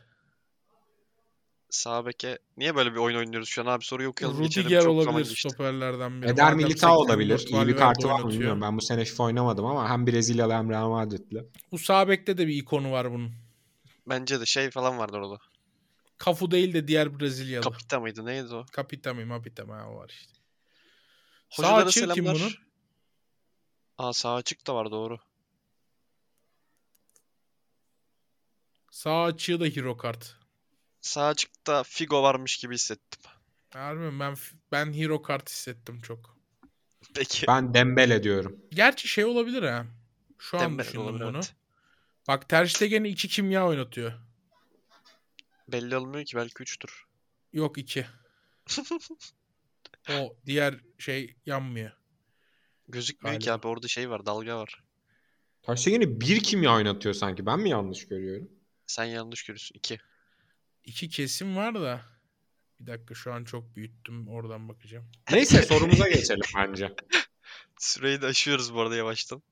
Sağ 1.71 2.07
beke. 2.07 2.39
Niye 2.57 2.77
böyle 2.77 2.93
bir 2.93 2.97
oyun 2.97 3.17
oynuyoruz 3.19 3.49
şu 3.49 3.63
an 3.63 3.67
abi? 3.67 3.85
Soruyu 3.85 4.09
okuyalım 4.09 4.43
geçelim. 4.43 4.65
Rudiger 4.67 4.83
Çok 4.83 5.03
zaman 5.03 5.15
olabilir 5.15 5.29
geçti. 5.29 5.49
stoperlerden 5.49 6.23
biri. 6.23 6.31
Eder 6.31 6.55
Militao 6.55 6.75
84 6.75 6.97
olabilir. 7.11 7.47
İyi 7.49 7.67
bir 7.67 7.77
kartı 7.77 8.09
var 8.09 8.21
mı 8.21 8.31
bilmiyorum. 8.31 8.61
Ben 8.61 8.77
bu 8.77 8.83
sene 8.83 9.05
FIFA 9.05 9.25
oynamadım 9.25 9.67
ama 9.67 9.89
hem 9.91 10.07
Brezilyalı 10.07 10.53
hem 10.53 10.71
Real 10.71 10.89
Madridli. 10.91 11.45
Bu 11.73 11.79
sağ 11.79 12.09
bekte 12.09 12.39
de 12.39 12.47
bir 12.47 12.55
ikonu 12.55 12.91
var 12.93 13.13
bunun. 13.13 13.33
Bence 14.07 14.41
de 14.41 14.47
şey 14.47 14.71
falan 14.71 14.99
vardı 14.99 15.17
orada. 15.17 15.39
Kafu 16.19 16.51
değil 16.51 16.75
de 16.75 16.89
diğer 16.89 17.21
Brezilyalı. 17.21 17.65
Kapita 17.65 18.01
mıydı? 18.01 18.25
Neydi 18.27 18.55
o? 18.55 18.67
Kapita 18.73 19.15
mı 19.15 19.27
Mapita 19.27 19.65
mı 19.65 19.73
ha, 19.73 19.89
o 19.91 19.97
var 19.97 20.09
işte. 20.09 20.33
Sağ 21.51 21.63
Hocalara 21.63 21.85
açığı 21.89 22.01
kim 22.01 22.11
selamlar. 22.15 22.35
bunun? 22.35 22.53
Aa 23.99 24.13
sağ 24.13 24.35
açık 24.35 24.67
da 24.67 24.75
var 24.75 24.91
doğru. 24.91 25.19
Sağ 28.91 29.23
açığı 29.23 29.61
da 29.61 29.65
hero 29.65 29.97
kart. 29.97 30.37
Sağ 31.07 31.27
açıkta 31.27 31.83
Figo 31.83 32.23
varmış 32.23 32.57
gibi 32.57 32.75
hissettim. 32.75 33.21
Harbi? 33.73 34.21
Ben 34.21 34.37
ben 34.73 34.93
hero 34.93 35.23
kart 35.23 35.51
hissettim 35.51 36.01
çok. 36.01 36.39
Peki. 37.15 37.47
Ben 37.47 37.75
Dembele 37.75 38.23
diyorum. 38.23 38.61
Gerçi 38.71 39.09
şey 39.09 39.25
olabilir 39.25 39.63
ha. 39.63 39.87
Şu 40.39 40.57
an 40.57 40.63
Dembele 40.63 40.79
de 40.79 40.89
düşündüm 40.89 41.07
olabilir, 41.07 41.25
bunu. 41.25 41.37
evet. 41.37 41.55
Bak 42.29 42.49
Ter 42.49 42.67
Stegen'i 42.67 43.09
iki 43.09 43.29
kimya 43.29 43.67
oynatıyor. 43.67 44.13
Belli 45.69 45.97
olmuyor 45.97 46.25
ki 46.25 46.37
belki 46.37 46.55
3'tür. 46.55 46.91
Yok 47.53 47.79
iki. 47.79 48.07
o 50.11 50.37
diğer 50.47 50.75
şey 50.99 51.37
yanmıyor. 51.47 51.93
Gözükmüyor 52.89 53.41
ki 53.41 53.47
Galiba. 53.47 53.61
abi 53.61 53.67
orada 53.67 53.89
şey 53.89 54.11
var 54.11 54.27
dalga 54.27 54.59
var. 54.59 54.83
Taştegen'i 55.63 56.21
bir 56.21 56.43
kimya 56.43 56.75
oynatıyor 56.75 57.15
sanki. 57.15 57.47
Ben 57.47 57.61
mi 57.61 57.71
yanlış 57.71 58.09
görüyorum? 58.09 58.51
Sen 58.87 59.05
yanlış 59.05 59.45
görüyorsun. 59.45 59.75
2. 59.75 59.99
İki 60.87 61.09
kesim 61.09 61.57
var 61.57 61.75
da. 61.75 62.01
Bir 62.81 62.87
dakika 62.87 63.15
şu 63.15 63.33
an 63.33 63.45
çok 63.45 63.77
büyüttüm. 63.77 64.29
Oradan 64.29 64.69
bakacağım. 64.69 65.07
Neyse 65.33 65.63
sorumuza 65.63 66.09
geçelim 66.09 66.41
bence. 66.57 66.95
Süreyi 67.79 68.23
de 68.23 68.27
aşıyoruz 68.27 68.75
bu 68.75 68.81
arada 68.81 68.97
yavaştan. 68.97 69.43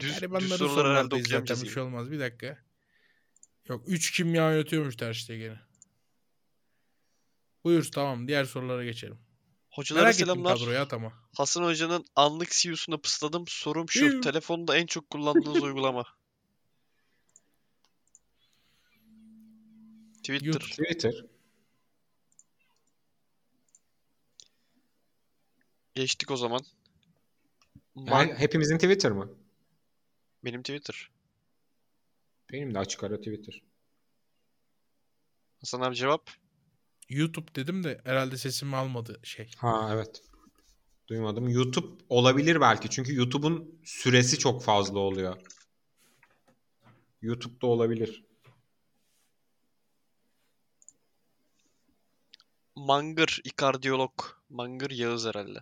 Düz, 0.00 0.22
düz 0.22 0.52
soruları 0.56 0.88
herhalde 0.88 1.14
okuyamayacağız 1.14 1.64
bir 1.64 1.70
şey 1.70 1.82
olmaz. 1.82 2.10
Bir 2.10 2.20
dakika. 2.20 2.58
Yok 3.68 3.84
3 3.86 4.10
kimya 4.10 4.46
oynatıyormuş 4.46 4.96
Ter 4.96 5.14
Stegen'i. 5.14 5.58
Buyur 7.64 7.84
tamam 7.84 8.28
diğer 8.28 8.44
sorulara 8.44 8.84
geçelim. 8.84 9.18
Hocalara 9.70 10.02
Merak 10.02 10.14
selamlar. 10.14 10.58
kadroyu 10.58 10.78
at 10.78 10.92
ama. 10.92 11.12
Hasan 11.36 11.64
Hoca'nın 11.64 12.04
anlık 12.16 12.50
CEO'suna 12.50 12.96
pısladım. 12.98 13.44
Sorum 13.48 13.88
şu. 13.88 14.20
Telefonda 14.20 14.76
en 14.76 14.86
çok 14.86 15.10
kullandığınız 15.10 15.62
uygulama. 15.62 16.04
Twitter. 20.38 20.46
YouTube. 20.60 20.84
Twitter. 20.84 21.24
Geçtik 25.94 26.30
o 26.30 26.36
zaman. 26.36 26.60
Yani 27.96 28.10
Man- 28.10 28.36
hepimizin 28.36 28.78
Twitter 28.78 29.12
mı? 29.12 29.30
Benim 30.44 30.62
Twitter. 30.62 31.10
Benim 32.52 32.74
de 32.74 32.78
açık 32.78 33.04
ara 33.04 33.18
Twitter. 33.18 33.62
Hasan 35.60 35.80
abi 35.80 35.94
cevap. 35.96 36.30
YouTube 37.08 37.54
dedim 37.54 37.84
de 37.84 38.00
herhalde 38.04 38.36
sesimi 38.36 38.76
almadı 38.76 39.20
şey. 39.22 39.50
Ha 39.56 39.90
evet. 39.94 40.22
Duymadım. 41.08 41.48
YouTube 41.48 42.02
olabilir 42.08 42.60
belki. 42.60 42.90
Çünkü 42.90 43.14
YouTube'un 43.14 43.80
süresi 43.84 44.38
çok 44.38 44.62
fazla 44.64 44.98
oluyor. 44.98 45.36
YouTube'da 47.22 47.66
olabilir. 47.66 48.24
Mangır, 52.76 53.40
ikardiyolog. 53.44 54.12
Mangır 54.48 54.90
Yağız 54.90 55.26
herhalde. 55.26 55.58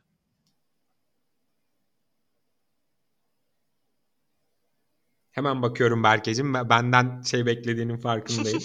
Hemen 5.31 5.63
bakıyorum 5.63 6.03
Berkeciğim. 6.03 6.55
Ben- 6.55 6.69
Benden 6.69 7.23
şey 7.23 7.47
beklediğinin 7.47 7.97
farkındayım. 7.97 8.63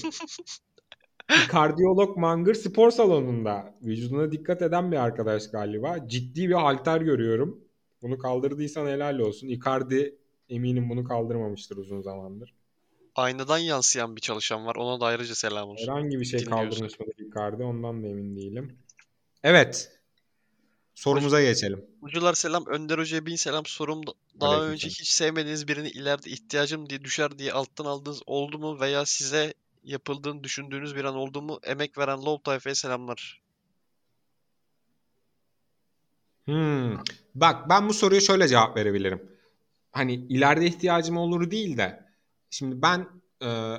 Kardiyolog 1.50 2.18
Mangır 2.18 2.54
spor 2.54 2.92
salonunda 2.92 3.76
vücuduna 3.82 4.32
dikkat 4.32 4.62
eden 4.62 4.92
bir 4.92 4.98
arkadaş 4.98 5.52
galiba. 5.52 6.08
Ciddi 6.08 6.50
bir 6.50 6.54
halter 6.54 7.02
görüyorum. 7.02 7.64
Bunu 8.02 8.18
kaldırdıysan 8.18 8.88
helal 8.88 9.20
olsun. 9.20 9.48
Icardi 9.48 10.18
eminim 10.50 10.90
bunu 10.90 11.04
kaldırmamıştır 11.04 11.78
uzun 11.78 12.02
zamandır. 12.02 12.54
Aynadan 13.16 13.58
yansıyan 13.58 14.16
bir 14.16 14.22
çalışan 14.22 14.66
var. 14.66 14.76
Ona 14.76 15.00
da 15.02 15.06
ayrıca 15.06 15.36
selam 15.36 15.70
olsun. 15.70 15.88
Herhangi 15.88 16.20
bir 16.20 16.26
şey 16.26 16.40
Dinliyorsa. 16.40 16.70
kaldırmış 16.70 16.94
Icardi 17.20 17.64
ondan 17.64 18.04
da 18.04 18.08
emin 18.08 18.36
değilim. 18.36 18.78
Evet. 19.44 20.00
Sorumuza 20.96 21.42
geçelim. 21.42 21.86
Hocalar 22.02 22.34
selam. 22.34 22.66
Önder 22.66 22.98
Hoca'ya 22.98 23.26
bin 23.26 23.36
selam. 23.36 23.66
Sorum 23.66 24.08
da- 24.08 24.12
daha 24.40 24.50
Aleykümselam. 24.50 24.74
önce 24.74 24.88
hiç 24.88 25.08
sevmediğiniz 25.08 25.68
birini 25.68 25.90
ileride 25.90 26.30
ihtiyacım 26.30 26.90
diye 26.90 27.04
düşer 27.04 27.40
diye 27.40 27.54
alttan 27.54 27.86
aldığınız 27.86 28.22
oldu 28.26 28.60
mu 28.60 28.80
veya 28.80 29.06
size 29.06 29.54
yapıldığını 29.84 30.44
düşündüğünüz 30.44 30.96
bir 30.96 31.04
an 31.04 31.16
oldu 31.16 31.42
mu? 31.42 31.60
Emek 31.64 31.98
veren 31.98 32.22
Lol 32.22 32.38
tayfaya 32.38 32.76
selamlar. 32.76 33.42
Hmm. 36.46 36.98
Bak 37.36 37.70
ben 37.70 37.90
bu 37.90 37.94
soruya 37.94 38.22
şöyle 38.22 38.48
cevap 38.48 38.78
verebilirim. 38.78 39.32
Hani 39.92 40.14
ileride 40.14 40.66
ihtiyacım 40.66 41.18
olur 41.18 41.52
değil 41.52 41.78
de 41.78 42.03
şimdi 42.54 42.82
ben 42.82 43.08
e, 43.44 43.78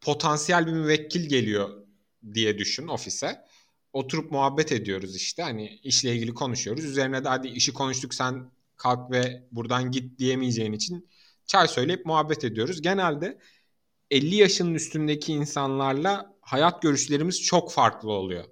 potansiyel 0.00 0.66
bir 0.66 0.72
müvekkil 0.72 1.28
geliyor 1.28 1.86
diye 2.34 2.58
düşün 2.58 2.88
ofise. 2.88 3.44
Oturup 3.92 4.30
muhabbet 4.32 4.72
ediyoruz 4.72 5.16
işte. 5.16 5.42
Hani 5.42 5.66
işle 5.82 6.14
ilgili 6.14 6.34
konuşuyoruz. 6.34 6.84
Üzerine 6.84 7.24
de 7.24 7.28
hadi 7.28 7.48
işi 7.48 7.72
konuştuk 7.72 8.14
sen 8.14 8.50
kalk 8.76 9.10
ve 9.10 9.48
buradan 9.52 9.90
git 9.90 10.18
diyemeyeceğin 10.18 10.72
için 10.72 11.08
çay 11.46 11.68
söyleyip 11.68 12.06
muhabbet 12.06 12.44
ediyoruz. 12.44 12.82
Genelde 12.82 13.38
50 14.10 14.34
yaşının 14.34 14.74
üstündeki 14.74 15.32
insanlarla 15.32 16.36
hayat 16.40 16.82
görüşlerimiz 16.82 17.42
çok 17.42 17.72
farklı 17.72 18.12
oluyor. 18.12 18.44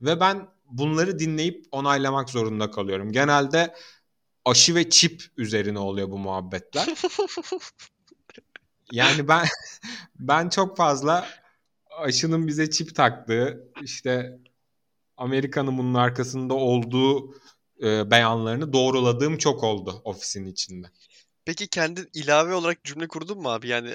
Ve 0.00 0.20
ben 0.20 0.48
bunları 0.64 1.18
dinleyip 1.18 1.66
onaylamak 1.72 2.30
zorunda 2.30 2.70
kalıyorum. 2.70 3.12
Genelde 3.12 3.74
aşı 4.44 4.74
ve 4.74 4.90
çip 4.90 5.22
üzerine 5.36 5.78
oluyor 5.78 6.10
bu 6.10 6.18
muhabbetler. 6.18 6.88
Yani 8.92 9.28
ben 9.28 9.46
ben 10.18 10.48
çok 10.48 10.76
fazla 10.76 11.28
aşının 11.98 12.46
bize 12.46 12.70
çip 12.70 12.94
taktığı 12.94 13.72
işte 13.82 14.38
Amerika'nın 15.16 15.78
bunun 15.78 15.94
arkasında 15.94 16.54
olduğu 16.54 17.34
e, 17.82 18.10
beyanlarını 18.10 18.72
doğruladığım 18.72 19.38
çok 19.38 19.64
oldu 19.64 20.00
ofisin 20.04 20.46
içinde. 20.46 20.86
Peki 21.44 21.68
kendin 21.68 22.08
ilave 22.14 22.54
olarak 22.54 22.84
cümle 22.84 23.08
kurdun 23.08 23.42
mu 23.42 23.50
abi? 23.50 23.68
Yani 23.68 23.94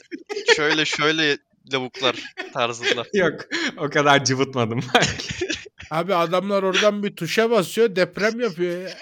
şöyle 0.56 0.86
şöyle 0.86 1.38
lavuklar 1.74 2.36
tarzında. 2.54 3.06
Yok 3.14 3.42
o 3.78 3.90
kadar 3.90 4.26
cıvıtmadım 4.26 4.80
belki. 4.96 5.48
Abi 5.92 6.16
adamlar 6.16 6.64
oradan 6.64 7.04
bir 7.04 7.16
tuşa 7.16 7.52
basıyor 7.52 7.96
deprem 7.96 8.40
yapıyor 8.40 8.82
ya. 8.82 8.98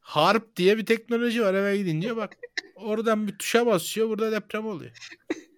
Harp 0.00 0.56
diye 0.56 0.78
bir 0.78 0.86
teknoloji 0.86 1.42
var 1.42 1.54
eve 1.54 1.76
gidince 1.76 2.16
bak. 2.16 2.36
Oradan 2.80 3.28
bir 3.28 3.38
tuşa 3.38 3.66
basıyor 3.66 4.08
burada 4.08 4.32
deprem 4.32 4.66
oluyor. 4.66 4.96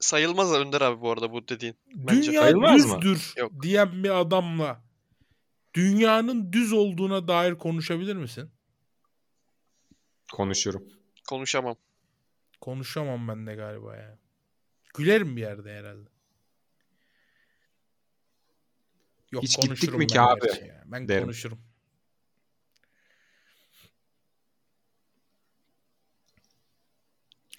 Sayılmaz 0.00 0.52
Önder 0.52 0.80
abi 0.80 1.00
bu 1.00 1.10
arada 1.10 1.32
bu 1.32 1.48
dediğin. 1.48 1.76
Bence. 1.94 2.28
Dünya 2.30 2.42
sayılmaz 2.42 2.86
mı? 2.86 3.02
düzdür 3.02 3.34
Yok. 3.40 3.52
diyen 3.62 4.04
bir 4.04 4.20
adamla 4.20 4.84
dünyanın 5.74 6.52
düz 6.52 6.72
olduğuna 6.72 7.28
dair 7.28 7.54
konuşabilir 7.54 8.16
misin? 8.16 8.50
Konuşurum. 10.32 10.88
Konuşamam. 11.28 11.76
Konuşamam 12.60 13.28
ben 13.28 13.46
de 13.46 13.54
galiba 13.54 13.96
ya. 13.96 14.18
Gülerim 14.94 15.36
bir 15.36 15.40
yerde 15.40 15.72
herhalde. 15.74 16.08
Yok, 19.32 19.42
Hiç 19.42 19.60
gittik 19.60 19.92
mi 19.92 20.00
ben 20.00 20.06
ki 20.06 20.20
abi? 20.20 20.46
ya. 20.46 20.82
Ben 20.86 21.08
derim. 21.08 21.22
konuşurum. 21.24 21.58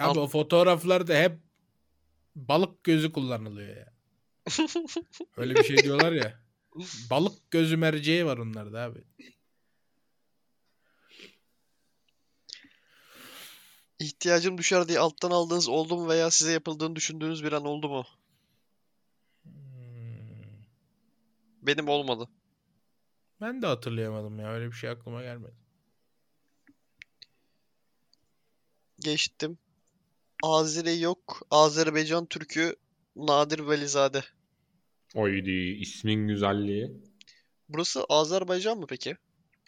Abi 0.03 0.19
Al- 0.19 0.23
o 0.23 0.27
fotoğraflarda 0.27 1.13
hep 1.13 1.39
balık 2.35 2.83
gözü 2.83 3.11
kullanılıyor 3.11 3.77
ya. 3.77 3.93
Öyle 5.37 5.55
bir 5.55 5.63
şey 5.63 5.83
diyorlar 5.83 6.11
ya. 6.11 6.39
Balık 7.09 7.51
gözü 7.51 7.77
merceği 7.77 8.25
var 8.25 8.37
onlarda 8.37 8.81
abi. 8.81 9.03
İhtiyacım 13.99 14.57
düşer 14.57 14.87
diye 14.87 14.99
alttan 14.99 15.31
aldığınız 15.31 15.69
oldu 15.69 15.97
mu 15.97 16.09
veya 16.09 16.31
size 16.31 16.51
yapıldığını 16.51 16.95
düşündüğünüz 16.95 17.43
bir 17.43 17.51
an 17.51 17.65
oldu 17.65 17.89
mu? 17.89 18.05
Hmm. 19.43 19.51
Benim 21.61 21.87
olmadı. 21.87 22.29
Ben 23.41 23.61
de 23.61 23.67
hatırlayamadım 23.67 24.39
ya. 24.39 24.53
Öyle 24.53 24.67
bir 24.67 24.75
şey 24.75 24.89
aklıma 24.89 25.21
gelmedi. 25.21 25.55
Geçtim. 28.99 29.57
Azeri 30.43 30.99
yok. 30.99 31.41
Azerbaycan 31.51 32.25
Türk'ü 32.25 32.75
Nadir 33.15 33.67
Velizade. 33.67 34.23
Oydi 35.15 35.51
ismin 35.51 36.27
güzelliği. 36.27 36.91
Burası 37.69 38.03
Azerbaycan 38.09 38.77
mı 38.77 38.85
peki? 38.89 39.17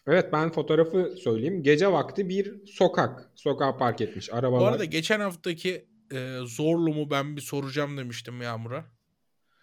Evet 0.07 0.33
ben 0.33 0.51
fotoğrafı 0.51 1.15
söyleyeyim. 1.23 1.63
Gece 1.63 1.91
vakti 1.91 2.29
bir 2.29 2.65
sokak. 2.65 3.31
Sokağa 3.35 3.77
park 3.77 4.01
etmiş 4.01 4.33
arabalar. 4.33 4.61
Bu 4.61 4.65
arada 4.65 4.85
geçen 4.85 5.19
haftaki 5.19 5.85
e, 6.11 6.37
Zorlu'mu 6.43 7.11
ben 7.11 7.35
bir 7.35 7.41
soracağım 7.41 7.97
demiştim 7.97 8.41
Yağmur'a. 8.41 8.85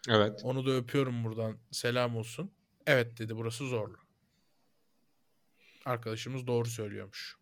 Evet. 0.09 0.41
Onu 0.45 0.67
da 0.67 0.71
öpüyorum 0.71 1.25
buradan. 1.25 1.59
Selam 1.71 2.17
olsun. 2.17 2.51
Evet 2.87 3.19
dedi 3.19 3.37
burası 3.37 3.67
Zorlu. 3.67 3.97
Arkadaşımız 5.85 6.47
doğru 6.47 6.69
söylüyormuş. 6.69 7.37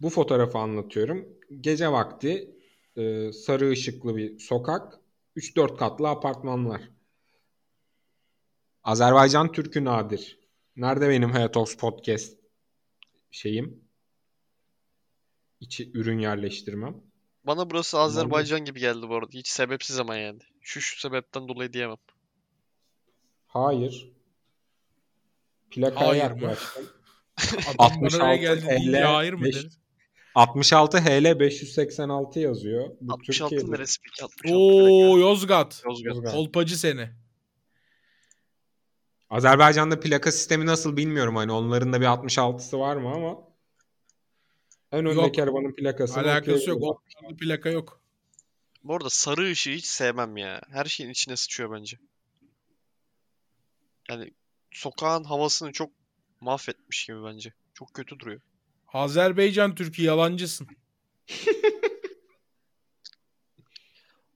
Bu 0.00 0.10
fotoğrafı 0.10 0.58
anlatıyorum. 0.58 1.28
Gece 1.60 1.92
vakti 1.92 2.56
e, 2.96 3.32
sarı 3.32 3.70
ışıklı 3.70 4.16
bir 4.16 4.38
sokak. 4.38 5.00
3-4 5.36 5.76
katlı 5.76 6.08
apartmanlar. 6.08 6.82
Azerbaycan 8.84 9.52
Türk'ü 9.52 9.84
nadir. 9.84 10.38
Nerede 10.76 11.08
benim 11.08 11.30
Hayatox 11.30 11.76
Podcast 11.76 12.38
şeyim? 13.30 13.84
İçi 15.60 15.90
ürün 15.94 16.18
yerleştirmem. 16.18 16.96
Bana 17.44 17.70
burası 17.70 17.98
Azerbaycan 17.98 18.64
gibi 18.64 18.80
geldi 18.80 19.08
bu 19.08 19.14
arada. 19.16 19.30
Hiç 19.32 19.48
sebepsiz 19.48 19.98
ama 19.98 20.16
yani. 20.16 20.38
Şu 20.60 20.80
şu 20.80 21.00
sebepten 21.00 21.48
dolayı 21.48 21.72
diyemem. 21.72 21.96
Hayır. 23.46 24.12
Plakaya 25.70 26.08
Hayır 26.08 26.30
mı? 26.30 26.42
yaklaştım. 26.42 26.86
Adam 27.74 27.74
66 27.78 28.20
bana 28.20 28.36
geldi 28.36 28.66
deyince 28.70 29.00
hayır 29.00 29.32
mı 29.32 29.44
5 29.44 29.54
dedi? 29.54 29.68
66 30.34 30.98
HL 30.98 31.40
586 31.40 32.40
yazıyor. 32.40 32.90
Bu 33.00 33.12
66 33.12 33.50
Türkiye'de. 33.50 33.74
neresi 33.76 34.00
peki? 34.02 34.24
66 34.24 34.54
Oo. 34.58 35.18
Yozgat. 35.18 35.82
Yozgat. 35.86 36.14
Yozgat. 36.14 36.32
Kolpacı 36.32 36.78
seni. 36.78 37.10
Azerbaycan'da 39.30 40.00
plaka 40.00 40.32
sistemi 40.32 40.66
nasıl 40.66 40.96
bilmiyorum. 40.96 41.36
Hani 41.36 41.52
onların 41.52 41.92
da 41.92 42.00
bir 42.00 42.06
66'sı 42.06 42.78
var 42.78 42.96
mı 42.96 43.08
ama 43.14 43.38
en 44.92 45.02
Yok. 45.02 45.18
öndeki 45.18 45.42
arabanın 45.42 45.74
plakasını 45.74 46.22
Alakası 46.22 46.70
yok. 46.70 46.82
okuyabiliyorum. 46.82 47.34
O 47.34 47.36
plaka 47.36 47.70
yok. 47.70 48.00
Bu 48.84 48.94
arada 48.94 49.10
sarı 49.10 49.50
ışığı 49.50 49.70
hiç 49.70 49.86
sevmem 49.86 50.36
ya. 50.36 50.60
Her 50.70 50.84
şeyin 50.84 51.10
içine 51.10 51.36
sıçıyor 51.36 51.72
bence. 51.72 51.98
Yani 54.10 54.30
sokağın 54.72 55.24
havasını 55.24 55.72
çok 55.72 55.90
mahvetmiş 56.40 57.06
gibi 57.06 57.24
bence. 57.24 57.52
Çok 57.74 57.94
kötü 57.94 58.18
duruyor. 58.18 58.40
Azerbaycan 58.92 59.74
Türk'ü 59.74 60.02
yalancısın. 60.02 60.68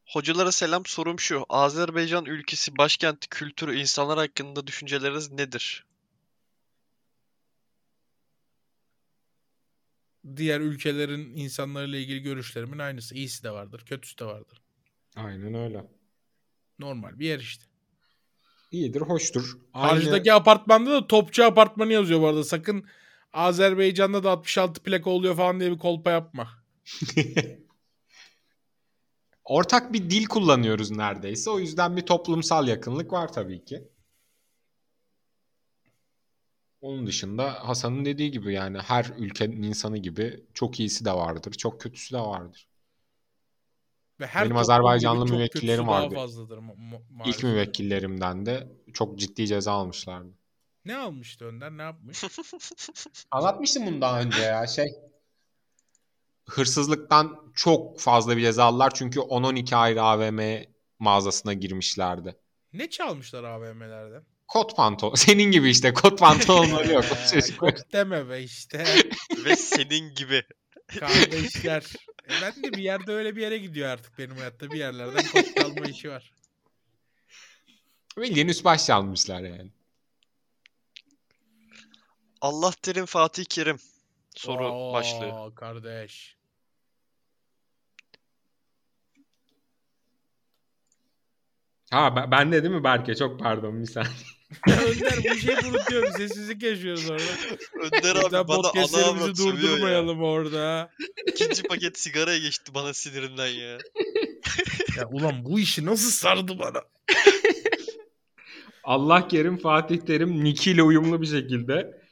Hocalara 0.06 0.52
selam 0.52 0.86
sorum 0.86 1.20
şu. 1.20 1.44
Azerbaycan 1.48 2.24
ülkesi 2.24 2.76
başkenti 2.76 3.28
kültürü 3.28 3.76
insanlar 3.76 4.18
hakkında 4.18 4.66
düşünceleriniz 4.66 5.30
nedir? 5.30 5.86
Diğer 10.36 10.60
ülkelerin 10.60 11.36
insanlarıyla 11.36 11.98
ilgili 11.98 12.22
görüşlerimin 12.22 12.78
aynısı. 12.78 13.14
İyisi 13.14 13.42
de 13.42 13.50
vardır, 13.50 13.82
kötüsü 13.86 14.18
de 14.18 14.24
vardır. 14.24 14.62
Aynen 15.16 15.54
öyle. 15.54 15.84
Normal 16.78 17.18
bir 17.18 17.26
yer 17.26 17.38
işte. 17.38 17.64
İyidir, 18.70 19.00
hoştur. 19.00 19.58
Aynı... 19.72 19.94
Karşıdaki 19.94 20.32
apartmanda 20.32 20.90
da 20.90 21.06
Topçu 21.06 21.44
Apartmanı 21.44 21.92
yazıyor 21.92 22.20
bu 22.20 22.28
arada. 22.28 22.44
Sakın 22.44 22.86
Azerbaycan'da 23.34 24.24
da 24.24 24.30
66 24.30 24.82
plaka 24.82 25.10
oluyor 25.10 25.36
falan 25.36 25.60
diye 25.60 25.70
bir 25.70 25.78
kolpa 25.78 26.10
yapma. 26.10 26.48
Ortak 29.44 29.92
bir 29.92 30.10
dil 30.10 30.24
kullanıyoruz 30.26 30.90
neredeyse. 30.90 31.50
O 31.50 31.58
yüzden 31.58 31.96
bir 31.96 32.02
toplumsal 32.02 32.68
yakınlık 32.68 33.12
var 33.12 33.32
tabii 33.32 33.64
ki. 33.64 33.88
Onun 36.80 37.06
dışında 37.06 37.68
Hasan'ın 37.68 38.04
dediği 38.04 38.30
gibi 38.30 38.52
yani 38.54 38.78
her 38.78 39.12
ülkenin 39.18 39.62
insanı 39.62 39.98
gibi 39.98 40.44
çok 40.54 40.80
iyisi 40.80 41.04
de 41.04 41.12
vardır, 41.12 41.52
çok 41.52 41.80
kötüsü 41.80 42.14
de 42.14 42.20
vardır. 42.20 42.68
Ve 44.20 44.26
her 44.26 44.44
Benim 44.44 44.56
Azerbaycanlı 44.56 45.26
müvekkillerim 45.26 45.86
daha 45.86 46.02
vardı. 46.02 46.14
fazladır 46.14 46.58
ma- 46.58 46.76
ma- 46.76 47.28
İlk 47.28 47.42
müvekkillerimden 47.42 48.46
de 48.46 48.72
çok 48.92 49.18
ciddi 49.18 49.46
ceza 49.46 49.72
almışlardı. 49.72 50.34
Ne 50.84 50.96
almıştı 50.96 51.44
Önder? 51.44 51.70
Ne 51.70 51.82
yapmış? 51.82 52.24
Anlatmıştım 53.30 53.86
bunu 53.86 54.00
daha 54.00 54.20
önce 54.20 54.42
ya 54.42 54.66
şey. 54.66 54.86
Hırsızlıktan 56.48 57.52
çok 57.54 58.00
fazla 58.00 58.36
bir 58.36 58.42
ceza 58.42 58.64
aldılar 58.64 58.92
çünkü 58.94 59.20
10-12 59.20 59.76
ayrı 59.76 60.02
AVM 60.02 60.64
mağazasına 60.98 61.52
girmişlerdi. 61.52 62.36
Ne 62.72 62.90
çalmışlar 62.90 63.44
AVM'lerden? 63.44 64.24
Kot 64.48 64.76
pantolon. 64.76 65.14
Senin 65.14 65.50
gibi 65.50 65.70
işte 65.70 65.94
kot 65.94 66.18
pantolonları 66.18 66.92
yok. 66.92 67.04
Kot 67.58 67.92
deme 67.92 68.28
be 68.28 68.42
işte. 68.42 68.84
Ve 69.44 69.56
senin 69.56 70.14
gibi. 70.14 70.42
Kardeşler. 71.00 71.84
E 72.28 72.32
ben 72.42 72.62
de 72.62 72.72
bir 72.72 72.82
yerde 72.82 73.12
öyle 73.12 73.36
bir 73.36 73.42
yere 73.42 73.58
gidiyor 73.58 73.88
artık 73.88 74.18
benim 74.18 74.36
hayatta. 74.36 74.70
Bir 74.70 74.78
yerlerden 74.78 75.24
kot 75.32 75.56
çalma 75.56 75.86
işi 75.86 76.10
var. 76.10 76.32
Bildiğin 78.16 78.48
üst 78.48 78.64
baş 78.64 78.86
çalmışlar 78.86 79.40
yani. 79.40 79.70
Allah 82.44 82.72
derim 82.86 83.06
Fatih 83.06 83.44
Kerim. 83.44 83.78
Soru 84.36 84.68
Oo, 84.68 84.92
başlığı. 84.92 85.54
kardeş. 85.54 86.36
Ha 91.90 92.16
ben, 92.16 92.30
ben 92.30 92.52
de 92.52 92.62
değil 92.62 92.74
mi 92.74 92.84
Berke? 92.84 93.14
Çok 93.14 93.40
pardon 93.40 93.80
bir 93.80 93.86
saniye. 93.86 94.12
Önder 94.68 95.18
bu 95.34 95.38
şeyi 95.38 95.56
unutuyorum. 95.68 96.12
Sessizlik 96.16 96.62
yaşıyoruz 96.62 97.10
orada. 97.10 97.22
Önder 97.82 98.14
Burada 98.22 98.38
abi 98.38 98.48
bana 98.48 98.68
ana 98.74 99.04
avrat 99.06 99.36
sövüyor 99.36 99.54
ya. 99.54 99.62
durdurmayalım 99.62 100.22
orada. 100.22 100.90
İkinci 101.26 101.62
paket 101.62 101.98
sigaraya 101.98 102.38
geçti 102.38 102.74
bana 102.74 102.94
sinirinden 102.94 103.46
ya. 103.48 103.78
Ya 104.96 105.08
ulan 105.12 105.44
bu 105.44 105.60
işi 105.60 105.86
nasıl 105.86 106.10
sardı 106.10 106.58
bana? 106.58 106.82
Allah 108.84 109.28
Kerim 109.28 109.56
Fatih 109.56 110.00
Terim 110.00 110.44
Niki 110.44 110.70
ile 110.70 110.82
uyumlu 110.82 111.22
bir 111.22 111.26
şekilde 111.26 112.03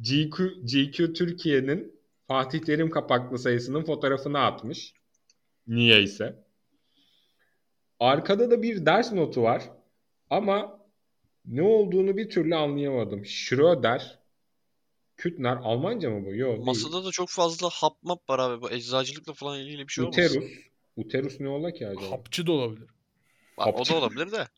GQ, 0.00 0.64
GQ 0.64 1.12
Türkiye'nin 1.12 2.00
Fatih 2.28 2.60
Terim 2.60 2.90
kapaklı 2.90 3.38
sayısının 3.38 3.84
fotoğrafını 3.84 4.38
atmış. 4.38 4.94
Niye 5.66 6.02
ise. 6.02 6.44
Arkada 8.00 8.50
da 8.50 8.62
bir 8.62 8.86
ders 8.86 9.12
notu 9.12 9.42
var. 9.42 9.62
Ama 10.30 10.80
ne 11.44 11.62
olduğunu 11.62 12.16
bir 12.16 12.30
türlü 12.30 12.56
anlayamadım. 12.56 13.24
Schröder 13.24 14.18
Kütner 15.16 15.56
Almanca 15.56 16.10
mı 16.10 16.26
bu? 16.26 16.34
Yok 16.34 16.56
değil. 16.56 16.66
Masada 16.66 17.04
da 17.04 17.10
çok 17.10 17.28
fazla 17.28 17.68
hap 17.68 18.02
map 18.02 18.30
var 18.30 18.38
abi. 18.38 18.62
Bu 18.62 18.70
eczacılıkla 18.70 19.32
falan 19.32 19.60
ilgili 19.60 19.88
bir 19.88 19.92
şey 19.92 20.04
olmasın? 20.04 20.22
Uterus. 20.22 20.52
Uterus 20.96 21.40
ne 21.40 21.48
ola 21.48 21.72
ki 21.72 21.88
acaba? 21.88 22.10
Hapçı 22.10 22.46
da 22.46 22.52
olabilir. 22.52 22.88
Bak, 23.58 23.66
o 23.66 23.78
Hapçı. 23.78 23.92
da 23.92 23.96
olabilir 23.96 24.32
de. 24.32 24.48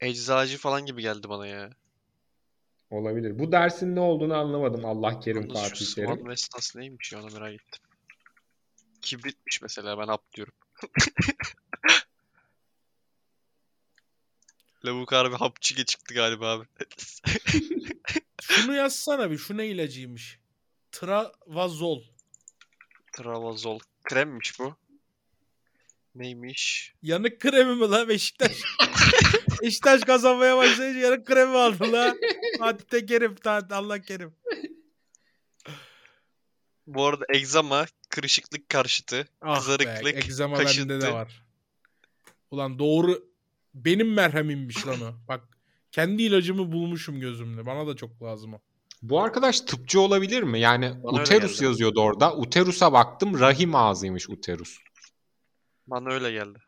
Eczacı 0.00 0.58
falan 0.58 0.86
gibi 0.86 1.02
geldi 1.02 1.28
bana 1.28 1.46
ya. 1.46 1.70
Olabilir. 2.90 3.38
Bu 3.38 3.52
dersin 3.52 3.96
ne 3.96 4.00
olduğunu 4.00 4.34
anlamadım 4.34 4.84
Allah 4.84 5.20
Kerim 5.20 5.42
Yalnız 5.42 5.62
Fatih 5.62 5.86
şu 5.86 5.94
Terim. 5.94 6.08
Swan 6.10 6.28
Vestas 6.28 6.76
neymiş 6.76 7.12
ya 7.12 7.20
onu 7.22 7.32
merak 7.32 7.54
ettim. 7.54 7.80
Kibritmiş 9.02 9.62
mesela 9.62 9.98
ben 9.98 10.06
hap 10.06 10.32
diyorum. 10.34 10.54
Lavuk 14.84 15.12
harbi 15.12 15.36
hapçı 15.36 15.84
çıktı 15.84 16.14
galiba 16.14 16.50
abi. 16.50 16.64
Şunu 18.42 18.74
yazsana 18.74 19.30
bir. 19.30 19.38
Şu 19.38 19.56
ne 19.56 19.66
ilacıymış? 19.66 20.38
Travazol. 20.92 22.02
Travazol. 23.12 23.78
Kremmiş 24.04 24.58
bu. 24.58 24.76
Neymiş? 26.14 26.94
Yanık 27.02 27.40
kremi 27.40 27.74
mi 27.74 27.90
la 27.90 28.08
Beşiktaş? 28.08 28.52
Beşiktaş 29.62 30.00
kazanmaya 30.04 30.56
başlayınca 30.56 31.00
yanık 31.00 31.26
kremi 31.26 31.56
aldı 31.56 31.92
la. 31.92 32.14
Hadi 32.58 32.84
tekerim. 32.84 33.34
Allah 33.70 34.00
kerim. 34.00 34.34
Bu 36.86 37.06
arada 37.06 37.24
egzama, 37.28 37.86
kırışıklık 38.08 38.68
karşıtı, 38.68 39.28
Ah 39.42 39.58
kızarıklık, 39.58 40.04
be, 40.04 40.18
egzama 40.18 40.52
bende 40.58 40.64
de 40.64 40.66
kaşıntı. 40.66 41.12
var. 41.12 41.42
Ulan 42.50 42.78
doğru 42.78 43.28
benim 43.74 44.12
merhemimmiş 44.14 44.86
lan 44.86 45.00
o. 45.00 45.28
Bak 45.28 45.40
kendi 45.92 46.22
ilacımı 46.22 46.72
bulmuşum 46.72 47.20
gözümde. 47.20 47.66
Bana 47.66 47.86
da 47.86 47.96
çok 47.96 48.22
lazım 48.22 48.54
o. 48.54 48.58
Bu 49.02 49.22
arkadaş 49.22 49.60
tıpçı 49.60 50.00
olabilir 50.00 50.42
mi? 50.42 50.60
Yani 50.60 50.94
Bana 51.02 51.22
uterus 51.22 51.62
yazıyordu 51.62 52.00
orada. 52.00 52.36
Uterus'a 52.36 52.92
baktım. 52.92 53.40
Rahim 53.40 53.74
ağzıymış 53.74 54.28
uterus. 54.30 54.78
Bana 55.86 56.12
öyle 56.12 56.32
geldi. 56.32 56.58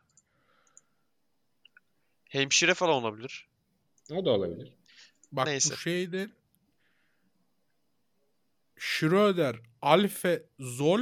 Hemşire 2.30 2.74
falan 2.74 2.94
olabilir. 2.94 3.48
O 4.12 4.24
da 4.24 4.30
olabilir. 4.30 4.72
Bak 5.32 5.46
Neyse. 5.46 5.72
bu 5.72 5.76
şeyde 5.76 6.28
Schröder, 8.78 9.56
Alfe, 9.82 10.42
Zol, 10.58 11.00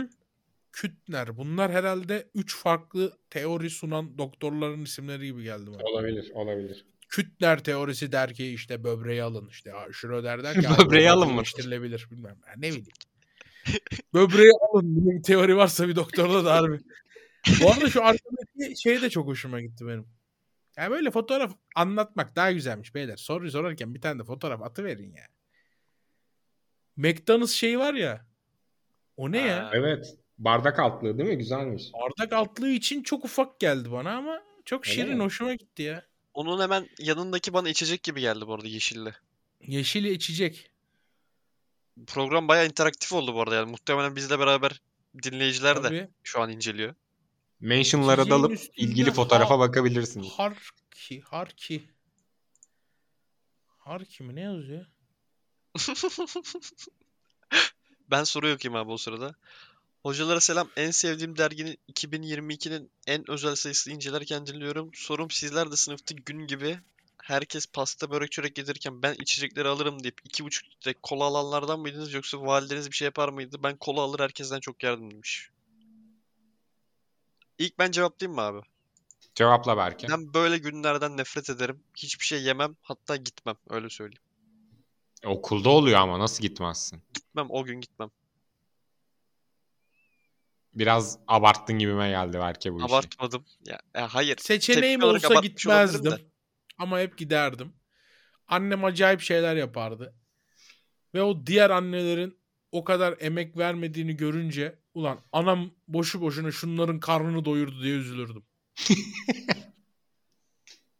Kütner. 0.72 1.36
Bunlar 1.36 1.72
herhalde 1.72 2.28
3 2.34 2.56
farklı 2.56 3.18
teori 3.30 3.70
sunan 3.70 4.18
doktorların 4.18 4.84
isimleri 4.84 5.26
gibi 5.26 5.42
geldi 5.42 5.66
bana. 5.66 5.82
Olabilir, 5.82 6.30
olabilir. 6.34 6.86
Kütner 7.08 7.64
teorisi 7.64 8.12
der 8.12 8.34
ki 8.34 8.52
işte 8.52 8.84
böbreği 8.84 9.22
alın. 9.22 9.48
İşte 9.48 9.72
Schröder 9.92 10.42
der 10.42 10.54
ki 10.62 10.68
Böbreği 10.78 11.10
alın 11.10 11.28
mı? 11.28 11.36
Değiştirilebilir 11.36 12.08
bilmem. 12.10 12.36
Ya 12.46 12.52
ne 12.56 12.68
bileyim. 12.68 12.86
Böbreği 14.14 14.52
alın. 14.60 14.96
Bunun 14.96 15.18
bir 15.18 15.22
teori 15.22 15.56
varsa 15.56 15.88
bir 15.88 15.96
doktorda 15.96 16.44
da 16.44 16.54
harbi. 16.54 16.80
Bu 17.62 17.70
arada 17.70 17.90
şu 17.90 18.04
arkadaki 18.04 18.82
şey 18.82 19.02
de 19.02 19.10
çok 19.10 19.26
hoşuma 19.26 19.60
gitti 19.60 19.86
benim. 19.86 20.17
Yani 20.78 20.90
böyle 20.90 21.10
fotoğraf 21.10 21.52
anlatmak 21.74 22.36
daha 22.36 22.52
güzelmiş 22.52 22.94
beyler. 22.94 23.16
Soruyu 23.16 23.50
sorarken 23.50 23.94
bir 23.94 24.00
tane 24.00 24.18
de 24.20 24.24
fotoğraf 24.24 24.62
atıverin 24.62 25.14
ya. 25.14 25.26
McDonald's 26.96 27.52
şeyi 27.52 27.78
var 27.78 27.94
ya. 27.94 28.26
O 29.16 29.32
ne 29.32 29.38
ya? 29.38 29.64
Ha. 29.64 29.70
Evet. 29.74 30.16
Bardak 30.38 30.78
altlığı 30.78 31.18
değil 31.18 31.28
mi? 31.28 31.38
Güzelmiş. 31.38 31.92
Bardak 31.92 32.32
altlığı 32.32 32.68
için 32.68 33.02
çok 33.02 33.24
ufak 33.24 33.60
geldi 33.60 33.92
bana 33.92 34.16
ama 34.16 34.42
çok 34.64 34.86
Öyle 34.86 34.94
şirin 34.94 35.16
mi? 35.16 35.22
hoşuma 35.24 35.54
gitti 35.54 35.82
ya. 35.82 36.04
Onun 36.34 36.62
hemen 36.62 36.88
yanındaki 36.98 37.52
bana 37.52 37.68
içecek 37.68 38.02
gibi 38.02 38.20
geldi 38.20 38.46
bu 38.46 38.54
arada 38.54 38.66
yeşilli. 38.68 39.12
Yeşil 39.60 40.04
içecek. 40.04 40.70
Program 42.06 42.48
bayağı 42.48 42.66
interaktif 42.66 43.12
oldu 43.12 43.34
bu 43.34 43.40
arada 43.40 43.54
yani. 43.54 43.70
Muhtemelen 43.70 44.16
bizle 44.16 44.38
beraber 44.38 44.80
dinleyiciler 45.22 45.76
de 45.76 45.82
Tabii. 45.82 46.08
şu 46.22 46.40
an 46.40 46.50
inceliyor. 46.50 46.94
Mentionlara 47.60 48.30
dalıp 48.30 48.58
ilgili 48.76 49.12
fotoğrafa 49.12 49.54
ha- 49.54 49.58
bakabilirsiniz. 49.58 50.28
Harki, 50.28 51.20
Harki. 51.20 51.88
Harki 53.78 54.22
mi 54.22 54.34
ne 54.34 54.40
yazıyor? 54.40 54.86
Ben 58.10 58.24
soru 58.24 58.52
okuyayım 58.52 58.76
abi 58.76 58.92
o 58.92 58.96
sırada. 58.96 59.34
Hocalara 60.02 60.40
selam. 60.40 60.68
En 60.76 60.90
sevdiğim 60.90 61.36
derginin 61.36 61.78
2022'nin 61.92 62.90
en 63.06 63.30
özel 63.30 63.54
sayısını 63.54 63.94
incelerken 63.94 64.46
dinliyorum. 64.46 64.90
Sorum 64.94 65.30
sizler 65.30 65.70
de 65.70 65.76
sınıfta 65.76 66.14
gün 66.14 66.46
gibi 66.46 66.78
herkes 67.22 67.66
pasta 67.66 68.10
börek 68.10 68.32
çörek 68.32 68.58
yedirirken 68.58 69.02
ben 69.02 69.14
içecekleri 69.14 69.68
alırım 69.68 70.02
deyip 70.02 70.20
2,5 70.28 70.70
litre 70.70 70.94
kola 71.02 71.24
alanlardan 71.24 71.80
mıydınız 71.80 72.12
yoksa 72.12 72.40
valideniz 72.40 72.90
bir 72.90 72.96
şey 72.96 73.06
yapar 73.06 73.28
mıydı? 73.28 73.56
Ben 73.62 73.76
kola 73.76 74.00
alır 74.00 74.20
herkesten 74.20 74.60
çok 74.60 74.82
yardım 74.82 75.10
demiş. 75.10 75.50
İlk 77.58 77.78
ben 77.78 77.90
cevaplayayım 77.90 78.34
mı 78.34 78.42
abi? 78.42 78.60
Cevapla 79.34 79.76
Berke. 79.76 80.08
Ben 80.08 80.34
böyle 80.34 80.58
günlerden 80.58 81.16
nefret 81.16 81.50
ederim. 81.50 81.82
Hiçbir 81.96 82.24
şey 82.24 82.42
yemem 82.42 82.76
hatta 82.82 83.16
gitmem 83.16 83.56
öyle 83.70 83.90
söyleyeyim. 83.90 84.22
Okulda 85.24 85.68
oluyor 85.68 86.00
ama 86.00 86.18
nasıl 86.18 86.42
gitmezsin? 86.42 87.02
Gitmem 87.14 87.46
o 87.50 87.64
gün 87.64 87.80
gitmem. 87.80 88.10
Biraz 90.74 91.18
abarttın 91.28 91.78
gibime 91.78 92.08
geldi 92.08 92.38
Berke 92.38 92.72
bu 92.72 92.78
işi. 92.78 92.86
Abartmadım. 92.86 93.44
Ya, 93.66 93.80
ya 93.94 94.14
hayır. 94.14 94.36
Seçeneğim 94.36 95.00
Tepki 95.00 95.06
olarak 95.06 95.24
olsa 95.24 95.34
abartmış 95.34 95.66
olabilirim 95.66 95.94
de. 95.94 95.98
gitmezdim. 95.98 96.30
Ama 96.78 97.00
hep 97.00 97.18
giderdim. 97.18 97.72
Annem 98.48 98.84
acayip 98.84 99.20
şeyler 99.20 99.56
yapardı. 99.56 100.14
Ve 101.14 101.22
o 101.22 101.46
diğer 101.46 101.70
annelerin 101.70 102.38
o 102.72 102.84
kadar 102.84 103.16
emek 103.20 103.56
vermediğini 103.56 104.16
görünce 104.16 104.77
ulan 104.98 105.20
anam 105.32 105.70
boşu 105.88 106.20
boşuna 106.20 106.52
şunların 106.52 107.00
karnını 107.00 107.44
doyurdu 107.44 107.82
diye 107.82 107.94
üzülürdüm. 107.96 108.42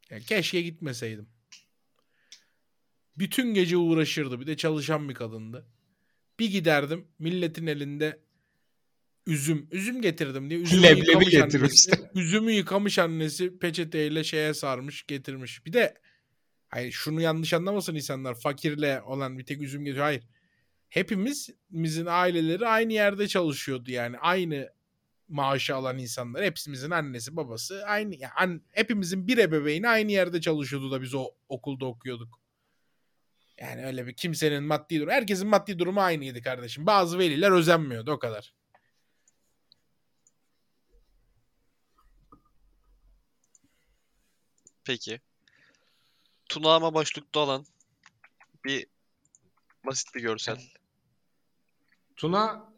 Ya 0.09 0.19
keşke 0.19 0.61
gitmeseydim. 0.61 1.29
Bütün 3.17 3.53
gece 3.53 3.77
uğraşırdı. 3.77 4.39
Bir 4.39 4.47
de 4.47 4.57
çalışan 4.57 5.09
bir 5.09 5.13
kadındı. 5.13 5.67
Bir 6.39 6.51
giderdim 6.51 7.07
milletin 7.19 7.67
elinde 7.67 8.19
üzüm. 9.27 9.67
Üzüm 9.71 10.01
getirdim 10.01 10.49
diye. 10.49 10.59
Üzümü 10.59 10.83
Leblebi 10.83 10.99
yıkamış 11.07 11.29
getirmişti. 11.29 11.91
annesi. 11.95 12.09
Üzümü 12.19 12.51
yıkamış 12.51 12.99
annesi 12.99 13.59
peçeteyle 13.59 14.23
şeye 14.23 14.53
sarmış 14.53 15.05
getirmiş. 15.07 15.65
Bir 15.65 15.73
de 15.73 15.93
hayır 16.67 16.91
şunu 16.91 17.21
yanlış 17.21 17.53
anlamasın 17.53 17.95
insanlar. 17.95 18.39
Fakirle 18.39 19.01
olan 19.01 19.37
bir 19.39 19.45
tek 19.45 19.61
üzüm 19.61 19.85
getiriyor. 19.85 20.05
Hayır. 20.05 20.23
Hepimizin 20.89 22.05
aileleri 22.05 22.67
aynı 22.67 22.93
yerde 22.93 23.27
çalışıyordu 23.27 23.91
yani. 23.91 24.17
Aynı 24.19 24.73
maaşı 25.27 25.75
alan 25.75 25.97
insanlar. 25.97 26.43
Hepimizin 26.43 26.91
annesi 26.91 27.35
babası 27.35 27.83
aynı. 27.85 28.15
Yani 28.15 28.33
an- 28.37 28.61
hepimizin 28.71 29.27
bir 29.27 29.37
ebeveyni 29.37 29.87
aynı 29.89 30.11
yerde 30.11 30.41
çalışıyordu 30.41 30.91
da 30.91 31.01
biz 31.01 31.13
o 31.15 31.31
okulda 31.49 31.85
okuyorduk. 31.85 32.39
Yani 33.57 33.85
öyle 33.85 34.07
bir 34.07 34.13
kimsenin 34.13 34.63
maddi 34.63 34.95
durumu. 34.99 35.11
Herkesin 35.11 35.47
maddi 35.47 35.79
durumu 35.79 36.01
aynıydı 36.01 36.41
kardeşim. 36.41 36.85
Bazı 36.85 37.19
veliler 37.19 37.51
özenmiyordu 37.51 38.11
o 38.11 38.19
kadar. 38.19 38.53
Peki. 44.83 45.21
Tuna 46.49 46.75
ama 46.75 46.93
başlıkta 46.93 47.39
olan 47.39 47.65
bir 48.65 48.87
basit 49.85 50.15
bir 50.15 50.21
görsel. 50.21 50.78
Tuna 52.19 52.73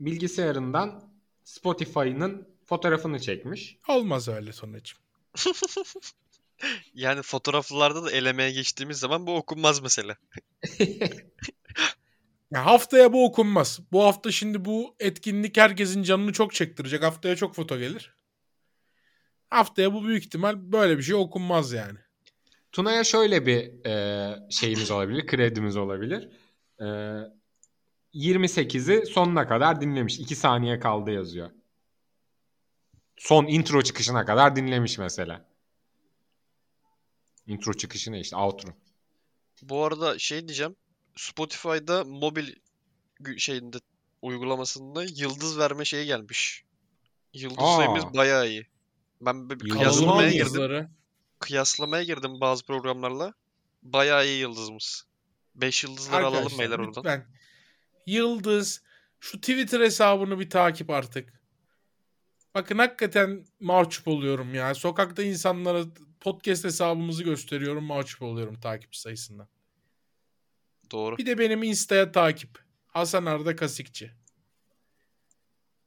bilgisayarından 0.00 1.02
Spotify'ın 1.44 2.48
fotoğrafını 2.64 3.20
çekmiş. 3.20 3.78
Olmaz 3.88 4.28
öyle 4.28 4.52
sonuç. 4.52 4.94
Yani 6.94 7.22
fotoğraflarda 7.22 8.04
da 8.04 8.10
elemeye 8.10 8.52
geçtiğimiz 8.52 8.98
zaman 8.98 9.26
bu 9.26 9.36
okunmaz 9.36 9.82
mesela. 9.82 10.16
Ya 12.50 12.66
haftaya 12.66 13.12
bu 13.12 13.24
okunmaz. 13.24 13.80
Bu 13.92 14.04
hafta 14.04 14.30
şimdi 14.30 14.64
bu 14.64 14.94
etkinlik 15.00 15.56
herkesin 15.56 16.02
canını 16.02 16.32
çok 16.32 16.54
çektirecek. 16.54 17.02
Haftaya 17.02 17.36
çok 17.36 17.54
foto 17.54 17.78
gelir. 17.78 18.14
Haftaya 19.50 19.94
bu 19.94 20.04
büyük 20.04 20.24
ihtimal 20.24 20.72
böyle 20.72 20.98
bir 20.98 21.02
şey 21.02 21.14
okunmaz 21.14 21.72
yani. 21.72 21.98
Tuna'ya 22.72 23.04
şöyle 23.04 23.46
bir 23.46 23.86
e, 23.86 24.50
şeyimiz 24.50 24.90
olabilir, 24.90 25.26
kredimiz 25.26 25.76
olabilir. 25.76 26.28
E, 26.80 26.86
28'i 28.14 29.06
sonuna 29.06 29.48
kadar 29.48 29.80
dinlemiş. 29.80 30.18
2 30.18 30.36
saniye 30.36 30.80
kaldı 30.80 31.10
yazıyor. 31.10 31.50
Son 33.16 33.46
intro 33.46 33.82
çıkışına 33.82 34.24
kadar 34.24 34.56
dinlemiş 34.56 34.98
mesela. 34.98 35.44
Intro 37.46 37.72
çıkışı 37.72 38.12
ne 38.12 38.20
işte 38.20 38.36
outro. 38.36 38.68
Bu 39.62 39.84
arada 39.84 40.18
şey 40.18 40.48
diyeceğim. 40.48 40.76
Spotify'da 41.16 42.04
mobil 42.04 42.54
şeyinde 43.36 43.76
uygulamasında 44.22 45.04
yıldız 45.04 45.58
verme 45.58 45.84
şeyi 45.84 46.06
gelmiş. 46.06 46.64
Yıldız 47.32 47.58
Aa. 47.58 47.76
sayımız 47.76 48.04
bayağı 48.04 48.48
iyi. 48.48 48.66
Ben 49.20 49.50
bir 49.50 49.54
Yıldız 49.60 49.78
kıyaslamaya 49.78 50.28
girdim. 50.28 50.38
Yıldızları. 50.38 50.90
Kıyaslamaya 51.38 52.02
girdim 52.02 52.40
bazı 52.40 52.66
programlarla. 52.66 53.34
Bayağı 53.82 54.26
iyi 54.26 54.40
yıldızımız. 54.40 55.04
5 55.54 55.84
yıldızları 55.84 56.22
alalım 56.26 56.36
Arkadaşlar, 56.36 56.58
beyler 56.58 56.78
oradan. 56.78 57.02
lütfen. 57.04 57.26
Yıldız 58.06 58.82
şu 59.20 59.40
Twitter 59.40 59.80
hesabını 59.80 60.40
bir 60.40 60.50
takip 60.50 60.90
artık. 60.90 61.42
Bakın 62.54 62.78
hakikaten 62.78 63.44
mahcup 63.60 64.08
oluyorum 64.08 64.54
ya. 64.54 64.74
Sokakta 64.74 65.22
insanlara 65.22 65.84
podcast 66.20 66.64
hesabımızı 66.64 67.22
gösteriyorum 67.24 67.84
mahcup 67.84 68.22
oluyorum 68.22 68.60
takipçi 68.60 69.00
sayısından. 69.00 69.48
Doğru. 70.90 71.18
Bir 71.18 71.26
de 71.26 71.38
benim 71.38 71.62
Insta'ya 71.62 72.12
takip. 72.12 72.58
Hasan 72.86 73.26
Arda 73.26 73.56
Kasikçi. 73.56 74.10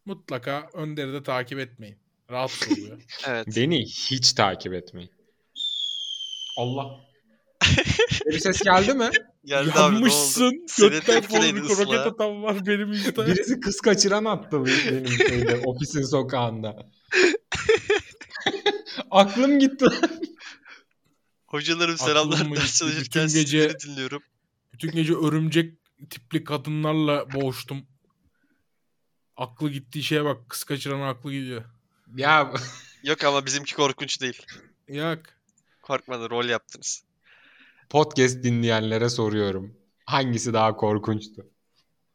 Mutlaka 0.06 0.70
Önder'i 0.74 1.14
de 1.14 1.24
takip 1.24 1.60
etmeyin. 1.60 1.98
Rahatsız 2.32 2.80
oluyor. 2.80 3.02
Evet. 3.28 3.48
Beni 3.56 3.86
hiç 3.86 4.34
takip 4.34 4.74
etmeyin. 4.74 5.12
Allah. 6.58 7.05
bir 8.26 8.40
ses 8.40 8.62
geldi 8.62 8.94
mi? 8.94 9.10
Geldi? 9.46 9.72
Yanmışsın. 9.78 10.66
Götten 10.80 11.22
formu 11.22 11.70
roket 11.70 12.00
atan 12.00 12.44
var 12.44 12.66
benim 12.66 12.94
Insta'ya. 12.94 13.28
Birisi 13.28 13.60
kız 13.60 13.82
kaçıran 13.82 14.26
attı 14.26 14.66
benim 14.66 15.08
şeyde, 15.08 15.62
ofisin 15.66 16.04
sokağında. 16.04 16.76
Aklım 19.12 19.60
gitti. 19.60 19.86
Hocalarım 21.48 21.98
selamlar 21.98 22.56
ders 22.56 22.80
çalışırken 22.80 23.28
Bütün 23.28 23.40
gece- 23.40 23.70
sizleri 23.70 23.80
dinliyorum. 23.80 24.24
Bütün 24.74 24.92
gece 24.92 25.14
örümcek 25.14 25.74
tipli 26.10 26.44
kadınlarla 26.44 27.34
boğuştum. 27.34 27.86
Aklı 29.38 29.70
gittiği 29.70 30.04
şeye 30.04 30.26
bak. 30.26 30.50
Kız 30.50 30.64
kaçıran 30.64 31.02
aklı 31.02 31.32
gidiyor. 31.32 31.64
ya 32.18 32.54
Yok 33.04 33.24
ama 33.24 33.46
bizimki 33.46 33.76
korkunç 33.76 34.22
değil. 34.22 34.46
Yak. 34.88 35.40
Korkmadı 35.82 36.30
rol 36.30 36.46
yaptınız. 36.46 37.05
Podcast 37.90 38.44
dinleyenlere 38.44 39.10
soruyorum. 39.10 39.78
Hangisi 40.06 40.54
daha 40.54 40.76
korkunçtu? 40.76 41.46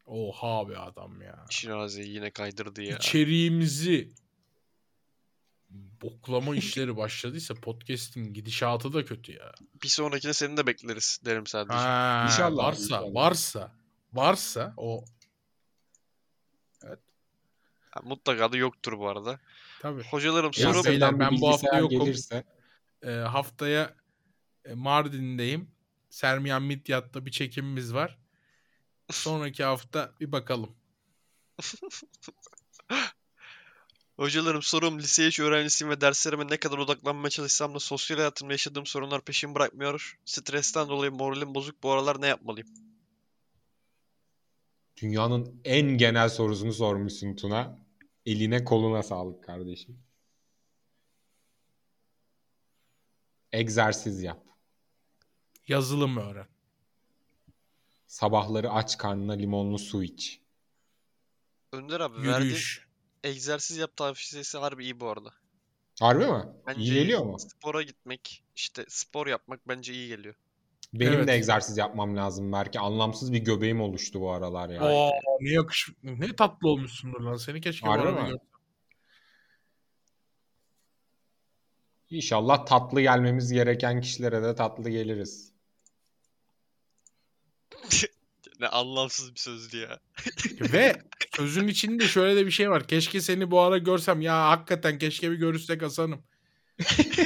Oha 0.05 0.69
be 0.69 0.77
adam 0.77 1.21
ya. 1.21 1.45
Şirazi 1.49 2.01
yine 2.01 2.31
kaydırdı 2.31 2.81
ya. 2.81 2.97
İçeriğimizi 2.97 4.11
boklama 6.01 6.55
işleri 6.55 6.97
başladıysa 6.97 7.53
podcast'in 7.53 8.33
gidişatı 8.33 8.93
da 8.93 9.05
kötü 9.05 9.31
ya. 9.31 9.51
Bir 9.83 9.87
sonrakine 9.87 10.33
seni 10.33 10.57
de 10.57 10.67
bekleriz 10.67 11.19
derim 11.25 11.47
sadece. 11.47 11.73
Ha, 11.77 12.25
İnşallah, 12.29 12.63
Varsa, 12.65 12.83
inşallah. 12.83 13.13
varsa, 13.13 13.71
varsa 14.13 14.73
o 14.77 15.05
Ha, 17.91 17.99
mutlaka 18.03 18.51
da 18.51 18.57
yoktur 18.57 18.99
bu 18.99 19.09
arada. 19.09 19.39
tabii. 19.81 20.03
Hocalarım 20.03 20.51
Ya 20.57 20.73
beyler, 20.83 21.19
ben 21.19 21.41
bu 21.41 21.49
hafta 21.49 21.77
yokum. 21.79 21.99
gelirse 21.99 22.43
Ee, 23.03 23.11
haftaya 23.11 23.83
e, 23.83 23.93
Mardin'deyim. 24.75 25.71
Sermiyan 26.09 26.63
Midyat'ta 26.63 27.25
bir 27.25 27.31
çekimimiz 27.31 27.93
var. 27.93 28.17
Sonraki 29.11 29.63
hafta 29.63 30.11
bir 30.19 30.31
bakalım. 30.31 30.75
Hocalarım 34.17 34.61
sorum 34.61 34.99
lise 34.99 35.27
3 35.27 35.39
öğrencisiyim 35.39 35.91
ve 35.91 36.01
derslerime 36.01 36.47
ne 36.47 36.57
kadar 36.57 36.77
odaklanmaya 36.77 37.29
çalışsam 37.29 37.75
da 37.75 37.79
sosyal 37.79 38.17
hayatımda 38.17 38.53
yaşadığım 38.53 38.85
sorunlar 38.85 39.21
peşimi 39.21 39.55
bırakmıyor. 39.55 40.19
Stresten 40.25 40.87
dolayı 40.87 41.11
moralim 41.11 41.55
bozuk. 41.55 41.83
Bu 41.83 41.91
aralar 41.91 42.21
ne 42.21 42.27
yapmalıyım? 42.27 42.67
dünyanın 45.01 45.61
en 45.65 45.97
genel 45.97 46.29
sorusunu 46.29 46.73
sormuşsun 46.73 47.35
Tuna. 47.35 47.79
Eline 48.25 48.63
koluna 48.63 49.03
sağlık 49.03 49.43
kardeşim. 49.43 49.99
Egzersiz 53.51 54.23
yap. 54.23 54.50
Yazılım 55.67 56.17
öğren. 56.17 56.47
Sabahları 58.07 58.71
aç 58.71 58.97
karnına 58.97 59.33
limonlu 59.33 59.79
su 59.79 60.03
iç. 60.03 60.41
Önder 61.73 61.99
abi 61.99 62.15
verdiğin 62.17 62.33
Yürüyüş. 62.39 62.87
egzersiz 63.23 63.77
yap 63.77 63.97
tavsiyesi 63.97 64.57
harbi 64.57 64.83
iyi 64.83 64.99
bu 64.99 65.07
arada. 65.09 65.29
Harbi 65.99 66.25
mi? 66.25 66.43
Bence 66.67 66.81
İyi 66.81 66.93
geliyor 66.93 67.23
mu? 67.25 67.37
Spora 67.39 67.81
gitmek, 67.81 68.43
işte 68.55 68.85
spor 68.89 69.27
yapmak 69.27 69.67
bence 69.67 69.93
iyi 69.93 70.07
geliyor. 70.07 70.35
Benim 70.93 71.13
Evet. 71.13 71.27
de 71.27 71.33
egzersiz 71.33 71.77
yapmam 71.77 72.17
lazım 72.17 72.51
belki. 72.51 72.79
Anlamsız 72.79 73.33
bir 73.33 73.39
göbeğim 73.39 73.81
oluştu 73.81 74.21
bu 74.21 74.31
aralar 74.31 74.69
ya. 74.69 74.83
Oo, 74.83 75.11
ne 75.41 75.49
yakış 75.49 75.89
ne 76.03 76.35
tatlı 76.35 76.69
olmuşsundur 76.69 77.21
lan. 77.21 77.35
Seni 77.37 77.61
keşke 77.61 77.87
bu 77.87 77.91
Harbi 77.91 78.01
arada 78.07 78.21
mi? 78.23 78.29
görsem. 78.29 78.47
İnşallah 82.11 82.65
tatlı 82.65 83.01
gelmemiz 83.01 83.51
gereken 83.51 84.01
kişilere 84.01 84.43
de 84.43 84.55
tatlı 84.55 84.89
geliriz. 84.89 85.51
Ne 88.59 88.67
anlamsız 88.67 89.33
bir 89.35 89.39
sözdü 89.39 89.77
ya. 89.77 89.99
Ve 90.73 91.01
sözün 91.35 91.67
içinde 91.67 92.07
şöyle 92.07 92.35
de 92.35 92.45
bir 92.45 92.51
şey 92.51 92.69
var. 92.69 92.87
Keşke 92.87 93.21
seni 93.21 93.51
bu 93.51 93.59
ara 93.59 93.77
görsem. 93.77 94.21
Ya 94.21 94.49
hakikaten 94.49 94.97
keşke 94.97 95.31
bir 95.31 95.35
görüşsek 95.35 95.81
Hasan'ım. 95.81 96.23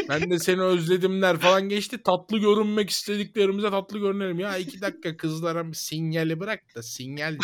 ben 0.10 0.30
de 0.30 0.40
seni 0.40 0.62
özledimler 0.62 1.38
falan 1.38 1.70
geçti. 1.70 2.04
Tatlı 2.04 2.38
görünmek 2.38 2.90
istediklerimize 2.90 3.70
tatlı 3.70 4.00
görünelim. 4.00 4.40
Ya 4.40 4.58
iki 4.58 4.82
dakika 4.82 5.18
kızlara 5.18 5.68
bir 5.68 5.74
sinyali 5.74 6.40
bırak 6.40 6.76
da 6.76 6.84
sinyal. 6.84 7.38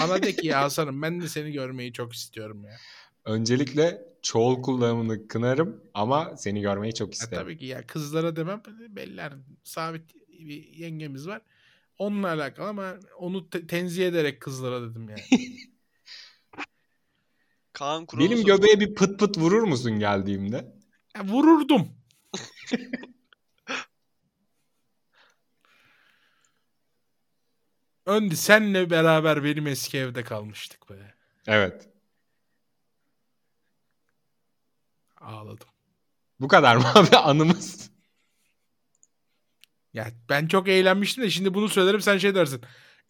Bana 0.00 0.22
de 0.22 0.36
ki 0.36 0.46
ya 0.46 0.62
Hasan'ım 0.62 1.02
ben 1.02 1.20
de 1.20 1.28
seni 1.28 1.52
görmeyi 1.52 1.92
çok 1.92 2.12
istiyorum 2.12 2.64
ya. 2.64 2.76
Öncelikle 3.24 4.02
çoğul 4.22 4.62
kullanımını 4.62 5.28
kınarım 5.28 5.80
ama 5.94 6.36
seni 6.36 6.60
görmeyi 6.60 6.94
çok 6.94 7.08
Ya 7.08 7.12
isterim. 7.12 7.42
tabii 7.44 7.58
ki 7.58 7.66
ya 7.66 7.86
kızlara 7.86 8.36
demem. 8.36 8.62
Beller 8.88 9.32
sabit 9.64 10.14
bir 10.28 10.64
yengemiz 10.64 11.28
var. 11.28 11.42
Onunla 11.98 12.28
alakalı 12.28 12.68
ama 12.68 12.94
onu 13.18 13.50
te- 13.50 13.66
tenzih 13.66 14.06
ederek 14.08 14.40
kızlara 14.40 14.90
dedim 14.90 15.08
yani. 15.08 15.22
Kaan 17.72 18.06
Benim 18.18 18.44
göbeğe 18.44 18.80
bir 18.80 18.94
pıt 18.94 19.20
pıt 19.20 19.38
vurur 19.38 19.62
musun 19.62 19.98
geldiğimde? 19.98 20.74
Ya 21.16 21.24
vururdum. 21.24 21.88
Öndi 28.06 28.36
senle 28.36 28.90
beraber 28.90 29.44
benim 29.44 29.66
eski 29.66 29.98
evde 29.98 30.24
kalmıştık 30.24 30.90
be. 30.90 31.14
Evet. 31.46 31.88
Ağladım. 35.24 35.68
Bu 36.40 36.48
kadar 36.48 36.76
mı 36.76 36.84
abi 36.94 37.16
anımız? 37.16 37.90
Ya 39.92 40.10
ben 40.28 40.46
çok 40.46 40.68
eğlenmiştim 40.68 41.24
de 41.24 41.30
şimdi 41.30 41.54
bunu 41.54 41.68
söylerim 41.68 42.00
sen 42.00 42.18
şey 42.18 42.34
dersin. 42.34 42.60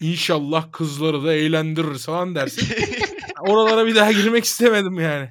İnşallah 0.01 0.73
kızları 0.73 1.25
da 1.25 1.35
eğlendirir 1.35 1.99
falan 1.99 2.35
dersin. 2.35 2.69
Oralara 3.41 3.87
bir 3.87 3.95
daha 3.95 4.13
girmek 4.13 4.45
istemedim 4.45 5.01
yani. 5.01 5.31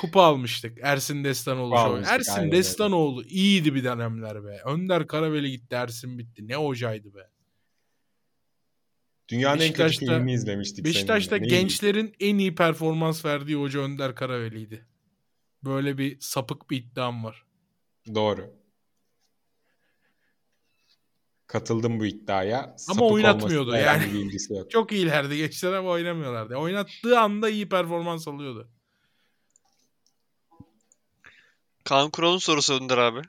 Kupa 0.00 0.22
almıştık. 0.22 0.78
Ersin 0.82 1.24
Destanoğlu 1.24 1.74
almıştık, 1.74 2.14
Ersin 2.14 2.32
aynen. 2.32 2.52
Destanoğlu 2.52 3.24
iyiydi 3.24 3.74
bir 3.74 3.84
dönemler 3.84 4.44
be. 4.44 4.60
Önder 4.64 5.06
Karaveli 5.06 5.50
gitti 5.50 5.74
Ersin 5.74 6.18
bitti. 6.18 6.48
Ne 6.48 6.56
hocaydı 6.56 7.14
be. 7.14 7.30
Dünyanın 9.28 9.60
en 9.60 9.72
kötü 9.72 9.84
Beşiktaş'ta- 9.84 10.06
filmini 10.06 10.32
izlemiştik 10.32 10.84
Beşiktaş'ta 10.84 11.36
seninle. 11.36 11.48
Gençlerin 11.56 12.14
en 12.20 12.38
iyi 12.38 12.54
performans 12.54 13.24
verdiği 13.24 13.56
hoca 13.56 13.80
Önder 13.80 14.14
Karaveli'ydi. 14.14 14.86
Böyle 15.64 15.98
bir 15.98 16.20
sapık 16.20 16.70
bir 16.70 16.76
iddiam 16.76 17.24
var. 17.24 17.44
Doğru. 18.14 18.50
Katıldım 21.46 22.00
bu 22.00 22.06
iddiaya. 22.06 22.62
Ama 22.62 22.76
Sapık 22.78 23.02
oynatmıyordu 23.02 23.76
yani. 23.76 24.02
bir 24.02 24.18
ilgisi 24.18 24.54
yok. 24.54 24.70
Çok 24.70 24.92
iyilerdi 24.92 25.36
gençler 25.36 25.72
ama 25.72 25.88
oynamıyorlardı. 25.90 26.56
Oynattığı 26.56 27.20
anda 27.20 27.48
iyi 27.48 27.68
performans 27.68 28.28
alıyordu. 28.28 28.68
Kaan 31.84 32.10
Kural'ın 32.10 32.38
sorusu 32.38 32.74
Önder 32.74 32.98
abi. 32.98 33.20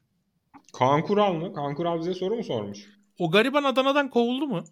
Kaan 0.73 1.01
Kural 1.01 1.33
mı? 1.33 1.53
Kaan 1.53 1.75
Kural 1.75 1.99
bize 1.99 2.13
soru 2.13 2.35
mu 2.35 2.43
sormuş? 2.43 2.89
O 3.17 3.31
gariban 3.31 3.63
Adana'dan 3.63 4.09
kovuldu 4.09 4.47
mu? 4.47 4.63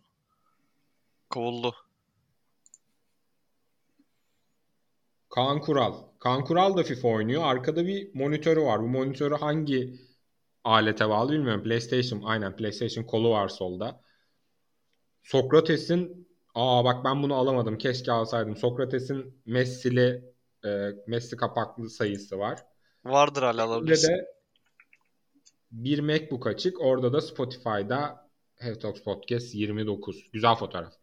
Kovuldu. 1.29 1.75
Kaan 5.29 5.61
Kural. 5.61 6.10
Kaan 6.21 6.43
Kural 6.43 6.77
da 6.77 6.83
FIFA 6.83 7.07
oynuyor. 7.07 7.43
Arkada 7.45 7.85
bir 7.87 8.15
monitörü 8.15 8.61
var. 8.61 8.81
Bu 8.81 8.87
monitörü 8.87 9.35
hangi 9.35 9.93
alete 10.63 11.09
bağlı 11.09 11.31
bilmiyorum. 11.31 11.63
PlayStation. 11.63 12.21
Aynen 12.23 12.55
PlayStation 12.55 13.03
kolu 13.03 13.29
var 13.29 13.47
solda. 13.49 14.01
Sokrates'in 15.23 16.27
aa 16.55 16.85
bak 16.85 17.05
ben 17.05 17.23
bunu 17.23 17.35
alamadım. 17.35 17.77
Keşke 17.77 18.11
alsaydım. 18.11 18.55
Sokrates'in 18.55 19.41
Messi'li 19.45 20.33
e, 20.65 20.89
Messi 21.07 21.35
kapaklı 21.37 21.89
sayısı 21.89 22.39
var. 22.39 22.59
Vardır 23.05 23.41
hala 23.43 23.57
Bir 23.57 23.59
alabilirsin. 23.67 24.07
de 24.09 24.25
bir 25.71 25.99
MacBook 25.99 26.47
açık. 26.47 26.81
Orada 26.81 27.13
da 27.13 27.21
Spotify'da 27.21 28.29
Heavy 28.55 28.79
Talks 28.79 29.01
Podcast 29.03 29.55
29. 29.55 30.31
Güzel 30.33 30.55
fotoğraf. 30.55 30.93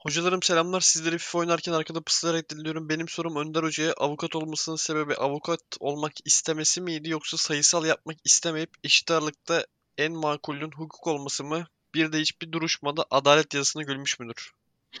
Hocalarım 0.00 0.42
selamlar. 0.42 0.80
Sizleri 0.80 1.18
FIFA 1.18 1.38
oynarken 1.38 1.72
arkada 1.72 2.00
pısılarak 2.00 2.50
dinliyorum. 2.50 2.88
Benim 2.88 3.08
sorum 3.08 3.36
Önder 3.36 3.62
Hoca'ya 3.62 3.92
avukat 3.92 4.36
olmasının 4.36 4.76
sebebi 4.76 5.14
avukat 5.14 5.60
olmak 5.80 6.12
istemesi 6.24 6.80
miydi 6.80 7.10
yoksa 7.10 7.36
sayısal 7.36 7.84
yapmak 7.86 8.16
istemeyip 8.24 8.70
eşit 8.84 9.10
ağırlıkta 9.10 9.66
en 9.98 10.12
makulün 10.12 10.70
hukuk 10.70 11.06
olması 11.06 11.44
mı? 11.44 11.66
Bir 11.94 12.12
de 12.12 12.18
hiçbir 12.18 12.52
duruşmada 12.52 13.06
adalet 13.10 13.54
yazısına 13.54 13.82
gülmüş 13.82 14.18
müdür? 14.20 14.52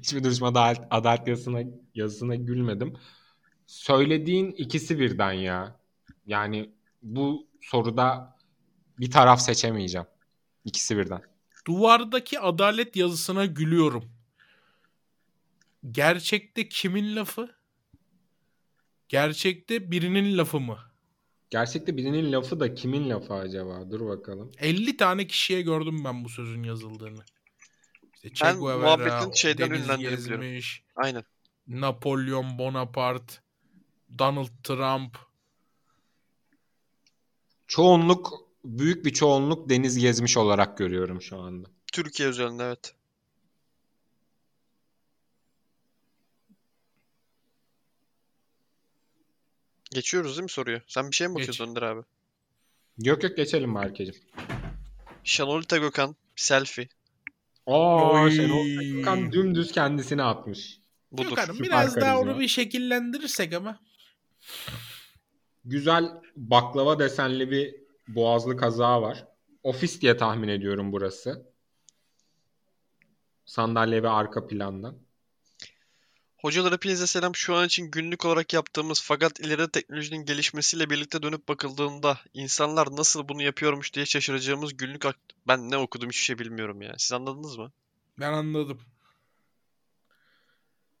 Hiçbir 0.00 0.24
duruşmada 0.24 0.60
adalet, 0.60 0.86
adalet 0.90 1.28
yazısına, 1.28 1.62
yazısına 1.94 2.34
gülmedim. 2.34 2.96
Söylediğin 3.66 4.50
ikisi 4.50 4.98
birden 4.98 5.32
ya. 5.32 5.80
Yani 6.26 6.70
bu 7.02 7.46
soruda 7.60 8.36
bir 8.98 9.10
taraf 9.10 9.40
seçemeyeceğim. 9.40 10.06
İkisi 10.64 10.96
birden. 10.96 11.31
Duvardaki 11.66 12.40
adalet 12.40 12.96
yazısına 12.96 13.46
gülüyorum. 13.46 14.04
Gerçekte 15.90 16.68
kimin 16.68 17.16
lafı? 17.16 17.48
Gerçekte 19.08 19.90
birinin 19.90 20.38
lafı 20.38 20.60
mı? 20.60 20.78
Gerçekte 21.50 21.96
birinin 21.96 22.32
lafı 22.32 22.60
da 22.60 22.74
kimin 22.74 23.10
lafı 23.10 23.34
acaba? 23.34 23.90
Dur 23.90 24.08
bakalım. 24.08 24.52
50 24.58 24.96
tane 24.96 25.26
kişiye 25.26 25.62
gördüm 25.62 26.04
ben 26.04 26.24
bu 26.24 26.28
sözün 26.28 26.62
yazıldığını. 26.62 27.24
İşte 28.14 28.34
Che 28.34 28.44
Ben 28.44 28.58
Guevara, 28.58 28.96
muhabbetin 28.96 29.32
şeyden 29.32 29.70
Deniz. 29.70 29.98
Gezmiş, 29.98 30.84
Aynen. 30.96 31.24
Napolyon 31.66 32.58
Bonaparte, 32.58 33.34
Donald 34.18 34.48
Trump. 34.64 35.18
Çoğunluk, 37.66 38.51
büyük 38.64 39.04
bir 39.04 39.12
çoğunluk 39.12 39.68
deniz 39.68 39.98
gezmiş 39.98 40.36
olarak 40.36 40.78
görüyorum 40.78 41.22
şu 41.22 41.38
anda. 41.40 41.68
Türkiye 41.92 42.28
özelinde 42.28 42.64
evet. 42.64 42.94
Geçiyoruz 49.90 50.36
değil 50.36 50.42
mi 50.42 50.50
soruyu? 50.50 50.80
Sen 50.86 51.10
bir 51.10 51.16
şey 51.16 51.28
mi 51.28 51.34
bakıyorsun 51.34 51.66
Geç. 51.66 51.70
Önder 51.70 51.82
abi? 51.82 52.02
Yok 52.98 53.22
yok 53.24 53.36
geçelim 53.36 53.74
Berkeciğim. 53.74 54.22
Şanolita 55.24 55.76
Gökhan 55.76 56.16
selfie. 56.36 56.88
Aa, 57.66 58.22
Oy. 58.22 58.36
Şenol 58.36 58.66
Gökhan 58.66 59.32
dümdüz 59.32 59.72
kendisini 59.72 60.22
atmış. 60.22 60.78
Budur. 61.12 61.28
Gökhan'ım 61.28 61.56
süper 61.56 61.68
biraz 61.68 61.96
daha 61.96 62.14
karizma. 62.14 62.32
onu 62.32 62.40
bir 62.40 62.48
şekillendirirsek 62.48 63.52
ama. 63.52 63.80
Güzel 65.64 66.04
baklava 66.36 66.98
desenli 66.98 67.50
bir 67.50 67.81
boğazlı 68.08 68.56
kazağı 68.56 69.02
var. 69.02 69.24
Ofis 69.62 70.00
diye 70.00 70.16
tahmin 70.16 70.48
ediyorum 70.48 70.92
burası. 70.92 71.46
Sandalye 73.44 74.02
ve 74.02 74.08
arka 74.08 74.46
plandan. 74.46 74.98
Hocalar 76.36 76.72
hepinize 76.72 77.06
selam. 77.06 77.34
Şu 77.34 77.54
an 77.54 77.66
için 77.66 77.90
günlük 77.90 78.24
olarak 78.24 78.52
yaptığımız 78.52 79.02
fakat 79.02 79.40
ileride 79.40 79.70
teknolojinin 79.70 80.24
gelişmesiyle 80.24 80.90
birlikte 80.90 81.22
dönüp 81.22 81.48
bakıldığında 81.48 82.18
insanlar 82.34 82.88
nasıl 82.96 83.28
bunu 83.28 83.42
yapıyormuş 83.42 83.94
diye 83.94 84.06
şaşıracağımız 84.06 84.76
günlük 84.76 85.06
ak- 85.06 85.18
ben 85.48 85.70
ne 85.70 85.76
okudum 85.76 86.08
hiçbir 86.08 86.22
şey 86.24 86.38
bilmiyorum 86.38 86.82
ya. 86.82 86.94
Siz 86.98 87.12
anladınız 87.12 87.58
mı? 87.58 87.72
Ben 88.18 88.32
anladım. 88.32 88.80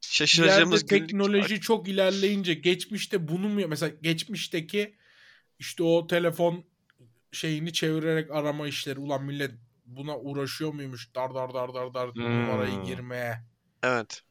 Şaşıracağımız 0.00 0.80
İleride 0.82 0.96
günlük 0.96 1.08
teknoloji 1.08 1.60
çok 1.60 1.88
ilerleyince 1.88 2.54
geçmişte 2.54 3.28
bunu 3.28 3.48
mu 3.48 3.68
mesela 3.68 3.92
geçmişteki 4.02 4.94
işte 5.58 5.82
o 5.82 6.06
telefon 6.06 6.64
şeyini 7.32 7.72
çevirerek 7.72 8.30
arama 8.30 8.68
işleri 8.68 9.00
ulan 9.00 9.24
millet 9.24 9.50
buna 9.86 10.18
uğraşıyor 10.18 10.72
muymuş 10.72 11.14
dar 11.14 11.34
dar 11.34 11.54
dar 11.54 11.74
dar 11.74 11.94
dar 11.94 12.14
Hmm. 12.14 12.42
numarayı 12.42 12.82
girmeye. 12.82 13.42
Evet. 13.82 14.22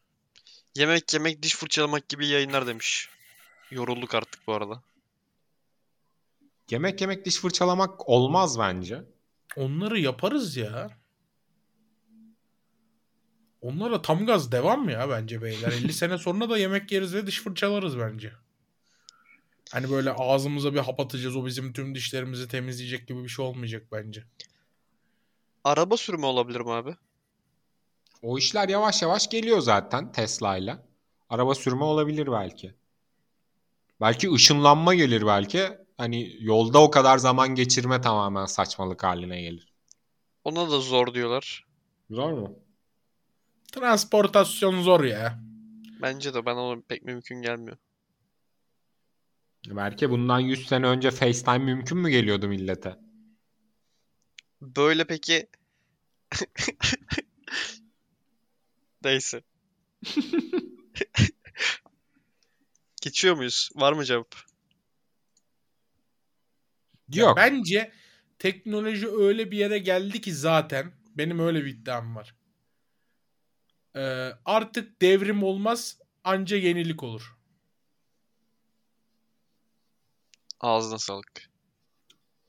Yemek 0.76 1.14
yemek 1.14 1.44
diş 1.44 1.56
fırçalamak 1.56 2.10
gibi 2.10 2.28
yayınlar 2.28 2.68
demiş. 2.68 3.10
Yorulduk 3.72 4.15
artık 4.15 4.48
bu 4.48 4.53
arada. 4.53 4.82
Yemek 6.69 7.02
yemek 7.02 7.26
diş 7.26 7.36
fırçalamak 7.38 8.10
olmaz 8.10 8.60
bence. 8.60 9.03
Onları 9.56 9.99
yaparız 9.99 10.57
ya. 10.57 11.02
Onlara 13.61 14.02
tam 14.02 14.26
gaz 14.26 14.52
devam 14.52 14.90
ya 14.90 15.10
bence 15.10 15.41
beyler. 15.41 15.72
50 15.72 15.94
sene 15.94 16.18
sonra 16.18 16.49
da 16.49 16.57
yemek 16.57 16.91
yeriz 16.91 17.15
ve 17.15 17.28
diş 17.28 17.41
fırçalarız 17.41 17.99
bence. 17.99 18.34
Hani 19.72 19.89
böyle 19.91 20.11
ağzımıza 20.11 20.73
bir 20.73 20.80
hap 20.80 20.99
atacağız 20.99 21.35
o 21.35 21.45
bizim 21.45 21.73
tüm 21.73 21.95
dişlerimizi 21.95 22.48
temizleyecek 22.48 23.07
gibi 23.07 23.23
bir 23.23 23.30
şey 23.30 23.45
olmayacak 23.45 23.88
bence. 23.91 24.23
Araba 25.64 25.98
sürümü 25.98 26.26
olabilir 26.26 26.61
mi 26.61 26.72
abi? 26.72 26.95
O 28.22 28.38
işler 28.38 28.69
yavaş 28.69 29.02
yavaş 29.02 29.30
geliyor 29.30 29.60
zaten 29.60 30.11
Tesla'yla. 30.11 30.85
Araba 31.30 31.56
sürme 31.56 31.84
olabilir 31.84 32.31
belki. 32.31 32.76
Belki 34.02 34.31
ışınlanma 34.31 34.95
gelir 34.95 35.26
belki. 35.26 35.69
Hani 35.98 36.35
yolda 36.39 36.81
o 36.84 36.91
kadar 36.91 37.18
zaman 37.18 37.56
geçirme 37.56 38.02
tamamen 38.02 38.45
saçmalık 38.45 39.03
haline 39.03 39.41
gelir. 39.41 39.73
Ona 40.43 40.72
da 40.72 40.80
zor 40.80 41.14
diyorlar. 41.14 41.65
Zor 42.10 42.31
mu? 42.31 42.60
Transportasyon 43.72 44.81
zor 44.81 45.03
ya. 45.03 45.39
Bence 46.02 46.34
de 46.34 46.45
bana 46.45 46.61
o 46.61 46.81
pek 46.88 47.03
mümkün 47.03 47.41
gelmiyor. 47.41 47.77
Belki 49.70 50.10
bundan 50.10 50.40
100 50.40 50.68
sene 50.68 50.88
önce 50.88 51.12
FaceTime 51.12 51.58
mümkün 51.58 51.98
mü 51.98 52.10
geliyordu 52.10 52.48
millete? 52.48 52.98
Böyle 54.62 55.08
peki 55.08 55.48
Neyse. 59.04 59.42
Geçiyor 63.02 63.36
muyuz? 63.36 63.70
Var 63.76 63.94
mı 63.94 64.06
cevap? 64.06 64.36
Ya 67.10 67.24
Yok. 67.26 67.38
bence 67.38 67.92
teknoloji 68.40 69.08
öyle 69.08 69.52
bir 69.52 69.58
yere 69.58 69.80
geldi 69.80 70.22
ki 70.22 70.34
zaten 70.34 70.92
benim 71.18 71.40
öyle 71.40 71.66
bir 71.66 71.70
iddiam 71.70 72.16
var. 72.16 72.36
Ee, 73.96 74.32
artık 74.46 75.02
devrim 75.02 75.44
olmaz 75.44 76.00
anca 76.24 76.58
yenilik 76.58 77.04
olur. 77.04 77.38
Ağzına 80.62 81.00
sağlık. 81.00 81.50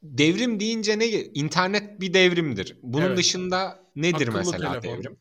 Devrim 0.03 0.61
deyince 0.61 0.99
ne? 0.99 1.07
İnternet 1.11 2.01
bir 2.01 2.15
devrimdir. 2.15 2.77
Bunun 2.83 3.07
Evet. 3.07 3.19
dışında 3.19 3.83
nedir 3.97 4.29
Akıllı 4.29 4.39
mesela 4.39 4.81
telefon. 4.81 4.99
devrim? 4.99 5.17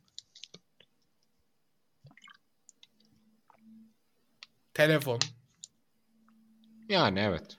Telefon. 4.74 5.20
Yani 6.90 7.20
evet. 7.20 7.58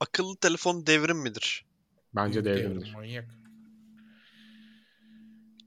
Akıllı 0.00 0.36
telefon 0.36 0.86
devrim 0.86 1.18
midir? 1.18 1.64
Bence 2.14 2.44
devrimdir. 2.44 2.80
devrim, 2.80 2.92
manyak. 2.92 3.28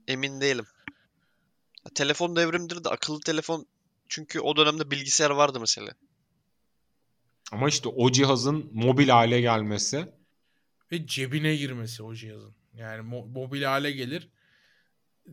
Emin 0.08 0.40
değilim. 0.40 0.66
Telefon 1.94 2.36
devrimdir 2.36 2.84
de 2.84 2.88
akıllı 2.88 3.20
telefon 3.20 3.66
çünkü 4.08 4.40
o 4.40 4.56
dönemde 4.56 4.90
bilgisayar 4.90 5.30
vardı 5.30 5.60
mesela. 5.60 5.92
Ama 7.52 7.68
işte 7.68 7.88
o 7.88 8.12
cihazın 8.12 8.70
mobil 8.72 9.08
hale 9.08 9.40
gelmesi 9.40 10.12
Ve 10.92 11.06
cebine 11.06 11.56
girmesi 11.56 12.02
o 12.02 12.14
cihazın. 12.14 12.54
Yani 12.74 13.08
mo- 13.10 13.32
mobil 13.32 13.62
hale 13.62 13.92
gelir. 13.92 14.28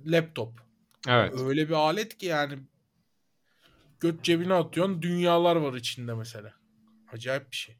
Laptop. 0.06 0.62
evet. 1.08 1.34
Öyle 1.40 1.70
bir 1.70 1.74
alet 1.74 2.18
ki 2.18 2.26
yani 2.26 2.60
göt 4.00 4.24
cebine 4.24 4.54
atıyorsun 4.54 5.02
dünyalar 5.02 5.56
var 5.56 5.74
içinde 5.74 6.14
mesela. 6.14 6.54
Acayip 7.14 7.52
bir 7.52 7.56
şey. 7.56 7.78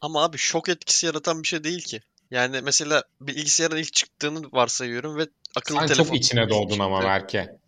Ama 0.00 0.24
abi 0.24 0.38
şok 0.38 0.68
etkisi 0.68 1.06
yaratan 1.06 1.42
bir 1.42 1.48
şey 1.48 1.64
değil 1.64 1.80
ki. 1.80 2.00
Yani 2.30 2.60
mesela 2.60 3.04
bilgisayarın 3.20 3.76
ilk 3.76 3.92
çıktığını 3.92 4.52
varsayıyorum 4.52 5.16
ve 5.16 5.28
akıllı 5.56 5.78
Sen 5.78 5.86
telefon 5.86 6.04
çok 6.04 6.16
içine 6.16 6.42
ilk 6.42 6.50
doğdun 6.50 6.78
ama. 6.78 7.02
Berke. 7.02 7.58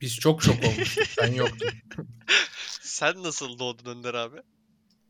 Biz 0.00 0.16
çok 0.16 0.42
şok 0.42 0.64
olmuştuk. 0.64 1.06
Sen 1.06 1.32
yoktun. 1.32 1.68
Sen 2.90 3.22
nasıl 3.22 3.58
doğdun 3.58 3.90
Önder 3.90 4.14
abi? 4.14 4.36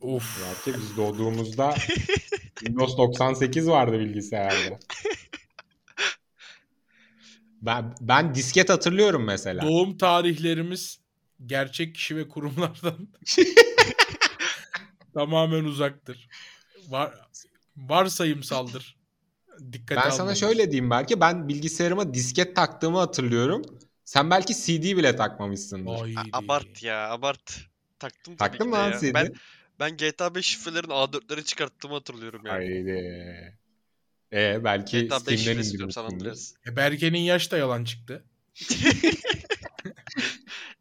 Uf. 0.00 0.42
Berke 0.42 0.78
biz 0.78 0.96
doğduğumuzda 0.96 1.74
Windows 2.58 2.98
98 2.98 3.68
vardı 3.68 4.00
bilgisayarda. 4.00 4.78
Ben, 7.62 7.94
ben 8.00 8.34
disket 8.34 8.70
hatırlıyorum 8.70 9.24
mesela. 9.24 9.62
Doğum 9.62 9.98
tarihlerimiz 9.98 11.00
gerçek 11.46 11.94
kişi 11.94 12.16
ve 12.16 12.28
kurumlardan 12.28 13.08
tamamen 15.14 15.64
uzaktır. 15.64 16.28
Var, 16.88 17.14
varsayımsaldır. 17.76 18.96
Dikkat 19.72 19.98
Ben 20.04 20.10
sana 20.10 20.34
şöyle 20.34 20.70
diyeyim 20.70 20.90
belki 20.90 21.20
ben 21.20 21.48
bilgisayarıma 21.48 22.14
disket 22.14 22.56
taktığımı 22.56 22.98
hatırlıyorum. 22.98 23.62
Sen 24.04 24.30
belki 24.30 24.54
CD 24.54 24.96
bile 24.96 25.16
takmamışsındır. 25.16 25.90
A- 25.92 26.38
abart 26.38 26.82
ya 26.82 27.10
abart. 27.10 27.69
Taktım 28.00 28.36
tabii 28.36 28.50
Taktın 28.50 28.64
ki 28.64 28.68
mı 28.70 28.76
de 28.76 28.78
lan 28.78 28.90
ya. 28.92 28.98
CD? 29.00 29.14
Ben, 29.14 29.32
ben 29.80 29.96
GTA 29.96 30.34
5 30.34 30.46
şifrelerin 30.46 30.88
A4'leri 30.88 31.44
çıkarttığımı 31.44 31.94
hatırlıyorum 31.94 32.42
yani. 32.46 32.64
Haydi. 32.64 33.58
E 34.32 34.64
belki 34.64 35.04
GTA 35.04 35.16
5 35.16 35.22
Steam'den 35.22 35.36
şifresi 35.44 35.72
diyorum 35.72 35.90
San 35.90 36.04
indirmişsindir. 36.04 36.30
Andreas. 36.30 36.52
E, 36.66 36.76
Berke'nin 36.76 37.18
yaş 37.18 37.52
da 37.52 37.56
yalan 37.58 37.84
çıktı. 37.84 38.24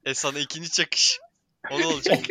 E 0.05 0.13
sana 0.13 0.39
ikinci 0.39 0.71
çakış. 0.71 1.19
O 1.71 1.79
ne 1.79 1.85
olacak? 1.85 2.19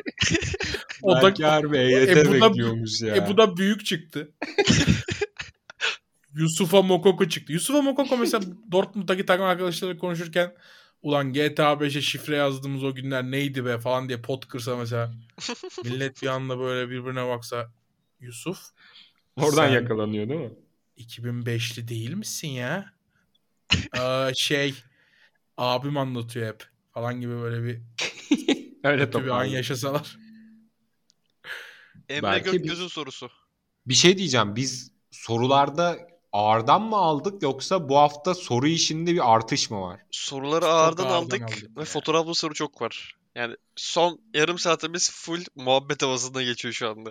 O 1.03 1.17
da- 1.17 1.23
Belki 1.23 1.45
harbi 1.45 1.77
EYT 1.79 2.09
E, 2.09 2.27
bu 2.27 2.41
da- 2.41 2.49
bekliyormuş 2.51 3.01
ya. 3.03 3.17
E 3.17 3.29
bu 3.29 3.37
da 3.37 3.57
büyük 3.57 3.87
çıktı. 3.87 4.33
Yusuf'a 6.35 6.83
Mokoko 6.83 7.29
çıktı. 7.29 7.53
Yusuf'a 7.53 7.83
Mokoko 7.83 8.17
mesela 8.17 8.45
Dortmund'daki 8.73 9.27
takım 9.27 9.47
arkadaşlarıyla 9.47 10.01
konuşurken 10.01 10.55
ulan 11.03 11.33
GTA 11.33 11.73
5'e 11.73 12.03
şifre 12.03 12.37
yazdığımız 12.37 12.85
o 12.85 12.95
günler 12.95 13.25
neydi 13.25 13.65
be 13.65 13.79
falan 13.79 14.09
diye 14.09 14.21
pot 14.21 14.49
kırsa 14.49 14.77
mesela. 14.77 15.15
Millet 15.85 16.23
bir 16.23 16.27
anda 16.27 16.59
böyle 16.59 16.91
birbirine 16.91 17.29
baksa. 17.29 17.73
Yusuf 18.21 18.59
Oradan 19.37 19.69
yakalanıyor 19.69 20.29
değil 20.29 20.41
mi? 20.41 20.53
2005'li 20.99 21.89
değil 21.89 22.15
misin 22.15 22.49
ya? 22.49 22.93
Aa, 23.93 24.31
şey 24.35 24.75
abim 25.57 25.97
anlatıyor 25.97 26.47
hep 26.49 26.65
falan 26.95 27.21
gibi 27.21 27.33
böyle 27.33 27.65
bir 27.65 27.81
Öyle 28.85 29.13
bir 29.13 29.29
an 29.29 29.45
yaşasalar. 29.45 30.19
Emre 32.09 32.23
Belki 32.23 32.47
bir- 32.47 32.53
Gökgöz'ün 32.53 32.89
sorusu. 32.89 33.31
Bir 33.87 33.95
şey 33.95 34.19
diyeceğim. 34.19 34.57
Biz 34.57 34.93
sorularda 35.11 35.99
ağırdan 36.39 36.83
mı 36.83 36.97
aldık 36.97 37.43
yoksa 37.43 37.89
bu 37.89 37.97
hafta 37.97 38.35
soru 38.35 38.69
işinde 38.69 39.13
bir 39.13 39.35
artış 39.35 39.71
mı 39.71 39.81
var? 39.81 40.01
Soruları 40.11 40.67
ağırdan 40.67 41.05
ağırdan 41.05 41.17
aldık 41.17 41.43
aldık 41.43 41.77
ve 41.77 41.85
fotoğraflı 41.85 42.35
soru 42.35 42.55
çok 42.55 42.83
var. 42.83 43.17
Yani 43.35 43.57
son 43.77 44.21
yarım 44.35 44.59
saatimiz 44.59 45.11
full 45.11 45.41
muhabbet 45.57 46.03
havasında 46.03 46.43
geçiyor 46.43 46.75
şu 46.75 46.89
anda. 46.89 47.11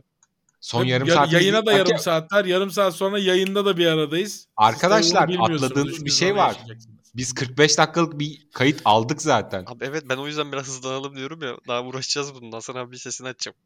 Son 0.61 0.81
Hep 0.83 0.89
yarım 0.89 1.07
ya- 1.07 1.15
saat 1.15 1.33
Yayına 1.33 1.65
da 1.65 1.73
yarım 1.73 1.97
saatler. 1.99 2.45
Yarım 2.45 2.71
saat 2.71 2.95
sonra 2.95 3.19
yayında 3.19 3.65
da 3.65 3.77
bir 3.77 3.85
aradayız. 3.87 4.47
Arkadaşlar, 4.57 5.27
tabii 5.27 5.39
atladığınız 5.39 6.05
bir 6.05 6.11
şey 6.11 6.35
var. 6.35 6.57
Biz 7.15 7.33
45 7.33 7.77
dakikalık 7.77 8.19
bir 8.19 8.47
kayıt 8.53 8.81
aldık 8.85 9.21
zaten. 9.21 9.63
Abi 9.67 9.85
evet 9.85 10.03
ben 10.09 10.17
o 10.17 10.27
yüzden 10.27 10.51
biraz 10.51 10.67
hızlanalım 10.67 11.15
diyorum 11.15 11.41
ya. 11.41 11.57
Daha 11.67 11.83
uğraşacağız 11.83 12.35
bundan. 12.35 12.51
Hasan 12.51 12.75
abi 12.75 12.91
bir 12.91 12.97
sesini 12.97 13.27
açacağım. 13.27 13.57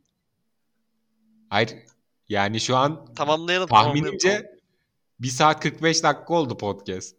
Hayır. 1.49 1.73
Yani 2.29 2.59
şu 2.61 2.75
an 2.77 3.05
Tamamlayalım. 3.15 3.15
tamamlayalım, 3.15 3.67
tamam. 3.67 3.85
tahminimce 3.85 4.60
1 5.21 5.27
saat 5.27 5.63
45 5.63 6.03
dakika 6.03 6.33
oldu 6.33 6.57
podcast. 6.57 7.15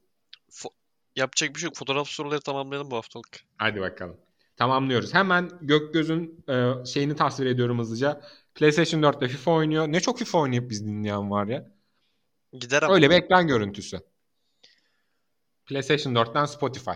Yapacak 1.16 1.54
bir 1.54 1.60
şey 1.60 1.66
yok. 1.66 1.76
Fotoğraf 1.76 2.08
soruları 2.08 2.40
tamamlayalım 2.40 2.90
bu 2.90 2.96
haftalık. 2.96 3.40
Hadi 3.56 3.80
bakalım. 3.80 4.16
Tamamlıyoruz. 4.56 5.14
Hemen 5.14 5.50
Gökgöz'ün 5.60 6.44
e, 6.48 6.86
şeyini 6.86 7.16
tasvir 7.16 7.46
ediyorum 7.46 7.78
hızlıca. 7.78 8.20
PlayStation 8.54 9.02
4'te 9.02 9.28
FIFA 9.28 9.50
oynuyor. 9.50 9.88
Ne 9.88 10.00
çok 10.00 10.18
FIFA 10.18 10.38
oynayıp 10.38 10.70
biz 10.70 10.86
dinleyen 10.86 11.30
var 11.30 11.46
ya. 11.46 11.70
Gider 12.52 12.82
ama. 12.82 12.94
Öyle 12.94 13.10
bir 13.10 13.14
ekran 13.14 13.46
görüntüsü. 13.46 14.00
PlayStation 15.66 16.14
4'ten 16.14 16.44
Spotify. 16.44 16.90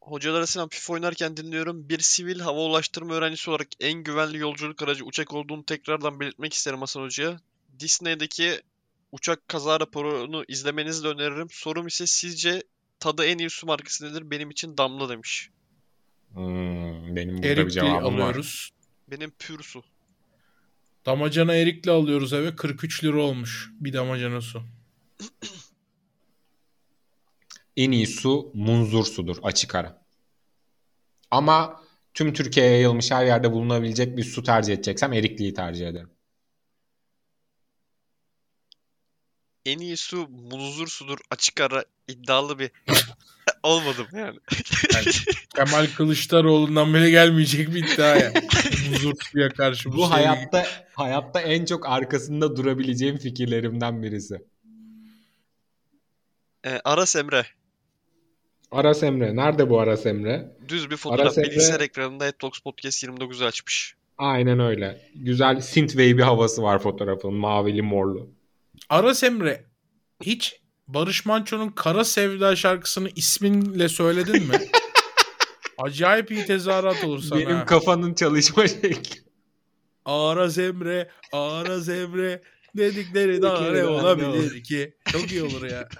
Hocalara 0.00 0.46
selam 0.46 0.68
FIFA 0.68 0.92
oynarken 0.92 1.36
dinliyorum. 1.36 1.88
Bir 1.88 1.98
sivil 1.98 2.40
hava 2.40 2.60
ulaştırma 2.60 3.14
öğrencisi 3.14 3.50
olarak 3.50 3.68
en 3.80 4.02
güvenli 4.02 4.38
yolculuk 4.38 4.82
aracı 4.82 5.04
uçak 5.04 5.34
olduğunu 5.34 5.64
tekrardan 5.64 6.20
belirtmek 6.20 6.54
isterim 6.54 6.80
Hasan 6.80 7.02
Hoca'ya. 7.02 7.40
Disney'deki 7.80 8.62
uçak 9.12 9.48
kaza 9.48 9.80
raporunu 9.80 10.44
izlemenizi 10.48 11.04
de 11.04 11.08
öneririm. 11.08 11.48
Sorum 11.50 11.86
ise 11.86 12.06
sizce 12.06 12.62
tadı 13.00 13.24
en 13.24 13.38
iyi 13.38 13.50
su 13.50 13.66
markası 13.66 14.10
nedir? 14.10 14.30
Benim 14.30 14.50
için 14.50 14.76
Damla 14.78 15.08
demiş. 15.08 15.50
Hmm, 16.32 17.16
benim 17.16 17.28
burada 17.36 17.42
bir 17.42 17.56
Erikli 17.56 17.70
cevabım 17.72 17.94
var. 17.94 18.02
alıyoruz. 18.02 18.70
Benim 19.10 19.30
pür 19.30 19.62
su. 19.62 19.82
Damacana 21.06 21.54
erikli 21.54 21.90
alıyoruz 21.90 22.32
eve. 22.32 22.56
43 22.56 23.04
lira 23.04 23.20
olmuş 23.20 23.70
bir 23.80 23.92
damacana 23.92 24.40
su. 24.40 24.62
En 27.76 27.90
iyi 27.90 28.06
su 28.06 28.50
munzur 28.54 29.04
sudur. 29.04 29.36
Açık 29.42 29.74
ara. 29.74 30.02
Ama 31.30 31.82
tüm 32.14 32.32
Türkiye'ye 32.32 32.72
yayılmış 32.72 33.10
her 33.10 33.26
yerde 33.26 33.52
bulunabilecek 33.52 34.16
bir 34.16 34.24
su 34.24 34.42
tercih 34.42 34.74
edeceksem 34.74 35.12
Erikli'yi 35.12 35.54
tercih 35.54 35.88
ederim. 35.88 36.10
En 39.66 39.78
iyi 39.78 39.96
su 39.96 40.28
muzur 40.50 40.88
sudur 40.88 41.18
açık 41.30 41.60
ara 41.60 41.84
iddialı 42.08 42.58
bir 42.58 42.70
olmadım 43.62 44.06
yani. 44.16 44.38
Kemal 45.56 45.86
Kılıçdaroğlu'ndan 45.96 46.94
bile 46.94 47.10
gelmeyecek 47.10 47.74
bir 47.74 47.84
iddia 47.94 48.16
ya. 48.16 48.32
Huzur 48.90 49.12
suya 49.30 49.48
karşı 49.48 49.92
bu, 49.92 49.96
Bu 49.96 50.10
hayatta 50.10 50.66
hayatta 50.94 51.40
en 51.40 51.64
çok 51.64 51.88
arkasında 51.88 52.56
durabileceğim 52.56 53.16
fikirlerimden 53.18 54.02
birisi. 54.02 54.38
Ee, 56.64 56.80
Aras 56.84 57.16
Emre. 57.16 57.46
Aras 58.70 59.02
Emre. 59.02 59.36
Nerede 59.36 59.70
bu 59.70 59.80
Aras 59.80 60.06
Emre? 60.06 60.56
Düz 60.68 60.90
bir 60.90 60.96
fotoğraf. 60.96 61.26
Aras 61.26 61.38
Emre- 61.38 61.42
Bilgisayar 61.50 61.80
ekranında 61.80 62.24
Headbox 62.24 62.58
Podcast 62.58 63.02
29 63.02 63.42
açmış. 63.42 63.94
Aynen 64.18 64.60
öyle. 64.60 65.00
Güzel 65.14 65.60
synthwave 65.60 66.16
bir 66.18 66.22
havası 66.22 66.62
var 66.62 66.78
fotoğrafın. 66.78 67.34
Mavili 67.34 67.82
morlu. 67.82 68.35
Aras 68.90 69.22
Emre 69.22 69.64
hiç 70.22 70.60
Barış 70.88 71.26
Manço'nun 71.26 71.68
Kara 71.68 72.04
Sevda 72.04 72.56
şarkısını 72.56 73.10
isminle 73.16 73.88
söyledin 73.88 74.42
mi? 74.46 74.54
Acayip 75.78 76.30
iyi 76.30 76.46
tezahürat 76.46 77.04
olur 77.04 77.22
sana. 77.22 77.40
Benim 77.40 77.56
ha. 77.56 77.64
kafanın 77.64 78.14
çalışma 78.14 78.66
şekli. 78.68 79.20
Aras 80.04 80.58
Emre, 80.58 81.10
Aras 81.32 81.88
Emre 81.88 82.42
dedikleri 82.76 83.42
daha 83.42 83.70
ne 83.70 83.84
olabilir 83.84 84.64
ki? 84.64 84.96
Çok 85.12 85.32
iyi 85.32 85.42
olur 85.42 85.70
ya. 85.70 85.88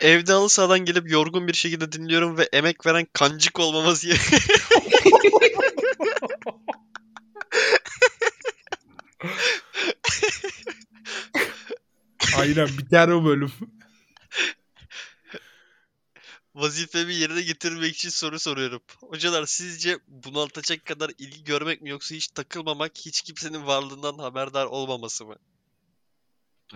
Evde 0.00 0.32
halı 0.32 0.48
sahadan 0.48 0.84
gelip 0.84 1.10
yorgun 1.10 1.48
bir 1.48 1.52
şekilde 1.52 1.92
dinliyorum 1.92 2.38
ve 2.38 2.48
emek 2.52 2.86
veren 2.86 3.06
kancık 3.12 3.60
olmaması 3.60 4.08
Aynen 12.38 12.68
biter 12.68 13.08
o 13.08 13.24
bölüm. 13.24 13.52
vazifemi 16.54 17.14
yerine 17.14 17.42
getirmek 17.42 17.94
için 17.94 18.08
soru 18.08 18.38
soruyorum. 18.38 18.82
Hocalar 19.00 19.46
sizce 19.46 19.98
bunaltacak 20.08 20.84
kadar 20.84 21.10
ilgi 21.18 21.44
görmek 21.44 21.82
mi 21.82 21.90
yoksa 21.90 22.14
hiç 22.14 22.28
takılmamak, 22.28 22.92
hiç 22.98 23.22
kimsenin 23.22 23.66
varlığından 23.66 24.18
haberdar 24.18 24.66
olmaması 24.66 25.26
mı? 25.26 25.36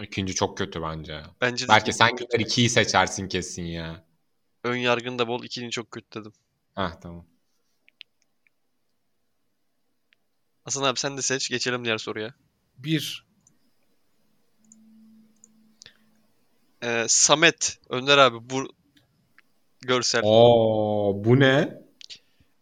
İkinci 0.03 0.35
çok 0.35 0.59
kötü 0.59 0.83
bence. 0.83 1.13
ya. 1.13 1.35
Bence 1.41 1.65
de 1.65 1.69
Belki 1.69 1.93
sen 1.93 2.17
kötü. 2.17 2.43
ikiyi 2.43 2.71
seçersin 2.71 3.29
kesin 3.29 3.63
ya. 3.63 4.05
Ön 4.65 4.77
yargın 4.77 5.19
da 5.19 5.29
bol, 5.29 5.45
ikinin 5.45 5.71
çok 5.71 5.91
kötü 5.91 6.21
dedim. 6.21 6.33
Hah 6.75 7.01
tamam. 7.01 7.27
Hasan 10.65 10.83
abi 10.83 10.99
sen 10.99 11.17
de 11.17 11.23
seç, 11.23 11.49
geçelim 11.51 11.85
diğer 11.85 11.99
soruya. 11.99 12.35
Bir. 12.79 13.27
Ee, 16.83 17.05
Samet, 17.09 17.79
Önder 17.89 18.19
abi 18.19 18.51
bu 18.51 18.73
görsel. 19.81 20.21
Oo 20.25 21.13
bu 21.25 21.41
ne? 21.41 21.83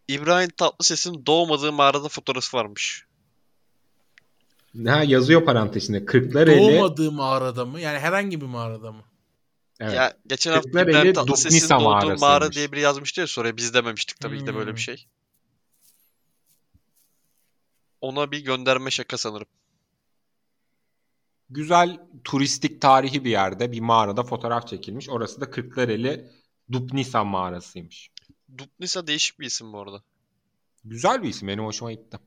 İbrahim 0.09 0.51
Tatlıses'in 0.51 1.26
doğmadığı 1.26 1.72
mağarada 1.72 2.09
fotoğrafı 2.09 2.56
varmış. 2.56 3.06
Ha 4.86 5.02
yazıyor 5.02 5.44
parantezinde. 5.44 6.05
Kırklareli. 6.05 6.60
Doğmadığı 6.60 7.12
mağarada 7.12 7.64
mı? 7.64 7.80
Yani 7.80 7.98
herhangi 7.98 8.40
bir 8.40 8.47
mağarada 8.47 8.93
mı? 8.93 9.02
Evet. 9.80 9.94
Ya 9.94 10.16
geçen 10.26 10.52
hafta 10.52 10.82
İbrahim 10.82 11.12
Tatlıses'in 11.12 11.68
doğduğu 11.70 12.18
mağara 12.18 12.52
diye 12.52 12.72
biri 12.72 12.80
yazmıştı 12.80 13.20
ya 13.20 13.26
soruya. 13.26 13.56
Biz 13.56 13.74
dememiştik 13.74 14.20
tabii 14.20 14.38
ki 14.38 14.47
de 14.47 14.55
böyle 14.55 14.70
Hmm. 14.70 14.76
bir 14.76 14.80
şey. 14.80 15.06
Ona 18.01 18.30
bir 18.32 18.38
gönderme 18.38 18.90
şaka 18.90 19.18
sanırım. 19.18 19.47
Güzel 21.51 22.01
turistik 22.24 22.81
tarihi 22.81 23.24
bir 23.24 23.31
yerde 23.31 23.73
bir 23.73 23.81
mağarada 23.81 24.23
fotoğraf 24.23 24.68
çekilmiş. 24.68 25.09
Orası 25.09 25.40
da 25.40 25.51
Kırklareli 25.51 26.31
Dupnisa 26.73 27.24
mağarasıymış. 27.24 28.10
Dupnisa 28.59 29.06
değişik 29.06 29.40
bir 29.40 29.47
isim 29.47 29.73
bu 29.73 29.81
arada. 29.81 30.02
Güzel 30.85 31.23
bir 31.23 31.28
isim. 31.28 31.48
Benim 31.48 31.64
hoşuma 31.64 31.93
gitti. 31.93 32.18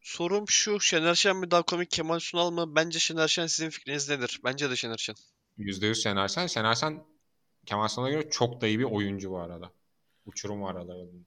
Sorum 0.00 0.48
şu. 0.48 0.80
Şener 0.80 1.14
Şen 1.14 1.36
mi 1.36 1.50
daha 1.50 1.62
komik 1.62 1.90
Kemal 1.90 2.18
Sunal 2.18 2.50
mı? 2.50 2.76
Bence 2.76 2.98
Şener 2.98 3.28
Şen 3.28 3.46
sizin 3.46 3.70
fikriniz 3.70 4.08
nedir? 4.08 4.40
Bence 4.44 4.70
de 4.70 4.76
Şener 4.76 4.96
Şen. 4.96 5.14
%100 5.58 5.94
Şener 5.94 6.28
Şen. 6.28 6.46
Şener 6.46 6.74
Şen 6.74 7.04
Kemal 7.66 7.88
Sunal'a 7.88 8.10
göre 8.10 8.30
çok 8.30 8.60
da 8.60 8.66
iyi 8.66 8.78
bir 8.78 8.84
oyuncu 8.84 9.30
bu 9.30 9.38
arada. 9.38 9.72
Uçurum 10.26 10.62
var 10.62 10.74
aralarında. 10.74 11.24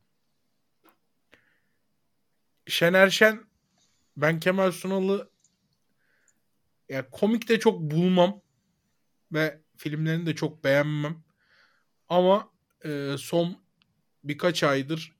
Şener 2.67 3.09
Şen 3.09 3.45
ben 4.17 4.39
Kemal 4.39 4.71
Sunal'ı 4.71 5.30
ya 6.91 7.09
komik 7.09 7.49
de 7.49 7.59
çok 7.59 7.81
bulmam 7.81 8.41
ve 9.31 9.61
filmlerini 9.77 10.25
de 10.25 10.35
çok 10.35 10.63
beğenmem. 10.63 11.23
Ama 12.09 12.51
e, 12.85 13.15
son 13.17 13.57
birkaç 14.23 14.63
aydır 14.63 15.15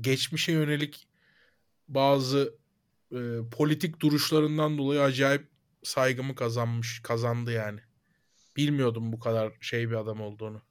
geçmişe 0.00 0.52
yönelik 0.52 1.08
bazı 1.88 2.58
e, 3.12 3.18
politik 3.52 4.00
duruşlarından 4.00 4.78
dolayı 4.78 5.02
acayip 5.02 5.48
saygımı 5.82 6.34
kazanmış, 6.34 7.02
kazandı 7.02 7.52
yani. 7.52 7.80
Bilmiyordum 8.56 9.12
bu 9.12 9.18
kadar 9.18 9.52
şey 9.60 9.90
bir 9.90 9.94
adam 9.94 10.20
olduğunu. 10.20 10.62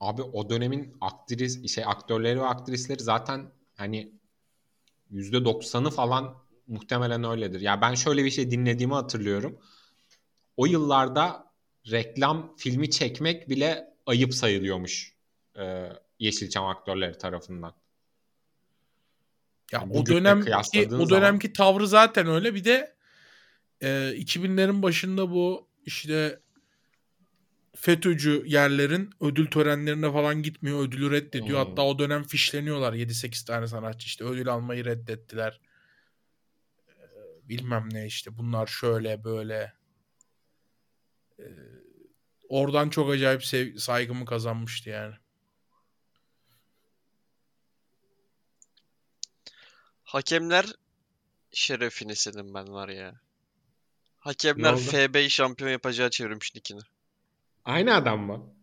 Abi 0.00 0.22
o 0.22 0.50
dönemin 0.50 0.96
aktris 1.00 1.74
şey 1.74 1.84
aktörleri 1.86 2.40
ve 2.40 2.46
aktrisleri 2.46 3.02
zaten 3.02 3.52
hani 3.74 4.12
%90'ı 5.12 5.90
falan 5.90 6.49
muhtemelen 6.70 7.24
öyledir. 7.24 7.60
Ya 7.60 7.80
ben 7.80 7.94
şöyle 7.94 8.24
bir 8.24 8.30
şey 8.30 8.50
dinlediğimi 8.50 8.94
hatırlıyorum. 8.94 9.58
O 10.56 10.66
yıllarda 10.66 11.52
reklam 11.90 12.54
filmi 12.56 12.90
çekmek 12.90 13.48
bile 13.48 13.94
ayıp 14.06 14.34
sayılıyormuş 14.34 15.14
e, 15.58 15.88
Yeşilçam 16.18 16.66
aktörleri 16.66 17.18
tarafından. 17.18 17.74
Ya 19.72 19.80
Yani 19.80 19.92
o 19.92 20.06
dönemki 20.06 20.56
o 20.56 20.62
zaman- 20.88 21.10
dönemki 21.10 21.52
tavrı 21.52 21.88
zaten 21.88 22.26
öyle. 22.26 22.54
Bir 22.54 22.64
de 22.64 22.94
e, 23.82 23.88
2000'lerin 24.16 24.82
başında 24.82 25.30
bu 25.30 25.68
işte 25.86 26.40
FETÖ'cü 27.76 28.42
yerlerin 28.46 29.10
ödül 29.20 29.46
törenlerine 29.46 30.12
falan 30.12 30.42
gitmiyor. 30.42 30.80
Ödülü 30.80 31.10
reddediyor. 31.10 31.60
Hmm. 31.60 31.68
Hatta 31.68 31.82
o 31.82 31.98
dönem 31.98 32.24
fişleniyorlar 32.24 32.92
7-8 32.92 33.44
tane 33.46 33.66
sanatçı 33.66 34.06
işte 34.06 34.24
ödül 34.24 34.48
almayı 34.48 34.84
reddettiler. 34.84 35.60
Bilmem 37.50 37.88
ne 37.92 38.06
işte 38.06 38.38
bunlar 38.38 38.66
şöyle 38.66 39.24
böyle. 39.24 39.72
E, 41.38 41.44
oradan 42.48 42.90
çok 42.90 43.10
acayip 43.10 43.44
sev- 43.44 43.76
saygımı 43.76 44.24
kazanmıştı 44.24 44.90
yani. 44.90 45.14
Hakemler 50.02 50.66
şerefini 51.52 52.16
senin 52.16 52.54
ben 52.54 52.68
var 52.72 52.88
ya. 52.88 53.20
Hakemler 54.18 54.72
oldu? 54.72 54.80
FB'yi 54.80 55.30
şampiyon 55.30 55.70
yapacağı 55.70 56.10
çevirmiş 56.10 56.54
nickini. 56.54 56.80
Aynı 57.64 57.94
adam 57.94 58.20
mı? 58.20 58.54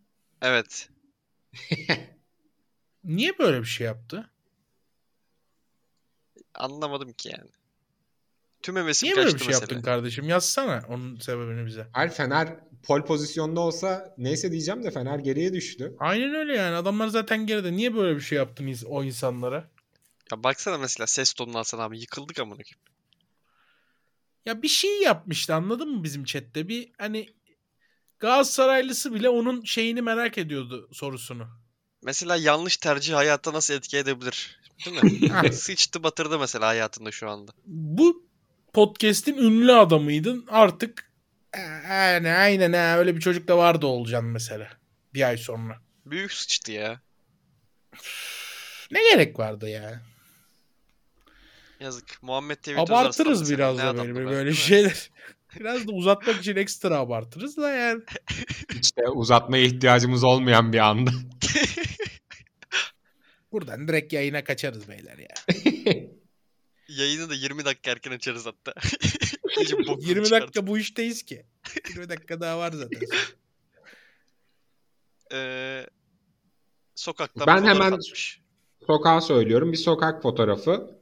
Evet. 0.41 0.89
Niye 3.03 3.39
böyle 3.39 3.59
bir 3.59 3.65
şey 3.65 3.87
yaptı? 3.87 4.31
Anlamadım 6.53 7.13
ki 7.13 7.29
yani. 7.29 7.49
Tüm 8.67 8.75
hevesim 8.75 9.07
Niye 9.07 9.15
böyle 9.15 9.33
bir 9.33 9.39
şey 9.39 9.47
mesela. 9.47 9.61
yaptın 9.61 9.81
kardeşim? 9.81 10.29
Yazsana 10.29 10.83
onun 10.89 11.15
sebebini 11.15 11.65
bize. 11.65 11.87
Hayır 11.93 12.11
Fener 12.11 12.55
pol 12.83 13.01
pozisyonda 13.01 13.59
olsa 13.59 14.15
neyse 14.17 14.51
diyeceğim 14.51 14.83
de 14.83 14.91
Fener 14.91 15.19
geriye 15.19 15.53
düştü. 15.53 15.95
Aynen 15.99 16.35
öyle 16.35 16.55
yani. 16.55 16.75
Adamlar 16.75 17.07
zaten 17.07 17.45
geride. 17.47 17.73
Niye 17.73 17.95
böyle 17.95 18.15
bir 18.15 18.21
şey 18.21 18.37
yaptın 18.37 18.75
o 18.87 19.03
insanlara? 19.03 19.71
Ya 20.31 20.43
baksana 20.43 20.77
mesela 20.77 21.07
ses 21.07 21.33
tonunu 21.33 21.57
alsana 21.57 21.83
abi. 21.83 21.99
Yıkıldık 21.99 22.39
amına 22.39 22.55
koyayım. 22.55 22.79
Ya 24.45 24.61
bir 24.61 24.67
şey 24.67 25.01
yapmıştı 25.01 25.55
anladın 25.55 25.89
mı 25.89 26.03
bizim 26.03 26.23
chatte? 26.23 26.67
Bir 26.67 26.91
hani 26.97 27.29
Galatasaraylısı 28.19 29.13
bile 29.13 29.29
onun 29.29 29.63
şeyini 29.63 30.01
merak 30.01 30.37
ediyordu 30.37 30.89
sorusunu. 30.93 31.47
Mesela 32.03 32.35
yanlış 32.35 32.77
tercih 32.77 33.13
hayatta 33.13 33.53
nasıl 33.53 33.73
etki 33.73 33.97
edebilir? 33.97 34.59
Değil 34.85 35.03
mi? 35.03 35.53
Sıçtı 35.53 36.03
batırdı 36.03 36.39
mesela 36.39 36.67
hayatında 36.67 37.11
şu 37.11 37.29
anda. 37.29 37.51
Bu 37.65 38.26
podcast'in 38.73 39.37
ünlü 39.37 39.73
adamıydın. 39.73 40.45
Artık 40.49 41.11
e, 41.53 41.59
yani 42.03 42.29
aynen 42.29 42.73
ha, 42.73 42.97
öyle 42.97 43.15
bir 43.15 43.21
çocuk 43.21 43.47
da 43.47 43.57
vardı 43.57 43.85
olacaksın 43.85 44.29
mesela. 44.29 44.69
Bir 45.13 45.27
ay 45.27 45.37
sonra. 45.37 45.77
Büyük 46.05 46.33
sıçtı 46.33 46.71
ya. 46.71 47.01
Ne 48.91 49.03
gerek 49.11 49.39
vardı 49.39 49.69
ya? 49.69 50.01
Yazık. 51.79 52.23
Muhammed 52.23 52.55
Tevhid 52.55 52.77
Abartırız 52.77 53.51
biraz 53.51 53.77
da 53.77 53.97
böyle, 53.97 54.25
böyle 54.25 54.53
şeyler. 54.53 55.09
Biraz 55.59 55.87
da 55.87 55.91
uzatmak 55.91 56.35
için 56.35 56.55
ekstra 56.55 56.97
abartırız 56.97 57.57
da 57.57 57.69
yani. 57.69 58.01
De 58.97 59.09
uzatmaya 59.09 59.63
ihtiyacımız 59.63 60.23
olmayan 60.23 60.73
bir 60.73 60.79
anda. 60.79 61.11
Buradan 63.51 63.87
direkt 63.87 64.13
yayına 64.13 64.43
kaçarız 64.43 64.89
beyler 64.89 65.17
ya. 65.17 65.33
Yayını 66.89 67.29
da 67.29 67.33
20 67.33 67.65
dakika 67.65 67.91
erken 67.91 68.11
açarız 68.11 68.45
hatta. 68.45 68.73
İyice 69.59 69.77
bokunu 69.77 70.01
20 70.05 70.23
çıkartıp. 70.25 70.47
dakika 70.47 70.67
bu 70.67 70.77
işteyiz 70.77 71.23
ki. 71.23 71.45
20 71.89 72.09
dakika 72.09 72.41
daha 72.41 72.57
var 72.59 72.71
zaten. 72.71 72.99
Ee, 75.33 75.85
sokaktan 76.95 77.47
Ben 77.47 77.63
hemen- 77.63 77.91
atmış. 77.91 78.41
Sokağı 78.87 79.21
söylüyorum. 79.21 79.71
Bir 79.71 79.77
sokak 79.77 80.21
fotoğrafı. 80.21 80.97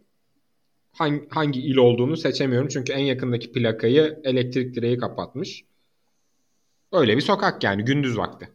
Hangi, 0.92 1.28
hangi 1.30 1.60
il 1.62 1.76
olduğunu 1.78 2.18
seçemiyorum. 2.18 2.68
Çünkü 2.68 2.94
en 2.94 3.00
yakındaki 3.04 3.52
plakayı 3.52 4.20
elektrik 4.24 4.76
direği 4.76 4.98
kapatmış. 4.98 5.64
Öyle 6.92 7.16
bir 7.18 7.22
sokak 7.22 7.64
yani 7.64 7.86
gündüz 7.86 8.18
vakti. 8.18 8.54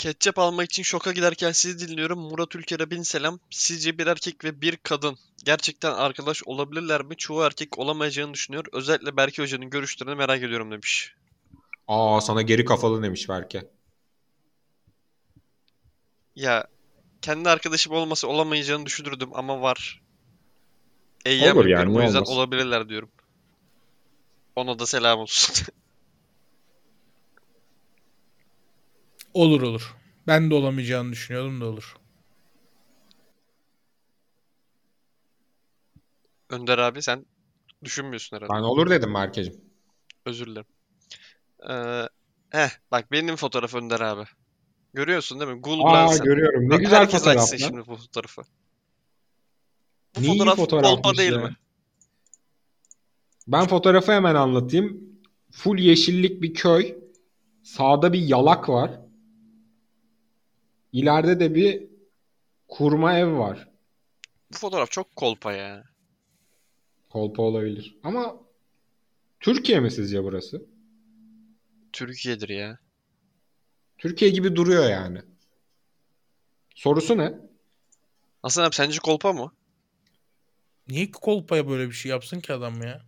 Ketçap 0.00 0.38
almak 0.38 0.64
için 0.64 0.82
şoka 0.82 1.12
giderken 1.12 1.52
sizi 1.52 1.88
dinliyorum. 1.88 2.18
Murat 2.18 2.56
Ülker'e 2.56 2.90
bin 2.90 3.02
selam. 3.02 3.38
Sizce 3.50 3.98
bir 3.98 4.06
erkek 4.06 4.44
ve 4.44 4.60
bir 4.60 4.76
kadın 4.76 5.16
gerçekten 5.44 5.92
arkadaş 5.92 6.42
olabilirler 6.46 7.02
mi? 7.02 7.16
Çoğu 7.16 7.42
erkek 7.42 7.78
olamayacağını 7.78 8.34
düşünüyor. 8.34 8.64
Özellikle 8.72 9.16
Berke 9.16 9.42
Hoca'nın 9.42 9.70
görüşlerini 9.70 10.14
merak 10.14 10.42
ediyorum 10.42 10.70
demiş. 10.70 11.14
Aa 11.88 12.20
sana 12.20 12.42
geri 12.42 12.64
kafalı 12.64 13.02
demiş 13.02 13.28
belki. 13.28 13.62
Ya 16.36 16.66
kendi 17.22 17.48
arkadaşım 17.48 17.92
olmasa 17.92 18.28
olamayacağını 18.28 18.86
düşünürdüm 18.86 19.30
ama 19.32 19.62
var. 19.62 20.02
Eyyam 21.24 21.56
Olur 21.56 21.66
yani, 21.66 21.98
o 21.98 22.02
yüzden 22.02 22.18
olmaz. 22.18 22.30
olabilirler 22.30 22.88
diyorum. 22.88 23.10
Ona 24.56 24.78
da 24.78 24.86
selam 24.86 25.18
olsun. 25.18 25.66
Olur 29.34 29.62
olur. 29.62 29.96
Ben 30.26 30.50
de 30.50 30.54
olamayacağını 30.54 31.12
düşünüyordum 31.12 31.60
da 31.60 31.64
olur. 31.66 31.96
Önder 36.50 36.78
abi 36.78 37.02
sen 37.02 37.26
düşünmüyorsun 37.84 38.36
herhalde. 38.36 38.52
Ben 38.52 38.58
olur 38.62 38.90
dedim 38.90 39.14
Berkeciğim. 39.14 39.60
Özür 40.26 40.46
dilerim. 40.46 40.66
Ee, 41.70 42.08
heh 42.50 42.70
bak 42.90 43.12
benim 43.12 43.36
fotoğraf 43.36 43.74
Önder 43.74 44.00
abi. 44.00 44.24
Görüyorsun 44.94 45.40
değil 45.40 45.50
mi? 45.50 45.60
Google 45.60 45.84
Aa 45.88 46.16
görüyorum. 46.16 46.64
Ne 46.64 46.70
Bak, 46.70 46.80
güzel 46.80 46.98
herkes 47.00 47.20
fotoğraf 47.20 47.42
açsın 47.42 47.58
lan. 47.62 47.68
şimdi 47.68 47.86
bu 47.86 47.96
fotoğrafı. 47.96 48.42
Bu 50.16 50.22
Ne 50.22 50.26
iyi 50.26 50.38
fotoğraf 50.38 50.56
fotoğrafmış 50.56 50.94
kolpa 51.02 51.16
değil 51.18 51.32
ya. 51.32 51.38
mi? 51.38 51.56
Ben 53.48 53.66
fotoğrafı 53.66 54.12
hemen 54.12 54.34
anlatayım. 54.34 55.00
Full 55.52 55.78
yeşillik 55.78 56.42
bir 56.42 56.54
köy. 56.54 56.94
Sağda 57.62 58.12
bir 58.12 58.18
yalak 58.20 58.68
var. 58.68 59.00
İleride 60.92 61.40
de 61.40 61.54
bir 61.54 61.86
kurma 62.68 63.18
ev 63.18 63.38
var. 63.38 63.68
Bu 64.52 64.56
fotoğraf 64.58 64.90
çok 64.90 65.16
kolpa 65.16 65.52
ya. 65.52 65.84
Kolpa 67.10 67.42
olabilir. 67.42 67.96
Ama 68.02 68.36
Türkiye 69.40 69.80
mi 69.80 69.90
sizce 69.90 70.24
burası? 70.24 70.62
Türkiye'dir 71.92 72.48
ya. 72.48 72.78
Türkiye 73.98 74.30
gibi 74.30 74.56
duruyor 74.56 74.90
yani. 74.90 75.22
Sorusu 76.74 77.18
ne? 77.18 77.34
Hasan 78.42 78.64
abi 78.64 78.74
sence 78.74 78.98
kolpa 78.98 79.32
mı? 79.32 79.52
Niye 80.88 81.10
kolpaya 81.10 81.68
böyle 81.68 81.86
bir 81.88 81.92
şey 81.94 82.10
yapsın 82.10 82.40
ki 82.40 82.52
adam 82.52 82.82
ya? 82.82 83.02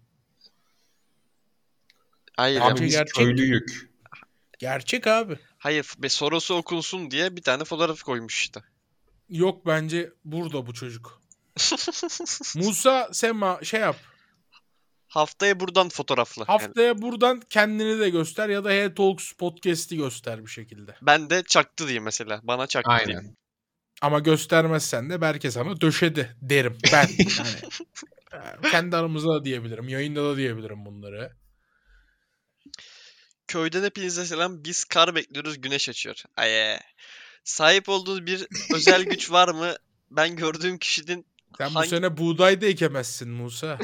Hayır. 2.36 2.60
Abi 2.60 2.72
Abi 2.72 2.80
biz 2.82 2.92
gerçek. 2.92 3.14
köylüyük. 3.14 3.90
Gerçek 4.59 5.06
abi. 5.06 5.38
Hayır 5.62 5.86
ve 6.02 6.09
sorusu 6.09 6.55
okunsun 6.55 7.10
diye 7.10 7.36
bir 7.36 7.43
tane 7.43 7.64
fotoğraf 7.64 8.02
koymuş 8.02 8.40
işte. 8.40 8.60
Yok 9.28 9.66
bence 9.66 10.12
burada 10.24 10.66
bu 10.66 10.74
çocuk. 10.74 11.20
Musa 12.56 13.09
Sema 13.12 13.64
şey 13.64 13.80
yap. 13.80 13.97
Haftaya 15.09 15.60
buradan 15.60 15.89
fotoğrafla. 15.89 16.44
Yani 16.48 16.60
Haftaya 16.62 17.02
buradan 17.02 17.43
kendini 17.51 18.01
de 18.01 18.10
göster 18.10 18.48
ya 18.48 18.64
da 18.64 18.70
Hey 18.70 18.94
Talks 18.94 19.32
podcast'i 19.32 19.97
göster 19.97 20.44
bir 20.44 20.51
şekilde. 20.51 20.97
ben 21.02 21.30
de 21.30 21.43
çaktı 21.43 21.84
diyeyim 21.84 22.05
mesela. 22.05 22.40
Bana 22.43 22.66
çaktı. 22.66 22.90
Aynen. 22.90 23.36
Ama 24.01 24.18
göstermezsen 24.18 25.10
de 25.10 25.20
Berke 25.20 25.51
sana 25.51 25.80
döşedi 25.80 26.36
derim 26.40 26.78
ben. 26.93 27.09
Yani, 28.32 28.66
e, 28.66 28.70
kendi 28.70 28.97
aramızda 28.97 29.34
da 29.34 29.44
diyebilirim. 29.44 29.89
Yayında 29.89 30.24
da 30.24 30.36
diyebilirim 30.36 30.84
bunları. 30.86 31.41
Köyden 33.53 33.85
hepinize 33.85 34.27
selam. 34.27 34.65
Biz 34.65 34.85
kar 34.85 35.15
bekliyoruz. 35.15 35.61
Güneş 35.61 35.89
açıyor. 35.89 36.16
Ay. 36.37 36.79
Sahip 37.45 37.89
olduğunuz 37.89 38.27
bir 38.27 38.47
özel 38.74 39.03
güç 39.05 39.31
var 39.31 39.49
mı? 39.49 39.77
Ben 40.11 40.37
gördüğüm 40.37 40.79
kişinin 40.79 41.27
Sen 41.59 41.70
bu 41.70 41.74
Hangi- 41.74 41.89
sene 41.89 42.16
buğday 42.16 42.61
da 42.61 42.66
ekemezsin 42.66 43.29
Musa. 43.29 43.79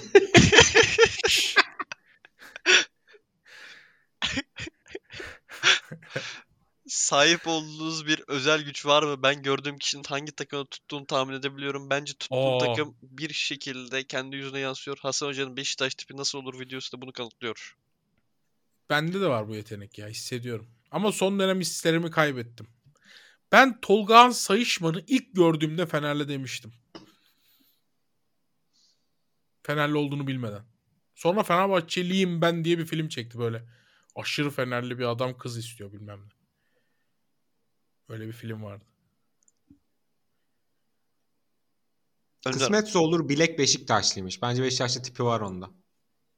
sahip 6.89 7.47
olduğunuz 7.47 8.07
bir 8.07 8.23
özel 8.28 8.62
güç 8.62 8.86
var 8.86 9.03
mı? 9.03 9.23
Ben 9.23 9.43
gördüğüm 9.43 9.78
kişinin 9.78 10.05
hangi 10.05 10.32
takımı 10.32 10.66
tuttuğunu 10.66 11.07
tahmin 11.07 11.35
edebiliyorum. 11.35 11.90
Bence 11.90 12.12
tuttuğum 12.12 12.36
Oo. 12.36 12.59
takım 12.59 12.97
bir 13.03 13.32
şekilde 13.32 14.05
kendi 14.07 14.36
yüzüne 14.36 14.59
yansıyor. 14.59 14.99
Hasan 15.01 15.27
Hoca'nın 15.27 15.57
Beşiktaş 15.57 15.95
tipi 15.95 16.16
nasıl 16.16 16.39
olur 16.39 16.61
videosu 16.61 16.97
da 16.97 17.03
bunu 17.03 17.12
kanıtlıyor. 17.12 17.77
Bende 18.90 19.20
de 19.20 19.28
var 19.28 19.48
bu 19.48 19.55
yetenek 19.55 19.98
ya 19.98 20.09
hissediyorum. 20.09 20.66
Ama 20.90 21.12
son 21.12 21.39
dönem 21.39 21.60
hislerimi 21.60 22.10
kaybettim. 22.10 22.66
Ben 23.52 23.81
Tolgahan 23.81 24.31
Sayışman'ı 24.31 25.05
ilk 25.06 25.35
gördüğümde 25.36 25.86
Fenerli 25.86 26.28
demiştim. 26.28 26.73
Fenerli 29.62 29.97
olduğunu 29.97 30.27
bilmeden. 30.27 30.65
Sonra 31.15 31.43
Fenerbahçeliyim 31.43 32.40
ben 32.40 32.65
diye 32.65 32.78
bir 32.78 32.86
film 32.86 33.09
çekti 33.09 33.39
böyle. 33.39 33.69
Aşırı 34.16 34.51
Fenerli 34.51 34.98
bir 34.98 35.05
adam 35.05 35.39
kız 35.39 35.59
istiyor 35.59 35.93
bilmem 35.93 36.20
ne. 36.20 36.31
Öyle 38.09 38.27
bir 38.27 38.32
film 38.32 38.62
vardı. 38.62 38.85
Kısmetse 42.44 42.98
olur 42.98 43.28
bilek 43.28 43.59
Beşiktaşlıymış. 43.59 44.43
Bence 44.43 44.62
Beşiktaşlı 44.62 45.02
tipi 45.02 45.24
var 45.24 45.40
onda. 45.40 45.70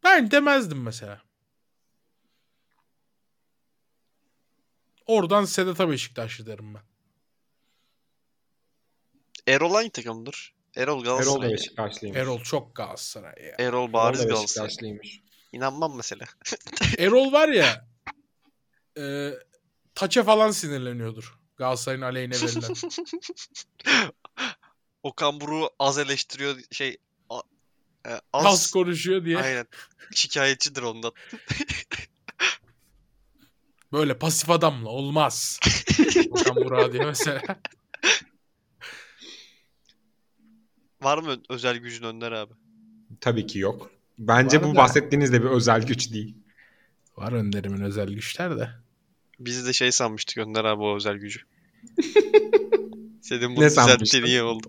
Ben 0.04 0.30
demezdim 0.30 0.82
mesela. 0.82 1.29
Oradan 5.10 5.44
Sedat'a 5.44 5.88
Beşiktaşlı 5.90 6.46
derim 6.46 6.74
ben. 6.74 6.82
Erol 9.46 9.74
hangi 9.74 9.90
takımdır? 9.90 10.54
Erol 10.76 10.92
Erol 10.98 11.04
Galatasaray. 11.04 11.48
da 11.48 11.52
Beşiktaşlıymış. 11.52 12.18
Erol 12.20 12.40
çok 12.42 12.76
Galatasaray 12.76 13.34
ya. 13.44 13.54
Erol 13.58 13.82
Erol 13.84 13.92
bariz 13.92 14.20
da 14.20 14.24
Galatasaray. 14.24 14.66
Beşiktaşlıymış. 14.68 15.20
İnanmam 15.52 15.96
mesela. 15.96 16.26
Erol 16.98 17.32
var 17.32 17.48
ya 17.48 17.88
e, 18.98 19.30
taça 19.94 20.22
falan 20.24 20.50
sinirleniyordur. 20.50 21.38
Galatasaray'ın 21.56 22.02
aleyhine 22.02 22.34
verilen. 22.34 22.74
Okan 25.02 25.40
Buruk'u 25.40 25.70
az 25.78 25.98
eleştiriyor 25.98 26.58
şey 26.70 26.96
a- 27.30 27.42
e, 28.06 28.10
Az 28.32 28.46
az 28.46 28.70
konuşuyor 28.70 29.24
diye. 29.24 29.38
aynen 29.38 29.66
şikayetçidir 30.14 30.82
ondan. 30.82 31.12
Böyle 33.92 34.18
pasif 34.18 34.50
adamla 34.50 34.88
olmaz. 34.88 35.60
Okan 36.30 36.56
Burak'a 36.56 36.92
diye 36.92 37.04
mesela. 37.04 37.42
Var 41.02 41.18
mı 41.18 41.42
özel 41.48 41.76
gücün 41.76 42.04
Önder 42.04 42.32
abi? 42.32 42.54
Tabii 43.20 43.46
ki 43.46 43.58
yok. 43.58 43.90
Bence 44.18 44.56
Var 44.60 44.64
bu 44.68 44.74
da- 44.74 44.78
bahsettiğiniz 44.78 45.32
de 45.32 45.42
bir 45.42 45.48
özel 45.48 45.86
güç 45.86 46.12
değil. 46.12 46.36
Var 47.16 47.32
Önder'imin 47.32 47.80
özel 47.80 48.08
güçler 48.08 48.58
de. 48.58 48.70
Biz 49.38 49.66
de 49.66 49.72
şey 49.72 49.92
sanmıştık 49.92 50.38
Önder 50.38 50.64
abi 50.64 50.82
o 50.82 50.96
özel 50.96 51.16
gücü. 51.16 51.40
Senin 53.22 53.56
bunu 53.56 53.64
Ne 53.64 53.68
düzelttiğin 53.70 54.24
iyi 54.24 54.42
oldu. 54.42 54.66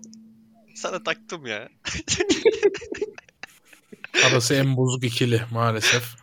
Sana 0.74 1.02
taktım 1.02 1.46
ya. 1.46 1.68
Arası 4.26 4.54
en 4.54 4.76
bozuk 4.76 5.04
ikili 5.04 5.42
maalesef. 5.52 6.21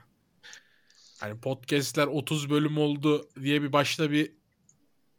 Hani 1.19 1.39
podcastler 1.39 2.07
30 2.07 2.49
bölüm 2.49 2.77
oldu 2.77 3.29
diye 3.41 3.61
bir 3.61 3.73
başta 3.73 4.11
bir 4.11 4.31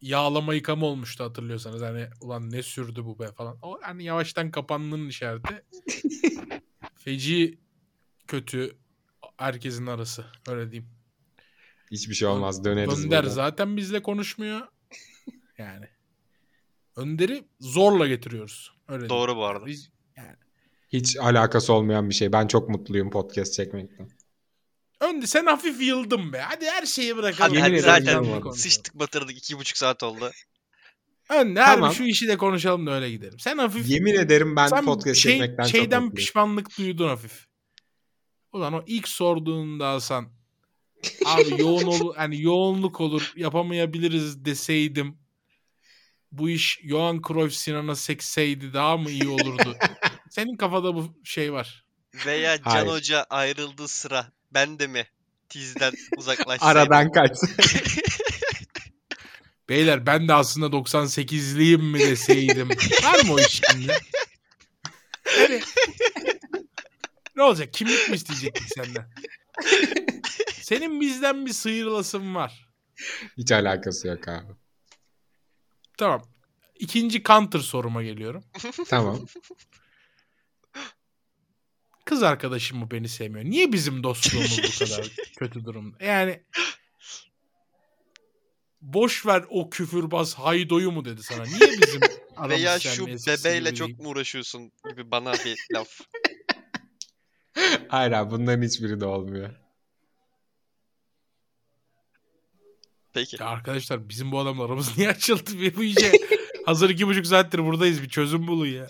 yağlama 0.01 0.55
yıkama 0.55 0.87
olmuştu 0.87 1.25
hatırlıyorsanız. 1.25 1.83
Hani 1.83 2.09
ulan 2.21 2.51
ne 2.51 2.63
sürdü 2.63 3.05
bu 3.05 3.19
be 3.19 3.33
falan. 3.33 3.59
O 3.63 3.79
hani 3.83 4.05
yavaştan 4.05 4.51
kapandığının 4.51 5.09
işareti. 5.09 5.65
Feci 6.95 7.59
kötü 8.27 8.77
herkesin 9.37 9.87
arası. 9.87 10.25
Öyle 10.49 10.71
diyeyim. 10.71 10.91
Hiçbir 11.91 12.15
şey 12.15 12.29
olmaz. 12.29 12.65
Döneriz 12.65 13.05
Önder 13.05 13.23
burada. 13.23 13.35
zaten 13.35 13.77
bizle 13.77 14.03
konuşmuyor. 14.03 14.61
Yani. 15.59 15.87
Önder'i 16.97 17.45
zorla 17.61 18.07
getiriyoruz. 18.07 18.73
Öyle 18.89 19.01
diyeyim. 19.01 19.09
Doğru 19.09 19.37
bu 19.37 19.45
arada. 19.45 19.67
Biz, 19.67 19.91
Hiç 20.93 21.17
alakası 21.17 21.73
olmayan 21.73 22.09
bir 22.09 22.15
şey. 22.15 22.33
Ben 22.33 22.47
çok 22.47 22.69
mutluyum 22.69 23.11
podcast 23.11 23.53
çekmekten. 23.53 24.09
Önder 25.01 25.27
sen 25.27 25.47
hafif 25.47 25.83
yıldın 25.83 26.33
be. 26.33 26.39
Hadi 26.41 26.67
her 26.67 26.87
şeyi 26.87 27.17
bırakalım. 27.17 27.57
Hadi, 27.57 27.61
hadi 27.61 27.81
zaten 27.81 28.51
sıçtık 28.53 28.95
batırdık 28.95 29.39
iki 29.39 29.59
buçuk 29.59 29.77
saat 29.77 30.03
oldu. 30.03 30.31
Önder 31.29 31.67
Tamam. 31.67 31.93
şu 31.93 32.05
işi 32.05 32.29
de 32.29 32.37
konuşalım 32.37 32.87
da 32.87 32.91
öyle 32.93 33.11
gidelim. 33.11 33.39
Sen 33.39 33.59
hafif 33.59 33.89
Yemin 33.89 34.15
ederim 34.15 34.57
ben 34.57 34.67
sen 34.67 34.85
podcast 34.85 35.21
şey- 35.21 35.33
çekmekten 35.33 35.63
çok 35.65 35.71
şeyden 35.73 36.03
mutluyum. 36.03 36.15
pişmanlık 36.15 36.79
duydun 36.79 37.09
hafif. 37.09 37.47
Ulan 38.53 38.73
o 38.73 38.83
ilk 38.87 39.09
sorduğunda 39.09 39.91
Hasan 39.93 40.29
abi 41.27 41.61
yoğun 41.63 41.87
ol 41.87 42.15
hani 42.17 42.43
yoğunluk 42.43 43.01
olur 43.01 43.33
yapamayabiliriz 43.37 44.45
deseydim 44.45 45.19
bu 46.33 46.51
iş 46.51 46.81
Johan 46.85 47.21
Cruyff 47.29 47.55
Sinan'a 47.55 47.95
sekseydi 47.95 48.73
daha 48.73 48.97
mı 48.97 49.11
iyi 49.11 49.29
olurdu? 49.29 49.77
Senin 50.31 50.57
kafada 50.57 50.95
bu 50.95 51.15
şey 51.25 51.53
var. 51.53 51.85
Veya 52.27 52.57
Can 52.57 52.71
Hayır. 52.71 52.87
Hoca 52.87 53.27
ayrıldığı 53.31 53.89
sıra 53.89 54.33
ben 54.55 54.79
de 54.79 54.87
mi 54.87 55.07
tizden 55.49 55.93
uzaklaşsaydım? 56.17 56.67
Aradan 56.67 57.13
kaç. 57.13 57.33
Beyler 59.69 60.07
ben 60.07 60.29
de 60.29 60.35
aslında 60.35 60.67
98'liyim 60.67 61.83
mi 61.83 61.99
deseydim. 61.99 62.69
Var 63.03 63.25
mı 63.25 63.33
o 63.33 63.41
iş 63.41 63.63
şimdi? 63.71 63.93
Yani, 65.39 65.61
ne 67.37 67.43
olacak? 67.43 67.73
Kimlik 67.73 68.09
mi 68.09 68.17
isteyecektik 68.17 68.69
senden? 68.75 69.11
Senin 70.63 71.01
bizden 71.01 71.47
bir 71.47 71.53
sıyrılasın 71.53 72.35
var. 72.35 72.69
Hiç 73.37 73.53
alakası 73.53 74.09
yok 74.09 74.29
abi. 74.29 74.53
Tamam. 75.99 76.23
İkinci 76.79 77.23
counter 77.23 77.59
soruma 77.59 78.03
geliyorum. 78.03 78.45
Tamam. 78.89 79.27
Kız 82.11 82.23
arkadaşım 82.23 82.79
mı 82.79 82.91
beni 82.91 83.09
sevmiyor? 83.09 83.45
Niye 83.45 83.73
bizim 83.73 84.03
dostluğumuz 84.03 84.59
bu 84.59 84.85
kadar 84.85 85.11
kötü 85.39 85.65
durumda? 85.65 86.05
Yani 86.05 86.43
boş 88.81 89.27
ver 89.27 89.45
o 89.49 89.71
küfürbaz 89.71 90.35
haydoyu 90.35 90.91
mu 90.93 91.05
dedi 91.05 91.23
sana? 91.23 91.43
Niye 91.43 91.71
bizim 91.83 92.01
Veya 92.49 92.81
şu 92.81 93.07
bebeyle 93.07 93.75
çok 93.75 93.99
mu 93.99 94.09
uğraşıyorsun 94.09 94.73
gibi 94.91 95.11
bana 95.11 95.33
bir 95.33 95.59
laf. 95.75 96.01
Hayır 97.89 98.13
abi 98.13 98.31
bunların 98.31 98.63
hiçbiri 98.63 99.01
de 99.01 99.07
olmuyor. 99.07 99.51
Peki. 103.13 103.37
Ya 103.41 103.47
arkadaşlar 103.47 104.09
bizim 104.09 104.33
bu 104.33 104.39
adamla 104.39 104.65
aramız 104.65 104.99
niye 104.99 105.09
açıldı 105.09 105.61
bir 105.61 105.77
bu 105.77 105.83
işe? 105.83 106.13
Hazır 106.67 106.91
iki 106.91 107.07
buçuk 107.07 107.27
saattir 107.27 107.59
buradayız 107.59 108.03
bir 108.03 108.09
çözüm 108.09 108.47
bulun 108.47 108.67
ya. 108.67 108.87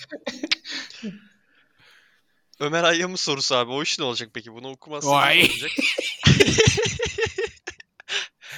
Ömer 2.60 2.84
Hayyam'ın 2.84 3.16
sorusu 3.16 3.54
abi. 3.54 3.70
O 3.72 3.82
iş 3.82 3.98
ne 3.98 4.04
olacak 4.04 4.30
peki? 4.32 4.52
Bunu 4.52 4.70
okumazsan 4.70 5.12
Vay. 5.12 5.38
ne 5.38 5.42
olacak? 5.42 5.70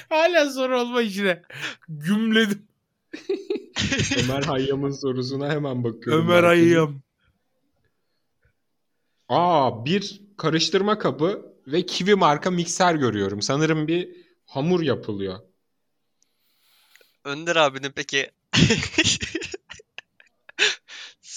Hala 0.09 0.49
soru 0.49 0.81
olma 0.81 1.01
işine. 1.01 1.41
Gümledim. 1.89 2.67
Ömer 4.23 4.43
Hayyam'ın 4.43 4.91
sorusuna 4.91 5.49
hemen 5.49 5.83
bakıyorum. 5.83 6.25
Ömer 6.25 6.43
belki. 6.43 6.61
Hayyam. 6.61 7.01
Aa 9.29 9.85
bir 9.85 10.21
karıştırma 10.37 10.99
kabı 10.99 11.53
ve 11.67 11.85
kivi 11.85 12.15
marka 12.15 12.51
mikser 12.51 12.95
görüyorum. 12.95 13.41
Sanırım 13.41 13.87
bir 13.87 14.09
hamur 14.45 14.81
yapılıyor. 14.81 15.39
Önder 17.23 17.55
abinin 17.55 17.91
peki 17.91 18.31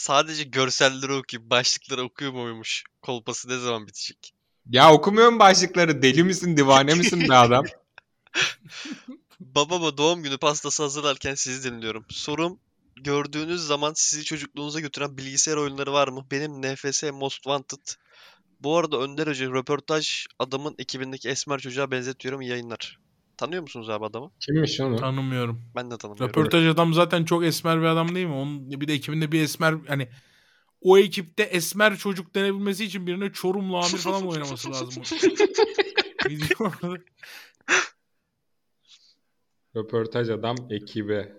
sadece 0.06 0.44
görselleri 0.44 1.12
okuyup 1.12 1.50
başlıkları 1.50 2.02
okuyor 2.02 2.32
muymuş? 2.32 2.84
Kolpası 3.02 3.48
ne 3.48 3.58
zaman 3.58 3.86
bitecek? 3.86 4.34
Ya 4.70 4.92
okumuyorum 4.92 5.38
başlıkları. 5.38 6.02
Deli 6.02 6.24
misin, 6.24 6.56
divane 6.56 6.94
misin 6.94 7.28
be 7.28 7.34
adam? 7.34 7.64
Babama 9.40 9.98
doğum 9.98 10.22
günü 10.22 10.38
pastası 10.38 10.82
hazırlarken 10.82 11.34
sizi 11.34 11.70
dinliyorum. 11.70 12.04
Sorum 12.08 12.58
gördüğünüz 12.96 13.60
zaman 13.60 13.92
sizi 13.96 14.24
çocukluğunuza 14.24 14.80
götüren 14.80 15.18
bilgisayar 15.18 15.56
oyunları 15.56 15.92
var 15.92 16.08
mı? 16.08 16.26
Benim 16.30 16.62
NFS 16.62 17.02
Most 17.12 17.42
Wanted. 17.42 17.94
Bu 18.60 18.76
arada 18.76 18.98
Önder 18.98 19.26
Hoca 19.26 19.46
röportaj 19.46 20.26
adamın 20.38 20.74
ekibindeki 20.78 21.28
esmer 21.28 21.58
çocuğa 21.58 21.90
benzetiyorum 21.90 22.40
yayınlar. 22.40 22.98
Tanıyor 23.36 23.62
musunuz 23.62 23.90
abi 23.90 24.04
adamı? 24.04 24.30
Kimmiş 24.40 24.80
onu? 24.80 24.96
Tanımıyorum. 24.96 25.62
Ben 25.76 25.90
de 25.90 25.98
tanımıyorum. 25.98 26.28
Röportaj 26.28 26.66
adam 26.66 26.94
zaten 26.94 27.24
çok 27.24 27.44
esmer 27.44 27.80
bir 27.80 27.86
adam 27.86 28.14
değil 28.14 28.26
mi? 28.26 28.34
Onun 28.34 28.70
bir 28.70 28.88
de 28.88 28.94
ekibinde 28.94 29.32
bir 29.32 29.42
esmer 29.42 29.74
hani 29.88 30.08
o 30.80 30.98
ekipte 30.98 31.42
esmer 31.42 31.96
çocuk 31.96 32.34
denebilmesi 32.34 32.84
için 32.84 33.06
birine 33.06 33.32
Çorumlu 33.32 33.76
amir 33.76 33.98
falan 33.98 34.26
oynaması 34.26 34.70
lazım. 34.70 35.02
Röportaj 39.76 40.30
adam 40.30 40.56
ekibi. 40.70 41.32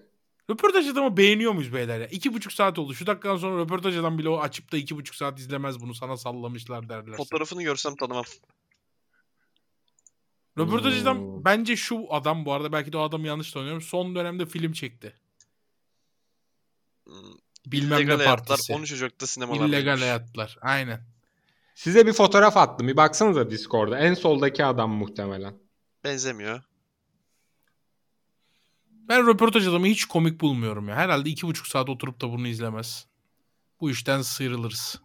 Röportaj 0.49 0.87
adamı 0.87 1.17
beğeniyor 1.17 1.51
muyuz 1.51 1.73
beyler 1.73 1.99
ya? 1.99 2.07
İki 2.07 2.33
buçuk 2.33 2.53
saat 2.53 2.79
oldu. 2.79 2.93
Şu 2.93 3.07
dakikadan 3.07 3.37
sonra 3.37 3.61
röportaj 3.61 3.97
adam 3.97 4.17
bile 4.17 4.29
o 4.29 4.39
açıp 4.39 4.71
da 4.71 4.77
iki 4.77 4.95
buçuk 4.95 5.15
saat 5.15 5.39
izlemez 5.39 5.79
bunu. 5.79 5.93
Sana 5.93 6.17
sallamışlar 6.17 6.89
derler. 6.89 7.17
Fotoğrafını 7.17 7.63
görsem 7.63 7.95
tanımam. 7.95 8.23
Röportaj 10.57 11.01
adam 11.01 11.17
Hmm. 11.17 11.45
bence 11.45 11.75
şu 11.75 12.13
adam 12.13 12.45
bu 12.45 12.53
arada 12.53 12.71
belki 12.71 12.93
de 12.93 12.97
o 12.97 13.01
adamı 13.01 13.27
yanlış 13.27 13.51
tanıyorum. 13.51 13.81
Son 13.81 14.15
dönemde 14.15 14.45
film 14.45 14.71
çekti. 14.73 15.13
Hmm, 17.05 17.13
Bilmem 17.65 17.97
İllegal 17.99 18.17
ne 18.17 18.23
Hayatlar 18.23 18.47
partisi. 18.47 18.73
13 18.73 18.93
Ocak'ta 18.93 19.27
sinemalarda. 19.27 19.65
İllegal 19.67 19.97
hayatlar. 19.99 20.57
Aynen. 20.61 21.01
Size 21.75 22.07
bir 22.07 22.13
fotoğraf 22.13 22.57
attım. 22.57 22.87
Bir 22.87 22.97
baksanıza 22.97 23.49
Discord'da. 23.51 23.99
En 23.99 24.13
soldaki 24.13 24.65
adam 24.65 24.91
muhtemelen. 24.91 25.59
Benzemiyor. 26.03 26.63
Ben 28.89 29.27
röportaj 29.27 29.67
adamı 29.67 29.85
hiç 29.87 30.05
komik 30.05 30.41
bulmuyorum 30.41 30.89
ya. 30.89 30.95
Herhalde 30.95 31.29
iki 31.29 31.47
buçuk 31.47 31.67
saat 31.67 31.89
oturup 31.89 32.21
da 32.21 32.29
bunu 32.31 32.47
izlemez. 32.47 33.07
Bu 33.81 33.91
işten 33.91 34.21
sıyrılırız. 34.21 35.01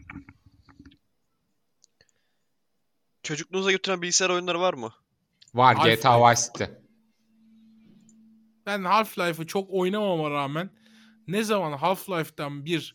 Çocukluğunuza 3.23 3.71
götüren 3.73 4.03
bilgisayar 4.03 4.31
oyunları 4.31 4.61
var 4.61 4.75
mı? 4.75 4.93
Var 5.55 5.77
Half-Life. 5.77 5.97
GTA 5.97 6.31
Vice 6.31 6.41
City. 6.41 6.65
Ben 8.67 8.81
Half-Life'ı 8.85 9.47
çok 9.47 9.71
oynamama 9.71 10.31
rağmen 10.31 10.71
ne 11.29 11.43
zaman 11.45 11.73
Half-Life'dan 11.73 12.65
bir 12.65 12.95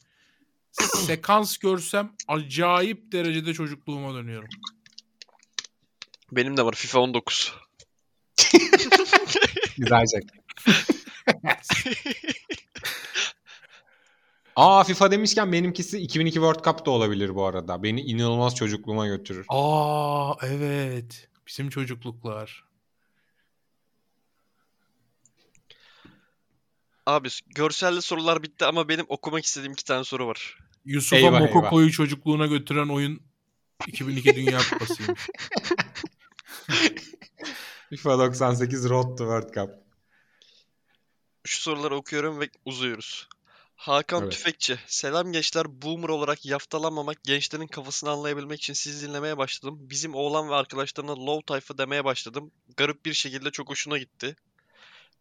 sekans 1.06 1.58
görsem 1.58 2.12
acayip 2.28 3.12
derecede 3.12 3.54
çocukluğuma 3.54 4.14
dönüyorum. 4.14 4.50
Benim 6.32 6.58
de 6.58 6.66
var 6.66 6.74
FIFA 6.74 7.00
19. 7.00 7.54
Güzel 9.78 10.06
şaka. 10.14 10.38
Aa 14.56 14.84
FIFA 14.84 15.12
demişken 15.12 15.52
benimkisi 15.52 16.00
2002 16.00 16.34
World 16.34 16.64
Cup 16.66 16.86
da 16.86 16.92
olabilir 16.92 17.36
bu 17.36 17.46
arada. 17.46 17.84
Beni 17.84 18.02
inanılmaz 18.02 18.56
çocukluğuma 18.56 19.08
götürür. 19.08 19.46
Aa 19.50 20.34
evet. 20.42 21.30
Bizim 21.48 21.70
çocukluklar. 21.70 22.64
Abi 27.06 27.30
görselli 27.56 28.02
sorular 28.02 28.44
bitti 28.44 28.66
ama 28.66 28.90
benim 28.90 29.06
okumak 29.10 29.46
istediğim 29.46 29.74
iki 29.74 29.86
tane 29.86 30.04
soru 30.04 30.28
var. 30.28 30.58
Yusuf'a 30.86 31.16
Eyvah, 31.16 31.40
Mokoko'yu 31.40 31.92
çocukluğuna 31.92 32.46
götüren 32.46 32.88
oyun 32.88 33.22
2002 33.88 34.36
Dünya 34.36 34.60
Kupası'ymış. 34.70 35.28
FIFA 37.90 38.20
98 38.20 38.90
Road 38.90 39.18
to 39.18 39.18
World 39.18 39.54
Cup. 39.54 39.70
Şu 41.46 41.62
soruları 41.62 41.96
okuyorum 41.96 42.40
ve 42.40 42.50
uzuyoruz. 42.66 43.28
Hakan 43.78 44.24
Evet. 44.24 44.32
Tüfekçi. 44.32 44.80
Selam 44.88 45.32
gençler. 45.32 45.82
Boomer 45.82 46.10
olarak 46.10 46.46
yaftalamamak, 46.46 47.24
gençlerin 47.24 47.68
kafasını 47.68 48.10
anlayabilmek 48.10 48.60
için 48.60 48.74
sizi 48.74 49.08
dinlemeye 49.08 49.38
başladım. 49.38 49.78
Bizim 49.82 50.16
oğlan 50.16 50.50
ve 50.50 50.56
arkadaşlarına 50.56 51.26
low 51.26 51.46
tayfa 51.46 51.78
demeye 51.78 52.06
başladım. 52.06 52.52
Garip 52.78 53.06
bir 53.06 53.14
şekilde 53.14 53.52
çok 53.52 53.70
hoşuna 53.70 53.98
gitti. 53.98 54.36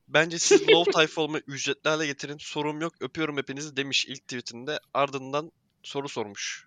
Bence 0.08 0.38
siz 0.38 0.68
low 0.68 0.92
tayfa 0.92 1.22
olmayı 1.22 1.44
ücretli 1.46 1.88
hale 1.88 2.06
getirin. 2.06 2.38
Sorum 2.40 2.80
yok. 2.80 2.92
Öpüyorum 3.00 3.36
hepinizi 3.36 3.76
demiş 3.76 4.06
ilk 4.06 4.22
tweetinde. 4.22 4.80
Ardından 4.94 5.52
soru 5.82 6.08
sormuş. 6.08 6.66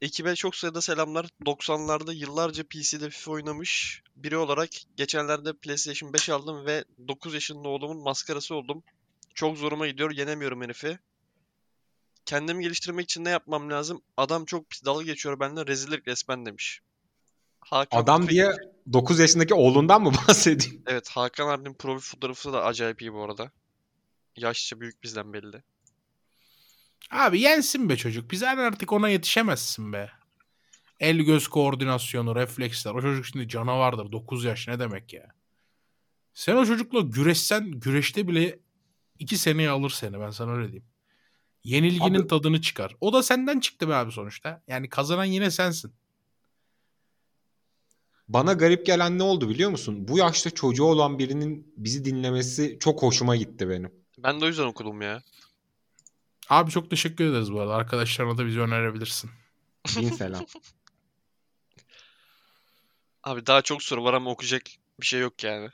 Ekibe 0.00 0.34
çok 0.34 0.56
sayıda 0.56 0.80
selamlar. 0.80 1.26
90'larda 1.46 2.14
yıllarca 2.14 2.64
PC'de 2.64 3.10
FIFA 3.10 3.30
oynamış 3.30 4.02
biri 4.16 4.36
olarak 4.36 4.70
geçenlerde 4.96 5.52
PlayStation 5.52 6.12
5 6.12 6.28
aldım 6.28 6.66
ve 6.66 6.84
9 7.08 7.34
yaşında 7.34 7.68
oğlumun 7.68 8.02
maskarası 8.02 8.54
oldum. 8.54 8.82
Çok 9.36 9.58
zoruma 9.58 9.86
gidiyor. 9.86 10.10
Yenemiyorum 10.10 10.62
herifi. 10.62 10.98
Kendimi 12.26 12.62
geliştirmek 12.62 13.04
için 13.04 13.24
ne 13.24 13.30
yapmam 13.30 13.70
lazım? 13.70 14.02
Adam 14.16 14.44
çok 14.44 14.70
pis 14.70 14.84
dalga 14.84 15.04
geçiyor 15.04 15.40
benimle. 15.40 15.66
Rezillik 15.66 16.08
resmen 16.08 16.46
demiş. 16.46 16.80
Hakan 17.60 17.98
Adam 18.00 18.22
Tüfek- 18.22 18.28
diye 18.30 18.52
9 18.92 19.18
yaşındaki 19.18 19.54
oğlundan 19.54 20.02
mı 20.02 20.12
bahsediyor? 20.28 20.82
Evet 20.86 21.08
Hakan 21.08 21.48
abinin 21.48 21.74
profil 21.74 22.10
fotoğrafı 22.10 22.52
da 22.52 22.64
acayip 22.64 23.02
iyi 23.02 23.12
bu 23.12 23.22
arada. 23.24 23.50
Yaşça 24.36 24.80
büyük 24.80 25.02
bizden 25.02 25.32
belli. 25.32 25.62
Abi 27.10 27.40
yensin 27.40 27.88
be 27.88 27.96
çocuk. 27.96 28.30
Biz 28.30 28.42
artık 28.42 28.92
ona 28.92 29.08
yetişemezsin 29.08 29.92
be. 29.92 30.10
El 31.00 31.16
göz 31.16 31.48
koordinasyonu, 31.48 32.34
refleksler. 32.36 32.94
O 32.94 33.02
çocuk 33.02 33.26
şimdi 33.26 33.48
canavardır. 33.48 34.12
9 34.12 34.44
yaş 34.44 34.68
ne 34.68 34.78
demek 34.78 35.12
ya. 35.12 35.26
Sen 36.34 36.56
o 36.56 36.66
çocukla 36.66 37.00
güreşsen 37.00 37.70
güreşte 37.70 38.28
bile 38.28 38.58
2 39.18 39.38
seneye 39.38 39.70
alır 39.70 39.90
seni 39.90 40.20
ben 40.20 40.30
sana 40.30 40.52
öyle 40.52 40.66
diyeyim. 40.66 40.84
Yenilginin 41.64 42.20
Abi- 42.20 42.26
tadını 42.26 42.60
çıkar. 42.60 42.96
O 43.00 43.12
da 43.12 43.22
senden 43.22 43.60
çıktı 43.60 43.88
be 43.88 43.94
abi 43.94 44.12
sonuçta. 44.12 44.62
Yani 44.68 44.88
kazanan 44.88 45.24
yine 45.24 45.50
sensin. 45.50 45.92
Bana 48.28 48.52
garip 48.52 48.86
gelen 48.86 49.18
ne 49.18 49.22
oldu 49.22 49.48
biliyor 49.48 49.70
musun? 49.70 50.08
Bu 50.08 50.18
yaşta 50.18 50.50
çocuğu 50.50 50.84
olan 50.84 51.18
birinin 51.18 51.72
bizi 51.76 52.04
dinlemesi 52.04 52.76
çok 52.80 53.02
hoşuma 53.02 53.36
gitti 53.36 53.68
benim. 53.68 53.92
Ben 54.18 54.40
de 54.40 54.44
o 54.44 54.48
yüzden 54.48 54.66
okudum 54.66 55.02
ya. 55.02 55.22
Abi 56.48 56.70
çok 56.70 56.90
teşekkür 56.90 57.24
ederiz 57.24 57.52
bu 57.52 57.60
arada. 57.60 57.74
Arkadaşlarına 57.74 58.38
da 58.38 58.46
bizi 58.46 58.60
önerebilirsin. 58.60 59.30
Bin 59.96 60.08
selam. 60.08 60.46
Abi 63.22 63.46
daha 63.46 63.62
çok 63.62 63.82
soru 63.82 64.04
var 64.04 64.14
ama 64.14 64.30
okuyacak 64.30 64.62
bir 65.00 65.06
şey 65.06 65.20
yok 65.20 65.44
yani. 65.44 65.70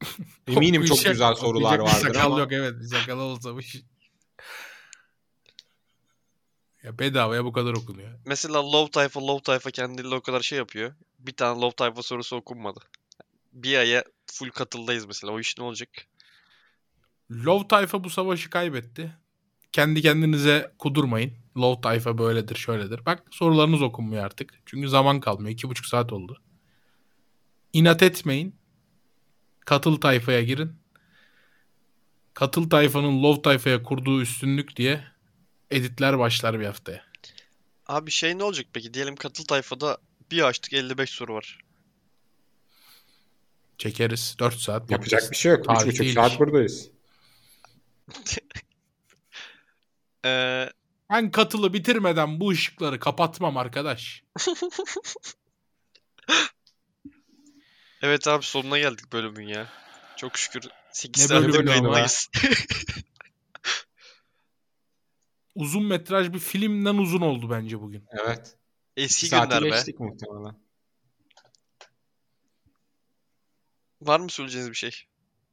Eminim 0.46 0.84
çok 0.84 0.98
Okuyacak- 0.98 1.12
güzel 1.12 1.34
sorular 1.34 1.78
vardır 1.78 2.00
sakal 2.06 2.26
ama. 2.26 2.38
yok 2.38 2.52
evet. 2.52 2.74
Bir 2.80 2.84
sakal 2.86 3.18
olsa 3.18 3.54
bu 3.54 3.60
iş. 3.60 3.76
Ya 6.82 6.98
bedavaya 6.98 7.44
bu 7.44 7.52
kadar 7.52 7.72
okunuyor. 7.74 8.10
Mesela 8.26 8.72
low 8.72 8.90
tayfa 8.90 9.20
low 9.26 9.42
tayfa 9.42 9.70
kendiyle 9.70 10.14
o 10.14 10.20
kadar 10.20 10.40
şey 10.40 10.58
yapıyor. 10.58 10.94
Bir 11.18 11.32
tane 11.32 11.60
low 11.60 11.76
tayfa 11.76 12.02
sorusu 12.02 12.36
okunmadı. 12.36 12.80
Bir 13.52 13.78
aya 13.78 14.04
full 14.26 14.50
katıldayız 14.50 15.06
mesela. 15.06 15.32
O 15.32 15.40
iş 15.40 15.58
ne 15.58 15.64
olacak? 15.64 15.88
Love 17.30 17.68
tayfa 17.68 18.04
bu 18.04 18.10
savaşı 18.10 18.50
kaybetti. 18.50 19.16
Kendi 19.72 20.02
kendinize 20.02 20.72
kudurmayın. 20.78 21.32
Love 21.56 21.80
tayfa 21.80 22.18
böyledir 22.18 22.56
şöyledir. 22.56 23.06
Bak 23.06 23.22
sorularınız 23.30 23.82
okunmuyor 23.82 24.24
artık. 24.24 24.60
Çünkü 24.66 24.88
zaman 24.88 25.20
kalmıyor. 25.20 25.50
İki 25.50 25.68
buçuk 25.68 25.86
saat 25.86 26.12
oldu. 26.12 26.42
İnat 27.72 28.02
etmeyin. 28.02 28.57
Katıl 29.68 30.00
tayfaya 30.00 30.42
girin. 30.42 30.72
Katıl 32.34 32.70
tayfanın 32.70 33.22
love 33.22 33.42
tayfaya 33.42 33.82
kurduğu 33.82 34.22
üstünlük 34.22 34.76
diye 34.76 35.04
editler 35.70 36.18
başlar 36.18 36.60
bir 36.60 36.66
haftaya. 36.66 37.04
Abi 37.86 38.10
şey 38.10 38.38
ne 38.38 38.44
olacak 38.44 38.66
peki? 38.72 38.94
Diyelim 38.94 39.16
katıl 39.16 39.44
tayfada 39.44 39.98
bir 40.30 40.42
açtık 40.42 40.72
55 40.72 41.10
soru 41.10 41.34
var. 41.34 41.58
Çekeriz. 43.78 44.36
4 44.38 44.54
saat. 44.54 44.90
Yapacak 44.90 45.20
podcast. 45.20 45.32
bir 45.32 45.36
şey 45.36 45.52
yok. 45.52 45.64
Tarih 45.64 45.80
3,5 45.80 45.98
değil. 46.00 46.14
saat 46.14 46.40
buradayız. 46.40 46.90
Ee, 50.24 50.70
Ben 51.10 51.30
katılı 51.30 51.72
bitirmeden 51.72 52.40
bu 52.40 52.50
ışıkları 52.50 53.00
kapatmam 53.00 53.56
arkadaş. 53.56 54.22
evet 58.02 58.28
abi 58.28 58.44
sonuna 58.44 58.78
geldik 58.78 59.12
bölümün 59.12 59.46
ya. 59.48 59.68
Çok 60.16 60.38
şükür 60.38 60.68
8 60.92 61.22
Ne 61.22 61.28
saat 61.28 61.42
bölümü 61.42 61.72
ama? 61.72 62.06
Uzun 65.54 65.84
metraj 65.84 66.32
bir 66.32 66.38
filmden 66.38 66.94
uzun 66.94 67.20
oldu 67.20 67.50
bence 67.50 67.80
bugün. 67.80 68.04
Evet. 68.10 68.56
Eski 68.96 69.26
Saati 69.26 69.48
günler 69.48 69.62
be. 69.64 69.68
geçtik 69.68 70.00
muhtemelen. 70.00 70.54
Var 74.02 74.20
mı 74.20 74.30
söyleyeceğiniz 74.30 74.70
bir 74.70 74.76
şey? 74.76 74.90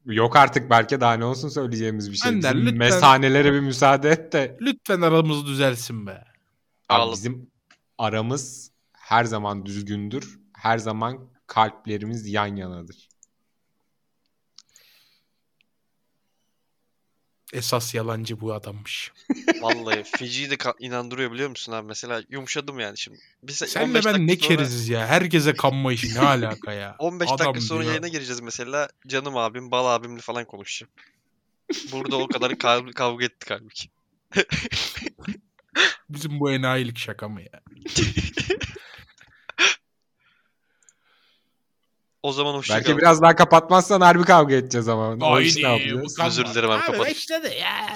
Yok 0.05 0.35
artık 0.35 0.69
belki 0.69 1.01
daha 1.01 1.13
ne 1.13 1.25
olsun 1.25 1.49
söyleyeceğimiz 1.49 2.11
bir 2.11 2.17
şey. 2.17 2.31
Önder, 2.31 2.51
Bizim 2.53 2.65
lütfen. 2.65 2.77
mesanelere 2.77 3.53
bir 3.53 3.59
müsaade 3.59 4.09
et 4.09 4.33
de. 4.33 4.57
Lütfen 4.61 5.01
aramız 5.01 5.45
düzelsin 5.45 6.07
be. 6.07 6.11
Abi 6.11 7.01
Ağladım. 7.01 7.13
bizim 7.13 7.51
aramız 7.97 8.71
her 8.93 9.23
zaman 9.25 9.65
düzgündür. 9.65 10.39
Her 10.53 10.77
zaman 10.77 11.29
kalplerimiz 11.47 12.27
yan 12.27 12.55
yanadır. 12.55 13.09
esas 17.53 17.95
yalancı 17.95 18.41
bu 18.41 18.53
adammış. 18.53 19.11
Vallahi 19.61 20.03
feci 20.03 20.49
de 20.51 20.55
inandırıyor 20.79 21.31
biliyor 21.31 21.49
musun 21.49 21.71
abi? 21.71 21.87
Mesela 21.87 22.23
yumuşadım 22.29 22.79
yani 22.79 22.97
şimdi. 22.97 23.19
Biz 23.43 23.55
Senle 23.57 23.85
15 23.85 24.05
ben 24.05 24.27
ne 24.27 24.35
sonra- 24.35 24.47
keriziz 24.47 24.89
ya. 24.89 25.07
Herkese 25.07 25.53
kanma 25.53 25.93
işi 25.93 26.15
ne 26.15 26.19
alaka 26.19 26.73
ya. 26.73 26.95
15 26.99 27.29
Adam 27.31 27.39
dakika 27.47 27.61
sonra 27.67 27.79
diyor. 27.81 27.91
yayına 27.91 28.07
gireceğiz 28.07 28.41
mesela. 28.41 28.89
Canım 29.07 29.37
abim, 29.37 29.71
bal 29.71 29.95
abimle 29.95 30.21
falan 30.21 30.45
konuşacağım. 30.45 30.91
Burada 31.91 32.15
o 32.17 32.27
kadar 32.27 32.51
kav- 32.51 32.93
kavga 32.93 33.25
ettik 33.25 33.51
halbuki. 33.51 33.89
Bizim 36.09 36.39
bu 36.39 36.51
enayilik 36.51 36.97
şaka 36.97 37.29
mı 37.29 37.41
ya? 37.41 37.61
O 42.25 42.31
zaman 42.31 42.53
hoşçakalın. 42.53 42.85
Belki 42.85 42.97
biraz 42.97 43.21
daha 43.21 43.35
kapatmazsan 43.35 44.01
harbi 44.01 44.23
kavga 44.23 44.55
edeceğiz 44.55 44.87
ama. 44.87 45.07
Haydi. 45.07 45.23
O 45.25 45.39
işi 45.39 45.63
ne 45.63 45.67
yapacağız? 45.67 46.19
Özür 46.25 46.45
dilerim 46.45 46.69
abi 46.69 46.81
kapat. 46.81 47.11
İşte 47.11 47.43
de 47.43 47.49
ya. 47.49 47.75